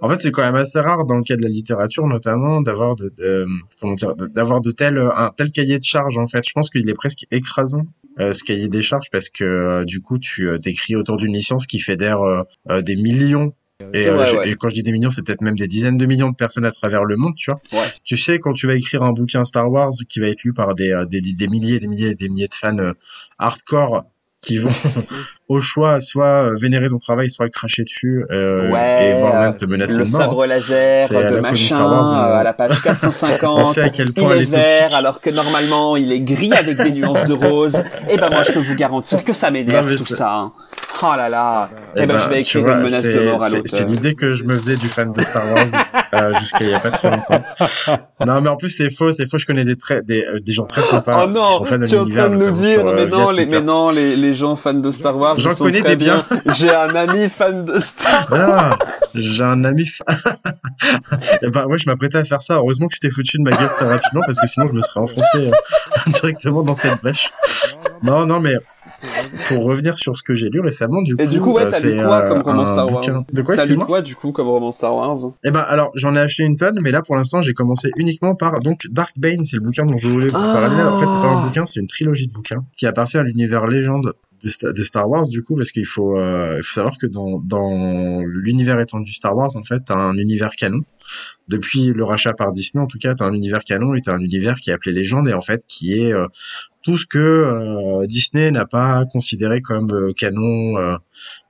en 0.00 0.08
fait, 0.08 0.20
c'est 0.20 0.30
quand 0.30 0.42
même 0.42 0.54
assez 0.54 0.78
rare 0.78 1.04
dans 1.06 1.16
le 1.16 1.24
cas 1.24 1.34
de 1.36 1.42
la 1.42 1.48
littérature, 1.48 2.06
notamment, 2.06 2.60
d'avoir 2.62 2.94
de, 2.94 3.12
de- 3.18 3.46
comment 3.80 3.94
dire, 3.94 4.14
d'avoir 4.32 4.60
de 4.60 4.70
tels, 4.70 4.98
un 5.16 5.30
tel 5.36 5.50
cahier 5.50 5.80
de 5.80 5.84
charges. 5.84 6.18
En 6.18 6.28
fait, 6.28 6.42
je 6.46 6.52
pense 6.54 6.70
qu'il 6.70 6.83
est 6.90 6.94
presque 6.94 7.26
écrasant 7.30 7.82
euh, 8.20 8.32
ce 8.32 8.44
cahier 8.44 8.68
des 8.68 8.82
charges 8.82 9.08
parce 9.10 9.28
que 9.28 9.44
euh, 9.44 9.84
du 9.84 10.00
coup, 10.00 10.18
tu 10.18 10.48
euh, 10.48 10.58
t'écris 10.58 10.94
autour 10.96 11.16
d'une 11.16 11.32
licence 11.32 11.66
qui 11.66 11.80
fédère 11.80 12.20
euh, 12.22 12.82
des 12.82 12.96
millions. 12.96 13.52
Et, 13.92 14.04
C'est 14.04 14.10
vrai, 14.10 14.24
j'ai- 14.26 14.36
ouais. 14.38 14.50
et 14.50 14.54
quand 14.54 14.68
je 14.70 14.74
dis 14.76 14.82
des 14.84 14.92
millions, 14.92 15.10
c'est 15.10 15.22
peut-être 15.22 15.40
même 15.40 15.56
des 15.56 15.66
dizaines 15.66 15.96
de 15.98 16.06
millions 16.06 16.30
de 16.30 16.36
personnes 16.36 16.64
à 16.64 16.70
travers 16.70 17.04
le 17.04 17.16
monde, 17.16 17.34
tu 17.36 17.50
vois. 17.50 17.60
Ouais. 17.72 17.86
Tu 18.04 18.16
sais, 18.16 18.38
quand 18.38 18.52
tu 18.52 18.68
vas 18.68 18.76
écrire 18.76 19.02
un 19.02 19.12
bouquin 19.12 19.44
Star 19.44 19.68
Wars 19.70 19.90
qui 20.08 20.20
va 20.20 20.28
être 20.28 20.42
lu 20.44 20.52
par 20.52 20.74
des, 20.76 21.04
des, 21.10 21.20
des 21.20 21.48
milliers 21.48 21.76
et 21.76 21.80
des 21.80 21.88
milliers 21.88 22.10
et 22.10 22.14
des 22.14 22.28
milliers 22.28 22.46
de 22.48 22.54
fans 22.54 22.92
hardcore 23.38 24.04
qui 24.44 24.58
vont 24.58 24.70
au 25.48 25.60
choix 25.60 26.00
soit 26.00 26.44
euh, 26.44 26.54
vénérer 26.54 26.88
ton 26.88 26.98
travail, 26.98 27.30
soit 27.30 27.48
cracher 27.48 27.84
dessus 27.84 28.24
euh, 28.30 28.70
Ouais, 28.70 29.10
et 29.10 29.20
voire 29.20 29.40
même 29.40 29.56
te 29.56 29.64
menacer 29.64 29.98
le 29.98 30.04
de 30.04 30.10
mort. 30.10 30.20
sabre 30.20 30.46
laser 30.46 31.08
de 31.08 31.40
machin 31.40 31.80
Wars, 31.82 32.12
euh, 32.12 32.16
euh, 32.16 32.40
à 32.40 32.42
la 32.42 32.52
page 32.52 32.76
On 32.78 32.82
450 32.82 33.66
sait 33.66 33.80
à 33.82 33.88
quel 33.88 34.08
il 34.08 34.14
point 34.14 34.30
est 34.30 34.36
elle 34.36 34.42
est 34.42 34.50
vert 34.50 34.62
toxique. 34.80 34.96
alors 34.96 35.20
que 35.20 35.30
normalement 35.30 35.96
il 35.96 36.12
est 36.12 36.20
gris 36.20 36.52
avec 36.52 36.76
des 36.76 36.92
nuances 36.92 37.24
de 37.24 37.34
rose 37.34 37.82
et 38.08 38.16
ben 38.16 38.30
moi 38.30 38.42
je 38.42 38.52
peux 38.52 38.60
vous 38.60 38.74
garantir 38.74 39.24
que 39.24 39.32
ça 39.32 39.50
m'énerve 39.50 39.94
tout 39.96 40.06
ça 40.06 40.34
hein. 40.34 40.52
Oh 41.04 41.16
là 41.16 41.28
là 41.28 41.68
Eh 41.96 42.00
eh 42.02 42.06
ben, 42.06 42.14
ben, 42.16 42.22
je 42.24 42.28
vais 42.28 42.40
écrire 42.40 42.62
vois, 42.62 42.72
une 42.74 42.82
menace 42.82 43.02
de 43.04 43.10
c'est- 43.12 43.24
mort 43.24 43.42
à 43.42 43.48
l'auteur 43.48 43.62
C'est 43.66 43.84
l'idée 43.84 44.14
que 44.14 44.34
je 44.34 44.44
me 44.44 44.56
faisais 44.56 44.76
du 44.76 44.88
fan 44.88 45.12
de 45.12 45.20
Star 45.22 45.42
Wars 45.52 45.66
euh, 46.14 46.32
jusqu'à 46.40 46.64
il 46.64 46.70
y 46.70 46.74
a 46.74 46.80
pas 46.80 46.90
très 46.90 47.10
longtemps. 47.10 47.42
Non, 48.26 48.40
mais 48.40 48.48
en 48.48 48.56
plus 48.56 48.70
c'est 48.70 48.90
faux, 48.90 49.12
c'est 49.12 49.28
faux. 49.30 49.38
Je 49.38 49.46
connais 49.46 49.64
des 49.64 49.76
très 49.76 50.02
des, 50.02 50.24
euh, 50.24 50.40
des 50.40 50.52
gens 50.52 50.64
très 50.66 50.82
sympas 50.82 51.20
Oh 51.22 51.26
qui 51.26 51.32
non, 51.32 51.50
sont 51.50 51.64
fans 51.64 51.78
de 51.78 51.84
tu 51.86 51.94
es 51.94 51.98
en 51.98 52.08
train 52.08 52.28
de 52.30 52.36
nous 52.36 52.50
dire, 52.52 52.80
sur, 52.80 52.88
euh, 52.88 52.94
mais 52.96 53.06
non, 53.06 53.30
les, 53.30 53.46
mais 53.46 53.60
non, 53.60 53.90
les, 53.90 54.16
les 54.16 54.34
gens 54.34 54.56
fans 54.56 54.74
de 54.74 54.90
Star 54.90 55.16
Wars, 55.16 55.34
J'en 55.38 55.54
connais 55.54 55.82
des 55.82 55.96
biens. 55.96 56.24
J'ai 56.54 56.74
un 56.74 56.94
ami 56.94 57.28
fan 57.28 57.64
de 57.64 57.78
Star 57.78 58.26
Wars. 58.30 58.78
Ah, 58.80 58.86
j'ai 59.14 59.42
un 59.42 59.62
ami. 59.64 59.86
fa- 59.86 60.04
Eh 61.42 61.48
ben, 61.48 61.66
ouais, 61.66 61.78
je 61.78 61.88
m'apprêtais 61.88 62.18
à 62.18 62.24
faire 62.24 62.42
ça. 62.42 62.54
Heureusement 62.54 62.88
que 62.88 62.94
tu 62.94 63.00
t'es 63.00 63.10
foutu 63.10 63.38
de 63.38 63.42
ma 63.42 63.50
gueule 63.52 63.68
très 63.68 63.86
rapidement 63.88 64.22
parce 64.26 64.40
que 64.40 64.46
sinon 64.46 64.66
je 64.68 64.72
me 64.72 64.80
serais 64.80 65.00
enfoncé 65.00 65.38
euh, 65.38 66.10
directement 66.12 66.62
dans 66.62 66.74
cette 66.74 67.00
brèche. 67.02 67.30
Non, 68.02 68.26
non, 68.26 68.40
mais 68.40 68.54
pour 69.48 69.64
revenir 69.64 69.96
sur 69.98 70.16
ce 70.16 70.22
que 70.22 70.34
j'ai 70.34 70.48
lu 70.48 70.60
récemment, 70.60 71.02
du 71.02 71.16
coup. 71.16 71.26
Du 71.26 71.40
coup, 71.40 71.52
ouais, 71.54 71.64
euh, 71.64 71.70
t'as 71.70 71.80
lu 71.80 71.96
quoi 71.96 72.24
euh, 72.24 72.28
comme 72.28 72.42
roman 72.42 72.66
Star 72.66 72.86
Wars 72.90 73.02
bouquin- 73.02 73.24
De 73.32 73.42
quoi, 73.42 73.56
T'as 73.56 73.62
lu 73.64 73.72
excuse-moi 73.72 73.86
quoi 73.86 74.02
du 74.02 74.14
coup 74.16 74.32
comme 74.32 74.46
roman 74.48 74.72
Star 74.72 74.94
Wars 74.94 75.16
Eh 75.44 75.50
ben, 75.50 75.60
alors, 75.60 75.90
j'en 75.94 76.14
ai 76.16 76.20
acheté 76.20 76.42
une 76.44 76.56
tonne, 76.56 76.78
mais 76.82 76.90
là, 76.90 77.02
pour 77.02 77.16
l'instant, 77.16 77.42
j'ai 77.42 77.52
commencé 77.52 77.90
uniquement 77.96 78.34
par, 78.34 78.60
donc, 78.60 78.80
Dark 78.90 79.12
Bane, 79.18 79.44
c'est 79.44 79.56
le 79.56 79.62
bouquin 79.62 79.86
dont 79.86 79.96
je 79.96 80.08
voulais 80.08 80.28
vous 80.28 80.36
Ah. 80.36 80.52
parler. 80.54 80.82
En 80.82 80.98
fait, 81.00 81.06
c'est 81.06 81.20
pas 81.20 81.28
un 81.28 81.46
bouquin, 81.46 81.66
c'est 81.66 81.80
une 81.80 81.86
trilogie 81.88 82.26
de 82.26 82.32
bouquins 82.32 82.64
qui 82.76 82.86
appartient 82.86 83.18
à 83.18 83.22
l'univers 83.22 83.66
légende 83.66 84.12
de, 84.42 84.48
Sta- 84.50 84.72
de 84.74 84.82
Star 84.82 85.08
Wars, 85.08 85.26
du 85.28 85.42
coup, 85.42 85.56
parce 85.56 85.70
qu'il 85.70 85.86
faut, 85.86 86.18
euh, 86.18 86.54
il 86.58 86.62
faut 86.62 86.72
savoir 86.74 86.98
que 86.98 87.06
dans, 87.06 87.38
dans 87.40 88.20
l'univers 88.26 88.78
étendu 88.80 89.12
Star 89.12 89.34
Wars, 89.36 89.50
en 89.56 89.64
fait, 89.64 89.80
t'as 89.86 89.96
un 89.96 90.16
univers 90.18 90.50
canon. 90.56 90.80
Depuis 91.48 91.86
le 91.86 92.04
rachat 92.04 92.32
par 92.32 92.52
Disney, 92.52 92.82
en 92.82 92.86
tout 92.86 92.98
cas, 92.98 93.14
t'as 93.14 93.26
un 93.26 93.32
univers 93.32 93.64
canon 93.64 93.94
et 93.94 94.00
t'as 94.00 94.14
un 94.14 94.20
univers 94.20 94.56
qui 94.56 94.70
est 94.70 94.72
appelé 94.72 94.92
légende 94.94 95.28
et 95.28 95.34
en 95.34 95.40
fait, 95.42 95.62
qui 95.68 95.98
est 95.98 96.12
euh, 96.12 96.26
tout 96.84 96.98
ce 96.98 97.06
que 97.06 97.18
euh, 97.18 98.06
Disney 98.06 98.50
n'a 98.50 98.66
pas 98.66 99.04
considéré 99.06 99.60
comme 99.60 99.90
euh, 99.90 100.12
canon, 100.12 100.76
euh, 100.78 100.96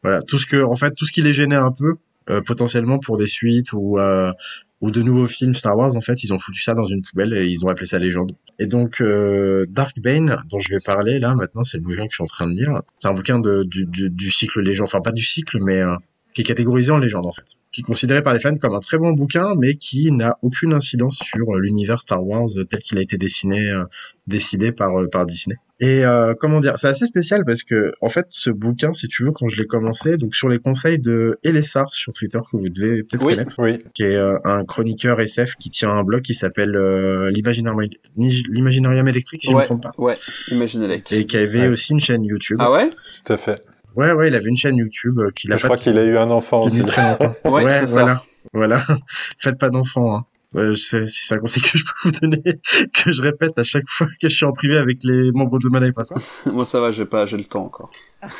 voilà, 0.03 0.22
tout 0.22 0.39
ce 0.39 0.47
que, 0.47 0.62
en 0.62 0.76
fait, 0.76 0.95
tout 0.95 1.05
ce 1.05 1.12
qui 1.12 1.22
les 1.22 1.32
gênait 1.32 1.57
un 1.57 1.72
peu, 1.72 1.97
euh, 2.30 2.41
potentiellement 2.41 2.99
pour 2.99 3.18
des 3.18 3.26
suites 3.26 3.72
ou 3.74 3.99
euh, 3.99 4.32
ou 4.80 4.91
de 4.91 5.03
nouveaux 5.03 5.26
films 5.26 5.55
Star 5.55 5.76
Wars, 5.76 5.97
en 5.97 6.01
fait, 6.01 6.24
ils 6.24 6.32
ont 6.32 6.39
foutu 6.39 6.62
ça 6.62 6.74
dans 6.74 6.87
une 6.87 7.03
poubelle 7.03 7.35
et 7.37 7.47
ils 7.47 7.64
ont 7.64 7.68
appelé 7.68 7.87
ça 7.87 7.99
légende. 7.99 8.32
Et 8.59 8.66
donc, 8.66 9.01
euh, 9.01 9.66
Dark 9.68 9.99
Bane, 9.99 10.37
dont 10.51 10.61
je 10.61 10.70
vais 10.70 10.80
parler 10.80 11.18
là 11.18 11.35
maintenant, 11.35 11.64
c'est 11.64 11.78
le 11.78 11.82
bouquin 11.82 12.05
que 12.05 12.11
je 12.11 12.16
suis 12.16 12.22
en 12.22 12.26
train 12.26 12.47
de 12.47 12.53
lire. 12.53 12.82
C'est 13.01 13.09
un 13.09 13.14
bouquin 13.14 13.39
de, 13.39 13.64
du, 13.64 13.87
du, 13.87 14.11
du 14.11 14.30
cycle 14.30 14.61
légende, 14.61 14.87
enfin 14.89 15.01
pas 15.01 15.12
du 15.12 15.24
cycle, 15.24 15.59
mais 15.62 15.82
qui 16.35 16.43
est 16.43 16.45
catégorisé 16.45 16.93
en 16.93 16.99
légende 16.99 17.26
en 17.26 17.32
fait, 17.32 17.45
qui 17.75 17.81
est 17.81 17.85
considéré 17.85 18.22
par 18.22 18.33
les 18.33 18.39
fans 18.41 18.53
comme 18.55 18.75
un 18.75 18.81
très 18.81 18.97
bon 18.99 19.12
bouquin, 19.12 19.55
mais 19.59 19.75
qui 19.75 20.11
n'a 20.12 20.39
aucune 20.43 20.72
incidence 20.72 21.18
sur 21.22 21.55
euh, 21.55 21.59
l'univers 21.61 22.01
Star 22.01 22.25
Wars 22.25 22.49
euh, 22.57 22.64
tel 22.64 22.79
qu'il 22.81 22.97
a 22.99 23.03
été 23.03 23.18
dessiné, 23.18 23.68
euh, 23.70 23.85
décidé 24.27 24.70
par 24.72 24.93
par 25.11 25.27
Disney. 25.27 25.57
Et 25.81 26.05
euh, 26.07 26.35
comment 26.39 26.61
dire, 26.61 26.79
c'est 26.79 26.87
assez 26.87 27.05
spécial 27.05 27.43
parce 27.45 27.64
que 27.64 27.91
en 28.01 28.09
fait, 28.09 28.27
ce 28.31 28.49
bouquin, 28.51 28.93
si 28.93 29.09
tu 29.09 29.25
veux, 29.25 29.33
quand 29.33 29.49
je 29.49 29.57
l'ai 29.57 29.66
commencé, 29.66 30.16
donc 30.16 30.37
sur 30.37 30.49
les 30.49 30.61
conseils 30.61 31.01
de 31.01 31.37
Elessar 31.43 31.93
sur 31.93 32.12
Twitter 32.12 32.39
que 32.51 32.57
vous 32.57 32.68
devez 32.68 33.03
peut-être 33.03 33.25
Oui. 33.25 33.33
connaître 33.35 33.55
Oui. 33.59 33.83
qui 33.93 34.05
est 34.05 34.14
euh, 34.14 34.39
un 34.45 34.64
chroniqueur 34.64 35.20
SF 35.20 35.57
qui 35.57 35.70
tient 35.70 35.91
un 35.91 36.05
blog 36.05 36.22
qui 36.22 36.33
s'appelle 36.35 36.77
euh, 36.77 37.29
l'Imaginarium 37.33 39.09
électrique 39.09 39.43
si 39.43 39.49
je 39.51 39.53
ne 39.57 39.61
me 39.61 39.64
trompe 39.64 39.83
pas 39.83 39.91
ouais, 39.99 40.14
imaginez-les. 40.51 41.03
et 41.11 41.27
qui 41.27 41.37
avait 41.37 41.62
Ouais. 41.62 41.68
aussi 41.68 41.93
une 41.93 42.01
chaîne 42.01 42.25
YouTube. 42.25 42.59
Ah 42.61 42.70
ouais? 42.70 42.89
Tout 43.25 43.33
à 43.33 43.37
fait. 43.37 43.62
Ouais 43.97 44.12
ouais, 44.12 44.28
il 44.28 44.34
avait 44.34 44.49
une 44.49 44.57
chaîne 44.57 44.76
YouTube 44.76 45.18
euh, 45.20 45.30
qu'il 45.30 45.53
a 45.53 45.57
Je 45.57 45.62
pas 45.62 45.68
crois 45.68 45.76
qu'il 45.76 45.97
a 45.99 46.05
eu 46.05 46.16
un 46.16 46.30
enfant 46.30 46.62
aussi. 46.62 46.84
très 46.84 47.03
longtemps. 47.11 47.34
Ouais, 47.51 47.72
c'est 47.80 47.86
ça. 47.86 48.03
voilà. 48.03 48.22
Voilà. 48.53 48.82
Faites 49.38 49.59
pas 49.59 49.70
d'enfants 49.70 50.16
hein. 50.16 50.24
Ouais, 50.55 50.76
c'est 50.76 51.09
c'est 51.09 51.34
un 51.34 51.38
conseil 51.38 51.62
que 51.64 51.76
je 51.76 51.82
peux 51.84 51.92
vous 52.09 52.11
donner, 52.12 52.42
que 52.92 53.11
je 53.11 53.22
répète 53.22 53.59
à 53.59 53.64
chaque 53.64 53.88
fois 53.88 54.07
que 54.07 54.28
je 54.28 54.34
suis 54.36 54.45
en 54.45 54.53
privé 54.53 54.76
avec 54.76 54.99
les 55.03 55.32
membres 55.32 55.59
de 55.59 55.68
Mana 55.68 55.86
et. 55.88 55.92
Moi 56.51 56.64
ça 56.64 56.78
va, 56.80 56.92
j'ai 56.92 57.07
pas, 57.07 57.26
j'ai 57.26 57.36
le 57.36 57.45
temps 57.45 57.64
encore. 57.64 57.90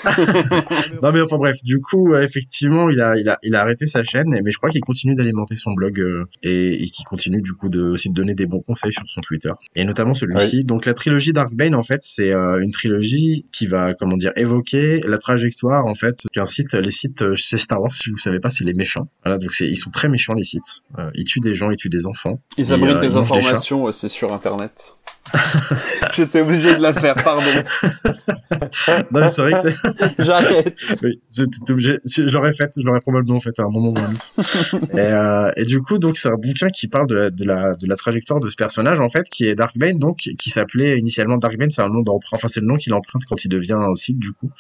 Non 1.03 1.13
mais 1.13 1.21
enfin 1.21 1.37
bref, 1.37 1.57
du 1.63 1.79
coup 1.81 2.13
euh, 2.13 2.23
effectivement 2.23 2.89
il 2.91 3.01
a 3.01 3.17
il 3.17 3.29
a 3.29 3.39
il 3.43 3.55
a 3.55 3.61
arrêté 3.61 3.87
sa 3.87 4.03
chaîne, 4.05 4.29
mais 4.29 4.51
je 4.51 4.57
crois 4.57 4.71
qu'il 4.71 4.81
continue 4.81 5.15
d'alimenter 5.15 5.57
son 5.57 5.73
blog 5.73 6.01
euh, 6.01 6.25
et, 6.43 6.83
et 6.85 6.89
qu'il 6.89 7.05
continue 7.05 7.41
du 7.41 7.53
coup 7.53 7.69
de 7.69 7.83
aussi 7.83 8.09
de 8.09 8.15
donner 8.15 8.35
des 8.35 8.47
bons 8.47 8.61
conseils 8.61 8.93
sur 8.93 9.03
son 9.07 9.21
Twitter 9.21 9.51
et 9.75 9.85
notamment 9.85 10.15
celui-ci. 10.15 10.65
Donc 10.65 10.87
la 10.87 10.95
trilogie 10.95 11.33
Darkbane 11.33 11.75
en 11.75 11.83
fait 11.83 12.03
c'est 12.03 12.33
euh, 12.33 12.61
une 12.63 12.71
trilogie 12.71 13.47
qui 13.53 13.67
va 13.67 13.95
comment 13.95 14.17
dire 14.17 14.33
évoquer 14.37 15.01
la 15.07 15.19
trajectoire 15.19 15.87
en 15.87 15.95
fait 15.95 16.27
qu'un 16.33 16.47
site 16.47 16.73
les 16.73 16.91
sites 16.91 17.25
c'est 17.37 17.59
Star 17.59 17.81
Wars 17.81 17.93
si 17.93 18.11
vous 18.11 18.19
savez 18.19 18.41
pas 18.41 18.51
c'est 18.51 18.65
les 18.65 18.75
méchants. 18.75 19.09
Voilà 19.25 19.39
donc 19.39 19.55
c'est 19.55 19.67
ils 19.67 19.77
sont 19.77 19.91
très 19.91 20.09
méchants 20.09 20.35
les 20.35 20.45
sites. 20.45 20.81
Euh, 20.99 21.11
ils 21.15 21.25
tuent 21.25 21.41
des 21.41 21.55
gens, 21.55 21.71
ils 21.71 21.77
tuent 21.77 21.89
des 21.89 22.07
enfants. 22.07 22.41
Ils 22.57 22.73
abritent 22.73 23.01
des 23.01 23.17
informations 23.17 23.85
aussi 23.85 24.09
sur 24.09 24.33
internet. 24.33 24.97
J'étais 26.15 26.41
obligé 26.41 26.77
de 26.77 26.83
la 26.83 26.93
faire, 26.93 27.15
pardon. 27.15 27.43
Non 29.11 29.27
c'est 29.29 29.41
vrai 29.41 29.53
que 29.53 29.71
c'est 29.71 30.15
J'arrête. 30.25 30.77
Oui, 31.03 31.21
c'était 31.31 31.73
obligé. 31.73 31.99
Si 32.05 32.27
je 32.27 32.35
l'aurais 32.35 32.53
fait, 32.53 32.71
je 32.77 32.85
l'aurais 32.85 33.01
probablement 33.01 33.41
fait 33.41 33.59
à 33.59 33.63
un 33.63 33.69
moment 33.69 33.91
ou 33.91 33.99
à 33.99 34.03
un 34.03 34.13
autre. 34.13 34.95
et, 34.95 35.01
euh, 35.01 35.51
et 35.57 35.65
du 35.65 35.81
coup, 35.81 35.99
donc 35.99 36.19
c'est 36.19 36.29
un 36.29 36.37
bouquin 36.37 36.69
qui 36.69 36.89
parle 36.89 37.07
de 37.07 37.15
la, 37.15 37.31
de 37.31 37.45
la 37.45 37.75
de 37.75 37.87
la 37.87 37.97
trajectoire 37.97 38.41
de 38.41 38.49
ce 38.49 38.57
personnage 38.57 39.01
en 39.01 39.09
fait, 39.09 39.29
qui 39.29 39.47
est 39.47 39.55
Darkbane, 39.55 39.99
donc 39.99 40.29
qui 40.39 40.51
s'appelait 40.51 40.99
initialement 40.99 41.37
Darkbane, 41.37 41.71
c'est 41.71 41.83
un 41.83 41.89
nom 41.89 42.01
d'emprunt, 42.01 42.37
enfin 42.37 42.49
c'est 42.49 42.61
le 42.61 42.67
nom 42.67 42.77
qu'il 42.77 42.95
emprunte 42.95 43.23
quand 43.29 43.45
il 43.45 43.49
devient 43.49 43.79
un 43.79 43.95
site 43.95 44.19
du 44.19 44.33
coup, 44.33 44.51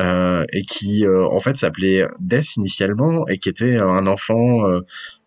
euh, 0.00 0.44
et 0.52 0.62
qui 0.62 1.04
euh, 1.04 1.26
en 1.26 1.40
fait 1.40 1.56
s'appelait 1.56 2.06
Death 2.20 2.56
initialement 2.56 3.26
et 3.28 3.38
qui 3.38 3.48
était 3.48 3.76
un 3.76 4.06
enfant. 4.06 4.64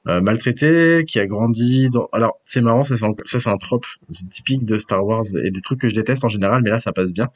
Euh, 0.09 0.17
euh, 0.17 0.21
maltraité, 0.21 1.03
qui 1.05 1.19
a 1.19 1.25
grandi 1.25 1.89
dans... 1.89 2.07
Alors, 2.11 2.39
c'est 2.43 2.61
marrant, 2.61 2.83
ça 2.83 2.97
c'est 2.97 3.05
un, 3.05 3.11
c'est 3.25 3.39
trope 3.59 3.85
c'est 4.09 4.29
typique 4.29 4.65
de 4.65 4.77
Star 4.77 5.05
Wars 5.05 5.25
et 5.43 5.51
des 5.51 5.61
trucs 5.61 5.79
que 5.81 5.89
je 5.89 5.95
déteste 5.95 6.23
en 6.23 6.29
général, 6.29 6.61
mais 6.63 6.69
là 6.69 6.79
ça 6.79 6.91
passe 6.91 7.11
bien. 7.13 7.29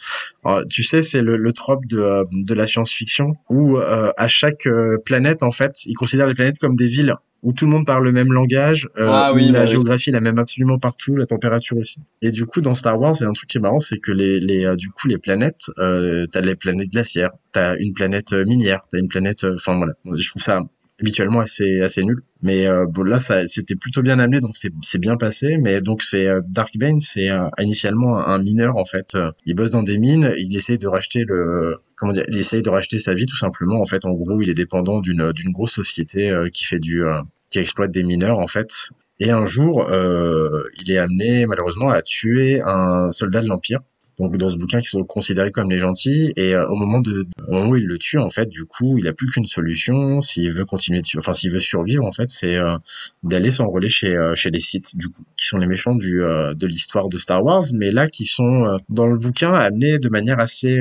Alors, 0.43 0.65
tu 0.67 0.84
sais, 0.84 1.01
c'est 1.01 1.21
le, 1.21 1.38
le 1.38 1.53
trope 1.53 1.86
de, 1.86 1.99
euh, 1.99 2.24
de 2.32 2.53
la 2.53 2.67
science-fiction 2.67 3.36
où 3.49 3.78
euh, 3.78 4.11
à 4.17 4.28
chaque 4.28 4.67
euh, 4.67 4.97
planète, 5.03 5.43
en 5.43 5.51
fait, 5.51 5.86
ils 5.86 5.93
considèrent 5.95 6.28
les 6.28 6.36
planètes 6.36 6.57
comme 6.59 6.76
des 6.76 6.88
villes 6.88 7.15
où 7.43 7.51
tout 7.51 7.65
le 7.65 7.71
monde 7.71 7.86
parle 7.86 8.05
le 8.05 8.13
même 8.13 8.32
langage, 8.32 8.88
euh, 8.97 9.09
Ah 9.11 9.34
où 9.34 9.38
la 9.38 9.51
bah 9.51 9.61
oui. 9.65 9.71
géographie 9.71 10.09
est 10.11 10.13
la 10.13 10.21
même 10.21 10.39
absolument 10.39 10.80
partout, 10.80 11.17
la 11.17 11.26
température 11.26 11.76
aussi. 11.78 11.99
Et 12.21 12.32
du 12.32 12.45
coup, 12.45 12.61
dans 12.61 12.74
Star 12.74 12.97
Wars, 12.97 13.15
il 13.19 13.24
y 13.24 13.26
a 13.26 13.30
un 13.30 13.34
truc 13.34 13.49
qui 13.49 13.57
est 13.57 13.61
marrant, 13.61 13.82
c'est 13.82 13.97
que 13.97 14.13
les, 14.13 14.39
les 14.39 14.65
euh, 14.65 14.78
du 14.78 14.89
coup 14.89 15.09
les 15.09 15.17
planètes, 15.17 15.65
euh, 15.78 16.26
t'as 16.32 16.39
les 16.39 16.55
planètes 16.55 16.89
glaciaires, 16.89 17.32
t'as 17.51 17.76
une 17.78 17.93
planète 17.93 18.32
euh, 18.32 18.45
minière, 18.45 18.80
t'as 18.89 18.97
une 18.99 19.09
planète, 19.09 19.43
euh, 19.43 19.55
enfin 19.55 19.76
voilà, 19.76 19.93
je 20.17 20.30
trouve 20.30 20.41
ça 20.41 20.61
habituellement 21.00 21.39
assez 21.39 21.82
assez 21.82 22.04
nul. 22.04 22.24
Mais 22.41 22.68
euh, 22.68 22.86
bon, 22.88 23.04
là, 23.04 23.20
ça 23.20 23.48
c'était 23.48 23.76
plutôt 23.76 24.02
bien 24.02 24.20
amené, 24.20 24.39
donc 24.39 24.56
c'est 24.58 25.00
bien 25.00 25.18
passé. 25.18 25.58
Mais 25.60 25.82
donc 25.82 26.04
c'est 26.04 26.28
euh, 26.28 26.41
Darkbane, 26.48 27.00
c'est 27.00 27.30
euh, 27.30 27.48
initialement 27.60 28.20
un 28.20 28.38
mineur 28.38 28.78
en 28.78 28.86
fait. 28.86 29.18
il 29.46 29.56
bosse 29.56 29.72
dans 29.72 29.84
des 29.84 29.98
mines, 29.98 30.34
il 30.38 30.56
essaie 30.56 30.78
de 30.78 30.88
racheter 30.88 31.24
le 31.28 31.78
comment 31.96 32.12
dire, 32.12 32.26
il 32.28 32.38
essaye 32.38 32.62
de 32.62 32.70
racheter 32.70 33.00
sa 33.00 33.14
vie 33.14 33.26
tout 33.26 33.38
simplement. 33.38 33.82
En 33.82 33.86
fait, 33.86 34.06
en 34.06 34.14
gros, 34.14 34.41
il 34.41 34.50
est 34.50 34.54
dépendant 34.54 35.00
d'une 35.00 35.32
d'une 35.32 35.52
grosse 35.52 35.74
société 35.74 36.34
qui 36.54 36.66
fait 36.66 36.80
du 36.80 37.04
qui 37.50 37.60
exploite 37.60 37.91
des 37.91 38.04
mineurs 38.04 38.39
en 38.39 38.48
fait. 38.48 38.72
Et 39.20 39.32
un 39.32 39.46
jour, 39.46 39.88
il 39.89 40.91
est 40.91 40.98
amené 40.98 41.46
malheureusement 41.46 41.89
à 41.89 42.02
tuer 42.02 42.62
un 42.62 43.12
soldat 43.12 43.41
de 43.41 43.48
l'Empire 43.48 43.80
donc 44.20 44.38
dans 44.38 44.49
ce 44.49 44.57
bouquin 44.57 44.80
qui 44.80 44.88
sont 44.88 45.03
considérés 45.03 45.51
comme 45.51 45.70
les 45.70 45.80
gentils 45.80 46.34
et 46.36 46.55
euh, 46.55 46.68
au 46.68 46.76
moment 46.76 46.99
de 46.99 47.26
au 47.47 47.51
moment 47.51 47.70
où 47.70 47.76
il 47.76 47.86
le 47.86 47.97
tue 47.97 48.20
en 48.20 48.30
fait 48.30 48.47
du 48.47 48.66
coup 48.66 48.97
il 48.97 49.07
a 49.07 49.14
plus 49.14 49.28
qu'une 49.28 49.45
solution. 49.45 50.22
S'il 50.22 50.51
veut 50.53 50.66
continuer 50.66 51.01
de, 51.01 51.07
enfin 51.18 51.34
s'il 51.34 51.51
veut 51.51 51.59
survivre 51.59 52.05
en 52.05 52.11
fait 52.11 52.30
c'est 52.30 52.55
euh, 52.55 52.78
d'aller 53.24 53.51
s'enrôler 53.51 53.89
chez 53.89 54.16
euh, 54.16 54.36
chez 54.36 54.51
les 54.51 54.59
Sith 54.59 54.95
du 54.95 55.09
coup 55.09 55.24
qui 55.38 55.47
sont 55.47 55.57
les 55.57 55.68
méchants 55.68 55.95
du 55.95 56.14
de 56.14 56.68
l'histoire 56.68 57.09
de 57.09 57.18
Star 57.18 57.43
Wars 57.43 57.64
mais 57.74 57.91
là 57.91 58.07
qui 58.07 58.26
sont 58.26 58.78
dans 58.89 59.07
le 59.07 59.18
bouquin 59.18 59.53
amenés 59.53 59.99
de 59.99 60.09
manière 60.09 60.39
assez 60.39 60.80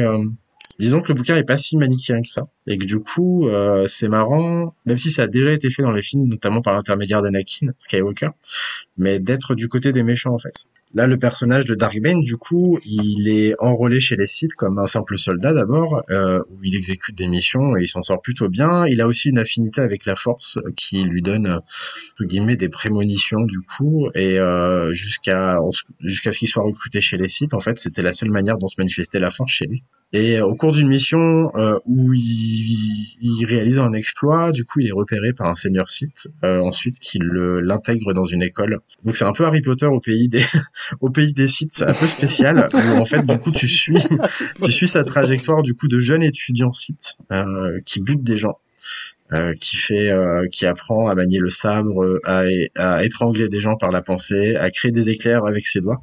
disons 0.79 1.01
que 1.01 1.09
le 1.09 1.15
bouquin 1.15 1.37
est 1.37 1.45
pas 1.45 1.57
si 1.57 1.77
manichéen 1.77 2.21
que 2.23 2.29
ça 2.29 2.43
et 2.67 2.79
que 2.79 2.85
du 2.85 2.99
coup 2.99 3.49
c'est 3.87 4.09
marrant 4.09 4.75
même 4.87 4.99
si 4.99 5.11
ça 5.11 5.23
a 5.23 5.27
déjà 5.27 5.53
été 5.53 5.71
fait 5.71 5.83
dans 5.83 5.93
les 5.93 6.03
films 6.03 6.25
notamment 6.29 6.61
par 6.61 6.75
l'intermédiaire 6.75 7.23
d'Anakin 7.23 7.69
Skywalker 7.79 8.31
mais 8.97 9.19
d'être 9.19 9.55
du 9.55 9.69
côté 9.69 9.93
des 9.93 10.03
méchants 10.03 10.35
en 10.35 10.39
fait 10.39 10.67
Là, 10.95 11.07
le 11.07 11.19
personnage 11.19 11.65
de 11.65 11.75
Dark 11.75 11.99
Bane, 12.01 12.21
du 12.21 12.37
coup, 12.37 12.79
il 12.85 13.29
est 13.29 13.55
enrôlé 13.59 13.99
chez 13.99 14.15
les 14.15 14.27
Sith 14.27 14.55
comme 14.55 14.79
un 14.79 14.87
simple 14.87 15.17
soldat 15.17 15.55
d'abord, 15.55 16.03
euh, 16.11 16.43
où 16.51 16.59
il 16.63 16.77
exécute 16.77 17.17
des 17.17 17.29
missions 17.29 17.77
et 17.77 17.83
il 17.85 17.89
s'en 17.89 18.03
sort 18.03 18.21
plutôt 18.21 18.51
bien. 18.51 18.87
Il 18.87 19.01
a 19.01 19.07
aussi 19.07 19.31
une 19.31 19.39
affinité 19.39 19.81
avec 19.81 20.05
la 20.05 20.17
Force 20.17 20.59
qui 20.77 21.03
lui 21.03 21.23
donne, 21.23 21.47
entre 21.47 22.25
guillemets, 22.25 22.57
des 22.57 22.69
prémonitions 22.69 23.43
du 23.45 23.61
coup, 23.61 24.09
et 24.15 24.39
euh, 24.39 24.93
jusqu'à 24.93 25.59
jusqu'à 26.01 26.33
ce 26.33 26.39
qu'il 26.41 26.49
soit 26.49 26.63
recruté 26.63 27.01
chez 27.01 27.17
les 27.17 27.29
Sith. 27.29 27.55
En 27.55 27.61
fait, 27.61 27.79
c'était 27.79 28.03
la 28.03 28.13
seule 28.13 28.31
manière 28.31 28.59
dont 28.59 28.69
se 28.69 28.77
manifestait 28.77 29.19
la 29.19 29.31
Force 29.31 29.53
chez 29.53 29.67
lui. 29.67 29.83
Et 30.15 30.43
au 30.43 30.55
cours 30.55 30.73
d'une 30.73 30.89
mission 30.89 31.51
euh, 31.57 31.79
où 31.87 32.13
il, 32.13 33.47
réalise 33.47 33.79
un 33.79 33.95
exploit, 33.95 34.53
du 34.53 34.63
coup, 34.63 34.81
il 34.81 34.89
est 34.89 34.93
repéré 34.93 35.33
par 35.33 35.47
un 35.47 35.55
seigneur 35.55 35.89
Sith, 35.89 36.29
euh, 36.45 36.61
ensuite 36.61 36.99
qu'il 36.99 37.23
l'intègre 37.23 38.13
dans 38.13 38.27
une 38.27 38.43
école. 38.43 38.79
Donc 39.05 39.17
c'est 39.17 39.25
un 39.25 39.33
peu 39.33 39.47
Harry 39.47 39.63
Potter 39.63 39.87
au 39.87 40.01
pays 40.01 40.29
des 40.29 40.45
au 41.01 41.11
pays 41.11 41.35
des 41.35 41.49
sites, 41.49 41.83
un 41.83 41.93
peu 41.93 42.07
spécial 42.07 42.69
où 42.75 42.99
en 42.99 43.05
fait 43.05 43.25
du 43.25 43.39
coup 43.39 43.53
tu 43.53 43.69
suis 43.69 43.97
tu 44.63 44.73
suis 44.73 44.89
sa 44.89 45.05
trajectoire 45.05 45.63
du 45.63 45.75
coup 45.75 45.89
de 45.89 45.99
jeune 45.99 46.23
étudiant 46.23 46.73
site 46.73 47.17
euh, 47.33 47.81
qui 47.85 48.01
bute 48.01 48.23
des 48.23 48.37
gens. 48.37 48.59
Euh, 49.33 49.55
qui 49.55 49.77
fait, 49.77 50.11
euh, 50.11 50.45
qui 50.53 50.67
apprend 50.67 51.09
à 51.09 51.15
manier 51.15 51.39
le 51.39 51.49
sabre, 51.49 52.19
à, 52.25 52.43
à 52.77 53.03
étrangler 53.03 53.49
des 53.49 53.61
gens 53.61 53.77
par 53.77 53.91
la 53.91 54.03
pensée, 54.03 54.57
à 54.57 54.69
créer 54.69 54.91
des 54.91 55.09
éclairs 55.09 55.47
avec 55.47 55.67
ses 55.67 55.81
doigts 55.81 56.03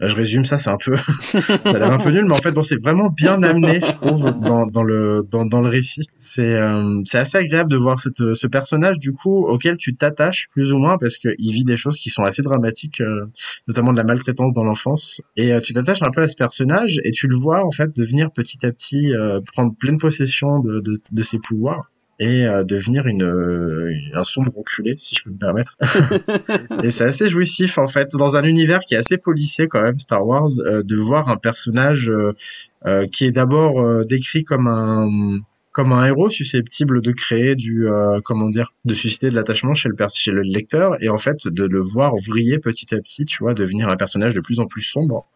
je 0.00 0.14
résume 0.14 0.44
ça, 0.44 0.58
c'est 0.58 0.70
un 0.70 0.76
peu, 0.76 0.94
ça 1.20 1.40
a 1.64 1.72
l'air 1.72 1.92
un 1.92 1.98
peu 1.98 2.10
nul, 2.10 2.24
mais 2.24 2.32
en 2.32 2.36
fait, 2.36 2.52
bon, 2.52 2.62
c'est 2.62 2.80
vraiment 2.80 3.10
bien 3.10 3.42
amené, 3.42 3.80
je 3.80 3.92
trouve, 3.92 4.30
dans, 4.40 4.66
dans 4.66 4.84
le 4.84 5.22
dans, 5.30 5.44
dans 5.44 5.60
le 5.60 5.68
récit. 5.68 6.06
C'est 6.16 6.54
euh, 6.54 7.00
c'est 7.04 7.18
assez 7.18 7.36
agréable 7.36 7.70
de 7.70 7.76
voir 7.76 7.98
cette 7.98 8.34
ce 8.34 8.46
personnage 8.46 8.98
du 8.98 9.12
coup 9.12 9.44
auquel 9.46 9.76
tu 9.76 9.96
t'attaches 9.96 10.48
plus 10.52 10.72
ou 10.72 10.78
moins 10.78 10.98
parce 10.98 11.18
que 11.18 11.30
il 11.38 11.52
vit 11.52 11.64
des 11.64 11.76
choses 11.76 11.96
qui 11.96 12.10
sont 12.10 12.22
assez 12.22 12.42
dramatiques, 12.42 13.00
euh, 13.00 13.26
notamment 13.66 13.92
de 13.92 13.96
la 13.96 14.04
maltraitance 14.04 14.52
dans 14.52 14.64
l'enfance. 14.64 15.20
Et 15.36 15.52
euh, 15.52 15.60
tu 15.60 15.74
t'attaches 15.74 16.02
un 16.02 16.10
peu 16.10 16.22
à 16.22 16.28
ce 16.28 16.36
personnage 16.36 17.00
et 17.02 17.10
tu 17.10 17.26
le 17.26 17.36
vois 17.36 17.64
en 17.64 17.72
fait 17.72 17.94
devenir 17.96 18.30
petit 18.30 18.64
à 18.64 18.70
petit 18.70 19.12
prendre 19.52 19.74
pleine 19.74 19.98
possession 19.98 20.60
de, 20.60 20.80
de, 20.80 20.94
de 21.10 21.22
ses 21.22 21.38
pouvoirs 21.38 21.90
et 22.18 22.46
euh, 22.46 22.64
devenir 22.64 23.06
une, 23.06 23.22
euh, 23.22 23.92
un 24.14 24.24
sombre 24.24 24.52
enculé, 24.58 24.94
si 24.98 25.14
je 25.14 25.24
peux 25.24 25.30
me 25.30 25.38
permettre. 25.38 25.76
et 26.84 26.90
c'est 26.90 27.04
assez 27.04 27.28
jouissif, 27.28 27.78
en 27.78 27.86
fait, 27.86 28.10
dans 28.16 28.36
un 28.36 28.42
univers 28.42 28.80
qui 28.80 28.94
est 28.94 28.98
assez 28.98 29.18
policé 29.18 29.68
quand 29.68 29.82
même, 29.82 29.98
Star 29.98 30.26
Wars, 30.26 30.50
euh, 30.60 30.82
de 30.82 30.96
voir 30.96 31.28
un 31.28 31.36
personnage 31.36 32.12
qui 33.10 33.24
est 33.24 33.32
d'abord 33.32 34.06
décrit 34.06 34.44
comme 34.44 34.68
un 34.68 35.40
comme 35.72 35.92
un 35.92 36.06
héros 36.06 36.30
susceptible 36.30 37.02
de 37.02 37.10
créer 37.10 37.56
du 37.56 37.86
comment 38.24 38.48
dire 38.48 38.72
de 38.84 38.94
susciter 38.94 39.30
de 39.30 39.34
l'attachement 39.34 39.74
chez 39.74 39.88
le 39.88 39.96
chez 40.14 40.30
le 40.30 40.42
lecteur 40.42 40.94
et 41.02 41.08
en 41.08 41.18
fait 41.18 41.48
de 41.48 41.64
le 41.64 41.80
voir 41.80 42.14
vriller 42.16 42.60
petit 42.60 42.94
à 42.94 42.98
petit 42.98 43.24
tu 43.24 43.42
vois 43.42 43.52
devenir 43.52 43.88
un 43.88 43.96
personnage 43.96 44.32
de 44.32 44.40
plus 44.40 44.60
en 44.60 44.66
plus 44.66 44.82
sombre 44.82 45.26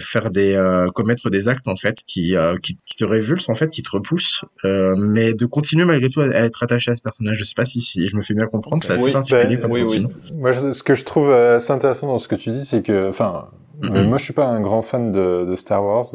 faire 0.00 0.30
des 0.30 0.54
euh, 0.54 0.88
commettre 0.88 1.30
des 1.30 1.48
actes 1.48 1.68
en 1.68 1.76
fait 1.76 1.98
qui, 2.06 2.36
euh, 2.36 2.56
qui, 2.62 2.78
qui 2.84 2.96
te 2.96 3.04
révulsent 3.04 3.50
en 3.50 3.54
fait 3.54 3.70
qui 3.70 3.82
te 3.82 3.90
repoussent 3.90 4.44
mais 4.64 5.34
de 5.34 5.46
continuer 5.46 5.84
malgré 5.84 6.08
tout 6.10 6.20
à, 6.20 6.28
être 6.28 6.62
attaché 6.62 6.90
à 6.90 6.96
ce 6.96 7.02
personnage. 7.02 7.38
Je 7.38 7.44
sais 7.44 7.54
pas 7.56 7.64
si, 7.64 7.80
si 7.80 8.08
je 8.08 8.16
me 8.16 8.22
fais 8.22 8.34
bien 8.34 8.46
comprendre 8.46 8.82
c'est 8.84 8.92
assez 8.92 9.12
particulier 9.12 9.56
bah, 9.56 9.62
comme 9.62 9.74
sentiment. 9.74 10.10
moi 10.34 10.52
ce 10.52 10.82
que 10.82 10.94
je 10.94 11.04
trouve 11.04 11.32
assez 11.32 11.72
intéressant 11.72 12.06
dans 12.06 12.18
ce 12.18 12.28
que 12.28 12.34
tu 12.34 12.50
dis 12.50 12.64
c'est 12.64 12.82
que 12.82 13.08
enfin 13.08 13.48
mm-hmm. 13.80 14.08
moi, 14.08 14.18
je 14.18 14.24
suis 14.24 14.32
pas 14.32 14.46
un 14.46 14.60
grand 14.60 14.82
fan 14.82 15.12
de, 15.12 15.44
de, 15.44 15.56
Star 15.56 15.84
Wars. 15.84 16.06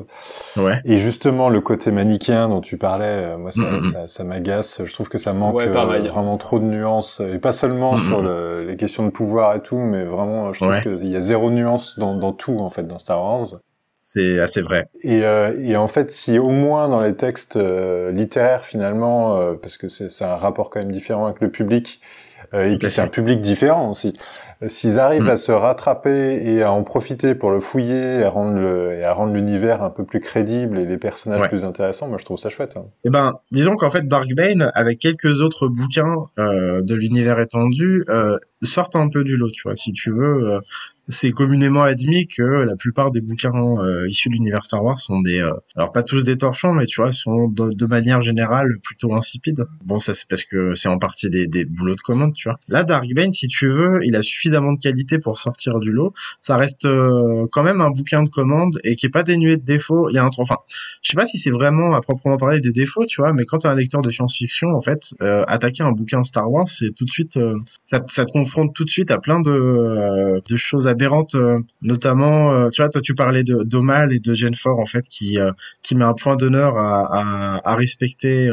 Ouais. 0.57 0.79
Et 0.85 0.97
justement, 0.97 1.49
le 1.49 1.61
côté 1.61 1.91
manichéen 1.91 2.49
dont 2.49 2.61
tu 2.61 2.77
parlais, 2.77 3.37
moi, 3.37 3.51
ça, 3.51 3.61
mm-hmm. 3.61 3.91
ça, 3.91 4.07
ça 4.07 4.23
m'agace. 4.23 4.81
Je 4.83 4.93
trouve 4.93 5.09
que 5.09 5.17
ça 5.17 5.33
manque 5.33 5.61
vraiment 5.61 6.37
trop 6.37 6.59
de 6.59 6.65
nuances. 6.65 7.21
Et 7.21 7.39
pas 7.39 7.51
seulement 7.51 7.95
mm-hmm. 7.95 8.07
sur 8.07 8.21
le, 8.21 8.65
les 8.65 8.77
questions 8.77 9.05
de 9.05 9.11
pouvoir 9.11 9.55
et 9.55 9.61
tout, 9.61 9.77
mais 9.77 10.03
vraiment, 10.03 10.53
je 10.53 10.63
trouve 10.63 10.81
qu'il 10.81 11.07
y 11.07 11.15
a 11.15 11.21
zéro 11.21 11.49
nuance 11.49 11.97
dans, 11.97 12.15
dans 12.15 12.33
tout, 12.33 12.57
en 12.59 12.69
fait, 12.69 12.87
dans 12.87 12.97
Star 12.97 13.21
Wars 13.23 13.59
c'est 14.09 14.39
assez 14.39 14.61
vrai. 14.61 14.87
Et, 15.03 15.25
euh, 15.25 15.53
et, 15.59 15.75
en 15.75 15.89
fait, 15.89 16.11
si 16.11 16.39
au 16.39 16.49
moins 16.49 16.87
dans 16.87 17.01
les 17.01 17.17
textes 17.17 17.57
euh, 17.57 18.09
littéraires 18.13 18.63
finalement, 18.63 19.37
euh, 19.37 19.55
parce 19.55 19.77
que 19.77 19.89
c'est 19.89 20.23
un 20.23 20.37
rapport 20.37 20.69
quand 20.69 20.79
même 20.79 20.93
différent 20.93 21.25
avec 21.25 21.41
le 21.41 21.51
public, 21.51 21.99
euh, 22.53 22.71
et 22.71 22.77
puis 22.77 22.89
c'est 22.89 23.01
un 23.01 23.09
public 23.09 23.41
différent 23.41 23.89
aussi. 23.91 24.13
S'ils 24.65 24.97
arrivent 24.97 25.25
mm. 25.25 25.29
à 25.29 25.37
se 25.37 25.51
rattraper 25.51 26.41
et 26.43 26.63
à 26.63 26.71
en 26.71 26.83
profiter 26.83 27.35
pour 27.35 27.51
le 27.51 27.59
fouiller 27.59 28.19
et 28.19 28.23
à 28.23 28.29
rendre 28.29 28.57
le 28.57 28.93
et 28.93 29.03
à 29.03 29.13
rendre 29.13 29.33
l'univers 29.33 29.83
un 29.83 29.89
peu 29.89 30.03
plus 30.03 30.19
crédible 30.19 30.79
et 30.79 30.85
les 30.85 30.97
personnages 30.97 31.47
plus 31.47 31.63
intéressants, 31.63 32.07
moi 32.07 32.17
je 32.17 32.25
trouve 32.25 32.37
ça 32.37 32.49
chouette. 32.49 32.75
Hein. 32.77 32.85
Eh 33.03 33.09
ben, 33.09 33.39
disons 33.51 33.75
qu'en 33.75 33.91
fait 33.91 34.07
Darkbane, 34.07 34.71
avec 34.73 34.99
quelques 34.99 35.41
autres 35.41 35.67
bouquins 35.67 36.25
de 36.37 36.95
l'univers 36.95 37.39
étendu, 37.39 38.03
sortent 38.61 38.95
un 38.95 39.09
peu 39.09 39.23
du 39.23 39.37
lot, 39.37 39.51
tu 39.51 39.63
vois. 39.63 39.75
Si 39.75 39.91
tu 39.91 40.11
veux, 40.11 40.59
c'est 41.09 41.31
communément 41.31 41.83
admis 41.83 42.27
que 42.27 42.43
la 42.43 42.75
plupart 42.75 43.11
des 43.11 43.21
bouquins 43.21 43.51
euh, 43.55 44.07
issus 44.09 44.29
de 44.29 44.33
l'univers 44.33 44.65
Star 44.65 44.83
Wars 44.83 44.99
sont 44.99 45.21
des, 45.21 45.39
euh, 45.39 45.53
alors 45.75 45.91
pas 45.91 46.03
tous 46.03 46.23
des 46.23 46.37
torchons, 46.37 46.73
mais 46.73 46.85
tu 46.85 47.01
vois, 47.01 47.11
sont 47.11 47.47
de, 47.47 47.85
manière 47.85 48.21
générale 48.21 48.77
plutôt 48.83 49.13
insipides. 49.13 49.63
Bon, 49.85 49.99
ça 49.99 50.13
c'est 50.13 50.27
parce 50.27 50.43
que 50.43 50.75
c'est 50.75 50.89
en 50.89 50.99
partie 50.99 51.29
des, 51.29 51.47
des 51.47 51.63
boulots 51.63 51.95
de 51.95 52.01
commande, 52.01 52.33
tu 52.33 52.49
vois. 52.49 52.59
Là, 52.67 52.83
Darkbane, 52.83 53.31
si 53.31 53.47
tu 53.47 53.69
veux, 53.69 53.99
il 54.03 54.15
a 54.15 54.21
suffisamment 54.21 54.73
de 54.73 54.79
qualité 54.79 55.19
pour 55.19 55.37
sortir 55.37 55.79
du 55.79 55.91
lot. 55.91 56.13
Ça 56.41 56.57
reste 56.57 56.85
euh, 56.85 57.47
quand 57.51 57.63
même 57.63 57.79
un 57.79 57.91
bouquin 57.91 58.23
de 58.23 58.29
commande 58.29 58.77
et 58.83 58.97
qui 58.97 59.05
est 59.05 59.09
pas 59.09 59.23
dénué 59.23 59.55
de 59.55 59.63
défauts. 59.63 60.09
Il 60.09 60.15
y 60.15 60.17
a 60.17 60.25
un, 60.25 60.29
enfin, 60.37 60.57
je 61.01 61.11
sais 61.11 61.15
pas 61.15 61.25
si 61.25 61.37
c'est 61.37 61.51
vraiment 61.51 61.95
à 61.95 62.01
proprement 62.01 62.35
parler 62.35 62.59
des 62.59 62.73
défauts, 62.73 63.05
tu 63.05 63.21
vois, 63.21 63.31
mais 63.31 63.45
quand 63.45 63.59
t'es 63.59 63.69
un 63.69 63.75
lecteur 63.75 64.01
de 64.01 64.09
science-fiction, 64.09 64.67
en 64.69 64.81
fait, 64.81 65.13
attaquer 65.47 65.83
un 65.83 65.91
bouquin 65.91 66.23
Star 66.25 66.51
Wars, 66.51 66.67
c'est 66.67 66.93
tout 66.93 67.05
de 67.05 67.09
suite, 67.09 67.39
ça, 67.85 68.03
ça, 68.07 68.25
te 68.25 68.31
confronte 68.47 68.73
tout 68.73 68.85
de 68.85 68.89
suite 68.89 69.11
à 69.11 69.19
plein 69.19 69.41
de, 69.41 70.41
de 70.47 70.55
choses 70.55 70.87
à 70.87 70.91
aberrante, 70.97 71.35
euh, 71.35 71.59
notamment, 71.81 72.51
euh, 72.53 72.69
tu 72.69 72.81
vois, 72.81 72.89
toi 72.89 73.01
tu 73.01 73.13
parlais 73.13 73.43
d'Omal 73.43 74.13
et 74.13 74.19
de 74.19 74.33
Genfort 74.33 74.79
en 74.79 74.85
fait, 74.85 75.05
qui 75.07 75.39
euh, 75.39 75.51
qui 75.83 75.95
met 75.95 76.05
un 76.05 76.13
point 76.13 76.35
d'honneur 76.35 76.77
à, 76.77 77.61
à, 77.63 77.75
respecter 77.75 78.49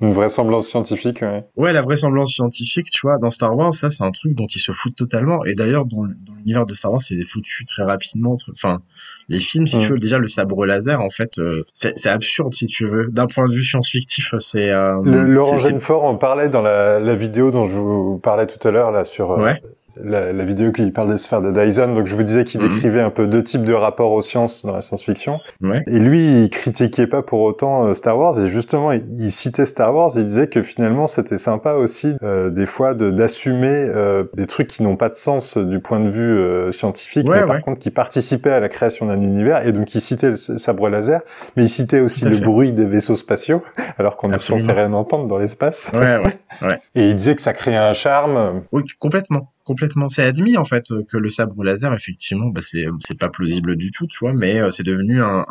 une 0.00 0.12
vraisemblance 0.12 0.68
scientifique. 0.68 1.22
Ouais. 1.22 1.44
ouais, 1.56 1.72
la 1.72 1.80
vraisemblance 1.80 2.32
scientifique, 2.32 2.88
tu 2.90 3.00
vois, 3.02 3.18
dans 3.18 3.30
Star 3.30 3.56
Wars, 3.56 3.74
ça 3.74 3.90
c'est 3.90 4.04
un 4.04 4.12
truc 4.12 4.34
dont 4.34 4.46
ils 4.46 4.60
se 4.60 4.72
foutent 4.72 4.96
totalement. 4.96 5.44
Et 5.44 5.54
d'ailleurs, 5.54 5.86
dans, 5.86 6.02
dans 6.02 6.34
l'univers 6.36 6.66
de 6.66 6.74
Star 6.74 6.92
Wars, 6.92 7.02
c'est 7.02 7.16
foutu 7.24 7.64
très 7.66 7.82
rapidement. 7.82 8.36
Enfin, 8.52 8.80
les 9.28 9.40
films, 9.40 9.66
si 9.66 9.78
tu 9.78 9.86
mm. 9.86 9.90
veux, 9.90 9.98
déjà 9.98 10.18
le 10.18 10.28
sabre 10.28 10.66
laser, 10.66 11.00
en 11.00 11.10
fait, 11.10 11.40
c'est 11.72 12.06
absurde 12.06 12.54
si 12.54 12.66
tu 12.66 12.86
veux. 12.86 13.08
D'un 13.08 13.26
point 13.26 13.48
de 13.48 13.52
vue 13.52 13.64
science-fictif, 13.64 14.34
c'est. 14.38 14.70
Laurent 15.02 15.56
Genfort 15.56 16.04
en 16.04 16.16
parlait 16.16 16.48
dans 16.48 16.62
la, 16.62 17.00
la 17.00 17.14
vidéo 17.14 17.50
dont 17.50 17.64
je 17.64 17.76
vous 17.76 18.18
parlais 18.18 18.46
tout 18.46 18.66
à 18.66 18.70
l'heure 18.70 18.92
là 18.92 19.04
sur. 19.04 19.30
Ouais 19.30 19.60
la, 20.02 20.32
la, 20.32 20.44
vidéo 20.44 20.72
qui 20.72 20.90
parle 20.90 21.10
des 21.10 21.18
sphères 21.18 21.42
de 21.42 21.50
Dyson. 21.50 21.94
Donc 21.94 22.06
je 22.06 22.14
vous 22.14 22.22
disais 22.22 22.44
qu'il 22.44 22.60
mhm. 22.60 22.68
décrivait 22.68 23.00
un 23.00 23.10
peu 23.10 23.26
deux 23.26 23.42
types 23.42 23.64
de 23.64 23.72
rapports 23.72 24.12
aux 24.12 24.22
sciences 24.22 24.64
dans 24.64 24.72
la 24.72 24.80
science-fiction. 24.80 25.40
Ouais. 25.62 25.82
Et 25.86 25.98
lui, 25.98 26.44
il 26.44 26.50
critiquait 26.50 27.06
pas 27.06 27.22
pour 27.22 27.40
autant 27.40 27.86
euh, 27.86 27.94
Star 27.94 28.18
Wars. 28.18 28.38
Et 28.38 28.48
justement, 28.48 28.92
il, 28.92 29.32
citait 29.32 29.66
Star 29.66 29.94
Wars. 29.94 30.10
Il 30.16 30.24
disait 30.24 30.48
que 30.48 30.62
finalement, 30.62 31.06
c'était 31.06 31.38
sympa 31.38 31.74
aussi 31.74 32.16
euh, 32.22 32.50
des 32.50 32.66
fois 32.66 32.94
d'assumer 32.94 33.68
euh, 33.68 34.24
des 34.34 34.46
trucs 34.46 34.68
qui 34.68 34.82
n'ont 34.82 34.96
pas 34.96 35.08
de 35.08 35.14
sens 35.14 35.56
du 35.56 35.80
point 35.80 36.00
de 36.00 36.08
vue 36.08 36.72
scientifique, 36.72 37.28
mais 37.28 37.46
par 37.46 37.62
contre 37.62 37.80
qui 37.80 37.90
participaient 37.90 38.50
à 38.50 38.60
la 38.60 38.68
création 38.68 39.06
d'un 39.06 39.20
univers. 39.20 39.66
Et 39.66 39.72
donc 39.72 39.94
il 39.94 40.00
citait 40.00 40.30
le 40.30 40.36
sabre 40.36 40.88
laser, 40.88 41.20
mais 41.56 41.64
il 41.64 41.68
citait 41.68 42.00
aussi 42.00 42.24
le 42.24 42.38
bruit 42.38 42.72
des 42.72 42.86
vaisseaux 42.86 43.16
spatiaux, 43.16 43.62
alors 43.98 44.16
qu'on 44.16 44.32
est 44.32 44.38
censé 44.38 44.70
rien 44.70 44.92
entendre 44.92 45.26
dans 45.26 45.38
l'espace. 45.38 45.90
Ouais, 45.92 46.18
ouais, 46.18 46.38
ouais. 46.62 46.78
Et 46.94 47.10
il 47.10 47.16
disait 47.16 47.34
que 47.34 47.42
ça 47.42 47.52
créait 47.52 47.76
un 47.76 47.92
charme. 47.92 48.62
Oui, 48.72 48.84
complètement 48.98 49.52
complètement. 49.68 50.08
C'est 50.08 50.22
admis 50.22 50.56
en 50.56 50.64
fait 50.64 50.86
que 51.08 51.18
le 51.18 51.28
sabre 51.28 51.62
laser, 51.62 51.92
effectivement, 51.92 52.46
bah, 52.46 52.62
c'est 52.62 53.18
pas 53.18 53.28
plausible 53.28 53.76
du 53.76 53.90
tout, 53.90 54.06
tu 54.06 54.20
vois, 54.20 54.32
mais 54.32 54.58
euh, 54.58 54.70
c'est 54.70 54.82
devenu 54.82 55.20
un, 55.20 55.44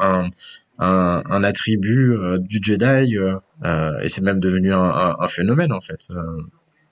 un 0.80 1.43
attribut 1.43 2.18
euh, 2.18 2.39
du 2.39 2.59
Jedi 2.61 3.15
euh, 3.15 3.99
et 4.01 4.09
c'est 4.09 4.24
même 4.24 4.39
devenu 4.39 4.74
un, 4.74 5.28
phénomène 5.28 5.72
en 5.72 5.82
fait. 5.82 6.07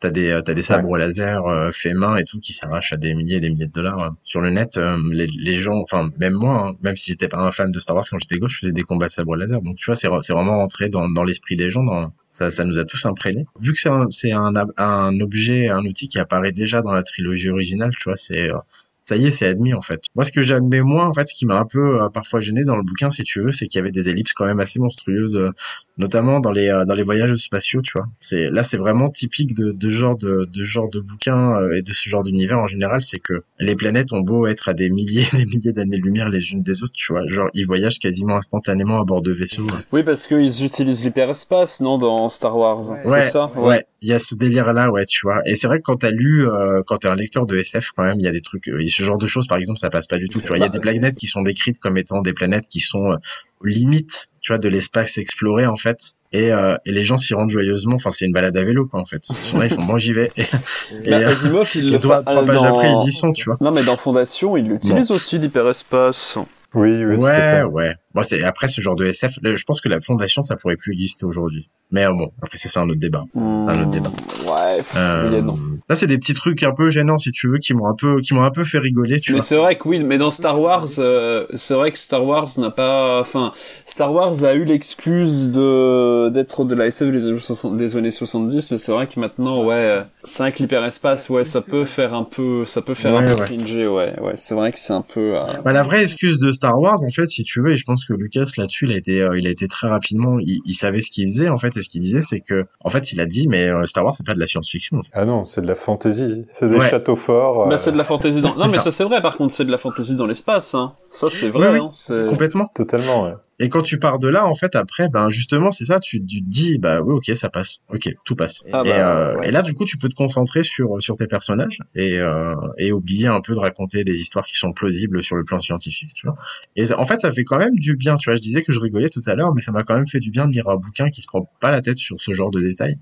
T'as 0.02 0.10
des, 0.12 0.30
euh, 0.30 0.42
t'as 0.42 0.54
des 0.54 0.62
sabres 0.62 0.98
laser 0.98 1.46
euh, 1.46 1.72
faits 1.72 1.96
main 1.96 2.18
et 2.18 2.24
tout 2.26 2.40
qui 2.40 2.52
s'arrachent 2.54 2.92
à 2.94 2.98
des 2.98 3.16
milliers 3.16 3.38
et 3.38 3.40
des 3.40 3.50
milliers 3.50 3.68
de 3.68 3.72
dollars 3.72 4.00
euh, 4.00 4.10
sur 4.24 4.42
le 4.42 4.50
net. 4.50 4.78
euh, 4.78 4.98
les, 5.12 5.28
les 5.28 5.56
gens, 5.56 5.76
enfin 5.82 6.10
même 6.20 6.34
moi, 6.34 6.68
hein, 6.70 6.74
même 6.82 6.96
si 6.98 7.12
j'étais 7.12 7.28
pas 7.30 7.40
un 7.40 7.52
fan 7.52 7.72
de 7.72 7.80
Star 7.80 7.96
Wars 7.96 8.04
quand 8.10 8.20
j'étais 8.20 8.38
gauche, 8.38 8.54
je 8.56 8.60
faisais 8.60 8.74
des 8.74 8.84
combats 8.84 9.08
de 9.08 9.12
sabres 9.12 9.36
laser. 9.38 9.62
Donc 9.62 9.78
tu 9.78 9.86
vois, 9.86 9.96
c'est, 9.96 10.10
c'est 10.22 10.34
vraiment 10.34 10.58
rentré 10.58 10.90
dans, 10.90 11.08
dans 11.10 11.24
l'esprit 11.24 11.56
des 11.56 11.70
gens. 11.70 11.84
Dans, 11.84 12.14
ça, 12.30 12.52
ça 12.52 12.66
nous 12.66 12.78
a 12.80 12.84
tous 12.86 13.06
imprégnés. 13.06 13.46
Vu 13.62 13.74
que 13.74 13.80
c'est 13.80 13.90
un, 13.90 14.08
c'est 14.10 14.32
un, 14.34 14.56
ab- 14.56 14.74
un 14.78 15.18
objet, 15.22 15.70
un 15.70 15.84
outil 15.86 16.08
qui 16.10 16.20
apparaît 16.20 16.52
déjà 16.52 16.82
dans 16.82 16.92
la 16.92 17.04
trilogie 17.04 17.50
originale, 17.50 17.92
tu 17.98 18.04
vois, 18.10 18.18
c'est 18.18 18.52
euh, 18.52 18.58
ça 19.06 19.16
y 19.16 19.28
est, 19.28 19.32
c'est 19.32 19.46
admis 19.46 19.76
en 19.76 19.84
fait. 19.84 20.02
Moi, 20.16 20.26
ce 20.26 20.32
que 20.32 20.42
j'admets 20.42 20.82
moins, 20.82 21.06
en 21.06 21.14
fait, 21.14 21.28
ce 21.28 21.36
qui 21.36 21.46
m'a 21.46 21.60
un 21.60 21.66
peu 21.66 22.02
euh, 22.02 22.10
parfois 22.10 22.40
gêné 22.40 22.64
dans 22.64 22.76
le 22.76 22.82
bouquin, 22.82 23.12
si 23.12 23.22
tu 23.22 23.40
veux, 23.40 23.52
c'est 23.52 23.68
qu'il 23.68 23.78
y 23.78 23.82
avait 23.82 23.92
des 23.92 24.10
ellipses 24.10 24.34
quand 24.34 24.46
même 24.46 24.60
assez 24.60 24.80
monstrueuses, 24.80 25.36
euh, 25.36 25.52
notamment 26.00 26.40
dans 26.40 26.52
les 26.52 26.70
euh, 26.70 26.86
dans 26.86 26.96
les 26.96 27.04
voyages 27.04 27.36
spatiaux, 27.36 27.84
tu 27.84 27.94
vois. 27.94 28.08
C'est 28.20 28.50
là, 28.50 28.64
c'est 28.64 28.78
vraiment 28.78 29.12
typique 29.12 29.54
de 29.54 29.72
de 29.72 29.90
genre 29.90 30.18
de 30.18 30.46
de 30.52 30.64
genre 30.64 30.90
de 30.90 31.00
bouquin 31.00 31.56
euh, 31.56 31.78
et 31.78 31.84
de 31.84 31.94
ce 31.94 32.10
genre 32.10 32.24
d'univers 32.24 32.58
en 32.58 32.68
général, 32.68 33.02
c'est 33.04 33.20
que 33.20 33.44
les 33.60 33.76
planètes 33.76 34.12
ont 34.12 34.22
beau 34.22 34.48
être 34.48 34.70
à 34.70 34.74
des 34.74 34.90
milliers 34.90 35.26
des 35.34 35.46
milliers 35.46 35.72
d'années-lumière 35.72 36.30
les 36.30 36.52
unes 36.52 36.64
des 36.64 36.84
autres, 36.84 36.94
tu 36.94 37.14
vois. 37.14 37.28
Genre, 37.28 37.50
ils 37.54 37.66
voyagent 37.66 38.00
quasiment 38.00 38.38
instantanément 38.38 39.00
à 39.00 39.06
bord 39.06 39.22
de 39.22 39.32
vaisseaux. 39.32 39.68
Oui, 39.92 40.04
parce 40.04 40.26
qu'ils 40.28 40.66
utilisent 40.66 41.06
l'hyperespace, 41.06 41.80
non, 41.80 41.98
dans 41.98 42.28
Star 42.30 42.58
Wars. 42.58 42.92
Ouais, 43.06 43.22
c'est 43.22 43.32
ça 43.32 43.52
ouais. 43.56 43.86
Il 44.02 44.10
y 44.10 44.14
a 44.14 44.20
ce 44.20 44.36
délire-là, 44.36 44.92
ouais, 44.92 45.06
tu 45.06 45.22
vois. 45.24 45.42
Et 45.46 45.56
c'est 45.56 45.68
vrai 45.68 45.78
que 45.78 45.84
quand 45.84 45.98
t'as 45.98 46.12
lu, 46.12 46.48
euh, 46.48 46.84
quand 46.86 46.98
t'es 46.98 47.08
un 47.08 47.16
lecteur 47.16 47.46
de 47.46 47.58
SF, 47.58 47.90
quand 47.96 48.04
même, 48.04 48.20
il 48.20 48.24
y 48.24 48.28
a 48.28 48.32
des 48.32 48.42
trucs, 48.42 48.68
euh, 48.68 48.80
ce 48.96 49.04
genre 49.04 49.18
de 49.18 49.28
choses, 49.28 49.48
par 49.48 49.58
exemple, 49.58 49.80
ça 49.80 49.90
passe 49.90 50.08
pas 50.08 50.18
du 50.18 50.30
tout. 50.30 50.42
Tu 50.42 50.48
vois, 50.48 50.58
il 50.58 50.62
y 50.62 50.66
a 50.66 50.70
des 50.70 50.80
planètes 50.80 51.16
qui 51.18 51.28
sont 51.28 51.42
décrites 51.42 51.80
comme 51.80 51.98
étant 51.98 52.22
des 52.22 52.34
planètes 52.34 52.68
qui 52.70 52.80
sont 52.80 53.12
euh, 53.12 53.18
aux 53.62 53.66
limites, 53.66 54.28
tu 54.42 54.52
vois, 54.52 54.58
de 54.60 54.68
l'espace 54.70 55.18
exploré 55.18 55.66
en 55.66 55.76
fait. 55.78 55.98
Et, 56.32 56.52
euh, 56.52 56.76
et 56.86 56.92
les 56.92 57.06
gens 57.06 57.18
s'y 57.18 57.34
rendent 57.34 57.50
joyeusement. 57.50 57.96
Enfin, 57.96 58.10
c'est 58.12 58.26
une 58.26 58.34
balade 58.34 58.58
à 58.58 58.64
vélo, 58.66 58.86
quoi, 58.88 59.00
en 59.00 59.06
fait. 59.06 59.22
Ils 59.30 59.36
sont 59.36 59.58
là, 59.58 59.68
ils 59.68 59.74
font 59.74 59.84
bon, 59.86 59.98
j'y 59.98 60.12
vais. 60.12 60.32
Et, 60.36 60.42
et, 61.06 61.10
Bah, 61.12 61.18
euh, 61.20 61.30
Asimov, 61.32 61.72
il 61.76 61.88
et 61.88 61.92
le 61.92 62.00
trois, 62.00 62.24
trois 62.24 62.46
pages 62.46 62.56
dans- 62.56 62.64
après, 62.66 62.92
ils 62.92 63.10
y 63.10 63.14
sont, 63.14 63.32
tu 63.32 63.46
vois. 63.46 63.58
Non, 63.62 63.72
mais 63.72 63.84
dans 63.84 63.96
Fondation, 63.96 64.58
il 64.58 64.72
utilise 64.72 65.12
aussi 65.12 65.38
l'hyperespace. 65.40 66.38
Oui, 66.74 67.06
oui, 67.06 67.16
tout 67.18 67.26
à 67.26 67.30
Ouais, 67.30 67.42
fait. 67.42 67.64
ouais. 67.64 67.96
Bon, 68.16 68.24
c'est 68.24 68.42
après 68.44 68.68
ce 68.70 68.82
genre 68.82 68.96
de 68.96 69.06
SF. 69.06 69.34
là, 69.44 69.56
Je 69.56 69.64
pense 69.66 69.82
que 69.82 69.90
la 69.90 70.00
fondation, 70.02 70.42
ça 70.42 70.56
pourrait 70.56 70.78
plus 70.78 70.94
exister 70.94 71.26
aujourd'hui. 71.26 71.70
Mais 71.92 72.06
euh, 72.06 72.12
bon, 72.14 72.32
après 72.42 72.58
ça, 72.58 72.68
c'est 72.68 72.80
un 72.80 72.90
autre 72.90 73.00
débat. 73.00 73.24
C'est 73.34 73.40
un 73.40 73.82
autre 73.82 73.92
débat. 73.92 74.10
Ouais, 74.48 74.78
pff, 74.78 74.94
Euh, 74.96 75.42
ça, 75.88 75.96
c'est 75.96 76.08
des 76.08 76.18
petits 76.18 76.34
trucs 76.34 76.64
un 76.64 76.74
peu 76.74 76.90
gênants, 76.90 77.20
si 77.20 77.32
tu 77.32 77.48
veux, 77.48 77.60
qui 77.60 77.74
m'ont 77.76 77.86
un 77.88 77.94
peu, 77.94 78.22
qui 78.22 78.34
m'ont 78.34 78.42
un 78.44 78.50
peu 78.50 78.64
fait 78.64 78.80
rigoler, 78.80 79.20
tu 79.20 79.34
mais 79.34 79.42
c'est 79.42 79.56
vrai 79.56 79.76
que 79.78 79.88
oui, 79.88 80.00
mais 80.04 80.18
dans 80.18 80.32
Star 80.32 80.60
Wars, 80.60 80.88
euh, 80.98 81.46
c'est 81.54 81.76
vrai 81.76 81.92
que 81.92 81.98
Star 82.00 82.26
Wars 82.26 82.48
n'a 82.58 82.72
pas, 82.72 83.20
enfin, 83.20 83.52
Star 83.86 84.12
Wars 84.12 84.44
a 84.44 84.54
eu 84.56 84.66
l'excuse 84.66 85.52
de 85.52 86.30
d'être 86.30 86.66
de 86.66 86.74
la 86.74 86.88
SF 86.88 87.12
des 87.12 87.26
années 87.28 87.40
60 87.40 87.78
des 87.78 87.96
années 87.98 88.12
70, 88.12 88.72
mais 88.72 88.78
c'est 88.80 88.92
vrai 88.92 89.06
que 89.08 89.20
maintenant, 89.20 89.64
ouais, 89.64 90.02
5 90.24 90.58
l'hyperespace, 90.60 91.30
ouais, 91.30 91.44
ça 91.44 91.62
peut 91.62 91.86
faire 91.86 92.14
un 92.16 92.24
peu, 92.24 92.66
ça 92.66 92.82
peut 92.82 92.94
faire 92.96 93.14
Ouais, 93.14 93.24
un 93.32 93.36
peu 93.36 93.42
ouais. 93.54 93.88
ouais, 93.88 94.20
ouais, 94.22 94.34
c'est 94.36 94.56
vrai 94.56 94.72
que 94.72 94.80
c'est 94.80 94.94
un 94.94 95.04
peu. 95.04 95.38
euh, 95.38 95.62
Bah, 95.64 95.72
la 95.72 95.84
vraie 95.84 96.02
excuse 96.04 96.40
de 96.40 96.52
Star 96.52 96.80
Wars, 96.80 96.98
en 97.06 97.10
fait, 97.10 97.28
si 97.28 97.44
tu 97.44 97.62
veux, 97.62 97.74
et 97.74 97.76
je 97.76 97.84
pense 97.86 98.05
que 98.06 98.14
Lucas 98.14 98.46
là-dessus, 98.58 98.86
il 98.86 98.92
a 98.94 98.98
été, 98.98 99.22
euh, 99.22 99.38
il 99.38 99.48
a 99.48 99.50
été 99.50 99.68
très 99.68 99.88
rapidement, 99.88 100.38
il, 100.40 100.60
il 100.66 100.74
savait 100.76 101.02
ce 101.02 101.10
qu'il 101.12 101.28
faisait 101.28 101.50
en 101.50 101.58
fait, 101.58 101.76
et 101.78 101.82
ce 101.82 101.90
qu'il 101.90 102.02
disait, 102.02 102.24
c'est 102.24 102.40
que, 102.42 102.66
en 102.82 102.90
fait, 102.90 103.12
il 103.12 103.20
a 103.20 103.26
dit, 103.26 103.48
mais 103.50 103.70
euh, 103.70 103.84
Star 103.86 104.04
Wars, 104.06 104.16
c'est 104.16 104.26
pas 104.26 104.34
de 104.34 104.40
la 104.40 104.48
science-fiction. 104.48 105.02
Ah 105.14 105.26
non, 105.26 105.46
c'est 105.46 105.62
de 105.62 105.68
la 105.68 105.76
fantaisie. 105.76 106.46
C'est 106.54 106.70
des 106.70 106.76
Ouais. 106.78 106.90
châteaux 106.90 107.16
forts. 107.16 107.68
Bah, 107.68 107.78
c'est 107.78 107.92
de 107.92 107.98
la 107.98 108.04
fantaisie 108.04 108.42
dans. 108.42 108.56
Non, 108.56 108.66
mais 108.68 108.78
ça. 108.78 108.86
ça, 108.86 108.92
c'est 108.92 109.04
vrai. 109.04 109.22
Par 109.22 109.38
contre, 109.38 109.54
c'est 109.54 109.66
de 109.66 109.72
la 109.72 109.78
fantaisie 109.78 110.16
dans 110.16 110.26
l'espace. 110.26 110.74
Hein. 110.76 110.94
Ça, 111.12 111.30
c'est 111.30 111.50
vrai. 111.50 111.70
Oui, 111.70 111.74
oui. 111.80 111.86
Hein, 111.86 111.90
c'est... 111.92 112.28
Complètement. 112.28 112.70
Totalement, 112.76 113.24
ouais. 113.24 113.34
Et 113.58 113.70
quand 113.70 113.82
tu 113.82 114.00
pars 114.00 114.20
de 114.20 114.28
là, 114.28 114.46
en 114.46 114.54
fait, 114.54 114.76
après, 114.76 115.08
ben 115.08 115.30
justement, 115.30 115.72
c'est 115.72 115.86
ça, 115.86 116.02
tu, 116.02 116.24
tu 116.26 116.42
te 116.44 116.50
dis, 116.50 116.78
bah 116.78 117.02
oui, 117.02 117.14
ok, 117.14 117.36
ça 117.36 117.50
passe, 117.50 117.78
ok, 117.94 118.10
tout 118.26 118.36
passe. 118.36 118.64
Ah 118.74 118.82
et, 118.86 118.90
bah, 118.90 119.18
euh, 119.18 119.38
ouais. 119.38 119.48
et 119.48 119.52
là, 119.52 119.62
du 119.62 119.74
coup, 119.74 119.86
tu 119.86 119.98
peux 119.98 120.10
te 120.10 120.14
concentrer 120.16 120.64
sur 120.64 121.02
sur 121.02 121.16
tes 121.16 121.26
personnages 121.28 121.80
et 121.96 122.20
euh, 122.20 122.54
et 122.78 122.92
oublier 122.92 123.28
un 123.28 123.40
peu 123.40 123.54
de 123.54 123.60
raconter 123.60 124.04
des 124.04 124.20
histoires 124.20 124.46
qui 124.46 124.58
sont 124.58 124.74
plausibles 124.74 125.24
sur 125.24 125.38
le 125.38 125.46
plan 125.46 125.62
scientifique, 125.62 126.12
tu 126.16 126.28
vois. 126.28 126.36
Et 126.76 126.84
ça- 126.86 127.00
en 127.00 127.06
fait, 127.06 127.20
ça 127.22 127.32
fait 127.32 127.46
quand 127.46 127.58
même 127.58 127.76
du 127.76 127.96
bien, 127.96 128.18
tu 128.18 128.30
vois. 128.30 128.36
Je 128.36 128.42
disais 128.42 128.62
que 128.62 128.74
je 128.74 128.80
rigolais 128.80 129.08
tout 129.10 129.24
à 129.26 129.36
l'heure, 129.36 129.54
mais 129.56 129.62
ça 129.62 129.72
m'a 129.72 129.84
quand 129.84 129.96
même 129.96 130.08
fait 130.08 130.20
du 130.20 130.32
bien 130.32 130.48
de 130.48 130.52
lire 130.52 130.68
un 130.68 130.76
bouquin 130.76 131.10
qui 131.10 131.22
se 131.22 131.28
prend 131.28 131.50
pas 131.62 131.72
la 131.72 131.82
tête 131.82 131.98
sur 131.98 132.20
ce 132.20 132.34
genre 132.34 132.52
de 132.52 132.60
détails 132.60 132.98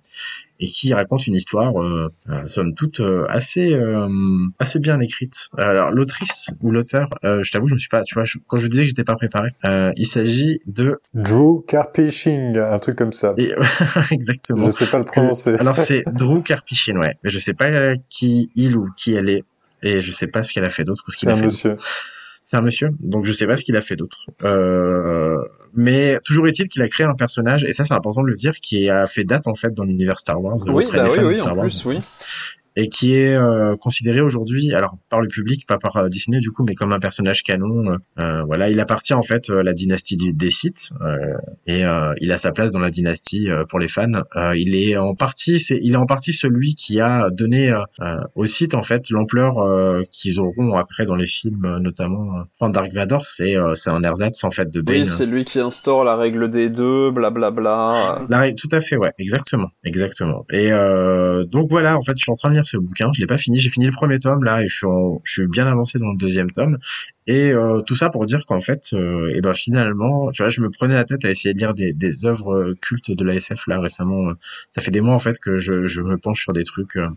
et 0.59 0.67
qui 0.67 0.93
raconte 0.93 1.27
une 1.27 1.33
histoire, 1.35 1.81
euh, 1.81 2.07
euh, 2.29 2.47
somme 2.47 2.73
toute, 2.75 2.99
euh, 2.99 3.25
assez 3.27 3.73
euh, 3.73 4.07
assez 4.59 4.79
bien 4.79 4.99
écrite. 4.99 5.49
Alors, 5.57 5.91
l'autrice 5.91 6.49
ou 6.61 6.71
l'auteur, 6.71 7.09
euh, 7.25 7.43
je 7.43 7.51
t'avoue, 7.51 7.67
je 7.67 7.73
me 7.73 7.79
suis 7.79 7.89
pas, 7.89 8.03
tu 8.03 8.13
vois, 8.13 8.23
je- 8.23 8.37
quand 8.47 8.57
je 8.57 8.67
disais 8.67 8.83
que 8.83 8.87
j'étais 8.89 9.03
pas 9.03 9.15
préparé, 9.15 9.49
euh, 9.65 9.91
il 9.97 10.05
s'agit 10.05 10.59
de 10.67 10.99
Drew 11.13 11.61
Karpyshing, 11.67 12.57
un 12.57 12.77
truc 12.77 12.95
comme 12.97 13.13
ça. 13.13 13.33
et, 13.37 13.51
exactement. 14.11 14.67
Je 14.67 14.71
sais 14.71 14.85
pas 14.87 14.99
le 14.99 15.05
prononcer. 15.05 15.55
Alors 15.55 15.75
c'est 15.75 16.03
Drew 16.13 16.41
Karpyshyn, 16.43 16.97
ouais. 16.97 17.11
Mais 17.23 17.29
je 17.29 17.39
sais 17.39 17.53
pas 17.53 17.95
qui 18.09 18.49
il 18.55 18.77
ou 18.77 18.87
qui 18.95 19.13
elle 19.13 19.29
est. 19.29 19.43
Et 19.85 20.01
je 20.01 20.11
sais 20.13 20.27
pas 20.27 20.43
ce 20.43 20.53
qu'elle 20.53 20.63
a 20.65 20.69
fait 20.69 20.85
d'autre 20.85 21.03
ou 21.07 21.11
ce 21.11 21.17
qu'il 21.17 21.27
C'est 21.27 21.33
a 21.33 21.35
un 21.35 21.39
fait. 21.39 21.45
monsieur. 21.45 21.75
C'est 22.45 22.57
un 22.57 22.61
monsieur. 22.61 22.89
Donc 22.99 23.25
je 23.25 23.33
sais 23.33 23.47
pas 23.47 23.57
ce 23.57 23.63
qu'il 23.63 23.77
a 23.77 23.81
fait 23.81 23.95
d'autre. 23.95 24.29
Euh, 24.43 25.37
mais 25.73 26.19
toujours 26.23 26.47
est-il 26.47 26.67
qu'il 26.67 26.81
a 26.81 26.87
créé 26.87 27.05
un 27.05 27.15
personnage, 27.15 27.63
et 27.63 27.73
ça 27.73 27.83
c'est 27.83 27.93
important 27.93 28.21
de 28.21 28.27
le 28.27 28.35
dire, 28.35 28.53
qui 28.55 28.89
a 28.89 29.07
fait 29.07 29.23
date 29.23 29.47
en 29.47 29.55
fait 29.55 29.73
dans 29.73 29.85
l'univers 29.85 30.19
Star 30.19 30.41
Wars. 30.41 30.57
Oui, 30.67 30.85
bah 30.91 31.07
oui, 31.11 31.23
oui, 31.23 31.37
Star 31.37 31.57
en 31.57 31.61
plus, 31.61 31.85
oui. 31.85 31.99
Et 32.75 32.89
qui 32.89 33.15
est 33.15 33.35
euh, 33.35 33.75
considéré 33.77 34.21
aujourd'hui, 34.21 34.73
alors 34.73 34.97
par 35.09 35.21
le 35.21 35.27
public, 35.27 35.65
pas 35.67 35.77
par 35.77 35.97
euh, 35.97 36.09
Disney 36.09 36.39
du 36.39 36.49
coup, 36.51 36.63
mais 36.63 36.73
comme 36.75 36.91
un 36.93 36.99
personnage 36.99 37.43
canon. 37.43 37.97
euh, 38.19 38.43
voilà, 38.43 38.69
il 38.69 38.79
appartient 38.79 39.13
en 39.13 39.21
fait 39.23 39.49
euh, 39.49 39.59
à 39.59 39.63
la 39.63 39.73
dynastie 39.73 40.17
des- 40.17 40.49
Sith 40.49 40.89
euh, 41.01 41.17
et 41.67 41.85
euh, 41.85 42.13
il 42.21 42.31
a 42.31 42.37
sa 42.37 42.51
place 42.51 42.71
dans 42.71 42.79
la 42.79 42.89
dynastie 42.91 43.49
euh, 43.49 43.63
pour 43.65 43.79
les 43.79 43.87
fans. 43.87 44.11
Euh, 44.35 44.55
il 44.57 44.75
est 44.75 44.97
en 44.97 45.15
partie, 45.15 45.59
c'est, 45.59 45.79
il 45.81 45.93
est 45.93 45.97
en 45.97 46.05
partie 46.05 46.33
celui 46.33 46.75
qui 46.75 46.99
a 46.99 47.29
donné 47.31 47.73
aux 48.35 48.45
Sith 48.45 48.75
en 48.75 48.83
fait 48.83 49.09
l'ampleur 49.09 49.57
euh, 49.59 50.01
qu'ils 50.11 50.39
auront 50.39 50.75
après 50.75 51.05
dans 51.05 51.15
les 51.15 51.27
films, 51.27 51.77
notamment. 51.79 52.39
euh, 52.39 52.43
Enfin, 52.59 52.71
Dark 52.71 52.91
Vador, 52.93 53.25
c'est 53.25 53.55
euh, 53.55 53.73
c'est 53.75 53.89
un 53.89 54.03
ersatz 54.03 54.43
en 54.43 54.51
fait 54.51 54.69
de 54.69 54.81
Bane. 54.81 55.01
Oui, 55.01 55.07
c'est 55.07 55.25
lui 55.25 55.43
qui 55.43 55.59
instaure 55.59 56.03
la 56.03 56.15
règle 56.15 56.49
des 56.49 56.69
deux, 56.69 57.11
blablabla. 57.11 58.23
La 58.29 58.39
règle, 58.39 58.55
tout 58.59 58.69
à 58.71 58.81
fait, 58.81 58.97
ouais, 58.97 59.11
exactement, 59.19 59.69
exactement. 59.83 60.45
Et 60.51 60.71
euh, 60.71 61.43
donc 61.45 61.69
voilà, 61.69 61.97
en 61.97 62.01
fait, 62.01 62.13
je 62.17 62.23
suis 62.23 62.31
en 62.31 62.35
train 62.35 62.49
de 62.51 62.55
ce 62.63 62.77
bouquin, 62.77 63.11
je 63.13 63.21
l'ai 63.21 63.27
pas 63.27 63.37
fini, 63.37 63.59
j'ai 63.59 63.69
fini 63.69 63.85
le 63.85 63.91
premier 63.91 64.19
tome 64.19 64.43
là 64.43 64.61
et 64.61 64.67
je 64.67 64.85
je 65.23 65.31
suis 65.31 65.47
bien 65.47 65.67
avancé 65.67 65.99
dans 65.99 66.11
le 66.11 66.17
deuxième 66.17 66.51
tome. 66.51 66.77
Et 67.27 67.51
euh, 67.51 67.79
tout 67.81 67.95
ça 67.95 68.09
pour 68.09 68.25
dire 68.25 68.45
qu'en 68.45 68.59
fait, 68.59 68.89
euh, 68.93 69.31
et 69.33 69.39
ben 69.41 69.53
finalement, 69.53 70.29
tu 70.31 70.43
vois, 70.43 70.49
je 70.49 70.59
me 70.61 70.69
prenais 70.69 70.93
la 70.95 71.05
tête 71.05 71.23
à 71.25 71.31
essayer 71.31 71.53
de 71.53 71.59
lire 71.59 71.73
des, 71.73 71.93
des 71.93 72.25
œuvres 72.25 72.53
euh, 72.53 72.75
cultes 72.81 73.11
de 73.11 73.23
la 73.23 73.35
SF 73.35 73.67
là 73.67 73.79
récemment. 73.79 74.29
euh, 74.29 74.33
Ça 74.71 74.81
fait 74.81 74.91
des 74.91 75.01
mois 75.01 75.13
en 75.15 75.19
fait 75.19 75.39
que 75.39 75.59
je, 75.59 75.85
je 75.85 76.01
me 76.01 76.17
penche 76.17 76.41
sur 76.43 76.53
des 76.53 76.63
trucs, 76.63 76.97
euh, 76.97 77.07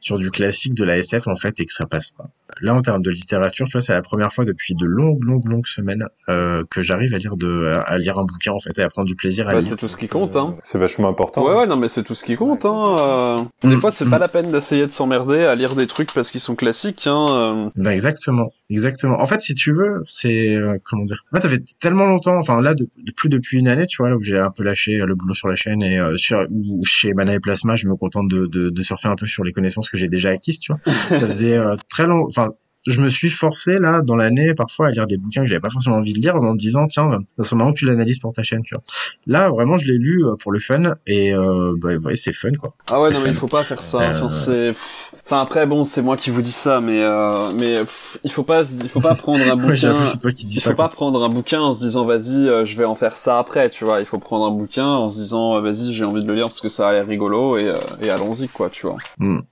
sur 0.00 0.18
du 0.18 0.30
classique 0.30 0.74
de 0.74 0.84
la 0.84 0.98
SF 0.98 1.28
en 1.28 1.36
fait 1.36 1.60
et 1.60 1.64
que 1.64 1.72
ça 1.72 1.86
passe 1.86 2.10
pas. 2.10 2.28
Là, 2.60 2.74
en 2.74 2.82
termes 2.82 3.02
de 3.02 3.10
littérature, 3.10 3.66
tu 3.66 3.72
vois, 3.72 3.80
c'est 3.80 3.92
la 3.94 4.02
première 4.02 4.32
fois 4.32 4.44
depuis 4.44 4.74
de 4.74 4.84
longues, 4.84 5.22
longues, 5.24 5.48
longues 5.48 5.66
semaines 5.66 6.04
euh, 6.28 6.64
que 6.70 6.82
j'arrive 6.82 7.14
à 7.14 7.18
lire 7.18 7.36
de, 7.36 7.78
à 7.86 7.96
lire 7.98 8.18
un 8.18 8.24
bouquin 8.24 8.52
en 8.52 8.58
fait 8.58 8.78
et 8.78 8.82
à 8.82 8.88
prendre 8.88 9.06
du 9.08 9.16
plaisir 9.16 9.48
à 9.48 9.52
Bah, 9.52 9.60
lire. 9.60 9.68
c'est 9.68 9.76
tout 9.76 9.88
ce 9.88 9.96
qui 9.96 10.08
compte, 10.08 10.36
hein. 10.36 10.56
C'est 10.62 10.78
vachement 10.78 11.08
important. 11.08 11.44
Ouais, 11.46 11.54
ouais, 11.56 11.66
non, 11.66 11.76
mais 11.76 11.88
c'est 11.88 12.02
tout 12.02 12.14
ce 12.14 12.24
qui 12.24 12.36
compte, 12.36 12.64
hein. 12.66 12.96
euh. 12.98 13.38
Des 13.68 13.76
Mm, 13.76 13.80
fois, 13.80 13.90
c'est 13.90 14.04
mm. 14.04 14.10
pas 14.10 14.18
la 14.18 14.28
peine 14.28 14.50
d'essayer 14.50 14.82
de 14.86 14.90
s'emmerder 14.90 15.44
à 15.44 15.54
lire 15.54 15.74
des 15.74 15.86
trucs 15.86 16.12
parce 16.12 16.30
qu'ils 16.30 16.40
sont 16.40 16.54
classiques, 16.56 17.06
hein. 17.06 17.26
euh. 17.30 17.70
Ben 17.76 17.92
exactement, 17.92 18.50
exactement. 18.68 19.18
En 19.20 19.26
fait, 19.26 19.40
si 19.40 19.51
tu 19.54 19.72
veux, 19.72 20.02
c'est 20.06 20.56
euh, 20.56 20.76
comment 20.84 21.04
dire. 21.04 21.24
En 21.32 21.36
fait, 21.36 21.42
ça 21.42 21.48
fait 21.48 21.62
tellement 21.80 22.06
longtemps. 22.06 22.36
Enfin 22.38 22.60
là, 22.60 22.74
de, 22.74 22.88
de- 22.98 23.12
plus 23.12 23.28
depuis 23.28 23.58
une 23.58 23.68
année, 23.68 23.86
tu 23.86 23.98
vois, 23.98 24.10
là 24.10 24.16
où 24.16 24.22
j'ai 24.22 24.38
un 24.38 24.50
peu 24.50 24.62
lâché 24.62 25.00
euh, 25.00 25.06
le 25.06 25.14
boulot 25.14 25.34
sur 25.34 25.48
la 25.48 25.56
chaîne 25.56 25.82
et 25.82 25.98
euh, 25.98 26.16
sur 26.16 26.46
ou 26.50 26.82
chez 26.84 27.12
Mana 27.14 27.34
et 27.34 27.40
Plasma, 27.40 27.76
je 27.76 27.86
me 27.88 27.96
contente 27.96 28.28
de, 28.28 28.46
de, 28.46 28.70
de 28.70 28.82
surfer 28.82 29.08
un 29.08 29.16
peu 29.16 29.26
sur 29.26 29.44
les 29.44 29.52
connaissances 29.52 29.88
que 29.90 29.96
j'ai 29.96 30.08
déjà 30.08 30.30
acquises, 30.30 30.58
tu 30.58 30.72
vois. 30.72 30.80
ça 31.18 31.26
faisait 31.26 31.56
euh, 31.56 31.76
très 31.88 32.06
long. 32.06 32.24
Enfin, 32.26 32.48
je 32.86 33.00
me 33.00 33.08
suis 33.08 33.30
forcé 33.30 33.78
là 33.78 34.02
dans 34.02 34.16
l'année 34.16 34.54
parfois 34.54 34.88
à 34.88 34.90
lire 34.90 35.06
des 35.06 35.16
bouquins 35.16 35.42
que 35.42 35.46
j'avais 35.48 35.60
pas 35.60 35.70
forcément 35.70 35.96
envie 35.96 36.12
de 36.12 36.18
lire 36.18 36.36
en 36.36 36.52
me 36.52 36.58
disant 36.58 36.86
tiens, 36.88 37.18
ça 37.38 37.44
serait 37.44 37.56
marrant 37.56 37.72
que 37.72 37.78
tu 37.78 37.86
l'analyses 37.86 38.18
pour 38.18 38.32
ta 38.32 38.42
chaîne, 38.42 38.62
tu 38.64 38.74
vois. 38.74 38.82
Là, 39.26 39.50
vraiment, 39.50 39.78
je 39.78 39.86
l'ai 39.86 39.98
lu 39.98 40.24
euh, 40.24 40.34
pour 40.36 40.50
le 40.52 40.58
fun 40.58 40.94
et 41.06 41.34
euh, 41.34 41.74
bah, 41.76 41.96
ouais, 41.96 42.16
c'est 42.16 42.32
fun 42.32 42.50
quoi. 42.58 42.74
Ah 42.90 43.00
ouais, 43.00 43.10
non, 43.10 43.20
mais 43.20 43.28
il 43.28 43.34
faut 43.34 43.46
pas 43.48 43.64
faire 43.64 43.82
ça. 43.82 44.00
Euh. 44.00 44.10
Enfin, 44.12 44.28
c'est, 44.28 44.70
enfin, 44.70 45.40
après, 45.40 45.66
bon, 45.66 45.84
c'est 45.84 46.02
moi 46.02 46.16
qui 46.16 46.30
vous 46.30 46.42
dis 46.42 46.50
ça, 46.50 46.80
mais, 46.80 47.02
euh, 47.02 47.50
mais, 47.58 47.76
il 48.24 48.30
faut 48.30 48.42
pas, 48.42 48.62
il 48.70 48.88
faut 48.88 49.00
pas 49.00 49.14
prendre 49.14 49.40
un 49.44 49.56
Ouais, 49.62 49.74
bouquin. 49.74 50.06
c'est 50.06 50.18
toi 50.20 50.32
qui 50.32 50.46
dis 50.46 50.56
Il 50.56 50.60
ça. 50.60 50.70
faut 50.70 50.76
quoi. 50.76 50.88
pas 50.88 50.94
prendre 50.94 51.22
un 51.22 51.28
bouquin 51.28 51.60
en 51.60 51.74
se 51.74 51.80
disant 51.80 52.04
vas-y 52.04 52.48
euh, 52.48 52.64
je 52.64 52.76
vais 52.76 52.84
en 52.84 52.94
faire 52.94 53.14
ça 53.16 53.38
après 53.38 53.68
tu 53.70 53.84
vois 53.84 54.00
il 54.00 54.06
faut 54.06 54.18
prendre 54.18 54.46
un 54.46 54.50
bouquin 54.50 54.86
en 54.86 55.08
se 55.08 55.16
disant 55.18 55.60
vas-y 55.60 55.92
j'ai 55.92 56.04
envie 56.04 56.22
de 56.22 56.26
le 56.28 56.34
lire 56.34 56.46
parce 56.46 56.60
que 56.60 56.68
ça 56.68 56.88
a 56.88 56.92
l'air 56.92 57.06
rigolo 57.06 57.58
et, 57.58 57.66
euh, 57.68 57.76
et 58.02 58.10
allons-y 58.10 58.48
quoi 58.48 58.70
tu 58.70 58.86
vois 58.86 58.96
Hmm. 59.18 59.34
Mm, 59.34 59.36
mm, 59.36 59.42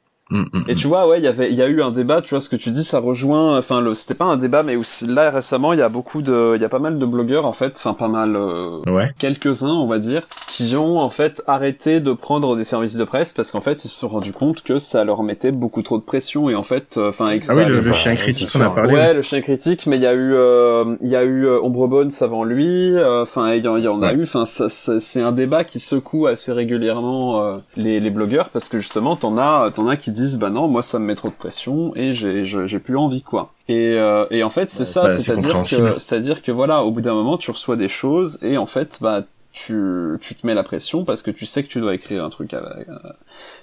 Et 0.68 0.74
tu 0.74 0.86
vois, 0.86 1.08
ouais, 1.08 1.18
il 1.18 1.24
y 1.24 1.28
avait, 1.28 1.50
il 1.50 1.56
y 1.56 1.62
a 1.62 1.66
eu 1.66 1.82
un 1.82 1.90
débat. 1.90 2.22
Tu 2.22 2.30
vois, 2.30 2.40
ce 2.40 2.48
que 2.48 2.56
tu 2.56 2.70
dis, 2.70 2.84
ça 2.84 3.00
rejoint. 3.00 3.58
Enfin, 3.58 3.80
le, 3.80 3.94
c'était 3.94 4.14
pas 4.14 4.26
un 4.26 4.36
débat, 4.36 4.62
mais 4.62 4.76
aussi 4.76 5.06
là 5.06 5.30
récemment, 5.30 5.72
il 5.72 5.78
y 5.78 5.82
a 5.82 5.88
beaucoup 5.88 6.22
de, 6.22 6.52
il 6.56 6.62
y 6.62 6.64
a 6.64 6.68
pas 6.68 6.78
mal 6.78 6.98
de 6.98 7.04
blogueurs 7.06 7.46
en 7.46 7.52
fait, 7.52 7.72
enfin 7.76 7.94
pas 7.94 8.08
mal, 8.08 8.36
euh, 8.36 8.80
Ouais. 8.88 9.12
quelques-uns, 9.18 9.72
on 9.72 9.86
va 9.86 9.98
dire, 9.98 10.22
qui 10.48 10.76
ont 10.76 11.00
en 11.00 11.10
fait 11.10 11.42
arrêté 11.46 12.00
de 12.00 12.12
prendre 12.12 12.56
des 12.56 12.64
services 12.64 12.96
de 12.96 13.04
presse 13.04 13.32
parce 13.32 13.50
qu'en 13.52 13.60
fait, 13.60 13.84
ils 13.84 13.88
se 13.88 13.98
sont 13.98 14.08
rendus 14.08 14.32
compte 14.32 14.62
que 14.62 14.78
ça 14.78 15.04
leur 15.04 15.22
mettait 15.22 15.52
beaucoup 15.52 15.82
trop 15.82 15.98
de 15.98 16.02
pression 16.02 16.48
et 16.50 16.54
en 16.54 16.62
fait, 16.62 16.96
euh, 16.96 17.08
enfin, 17.08 17.26
Ah 17.48 17.54
oui, 17.56 17.64
le, 17.66 17.92
chien 17.92 18.14
critique, 18.14 18.48
on 18.54 18.60
a 18.60 18.70
parlé. 18.70 18.94
Ouais, 18.94 19.14
le 19.14 19.22
chien 19.22 19.40
critique, 19.40 19.86
mais 19.86 19.96
il 19.96 20.02
y 20.02 20.06
a 20.06 20.14
eu, 20.14 20.32
euh, 20.34 20.96
il 21.02 21.08
y 21.08 21.16
a 21.16 21.24
eu 21.24 21.46
euh, 21.46 21.60
Ombre 21.60 21.88
Bones 21.88 22.10
avant 22.20 22.44
lui. 22.44 22.96
euh, 22.96 23.22
Enfin, 23.22 23.52
il 23.54 23.64
y, 23.64 23.68
en- 23.68 23.76
il 23.76 23.84
y 23.84 23.88
en 23.88 24.00
a 24.02 24.12
Ouais. 24.12 24.18
eu. 24.18 24.22
Enfin, 24.22 24.44
c'est 24.46 25.20
un 25.20 25.32
débat 25.32 25.64
qui 25.64 25.80
secoue 25.80 26.26
assez 26.26 26.52
régulièrement 26.52 27.42
euh, 27.42 27.56
les, 27.76 28.00
les 28.00 28.10
blogueurs 28.10 28.48
parce 28.50 28.68
que 28.68 28.78
justement, 28.78 29.16
t'en 29.16 29.36
as, 29.38 29.70
t'en 29.74 29.88
as 29.88 29.96
qui 29.96 30.10
disent, 30.10 30.19
bah 30.38 30.50
non, 30.50 30.68
moi 30.68 30.82
ça 30.82 30.98
me 30.98 31.06
met 31.06 31.14
trop 31.14 31.28
de 31.28 31.34
pression 31.34 31.94
et 31.96 32.14
j'ai, 32.14 32.44
j'ai 32.44 32.78
plus 32.78 32.96
envie 32.96 33.22
quoi. 33.22 33.52
Et, 33.68 33.94
euh, 33.96 34.26
et 34.30 34.42
en 34.42 34.50
fait, 34.50 34.70
c'est 34.70 34.80
Ouais, 34.80 34.84
ça, 34.84 35.02
bah, 35.02 35.08
c'est 35.10 35.20
c'est-à-dire 35.20 35.62
que, 35.62 35.98
c'est-à-dire 35.98 36.42
que 36.42 36.52
voilà, 36.52 36.82
au 36.82 36.90
bout 36.90 37.00
d'un 37.00 37.14
moment, 37.14 37.38
tu 37.38 37.50
reçois 37.50 37.76
des 37.76 37.88
choses 37.88 38.38
et 38.42 38.56
en 38.58 38.66
fait, 38.66 38.98
bah 39.00 39.24
tu, 39.52 40.16
tu 40.20 40.34
te 40.34 40.46
mets 40.46 40.54
la 40.54 40.62
pression 40.62 41.04
parce 41.04 41.22
que 41.22 41.30
tu 41.30 41.46
sais 41.46 41.62
que 41.62 41.68
tu 41.68 41.80
dois 41.80 41.94
écrire 41.94 42.24
un 42.24 42.30
truc 42.30 42.54
avec, 42.54 42.86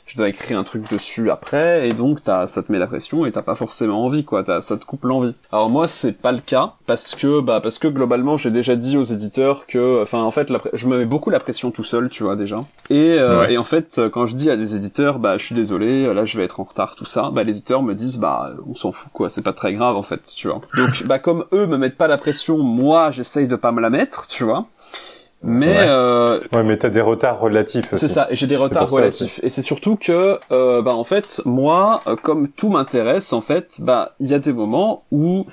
tu 0.08 0.18
dois 0.18 0.30
écrire 0.30 0.58
un 0.58 0.64
truc 0.64 0.90
dessus 0.92 1.30
après 1.30 1.88
et 1.88 1.94
donc 1.94 2.24
t'as, 2.24 2.48
ça 2.48 2.64
te 2.64 2.72
met 2.72 2.80
la 2.80 2.88
pression 2.88 3.26
et 3.26 3.32
t'as 3.32 3.42
pas 3.42 3.56
forcément 3.56 4.04
envie 4.06 4.24
quoi, 4.26 4.44
t'as, 4.44 4.62
ça 4.62 4.78
te 4.78 4.86
coupe 4.86 5.04
l'envie. 5.04 5.36
Alors 5.52 5.70
moi 5.70 5.88
c'est 5.88 6.14
pas 6.14 6.32
le 6.32 6.40
cas 6.40 6.74
parce 6.88 7.14
que 7.14 7.42
bah 7.42 7.60
parce 7.62 7.78
que 7.78 7.88
globalement 7.88 8.38
j'ai 8.38 8.50
déjà 8.52 8.76
dit 8.76 8.98
aux 8.98 9.04
éditeurs 9.04 9.68
que, 9.68 10.02
enfin 10.02 10.20
en 10.24 10.32
fait 10.32 10.50
la 10.50 10.60
je 10.74 10.88
me 10.88 10.98
mets 10.98 11.06
beaucoup 11.06 11.30
la 11.30 11.40
pression 11.40 11.72
tout 11.72 11.84
seul 11.84 12.10
tu 12.10 12.24
vois 12.24 12.36
déjà 12.36 12.62
et 12.90 13.18
euh, 13.20 13.42
Ouais. 13.42 13.54
et 13.54 13.58
en 13.58 13.64
fait 13.64 14.00
quand 14.14 14.26
je 14.26 14.36
dis 14.36 14.50
à 14.50 14.56
des 14.58 14.76
éditeurs 14.76 15.20
bah 15.20 15.38
je 15.38 15.44
suis 15.46 15.56
désolé 15.56 16.12
là 16.14 16.24
je 16.26 16.38
vais 16.38 16.46
être 16.46 16.60
en 16.60 16.64
retard 16.64 16.96
tout 16.96 17.06
ça 17.06 17.30
bah 17.34 17.44
les 17.44 17.52
éditeurs 17.58 17.84
me 17.84 17.94
disent 17.94 18.18
bah 18.18 18.52
on 18.68 18.74
s'en 18.76 18.92
fout 18.94 19.12
quoi 19.12 19.30
c'est 19.30 19.42
pas 19.42 19.54
très 19.54 19.74
grave 19.74 19.96
en 19.98 20.02
fait 20.02 20.22
tu 20.36 20.48
vois 20.48 20.62
donc 20.76 21.04
bah 21.06 21.20
comme 21.20 21.44
eux 21.52 21.68
me 21.68 21.78
mettent 21.78 21.98
pas 21.98 22.08
la 22.08 22.18
pression 22.18 22.58
moi 22.60 23.12
j'essaye 23.12 23.48
de 23.48 23.56
pas 23.58 23.72
me 23.74 23.82
la 23.82 23.90
mettre 23.90 24.28
tu 24.28 24.44
vois 24.46 24.66
mais 25.44 25.68
Ouais. 25.68 25.86
euh, 25.88 26.40
Ouais, 26.52 26.64
mais 26.64 26.78
t'as 26.78 26.90
des 26.90 27.02
retards 27.02 27.40
relatifs 27.40 27.94
c'est 27.94 28.10
ça, 28.10 28.28
et 28.30 28.36
j'ai 28.36 28.48
des 28.48 28.56
retards 28.58 28.90
ça 28.90 28.96
relatifs. 28.96 29.40
Et 29.44 29.50
c'est 29.50 29.62
surtout 29.62 29.96
que, 29.96 30.40
euh, 30.52 30.82
bah 30.82 30.96
en 30.96 31.04
fait, 31.04 31.42
moi, 31.46 32.02
euh, 32.08 32.16
comme 32.16 32.48
tout 32.50 32.70
m'intéresse, 32.70 33.34
en 33.34 33.42
fait, 33.42 33.76
bah 33.80 34.16
il 34.20 34.28
y 34.28 34.34
a 34.34 34.40
des 34.40 34.54
moments 34.54 35.04
où 35.12 35.46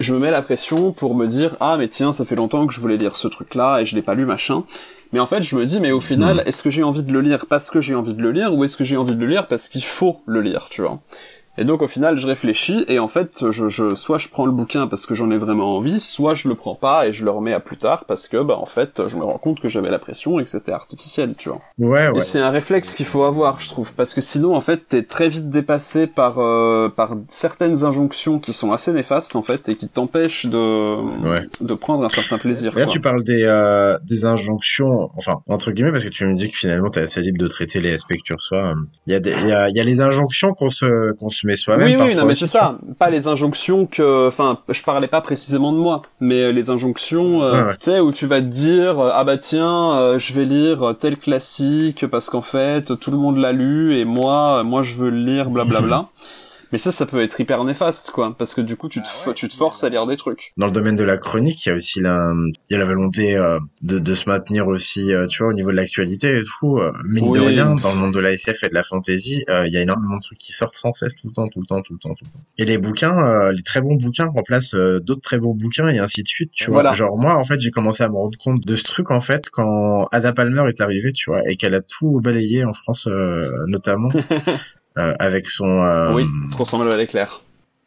je 0.00 0.12
me 0.14 0.18
mets 0.18 0.30
la 0.30 0.42
pression 0.42 0.92
pour 0.92 1.14
me 1.14 1.26
dire 1.26 1.56
ah 1.60 1.76
mais 1.78 1.86
tiens 1.86 2.10
ça 2.10 2.24
fait 2.24 2.34
longtemps 2.34 2.66
que 2.66 2.74
je 2.74 2.80
voulais 2.80 2.96
lire 2.96 3.16
ce 3.16 3.28
truc 3.28 3.54
là 3.54 3.78
et 3.80 3.84
je 3.84 3.94
l'ai 3.94 4.02
pas 4.02 4.14
lu 4.14 4.26
machin. 4.26 4.64
Mais 5.12 5.20
en 5.20 5.26
fait 5.26 5.42
je 5.42 5.54
me 5.54 5.64
dis 5.64 5.78
mais 5.78 5.92
au 5.92 6.00
final 6.00 6.42
est-ce 6.46 6.64
que 6.64 6.70
j'ai 6.70 6.82
envie 6.82 7.04
de 7.04 7.12
le 7.12 7.20
lire 7.20 7.46
parce 7.46 7.70
que 7.70 7.80
j'ai 7.80 7.94
envie 7.94 8.12
de 8.12 8.20
le 8.20 8.32
lire 8.32 8.52
ou 8.52 8.64
est-ce 8.64 8.76
que 8.76 8.82
j'ai 8.82 8.96
envie 8.96 9.14
de 9.14 9.20
le 9.20 9.28
lire 9.28 9.46
parce 9.46 9.68
qu'il 9.68 9.84
faut 9.84 10.20
le 10.26 10.40
lire 10.40 10.66
tu 10.68 10.82
vois? 10.82 10.98
Et 11.56 11.64
donc 11.64 11.82
au 11.82 11.86
final, 11.86 12.18
je 12.18 12.26
réfléchis 12.26 12.84
et 12.88 12.98
en 12.98 13.08
fait, 13.08 13.50
je, 13.50 13.68
je 13.68 13.94
soit 13.94 14.18
je 14.18 14.28
prends 14.28 14.44
le 14.46 14.52
bouquin 14.52 14.86
parce 14.86 15.06
que 15.06 15.14
j'en 15.14 15.30
ai 15.30 15.36
vraiment 15.36 15.76
envie, 15.76 16.00
soit 16.00 16.34
je 16.34 16.48
le 16.48 16.54
prends 16.54 16.74
pas 16.74 17.06
et 17.06 17.12
je 17.12 17.24
le 17.24 17.30
remets 17.30 17.52
à 17.52 17.60
plus 17.60 17.76
tard 17.76 18.04
parce 18.06 18.26
que 18.28 18.42
bah 18.42 18.56
en 18.58 18.66
fait, 18.66 19.02
je 19.08 19.16
me 19.16 19.22
rends 19.24 19.38
compte 19.38 19.60
que 19.60 19.68
j'avais 19.68 19.90
la 19.90 19.98
pression 20.00 20.40
et 20.40 20.44
que 20.44 20.50
c'était 20.50 20.72
artificiel, 20.72 21.34
tu 21.38 21.48
vois. 21.50 21.60
Ouais, 21.78 22.06
Et 22.06 22.10
ouais. 22.10 22.20
c'est 22.20 22.40
un 22.40 22.50
réflexe 22.50 22.94
qu'il 22.94 23.06
faut 23.06 23.22
avoir, 23.24 23.60
je 23.60 23.68
trouve, 23.68 23.94
parce 23.94 24.14
que 24.14 24.20
sinon 24.20 24.56
en 24.56 24.60
fait, 24.60 24.88
t'es 24.88 25.02
très 25.04 25.28
vite 25.28 25.48
dépassé 25.48 26.06
par 26.08 26.38
euh, 26.40 26.88
par 26.88 27.14
certaines 27.28 27.84
injonctions 27.84 28.38
qui 28.40 28.52
sont 28.52 28.72
assez 28.72 28.92
néfastes 28.92 29.36
en 29.36 29.42
fait 29.42 29.68
et 29.68 29.76
qui 29.76 29.88
t'empêchent 29.88 30.46
de 30.46 30.94
Ouais. 31.24 31.46
de 31.60 31.74
prendre 31.74 32.04
un 32.04 32.08
certain 32.08 32.38
plaisir. 32.38 32.76
Là, 32.76 32.86
tu 32.86 33.00
parles 33.00 33.22
des, 33.22 33.44
euh, 33.44 33.96
des 34.06 34.24
injonctions, 34.24 35.10
enfin, 35.16 35.40
entre 35.48 35.70
guillemets, 35.70 35.92
parce 35.92 36.04
que 36.04 36.08
tu 36.08 36.26
me 36.26 36.34
dis 36.34 36.50
que 36.50 36.56
finalement, 36.58 36.90
t'es 36.90 37.00
assez 37.00 37.20
libre 37.20 37.38
de 37.38 37.46
traiter 37.48 37.80
les 37.80 37.92
aspects 37.92 38.14
que 38.14 38.22
tu 38.24 38.34
reçois. 38.34 38.74
Il 39.06 39.12
y 39.12 39.16
a 39.16 39.20
des, 39.20 39.30
il 39.32 39.46
y 39.48 39.52
a, 39.52 39.68
il 39.68 39.76
y 39.76 39.80
a 39.80 39.84
les 39.84 40.00
injonctions 40.00 40.52
qu'on 40.54 40.70
se, 40.70 41.14
qu'on 41.18 41.30
se 41.30 41.43
met 41.46 41.56
soi-même. 41.56 42.00
Oui, 42.00 42.08
oui, 42.08 42.14
non, 42.14 42.24
mais 42.24 42.34
c'est 42.34 42.46
ça. 42.46 42.78
Pas 42.98 43.10
les 43.10 43.26
injonctions 43.26 43.86
que, 43.86 44.28
enfin, 44.28 44.58
je 44.68 44.82
parlais 44.82 45.08
pas 45.08 45.20
précisément 45.20 45.72
de 45.72 45.78
moi, 45.78 46.02
mais 46.20 46.42
euh, 46.42 46.52
les 46.52 46.70
injonctions, 46.70 47.42
euh, 47.42 47.68
ouais. 47.68 47.72
tu 47.74 47.90
sais, 47.90 48.00
où 48.00 48.12
tu 48.12 48.26
vas 48.26 48.40
te 48.40 48.46
dire, 48.46 48.98
euh, 49.00 49.10
ah 49.12 49.24
bah 49.24 49.36
tiens, 49.36 49.92
euh, 49.94 50.18
je 50.18 50.32
vais 50.32 50.44
lire 50.44 50.94
tel 50.98 51.16
classique 51.16 52.06
parce 52.06 52.30
qu'en 52.30 52.42
fait 52.42 52.96
tout 52.98 53.10
le 53.10 53.16
monde 53.16 53.38
l'a 53.38 53.52
lu 53.52 53.96
et 53.98 54.04
moi, 54.04 54.62
moi 54.64 54.82
je 54.82 54.94
veux 54.94 55.10
le 55.10 55.18
lire, 55.18 55.50
blablabla. 55.50 56.08
Mais 56.72 56.78
ça, 56.78 56.90
ça 56.92 57.06
peut 57.06 57.22
être 57.22 57.38
hyper 57.40 57.62
néfaste, 57.64 58.10
quoi, 58.10 58.34
parce 58.36 58.54
que 58.54 58.60
du 58.60 58.76
coup 58.76 58.88
tu 58.88 59.00
te, 59.02 59.32
tu 59.32 59.48
te 59.48 59.54
forces 59.54 59.84
à 59.84 59.88
lire 59.88 60.06
des 60.06 60.16
trucs. 60.16 60.52
Dans 60.56 60.66
le 60.66 60.72
domaine 60.72 60.96
de 60.96 61.02
la 61.04 61.16
chronique, 61.16 61.64
il 61.64 61.68
y 61.68 61.72
a 61.72 61.74
aussi 61.74 62.00
la, 62.00 62.32
il 62.68 62.72
y 62.72 62.76
a 62.76 62.78
la 62.78 62.84
volonté 62.84 63.36
euh, 63.36 63.58
de, 63.82 63.98
de 63.98 64.14
se 64.14 64.28
maintenir 64.28 64.66
aussi, 64.66 65.12
euh, 65.12 65.26
tu 65.26 65.42
vois, 65.42 65.52
au 65.52 65.54
niveau 65.54 65.70
de 65.70 65.76
l'actualité 65.76 66.38
et 66.38 66.42
tout. 66.42 66.78
euh, 66.78 66.92
mine 67.06 67.30
de 67.30 67.40
Oui. 67.40 67.54
rien, 67.54 67.74
dans 67.74 67.92
le 67.92 67.98
monde 67.98 68.14
de 68.14 68.20
la 68.20 68.32
SF 68.32 68.64
et 68.64 68.68
de 68.68 68.74
la 68.74 68.82
fantasy, 68.84 69.44
euh, 69.48 69.66
il 69.66 69.72
y 69.72 69.76
a 69.76 69.80
énormément 69.82 70.16
de 70.16 70.22
trucs 70.22 70.38
qui 70.38 70.52
sortent 70.52 70.74
sans 70.74 70.92
cesse, 70.92 71.14
tout 71.16 71.28
le 71.28 71.32
temps, 71.34 71.48
tout 71.48 71.60
le 71.60 71.66
temps, 71.66 71.82
tout 71.82 71.92
le 71.92 71.98
temps, 71.98 72.14
tout 72.14 72.24
le 72.24 72.30
temps. 72.30 72.44
Et 72.58 72.64
les 72.64 72.78
bouquins, 72.78 73.16
euh, 73.18 73.52
les 73.52 73.62
très 73.62 73.80
bons 73.80 73.96
bouquins 73.96 74.26
remplacent 74.26 74.74
euh, 74.74 75.00
d'autres 75.00 75.20
très 75.22 75.38
bons 75.38 75.54
bouquins 75.54 75.88
et 75.88 75.98
ainsi 75.98 76.22
de 76.22 76.28
suite, 76.28 76.50
tu 76.54 76.70
Voilà. 76.70 76.90
vois. 76.90 76.96
Genre 76.96 77.16
moi, 77.18 77.34
en 77.36 77.44
fait, 77.44 77.60
j'ai 77.60 77.70
commencé 77.70 78.02
à 78.02 78.08
me 78.08 78.14
rendre 78.14 78.36
compte 78.38 78.64
de 78.64 78.76
ce 78.76 78.84
truc 78.84 79.10
en 79.10 79.20
fait 79.20 79.48
quand 79.50 80.08
Ada 80.12 80.32
Palmer 80.32 80.62
est 80.68 80.80
arrivée, 80.80 81.12
tu 81.12 81.30
vois, 81.30 81.42
et 81.48 81.56
qu'elle 81.56 81.74
a 81.74 81.80
tout 81.80 82.20
balayé 82.20 82.64
en 82.64 82.72
France, 82.72 83.06
euh, 83.10 83.38
notamment. 83.66 84.10
euh, 84.98 85.14
avec 85.18 85.48
son 85.48 85.66
euh, 85.66 86.14
Oui, 86.14 86.26
trop 86.50 86.64
semblable 86.64 86.92
à 86.92 86.96
l'éclair. 86.96 87.40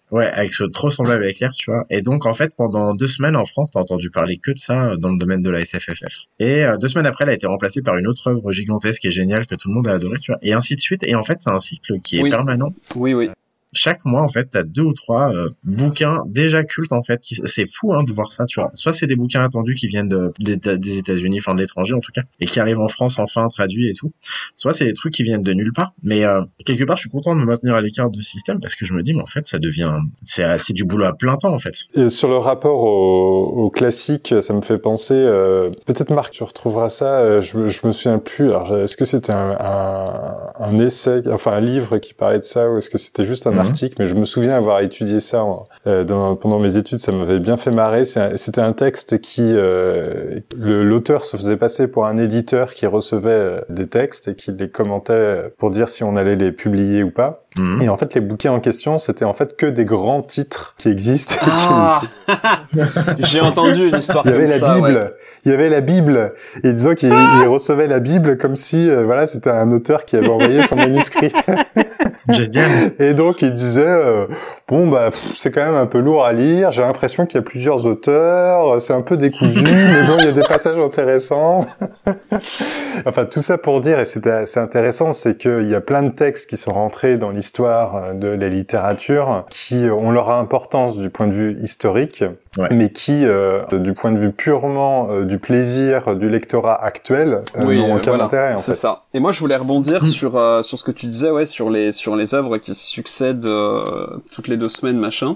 Ouais, 0.09 0.27
avec 0.27 0.53
ce 0.53 0.63
trop 0.63 0.89
semblable 0.89 1.23
avec 1.23 1.39
l'air, 1.39 1.51
tu 1.51 1.69
vois. 1.69 1.83
Et 1.89 2.01
donc, 2.01 2.25
en 2.25 2.33
fait, 2.33 2.53
pendant 2.55 2.93
deux 2.95 3.09
semaines 3.09 3.35
en 3.35 3.43
France, 3.43 3.71
t'as 3.71 3.81
entendu 3.81 4.09
parler 4.09 4.37
que 4.37 4.51
de 4.51 4.57
ça 4.57 4.91
euh, 4.91 4.95
dans 4.95 5.09
le 5.11 5.17
domaine 5.17 5.41
de 5.41 5.49
la 5.49 5.59
SFFF. 5.65 6.13
Et 6.39 6.63
euh, 6.63 6.77
deux 6.77 6.87
semaines 6.87 7.05
après, 7.07 7.25
elle 7.25 7.31
a 7.31 7.33
été 7.33 7.45
remplacée 7.45 7.81
par 7.81 7.97
une 7.97 8.07
autre 8.07 8.27
œuvre 8.29 8.51
gigantesque 8.53 9.03
et 9.03 9.11
géniale 9.11 9.45
que 9.45 9.55
tout 9.55 9.67
le 9.67 9.73
monde 9.75 9.87
a 9.89 9.91
adoré, 9.93 10.17
tu 10.19 10.31
vois. 10.31 10.39
Et 10.41 10.53
ainsi 10.53 10.75
de 10.75 10.79
suite. 10.79 11.03
Et 11.03 11.13
en 11.15 11.23
fait, 11.23 11.39
c'est 11.39 11.49
un 11.49 11.59
cycle 11.59 11.99
qui 11.99 12.19
est 12.19 12.23
Oui. 12.23 12.29
permanent. 12.29 12.73
Oui, 12.95 13.13
oui. 13.13 13.29
Chaque 13.73 14.05
mois, 14.05 14.21
en 14.21 14.27
fait, 14.27 14.45
t'as 14.51 14.63
deux 14.63 14.81
ou 14.83 14.93
trois 14.93 15.31
euh, 15.33 15.49
bouquins 15.63 16.23
déjà 16.27 16.63
cultes, 16.63 16.93
en 16.93 17.03
fait. 17.03 17.19
qui- 17.21 17.35
C'est 17.45 17.65
fou, 17.71 17.93
hein, 17.93 18.03
de 18.03 18.11
voir 18.13 18.31
ça, 18.31 18.45
tu 18.45 18.59
vois. 18.59 18.71
Soit 18.73 18.93
c'est 18.93 19.07
des 19.07 19.15
bouquins 19.15 19.43
attendus 19.43 19.75
qui 19.75 19.87
viennent 19.87 20.07
de, 20.09 20.31
des, 20.39 20.97
États-Unis, 20.97 21.39
enfin 21.39 21.53
de 21.55 21.59
l'étranger 21.59 21.93
en 21.93 21.99
tout 21.99 22.11
cas, 22.13 22.21
et 22.39 22.45
qui 22.45 22.59
arrivent 22.59 22.79
en 22.79 22.87
France 22.87 23.19
enfin 23.19 23.47
traduits 23.49 23.89
et 23.89 23.93
tout. 23.93 24.11
Soit 24.55 24.73
c'est 24.73 24.85
des 24.85 24.93
trucs 24.93 25.13
qui 25.13 25.23
viennent 25.23 25.43
de 25.43 25.53
nulle 25.53 25.73
part. 25.73 25.93
Mais 26.03 26.23
euh, 26.25 26.41
quelque 26.65 26.83
part, 26.85 26.95
je 26.97 27.01
suis 27.01 27.09
content 27.09 27.35
de 27.35 27.41
me 27.41 27.45
maintenir 27.45 27.75
à 27.75 27.81
l'écart 27.81 28.09
de 28.09 28.21
ce 28.21 28.29
système 28.29 28.59
parce 28.61 28.75
que 28.75 28.85
je 28.85 28.93
me 28.93 29.01
dis, 29.01 29.13
mais 29.13 29.21
en 29.21 29.25
fait, 29.27 29.45
ça 29.45 29.59
devient, 29.59 29.93
c'est 30.23 30.73
du 30.73 30.83
boulot 30.85 31.05
à 31.05 31.13
plein 31.13 31.35
temps, 31.37 31.53
en 31.53 31.59
fait. 31.59 31.73
Et 31.93 32.09
sur 32.09 32.29
le 32.29 32.37
rapport 32.37 32.83
au, 32.83 33.65
au 33.65 33.69
classique, 33.69 34.33
ça 34.41 34.53
me 34.53 34.61
fait 34.61 34.77
penser, 34.77 35.13
euh, 35.15 35.69
peut-être 35.85 36.13
Marc, 36.13 36.31
tu 36.31 36.43
retrouveras 36.43 36.89
ça, 36.89 37.19
euh, 37.19 37.41
je, 37.41 37.67
je 37.67 37.85
me 37.87 37.91
souviens 37.91 38.19
plus, 38.19 38.45
alors 38.49 38.77
est-ce 38.77 38.95
que 38.97 39.05
c'était 39.05 39.33
un, 39.33 39.55
un, 39.59 40.37
un 40.59 40.77
essai, 40.79 41.21
enfin 41.31 41.51
un 41.53 41.61
livre 41.61 41.97
qui 41.97 42.13
parlait 42.13 42.39
de 42.39 42.43
ça, 42.43 42.69
ou 42.69 42.77
est-ce 42.77 42.89
que 42.89 42.97
c'était 42.97 43.25
juste 43.25 43.45
un 43.47 43.51
Mhm. 43.59 43.67
article, 43.67 43.95
mais 43.99 44.05
je 44.05 44.15
me 44.15 44.25
souviens 44.25 44.55
avoir 44.55 44.79
étudié 44.81 45.19
ça 45.19 45.43
en- 45.43 45.63
euh, 45.87 46.03
dans- 46.03 46.35
pendant 46.35 46.59
mes 46.59 46.77
études, 46.77 46.99
ça 46.99 47.11
m'avait 47.11 47.39
bien 47.39 47.57
fait 47.57 47.71
marrer, 47.71 48.03
un- 48.15 48.35
c'était 48.37 48.61
un 48.61 48.73
texte 48.73 49.19
qui, 49.19 49.41
euh, 49.53 50.39
l'auteur 50.55 51.23
se 51.25 51.37
faisait 51.37 51.57
passer 51.57 51.87
pour 51.87 52.05
un 52.05 52.17
éditeur 52.17 52.73
qui 52.73 52.85
recevait 52.87 53.29
euh, 53.29 53.61
des 53.69 53.87
textes 53.87 54.27
et 54.27 54.35
qui 54.35 54.51
les 54.51 54.69
commentait 54.69 55.51
pour 55.57 55.69
dire 55.71 55.89
si 55.89 56.03
on 56.03 56.15
allait 56.15 56.35
les 56.35 56.51
publier 56.51 57.03
ou 57.03 57.11
pas. 57.11 57.43
Mhm. 57.59 57.81
Et 57.81 57.89
en 57.89 57.97
fait, 57.97 58.13
les 58.13 58.21
bouquins 58.21 58.51
en 58.51 58.59
question, 58.59 58.97
c'était 58.99 59.25
en 59.25 59.33
fait 59.33 59.55
que 59.57 59.65
des 59.65 59.85
grands 59.85 60.21
titres 60.21 60.75
qui 60.77 60.89
existent. 60.89 61.35
Ah 61.41 62.01
J'ai 63.19 63.41
entendu 63.41 63.87
une 63.89 63.97
histoire 63.97 64.23
il 64.25 64.31
y 64.31 64.33
avait 64.35 64.45
comme 64.45 64.53
la 64.53 64.59
ça, 64.59 64.75
Bible, 64.75 64.87
ouais. 64.87 65.13
il 65.45 65.51
y 65.51 65.53
avait 65.53 65.69
la 65.69 65.81
Bible, 65.81 66.33
et 66.63 66.73
disons 66.73 66.93
qu'il 66.93 67.09
il 67.09 67.47
recevait 67.47 67.87
la 67.87 67.99
Bible 67.99 68.37
comme 68.37 68.55
si, 68.55 68.89
euh, 68.89 69.03
voilà, 69.05 69.25
c'était 69.27 69.49
un 69.49 69.71
auteur 69.71 70.05
qui 70.05 70.15
avait 70.17 70.29
envoyé 70.29 70.61
son 70.61 70.75
manuscrit. 70.75 71.31
Génial. 72.29 72.91
Et 72.99 73.13
donc 73.13 73.41
il 73.41 73.51
disait, 73.51 73.85
euh, 73.85 74.27
bon 74.67 74.87
bah 74.87 75.09
c'est 75.33 75.51
quand 75.51 75.63
même 75.65 75.75
un 75.75 75.85
peu 75.85 75.99
lourd 75.99 76.25
à 76.25 76.33
lire. 76.33 76.71
J'ai 76.71 76.81
l'impression 76.81 77.25
qu'il 77.25 77.35
y 77.35 77.39
a 77.39 77.43
plusieurs 77.43 77.85
auteurs, 77.85 78.81
c'est 78.81 78.93
un 78.93 79.01
peu 79.01 79.17
décousu, 79.17 79.61
mais 79.63 80.03
bon 80.07 80.15
il 80.19 80.25
y 80.25 80.29
a 80.29 80.31
des 80.31 80.41
passages 80.41 80.79
intéressants. 80.79 81.65
enfin 83.05 83.25
tout 83.25 83.41
ça 83.41 83.57
pour 83.57 83.81
dire, 83.81 83.99
et 83.99 84.05
c'est 84.05 84.57
intéressant, 84.57 85.11
c'est 85.11 85.37
qu'il 85.37 85.69
y 85.69 85.75
a 85.75 85.81
plein 85.81 86.03
de 86.03 86.09
textes 86.11 86.49
qui 86.49 86.57
sont 86.57 86.71
rentrés 86.73 87.17
dans 87.17 87.29
l'histoire 87.29 87.95
euh, 87.95 88.13
de 88.13 88.27
la 88.27 88.49
littérature, 88.49 89.45
qui 89.49 89.85
ont 89.89 90.11
leur 90.11 90.29
importance 90.31 90.97
du 90.97 91.09
point 91.09 91.27
de 91.27 91.33
vue 91.33 91.57
historique, 91.61 92.23
Ouais. 92.57 92.69
mais 92.71 92.89
qui, 92.89 93.23
euh, 93.23 93.61
du 93.71 93.93
point 93.93 94.11
de 94.11 94.17
vue 94.17 94.31
purement 94.31 95.09
euh, 95.11 95.25
du 95.25 95.37
plaisir 95.37 96.15
du 96.15 96.27
lectorat 96.27 96.73
actuel, 96.83 97.41
euh, 97.55 97.63
Oui, 97.65 97.77
n'ont 97.79 97.93
euh, 97.93 97.97
aucun 97.97 98.09
voilà, 98.11 98.23
intérêt 98.23 98.55
c'est 98.57 98.73
ça. 98.73 99.03
Et 99.13 99.19
moi, 99.19 99.31
je 99.31 99.39
voulais 99.41 99.55
rebondir 99.57 100.01
Mm. 100.01 100.07
sur 100.07 100.37
euh, 100.37 100.63
sur 100.63 100.79
ce 100.79 100.83
que 100.83 100.89
tu 100.91 101.05
disais, 101.05 101.29
ouais, 101.29 101.45
sur 101.45 101.69
les 101.69 101.91
sur 101.91 102.15
les 102.15 102.33
œuvres 102.33 102.57
qui 102.57 102.73
se 102.73 102.83
succèdent 102.89 103.45
euh, 103.45 104.07
toutes 104.31 104.47
les 104.47 104.56
deux 104.57 104.69
semaines, 104.69 104.97
machin. 104.97 105.35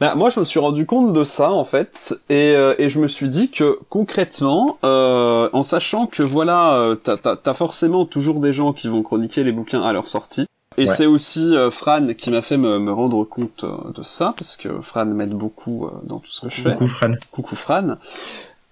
Bah, 0.00 0.14
moi, 0.14 0.30
je 0.30 0.38
me 0.40 0.44
suis 0.44 0.60
rendu 0.60 0.86
compte 0.86 1.12
de 1.12 1.24
ça 1.24 1.50
en 1.50 1.64
fait, 1.64 2.14
et 2.28 2.54
euh, 2.54 2.74
et 2.78 2.88
je 2.88 2.98
me 3.00 3.08
suis 3.08 3.28
dit 3.28 3.50
que 3.50 3.78
concrètement, 3.88 4.78
euh, 4.84 5.48
en 5.52 5.62
sachant 5.62 6.06
que 6.06 6.22
voilà, 6.22 6.74
euh, 6.76 6.94
t'as 6.94 7.16
t'as 7.16 7.36
t'as 7.36 7.54
forcément 7.54 8.04
toujours 8.06 8.40
des 8.40 8.52
gens 8.52 8.72
qui 8.72 8.88
vont 8.88 9.02
chroniquer 9.02 9.44
les 9.44 9.52
bouquins 9.52 9.82
à 9.82 9.92
leur 9.92 10.08
sortie. 10.08 10.46
Et 10.76 10.82
Ouais. 10.82 10.86
c'est 10.86 11.06
aussi 11.06 11.56
euh, 11.56 11.70
Fran 11.72 12.06
qui 12.16 12.30
m'a 12.30 12.42
fait 12.42 12.56
me, 12.56 12.78
me 12.78 12.92
rendre 12.92 13.24
compte 13.24 13.64
euh, 13.64 13.76
de 13.92 14.04
ça, 14.04 14.34
parce 14.38 14.56
que 14.56 14.80
Fran 14.80 15.04
m'aide 15.06 15.34
beaucoup 15.34 15.86
euh, 15.86 15.90
dans 16.04 16.20
tout 16.20 16.30
ce 16.30 16.40
que 16.42 16.48
je 16.48 16.62
fais. 16.62 16.70
Beaucoup, 16.70 16.86
Fran. 16.86 17.12
Coucou 17.32 17.56
Fran. 17.56 17.96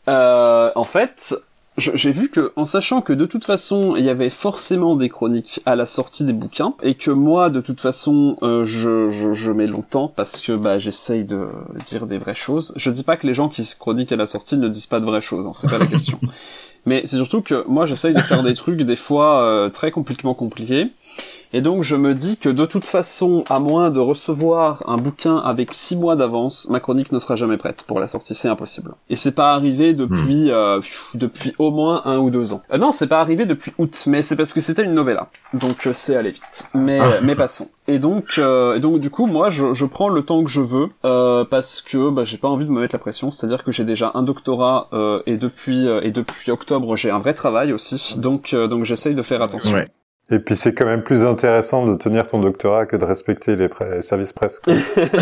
En 0.06 0.84
fait, 0.84 1.34
j'ai 1.78 2.10
vu 2.10 2.28
que, 2.28 2.52
en 2.56 2.64
sachant 2.64 3.00
que 3.00 3.12
de 3.12 3.26
toute 3.26 3.44
façon, 3.44 3.94
il 3.96 4.04
y 4.04 4.10
avait 4.10 4.30
forcément 4.30 4.96
des 4.96 5.08
chroniques 5.08 5.60
à 5.66 5.76
la 5.76 5.86
sortie 5.86 6.24
des 6.24 6.32
bouquins, 6.32 6.74
et 6.82 6.94
que 6.94 7.10
moi, 7.10 7.50
de 7.50 7.60
toute 7.60 7.80
façon, 7.80 8.36
euh, 8.42 8.64
je, 8.64 9.08
je, 9.08 9.32
je 9.32 9.52
mets 9.52 9.66
longtemps 9.66 10.12
parce 10.14 10.40
que 10.40 10.52
bah 10.52 10.78
j'essaye 10.78 11.24
de 11.24 11.48
dire 11.86 12.06
des 12.06 12.18
vraies 12.18 12.34
choses. 12.34 12.72
Je 12.76 12.90
dis 12.90 13.02
pas 13.02 13.16
que 13.16 13.26
les 13.26 13.34
gens 13.34 13.48
qui 13.48 13.64
se 13.64 13.76
chroniquent 13.76 14.12
à 14.12 14.16
la 14.16 14.26
sortie 14.26 14.56
ne 14.56 14.68
disent 14.68 14.86
pas 14.86 15.00
de 15.00 15.04
vraies 15.04 15.20
choses, 15.20 15.46
hein, 15.46 15.52
c'est 15.54 15.70
pas 15.70 15.78
la 15.78 15.86
question. 15.86 16.18
Mais 16.86 17.02
c'est 17.04 17.16
surtout 17.16 17.42
que 17.42 17.64
moi, 17.68 17.86
j'essaye 17.86 18.14
de 18.14 18.20
faire 18.20 18.42
des 18.42 18.54
trucs 18.54 18.80
des 18.80 18.96
fois 18.96 19.42
euh, 19.42 19.68
très 19.68 19.90
compliquement 19.90 20.34
compliqués. 20.34 20.90
Et 21.52 21.60
donc 21.60 21.82
je 21.82 21.96
me 21.96 22.14
dis 22.14 22.36
que 22.36 22.48
de 22.48 22.66
toute 22.66 22.84
façon, 22.84 23.44
à 23.48 23.58
moins 23.58 23.90
de 23.90 24.00
recevoir 24.00 24.82
un 24.86 24.96
bouquin 24.98 25.36
avec 25.38 25.72
six 25.72 25.96
mois 25.96 26.14
d'avance, 26.16 26.68
ma 26.68 26.80
chronique 26.80 27.12
ne 27.12 27.18
sera 27.18 27.36
jamais 27.36 27.56
prête 27.56 27.84
pour 27.86 28.00
la 28.00 28.06
sortie, 28.06 28.34
c'est 28.34 28.48
impossible. 28.48 28.92
Et 29.10 29.16
c'est 29.16 29.32
pas 29.32 29.54
arrivé 29.54 29.94
depuis 29.94 30.50
euh, 30.50 30.80
pff, 30.80 31.10
depuis 31.14 31.54
au 31.58 31.70
moins 31.70 32.02
un 32.04 32.18
ou 32.18 32.30
deux 32.30 32.52
ans. 32.52 32.62
Euh, 32.72 32.78
non, 32.78 32.92
c'est 32.92 33.06
pas 33.06 33.20
arrivé 33.20 33.46
depuis 33.46 33.72
août, 33.78 34.04
mais 34.06 34.22
c'est 34.22 34.36
parce 34.36 34.52
que 34.52 34.60
c'était 34.60 34.82
une 34.84 34.92
novella, 34.94 35.28
donc 35.54 35.86
euh, 35.86 35.92
c'est 35.92 36.16
allé 36.16 36.30
vite. 36.32 36.68
Mais 36.74 36.98
Ah. 37.00 37.20
mais 37.22 37.34
passons. 37.34 37.68
Et 37.86 37.98
donc 37.98 38.34
euh, 38.36 38.76
et 38.76 38.80
donc 38.80 39.00
du 39.00 39.08
coup, 39.08 39.26
moi 39.26 39.48
je, 39.48 39.72
je 39.72 39.86
prends 39.86 40.10
le 40.10 40.22
temps 40.22 40.44
que 40.44 40.50
je 40.50 40.60
veux 40.60 40.88
euh, 41.06 41.44
parce 41.46 41.80
que 41.80 42.10
bah, 42.10 42.24
j'ai 42.24 42.36
pas 42.36 42.48
envie 42.48 42.66
de 42.66 42.70
me 42.70 42.80
mettre 42.82 42.94
la 42.94 42.98
pression, 42.98 43.30
c'est-à-dire 43.30 43.64
que 43.64 43.72
j'ai 43.72 43.84
déjà 43.84 44.10
un 44.14 44.22
doctorat 44.22 44.88
euh, 44.92 45.22
et 45.24 45.38
depuis 45.38 45.88
euh, 45.88 46.02
et 46.02 46.10
depuis 46.10 46.50
octobre 46.50 46.96
j'ai 46.96 47.10
un 47.10 47.18
vrai 47.18 47.32
travail 47.32 47.72
aussi, 47.72 48.14
donc 48.18 48.52
euh, 48.52 48.66
donc 48.66 48.84
j'essaye 48.84 49.14
de 49.14 49.22
faire 49.22 49.40
attention. 49.40 49.72
Ouais. 49.72 49.88
Et 50.30 50.38
puis 50.40 50.56
c'est 50.56 50.74
quand 50.74 50.84
même 50.84 51.02
plus 51.02 51.24
intéressant 51.24 51.86
de 51.86 51.94
tenir 51.96 52.28
ton 52.28 52.38
doctorat 52.40 52.84
que 52.84 52.96
de 52.96 53.04
respecter 53.04 53.56
les 53.56 53.68
pre- 53.68 54.02
services 54.02 54.34
presse. 54.34 54.58
quoi. 54.58 54.74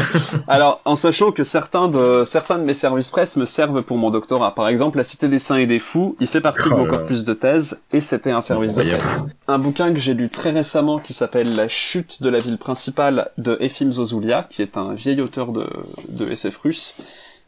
Alors, 0.48 0.80
en 0.84 0.96
sachant 0.96 1.30
que 1.30 1.44
certains 1.44 1.88
de 1.88 2.24
certains 2.24 2.58
de 2.58 2.64
mes 2.64 2.74
services 2.74 3.10
presse 3.10 3.36
me 3.36 3.44
servent 3.44 3.82
pour 3.82 3.98
mon 3.98 4.10
doctorat. 4.10 4.52
Par 4.54 4.66
exemple, 4.68 4.98
La 4.98 5.04
Cité 5.04 5.28
des 5.28 5.38
Saints 5.38 5.58
et 5.58 5.66
des 5.66 5.78
Fous, 5.78 6.16
il 6.18 6.26
fait 6.26 6.40
partie 6.40 6.68
de 6.68 6.74
Oh 6.74 6.78
mon 6.78 6.86
corpus 6.86 7.22
de 7.22 7.34
thèse 7.34 7.80
et 7.92 8.00
c'était 8.00 8.32
un 8.32 8.40
service 8.40 8.74
de 8.74 8.82
presse. 8.82 9.24
Un 9.46 9.58
bouquin 9.60 9.92
que 9.92 10.00
j'ai 10.00 10.14
lu 10.14 10.28
très 10.28 10.50
récemment 10.50 10.98
qui 10.98 11.12
s'appelle 11.12 11.54
La 11.54 11.68
chute 11.68 12.20
de 12.22 12.28
la 12.28 12.40
ville 12.40 12.58
principale 12.58 13.30
de 13.38 13.56
Efim 13.60 13.92
Zozoulia, 13.92 14.46
qui 14.50 14.60
est 14.62 14.76
un 14.76 14.92
vieil 14.94 15.20
auteur 15.20 15.52
de, 15.52 15.68
de 16.08 16.28
SF 16.28 16.56
russe. 16.58 16.96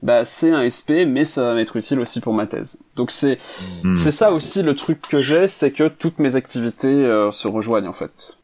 Bah, 0.03 0.25
c'est 0.25 0.51
un 0.51 0.63
SP, 0.63 1.05
mais 1.07 1.25
ça 1.25 1.43
va 1.43 1.55
m'être 1.55 1.77
utile 1.77 1.99
aussi 1.99 2.21
pour 2.21 2.33
ma 2.33 2.47
thèse. 2.47 2.79
Donc 2.97 3.11
c'est 3.11 3.39
Hmm. 3.83 3.97
c'est 3.97 4.13
ça 4.13 4.33
aussi 4.33 4.63
le 4.63 4.75
truc 4.75 5.01
que 5.03 5.21
j'ai, 5.21 5.49
c'est 5.49 5.71
que 5.73 5.89
toutes 5.89 6.19
mes 6.19 6.35
activités 6.37 6.89
euh, 6.89 7.31
se 7.33 7.49
rejoignent 7.49 7.89
en 7.89 7.93
fait. 7.93 8.39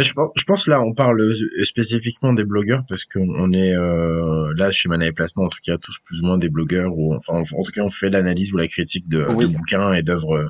Je 0.00 0.12
pense, 0.12 0.30
je 0.36 0.44
pense 0.44 0.66
là, 0.66 0.80
on 0.82 0.92
parle 0.94 1.20
euh, 1.20 1.64
spécifiquement 1.64 2.32
des 2.32 2.44
blogueurs 2.44 2.84
parce 2.88 3.04
qu'on 3.04 3.28
on 3.28 3.52
est 3.52 3.74
euh, 3.76 4.52
là 4.56 4.70
chez 4.70 4.88
Mana 4.88 5.06
et 5.06 5.12
Placement, 5.12 5.44
en 5.44 5.48
tout 5.48 5.58
cas 5.64 5.76
tous 5.78 5.98
plus 6.04 6.20
ou 6.20 6.24
moins 6.26 6.38
des 6.38 6.48
blogueurs 6.48 6.92
ou 6.96 7.14
enfin 7.14 7.34
en, 7.34 7.62
tout 7.62 7.72
cas 7.72 7.82
on 7.82 7.90
fait 7.90 8.10
l'analyse 8.10 8.52
ou 8.52 8.56
la 8.56 8.66
critique 8.66 9.08
de, 9.08 9.24
Oui. 9.30 9.46
de 9.46 9.52
bouquins 9.52 9.92
et 9.92 10.02
d'œuvres 10.02 10.36
euh, 10.36 10.48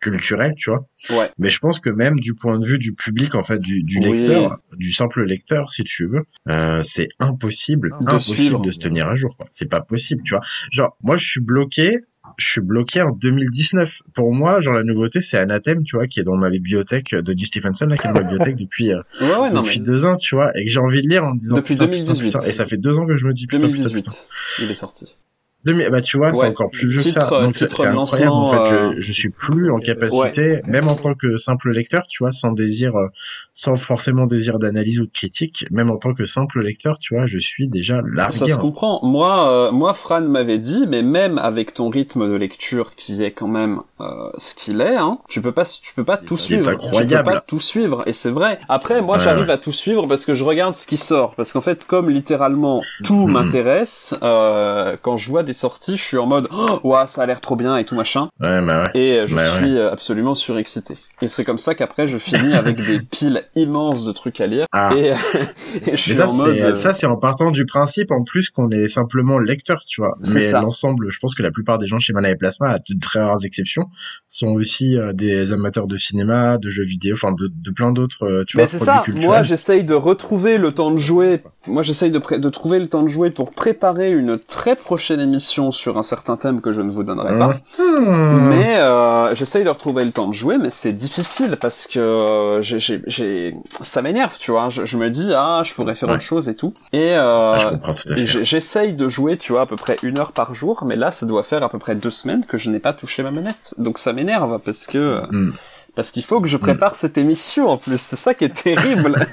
culturelles, 0.00 0.54
tu 0.56 0.70
vois. 0.70 0.86
Ouais. 1.10 1.30
Mais 1.38 1.50
je 1.50 1.58
pense 1.58 1.78
que 1.78 1.90
même 1.90 2.18
du 2.20 2.34
point 2.34 2.58
de 2.58 2.64
vue 2.64 2.78
du 2.78 2.94
public, 2.94 3.34
en 3.34 3.42
fait, 3.42 3.58
du, 3.58 3.82
du 3.82 3.98
Oui. 3.98 4.12
lecteur, 4.18 4.56
du 4.76 4.92
simple 4.92 5.24
lecteur, 5.24 5.72
si 5.72 5.84
tu 5.84 6.06
veux, 6.06 6.22
euh, 6.48 6.82
c'est 6.82 7.08
impossible, 7.18 7.90
De 8.00 8.08
impossible 8.08 8.38
suivre. 8.38 8.60
de 8.62 8.70
se 8.70 8.78
tenir 8.78 9.08
à 9.08 9.14
jour. 9.14 9.36
C'est 9.50 9.68
pas 9.68 9.80
possible, 9.82 10.22
tu 10.24 10.34
vois. 10.34 10.42
Genre, 10.72 10.96
moi, 11.02 11.16
je 11.18 11.26
suis 11.26 11.40
bloqué. 11.40 11.98
Je 12.38 12.48
suis 12.48 12.60
bloqué 12.60 13.02
en 13.02 13.10
2019. 13.12 14.02
Pour 14.14 14.32
moi, 14.32 14.60
genre 14.60 14.74
la 14.74 14.82
nouveauté, 14.82 15.20
c'est 15.22 15.38
Anathème, 15.38 15.82
tu 15.82 15.96
vois, 15.96 16.06
qui 16.06 16.20
est 16.20 16.24
dans 16.24 16.36
ma 16.36 16.50
bibliothèque 16.50 17.14
de 17.14 17.32
Neil 17.32 17.46
Stephenson, 17.46 17.86
là, 17.86 17.96
qui 17.96 18.06
est 18.06 18.12
dans 18.12 18.20
ma 18.20 18.22
bibliothèque 18.22 18.56
depuis 18.58 18.92
euh, 18.92 19.00
Ouais, 19.20 19.36
ouais, 19.36 19.50
non 19.50 19.62
depuis 19.62 19.80
mais 19.80 19.86
deux 19.86 20.04
ans, 20.04 20.16
tu 20.16 20.34
vois, 20.34 20.50
et 20.56 20.64
que 20.64 20.70
j'ai 20.70 20.80
envie 20.80 21.02
de 21.02 21.08
lire 21.08 21.24
en 21.24 21.32
me 21.34 21.38
disant 21.38 21.56
Depuis 21.56 21.74
putain, 21.74 21.86
putain, 21.86 21.98
2018. 22.04 22.26
putain. 22.26 22.38
et 22.38 22.52
ça 22.52 22.66
fait 22.66 22.76
deux 22.76 22.98
ans 22.98 23.06
que 23.06 23.16
je 23.16 23.24
me 23.24 23.32
dis 23.32 23.46
putain, 23.46 23.68
putain, 23.68 23.82
2018, 23.82 24.02
putain. 24.04 24.16
il 24.60 24.70
est 24.70 24.74
sorti. 24.74 25.16
Demi- 25.64 25.88
bah 25.90 26.00
tu 26.00 26.16
vois, 26.16 26.32
c'est 26.32 26.46
encore 26.46 26.70
plus 26.70 26.88
vieux 26.88 26.96
que 26.98 27.02
Titre, 27.02 27.28
ça. 27.28 27.42
Donc 27.42 27.54
c'est 27.54 27.66
titre 27.66 27.84
incroyable 27.86 28.30
en 28.32 28.46
fait. 28.46 28.70
Je, 28.70 28.74
euh, 28.76 28.94
je 28.98 29.12
suis 29.12 29.28
plus 29.28 29.70
en 29.70 29.78
capacité, 29.78 30.62
même 30.66 30.88
en 30.88 30.96
tant 30.96 31.12
que 31.14 31.36
simple 31.36 31.70
lecteur, 31.72 32.04
tu 32.08 32.22
vois, 32.22 32.32
sans 32.32 32.52
désir, 32.52 32.96
euh, 32.96 33.08
sans 33.52 33.76
forcément 33.76 34.24
désir 34.26 34.58
d'analyse 34.58 35.00
ou 35.00 35.04
de 35.06 35.10
critique, 35.12 35.66
même 35.70 35.90
en 35.90 35.98
tant 35.98 36.14
que 36.14 36.24
simple 36.24 36.62
lecteur, 36.62 36.98
tu 36.98 37.14
vois, 37.14 37.26
je 37.26 37.36
suis 37.38 37.68
déjà 37.68 38.00
largué. 38.06 38.32
Ça 38.38 38.48
se 38.48 38.54
hein. 38.54 38.58
comprend. 38.58 39.00
Moi, 39.02 39.50
euh, 39.50 39.70
moi, 39.70 39.92
Fran 39.92 40.22
m'avait 40.22 40.58
dit, 40.58 40.86
mais 40.88 41.02
même 41.02 41.36
avec 41.36 41.74
ton 41.74 41.90
rythme 41.90 42.26
de 42.26 42.34
lecture 42.36 42.94
qui 42.96 43.22
est 43.22 43.32
quand 43.32 43.48
même 43.48 43.80
euh, 44.00 44.04
ce 44.38 44.54
qu'il 44.54 44.80
est, 44.80 44.96
hein, 44.96 45.18
tu 45.28 45.42
peux 45.42 45.52
pas, 45.52 45.64
tu 45.66 45.92
peux 45.94 46.04
pas 46.04 46.16
tout 46.16 46.36
est 46.36 46.38
suivre. 46.38 46.70
incroyable. 46.70 47.10
Tu 47.10 47.16
peux 47.18 47.22
pas 47.36 47.40
tout 47.46 47.60
suivre, 47.60 48.02
et 48.06 48.14
c'est 48.14 48.30
vrai. 48.30 48.60
Après, 48.70 49.02
moi, 49.02 49.18
Ouais, 49.18 49.24
j'arrive 49.24 49.50
à 49.50 49.58
tout 49.58 49.72
suivre 49.72 50.06
parce 50.06 50.24
que 50.24 50.32
je 50.32 50.42
regarde 50.44 50.74
ce 50.74 50.86
qui 50.86 50.96
sort. 50.96 51.34
Parce 51.34 51.52
qu'en 51.52 51.60
fait, 51.60 51.84
comme 51.84 52.08
littéralement 52.08 52.80
tout 53.04 53.26
Mhm. 53.26 53.32
m'intéresse, 53.32 54.14
euh, 54.22 54.96
quand 55.02 55.18
je 55.18 55.28
vois 55.28 55.42
des 55.42 55.49
sorties, 55.52 55.96
je 55.96 56.02
suis 56.02 56.16
en 56.18 56.26
mode, 56.26 56.48
oh, 56.52 56.96
ça 57.06 57.22
a 57.22 57.26
l'air 57.26 57.40
trop 57.40 57.56
bien 57.56 57.76
et 57.76 57.84
tout 57.84 57.94
machin. 57.94 58.28
Ouais, 58.40 58.60
bah 58.64 58.84
ouais. 58.84 58.90
Et 59.00 59.18
euh, 59.18 59.26
je 59.26 59.34
Bah 59.34 59.46
suis 59.54 59.76
euh, 59.76 59.90
absolument 59.92 60.34
surexcité. 60.34 60.94
Et 61.22 61.28
c'est 61.28 61.44
comme 61.44 61.58
ça 61.58 61.74
qu'après, 61.74 62.06
je 62.08 62.18
finis 62.18 62.54
avec 62.54 62.76
des 62.86 63.00
piles 63.00 63.44
immenses 63.56 64.04
de 64.04 64.12
trucs 64.12 64.40
à 64.40 64.46
lire. 64.46 64.66
Ah. 64.72 64.92
Et, 64.96 65.08
et 65.86 65.90
je 65.92 65.96
suis 65.96 66.14
ça, 66.14 66.28
en 66.28 66.32
mode. 66.34 66.54
c'est 66.56 66.62
euh, 66.62 66.74
ça, 66.74 66.94
c'est 66.94 67.06
en 67.06 67.16
partant 67.16 67.50
du 67.50 67.66
principe 67.66 68.10
en 68.10 68.22
plus 68.24 68.50
qu'on 68.50 68.70
est 68.70 68.88
simplement 68.88 69.38
lecteur, 69.38 69.82
tu 69.86 70.00
vois. 70.00 70.16
C'est 70.22 70.52
Mais 70.52 70.60
l'ensemble, 70.60 71.10
je 71.10 71.18
pense 71.18 71.34
que 71.34 71.42
la 71.42 71.50
plupart 71.50 71.78
des 71.78 71.86
gens 71.86 71.98
chez 71.98 72.12
Mana 72.12 72.30
et 72.30 72.36
Plasma, 72.36 72.70
à 72.70 72.78
de 72.78 73.00
très 73.00 73.20
rares 73.20 73.44
exceptions, 73.44 73.86
sont 74.28 74.48
aussi 74.48 74.96
des 75.14 75.52
amateurs 75.52 75.86
de 75.86 75.96
cinéma, 75.96 76.58
de 76.58 76.70
jeux 76.70 76.84
vidéo, 76.84 77.14
enfin 77.14 77.32
de, 77.32 77.48
de 77.52 77.70
plein 77.70 77.92
d'autres, 77.92 78.44
tu 78.46 78.56
Mais 78.56 78.64
vois, 78.64 78.68
c'est 78.68 78.78
ça. 78.78 79.02
culturels. 79.04 79.26
Moi, 79.28 79.42
j'essaye 79.42 79.84
de 79.84 79.94
retrouver 79.94 80.58
le 80.58 80.72
temps 80.72 80.90
de 80.90 80.96
jouer. 80.96 81.42
Moi, 81.66 81.82
j'essaye 81.82 82.10
de 82.10 82.48
trouver 82.48 82.78
le 82.78 82.88
temps 82.88 83.02
de 83.02 83.08
jouer 83.08 83.30
pour 83.30 83.52
préparer 83.52 84.10
une 84.10 84.38
très 84.38 84.76
prochaine 84.76 85.20
émission 85.20 85.39
sur 85.40 85.98
un 85.98 86.02
certain 86.02 86.36
thème 86.36 86.60
que 86.60 86.72
je 86.72 86.80
ne 86.80 86.90
vous 86.90 87.02
donnerai 87.02 87.38
pas. 87.38 87.54
Hmm. 87.78 88.48
Mais 88.48 88.76
euh, 88.76 89.34
j'essaye 89.34 89.64
de 89.64 89.68
retrouver 89.68 90.04
le 90.04 90.12
temps 90.12 90.28
de 90.28 90.34
jouer, 90.34 90.58
mais 90.58 90.70
c'est 90.70 90.92
difficile 90.92 91.56
parce 91.60 91.86
que 91.86 91.98
euh, 91.98 92.62
j'ai, 92.62 93.56
ça 93.82 94.02
m'énerve, 94.02 94.36
tu 94.38 94.50
vois. 94.50 94.68
Je, 94.68 94.84
je 94.84 94.96
me 94.96 95.10
dis 95.10 95.32
ah, 95.34 95.62
je 95.64 95.74
pourrais 95.74 95.94
faire 95.94 96.08
Ouais. 96.08 96.14
autre 96.16 96.24
chose 96.24 96.48
et 96.48 96.54
tout. 96.54 96.72
Et, 96.92 97.14
euh, 97.14 97.54
Ah, 97.56 97.92
j'essaye 98.16 98.92
de 98.92 99.08
jouer, 99.08 99.36
tu 99.36 99.52
vois, 99.52 99.62
à 99.62 99.66
peu 99.66 99.76
près 99.76 99.96
une 100.02 100.18
heure 100.18 100.32
par 100.32 100.54
jour, 100.54 100.84
mais 100.86 100.96
là, 100.96 101.12
ça 101.12 101.26
doit 101.26 101.42
faire 101.42 101.62
à 101.62 101.68
peu 101.68 101.78
près 101.78 101.94
deux 101.94 102.10
semaines 102.10 102.44
que 102.46 102.58
je 102.58 102.70
n'ai 102.70 102.78
pas 102.80 102.92
touché 102.92 103.22
ma 103.22 103.30
manette. 103.30 103.74
Donc 103.78 103.98
ça 103.98 104.12
m'énerve 104.12 104.58
parce 104.64 104.86
que 104.86 105.20
Hmm. 105.30 105.52
Parce 105.94 106.10
qu'il 106.10 106.24
faut 106.24 106.40
que 106.40 106.48
je 106.48 106.56
prépare 106.56 106.96
cette 106.96 107.18
émission 107.18 107.68
en 107.68 107.76
plus. 107.78 107.98
C'est 108.00 108.16
ça 108.16 108.34
qui 108.34 108.44
est 108.44 108.62
terrible. 108.62 109.16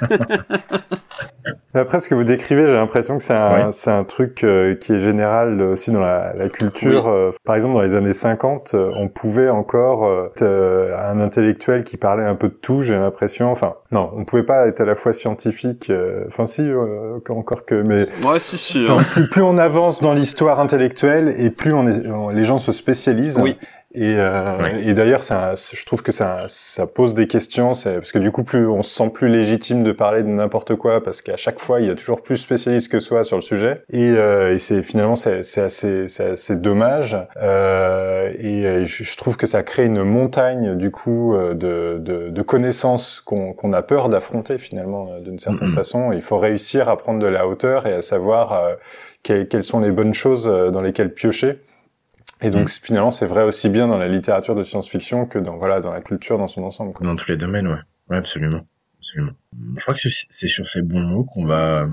Après, 1.73 1.99
ce 1.99 2.09
que 2.09 2.15
vous 2.15 2.23
décrivez, 2.23 2.65
j'ai 2.67 2.73
l'impression 2.73 3.17
que 3.19 3.23
c'est 3.23 3.35
un, 3.35 3.71
c'est 3.71 3.91
un 3.91 4.03
truc 4.03 4.43
euh, 4.43 4.73
qui 4.75 4.93
est 4.93 4.99
général 4.99 5.61
aussi 5.61 5.91
dans 5.91 5.99
la, 5.99 6.33
la 6.35 6.49
culture. 6.49 7.07
Euh, 7.07 7.29
par 7.45 7.55
exemple, 7.55 7.75
dans 7.75 7.81
les 7.81 7.93
années 7.95 8.13
50, 8.13 8.71
euh, 8.73 8.89
on 8.97 9.07
pouvait 9.07 9.49
encore 9.49 10.05
euh, 10.05 10.25
être, 10.27 10.41
euh, 10.41 10.97
un 10.97 11.19
intellectuel 11.19 11.83
qui 11.83 11.97
parlait 11.97 12.23
un 12.25 12.33
peu 12.35 12.47
de 12.49 12.53
tout, 12.53 12.81
j'ai 12.81 12.95
l'impression. 12.95 13.51
Enfin, 13.51 13.75
non, 13.91 14.09
on 14.15 14.25
pouvait 14.25 14.43
pas 14.43 14.67
être 14.67 14.81
à 14.81 14.85
la 14.85 14.95
fois 14.95 15.13
scientifique, 15.13 15.89
euh, 15.91 16.23
enfin 16.27 16.47
si, 16.47 16.67
euh, 16.67 17.19
encore 17.29 17.63
que, 17.65 17.75
mais 17.83 18.07
ouais, 18.27 18.39
si, 18.39 18.57
si. 18.57 18.83
Enfin, 18.89 19.03
plus, 19.03 19.29
plus 19.29 19.41
on 19.43 19.57
avance 19.59 20.01
dans 20.01 20.13
l'histoire 20.13 20.59
intellectuelle 20.59 21.35
et 21.37 21.51
plus 21.51 21.73
on 21.73 21.87
est, 21.87 22.07
on- 22.07 22.29
les 22.29 22.43
gens 22.43 22.57
se 22.57 22.71
spécialisent. 22.71 23.37
Oui. 23.39 23.55
Et, 23.93 24.15
euh, 24.17 24.57
et 24.83 24.93
d'ailleurs, 24.93 25.23
ça, 25.23 25.53
je 25.55 25.85
trouve 25.85 26.03
que 26.03 26.11
ça, 26.11 26.45
ça 26.49 26.85
pose 26.87 27.13
des 27.13 27.27
questions, 27.27 27.71
parce 27.71 28.11
que 28.11 28.19
du 28.19 28.31
coup, 28.31 28.43
plus 28.43 28.67
on 28.67 28.83
se 28.83 28.91
sent 28.91 29.09
plus 29.13 29.29
légitime 29.29 29.83
de 29.83 29.91
parler 29.93 30.23
de 30.23 30.27
n'importe 30.27 30.75
quoi, 30.75 31.01
parce 31.01 31.21
qu'à 31.21 31.37
chaque 31.37 31.59
fois, 31.59 31.79
il 31.79 31.87
y 31.87 31.89
a 31.89 31.95
toujours 31.95 32.21
plus 32.21 32.37
spécialiste 32.37 32.91
que 32.91 32.99
soi 32.99 33.23
sur 33.23 33.37
le 33.37 33.41
sujet. 33.41 33.83
Et, 33.89 34.11
euh, 34.11 34.53
et 34.53 34.59
c'est 34.59 34.83
finalement, 34.83 35.15
c'est 35.15 35.39
assez, 35.57 36.05
assez 36.19 36.55
dommage. 36.55 37.17
Euh, 37.41 38.31
et 38.37 38.65
euh, 38.65 38.85
je, 38.85 39.17
trouve 39.17 39.37
que 39.37 39.47
ça 39.47 39.63
crée 39.63 39.85
une 39.85 40.03
montagne 40.03 40.75
du 40.75 40.91
coup 40.91 41.33
euh, 41.33 41.53
de, 41.53 41.97
de, 41.99 42.29
de 42.29 42.41
connaissances 42.41 43.21
qu'on 43.21 43.53
qu'on 43.53 43.73
a 43.73 43.81
peur 43.81 44.09
d'affronter 44.09 44.57
finalement 44.57 45.07
euh, 45.11 45.19
d'une 45.21 45.39
certaine 45.39 45.69
Mhm. 45.69 45.73
façon. 45.73 46.11
Il 46.11 46.21
faut 46.21 46.37
réussir 46.37 46.89
à 46.89 46.97
prendre 46.97 47.19
de 47.19 47.27
la 47.27 47.47
hauteur 47.47 47.87
et 47.87 47.93
à 47.93 48.01
savoir 48.01 48.77
quelles, 49.23 49.63
sont 49.63 49.79
les 49.79 49.91
bonnes 49.91 50.13
choses 50.13 50.45
dans 50.45 50.81
lesquelles 50.81 51.13
piocher. 51.13 51.59
Et 52.41 52.49
donc 52.49 52.69
finalement, 52.69 53.11
c'est 53.11 53.25
vrai 53.25 53.43
aussi 53.43 53.69
bien 53.69 53.87
dans 53.87 53.97
la 53.97 54.07
littérature 54.07 54.55
de 54.55 54.63
science-fiction 54.63 55.25
que 55.25 55.39
dans 55.39 55.57
voilà 55.57 55.79
dans 55.79 55.91
la 55.91 56.01
culture 56.01 56.37
dans 56.37 56.47
son 56.47 56.63
ensemble. 56.63 56.93
Quoi. 56.93 57.05
Dans 57.05 57.15
tous 57.15 57.29
les 57.29 57.37
domaines, 57.37 57.67
ouais. 57.67 57.79
Ouais, 58.09 58.17
absolument. 58.17 58.65
absolument. 58.99 59.31
Je 59.75 59.81
crois 59.81 59.93
que 59.93 60.01
c'est 60.09 60.47
sur 60.47 60.69
ces 60.69 60.81
bons 60.81 61.01
mots 61.01 61.23
qu'on 61.23 61.45
va 61.45 61.87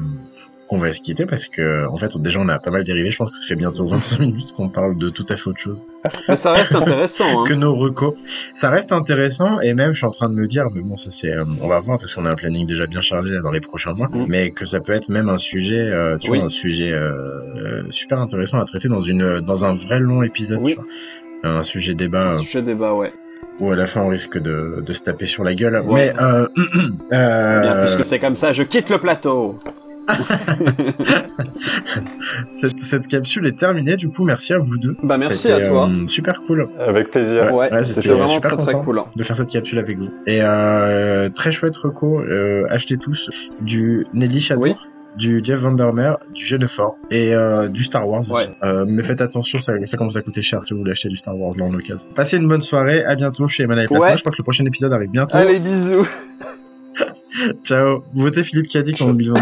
qu'on 0.68 0.78
va 0.78 0.92
se 0.92 1.00
quitter 1.00 1.26
parce 1.26 1.46
que 1.46 1.86
en 1.86 1.96
fait 1.96 2.16
déjà 2.18 2.40
on 2.40 2.48
a 2.48 2.58
pas 2.58 2.70
mal 2.70 2.84
dérivé. 2.84 3.10
Je 3.10 3.16
pense 3.18 3.30
que 3.30 3.36
ça 3.36 3.42
fait 3.48 3.54
bientôt 3.56 3.86
25 3.86 4.18
minutes 4.20 4.52
qu'on 4.56 4.68
parle 4.68 4.96
de 4.98 5.08
tout 5.10 5.26
à 5.28 5.36
fait 5.36 5.48
autre 5.48 5.60
chose 5.60 5.82
Mais 6.28 6.36
ça 6.36 6.52
reste 6.52 6.74
intéressant. 6.74 7.24
Hein. 7.42 7.44
que 7.48 7.54
nos 7.54 7.74
recos. 7.74 8.14
Ça 8.54 8.70
reste 8.70 8.92
intéressant 8.92 9.60
et 9.60 9.74
même 9.74 9.92
je 9.92 9.98
suis 9.98 10.06
en 10.06 10.10
train 10.10 10.28
de 10.28 10.34
me 10.34 10.46
dire, 10.46 10.66
mais 10.74 10.80
bon 10.82 10.96
ça 10.96 11.10
c'est, 11.10 11.30
euh, 11.30 11.44
on 11.60 11.68
va 11.68 11.80
voir 11.80 11.98
parce 11.98 12.14
qu'on 12.14 12.24
a 12.26 12.30
un 12.30 12.34
planning 12.34 12.66
déjà 12.66 12.86
bien 12.86 13.00
chargé 13.00 13.30
là 13.34 13.42
dans 13.42 13.50
les 13.50 13.60
prochains 13.60 13.92
mois, 13.92 14.08
Mm. 14.12 14.24
mais 14.28 14.50
que 14.50 14.64
ça 14.66 14.80
peut 14.80 14.92
être 14.92 15.08
même 15.08 15.28
un 15.28 15.38
sujet, 15.38 15.76
euh, 15.76 16.16
tu 16.18 16.30
Oui. 16.30 16.38
vois, 16.38 16.46
un 16.46 16.50
sujet 16.50 16.92
euh, 16.92 17.82
super 17.90 18.18
intéressant 18.20 18.58
à 18.60 18.64
traiter 18.64 18.88
dans 18.88 19.00
une 19.00 19.40
dans 19.40 19.64
un 19.64 19.74
vrai 19.76 19.98
long 20.00 20.22
épisode. 20.22 20.60
Oui. 20.62 20.72
Tu 20.74 20.76
vois. 20.76 20.86
Un 21.58 21.62
sujet 21.62 21.94
débat 21.94 22.28
Un 22.28 22.32
sujet 22.32 22.62
débat, 22.62 22.94
ouais. 22.94 23.10
où 23.60 23.70
à 23.70 23.76
la 23.76 23.86
fin 23.86 24.00
on 24.00 24.08
risque 24.08 24.38
de, 24.38 24.82
de 24.84 24.92
se 24.94 25.02
taper 25.02 25.26
sur 25.26 25.44
la 25.44 25.54
gueule. 25.54 25.82
Ouais. 25.86 26.12
Mais 26.16 26.22
euh, 26.22 26.48
Bien, 27.10 27.18
euh, 27.20 27.80
puisque 27.82 28.04
c'est 28.04 28.18
comme 28.18 28.34
ça, 28.36 28.52
je 28.52 28.62
quitte 28.62 28.88
le 28.90 28.98
plateau. 28.98 29.58
cette, 32.52 32.80
cette 32.80 33.06
capsule 33.06 33.46
est 33.46 33.58
terminée, 33.58 33.96
du 33.96 34.08
coup, 34.08 34.24
merci 34.24 34.52
à 34.52 34.58
vous 34.58 34.76
deux. 34.78 34.96
Bah 35.02 35.18
merci 35.18 35.50
à 35.50 35.60
toi. 35.60 35.88
euh, 35.88 36.06
super 36.06 36.42
cool 36.42 36.66
Avec 36.78 37.10
plaisir. 37.10 37.52
Ouais, 37.54 37.72
ouais, 37.72 37.84
c'était 37.84 38.02
c'était 38.02 38.14
vraiment 38.14 38.34
super 38.34 38.56
très 38.56 38.72
très 38.72 38.82
cool. 38.84 39.02
de 39.14 39.22
faire 39.22 39.36
cette 39.36 39.50
capsule 39.50 39.78
avec 39.78 39.98
vous. 39.98 40.10
Et 40.26 40.40
euh, 40.42 41.28
très 41.30 41.52
chouette 41.52 41.76
reco, 41.76 42.20
euh, 42.20 42.64
achetez 42.70 42.96
tous 42.98 43.30
du 43.60 44.06
Nelly 44.14 44.40
Shadow. 44.40 44.62
Oui. 44.62 44.74
Du 45.16 45.40
Jeff 45.44 45.60
Vandermeer, 45.60 46.16
du 46.34 46.44
Jennifer 46.44 46.88
et 47.08 47.32
euh, 47.36 47.68
du 47.68 47.84
Star 47.84 48.08
Wars 48.08 48.28
aussi. 48.28 48.48
Ouais. 48.48 48.56
Euh, 48.64 48.84
mais 48.84 49.04
faites 49.04 49.20
attention, 49.20 49.60
ça, 49.60 49.72
ça 49.84 49.96
commence 49.96 50.16
à 50.16 50.22
coûter 50.22 50.42
cher 50.42 50.60
si 50.64 50.72
vous 50.74 50.80
voulez 50.80 50.90
acheter 50.90 51.08
du 51.08 51.14
Star 51.16 51.38
Wars 51.38 51.54
dans 51.54 51.68
l'occasion. 51.70 52.08
Passez 52.16 52.36
une 52.36 52.48
bonne 52.48 52.62
soirée, 52.62 53.04
à 53.04 53.14
bientôt 53.14 53.46
chez 53.46 53.62
Emmanuel 53.62 53.86
Plasma. 53.86 54.06
Ouais. 54.08 54.16
Je 54.16 54.22
crois 54.22 54.32
que 54.32 54.38
le 54.38 54.42
prochain 54.42 54.64
épisode 54.64 54.92
arrive 54.92 55.10
bientôt. 55.12 55.36
Allez, 55.36 55.60
bisous. 55.60 56.04
Ciao. 57.62 58.02
Votez 58.12 58.42
Philippe 58.42 58.66
Cadic 58.66 59.00
en 59.02 59.06
2022. 59.06 59.40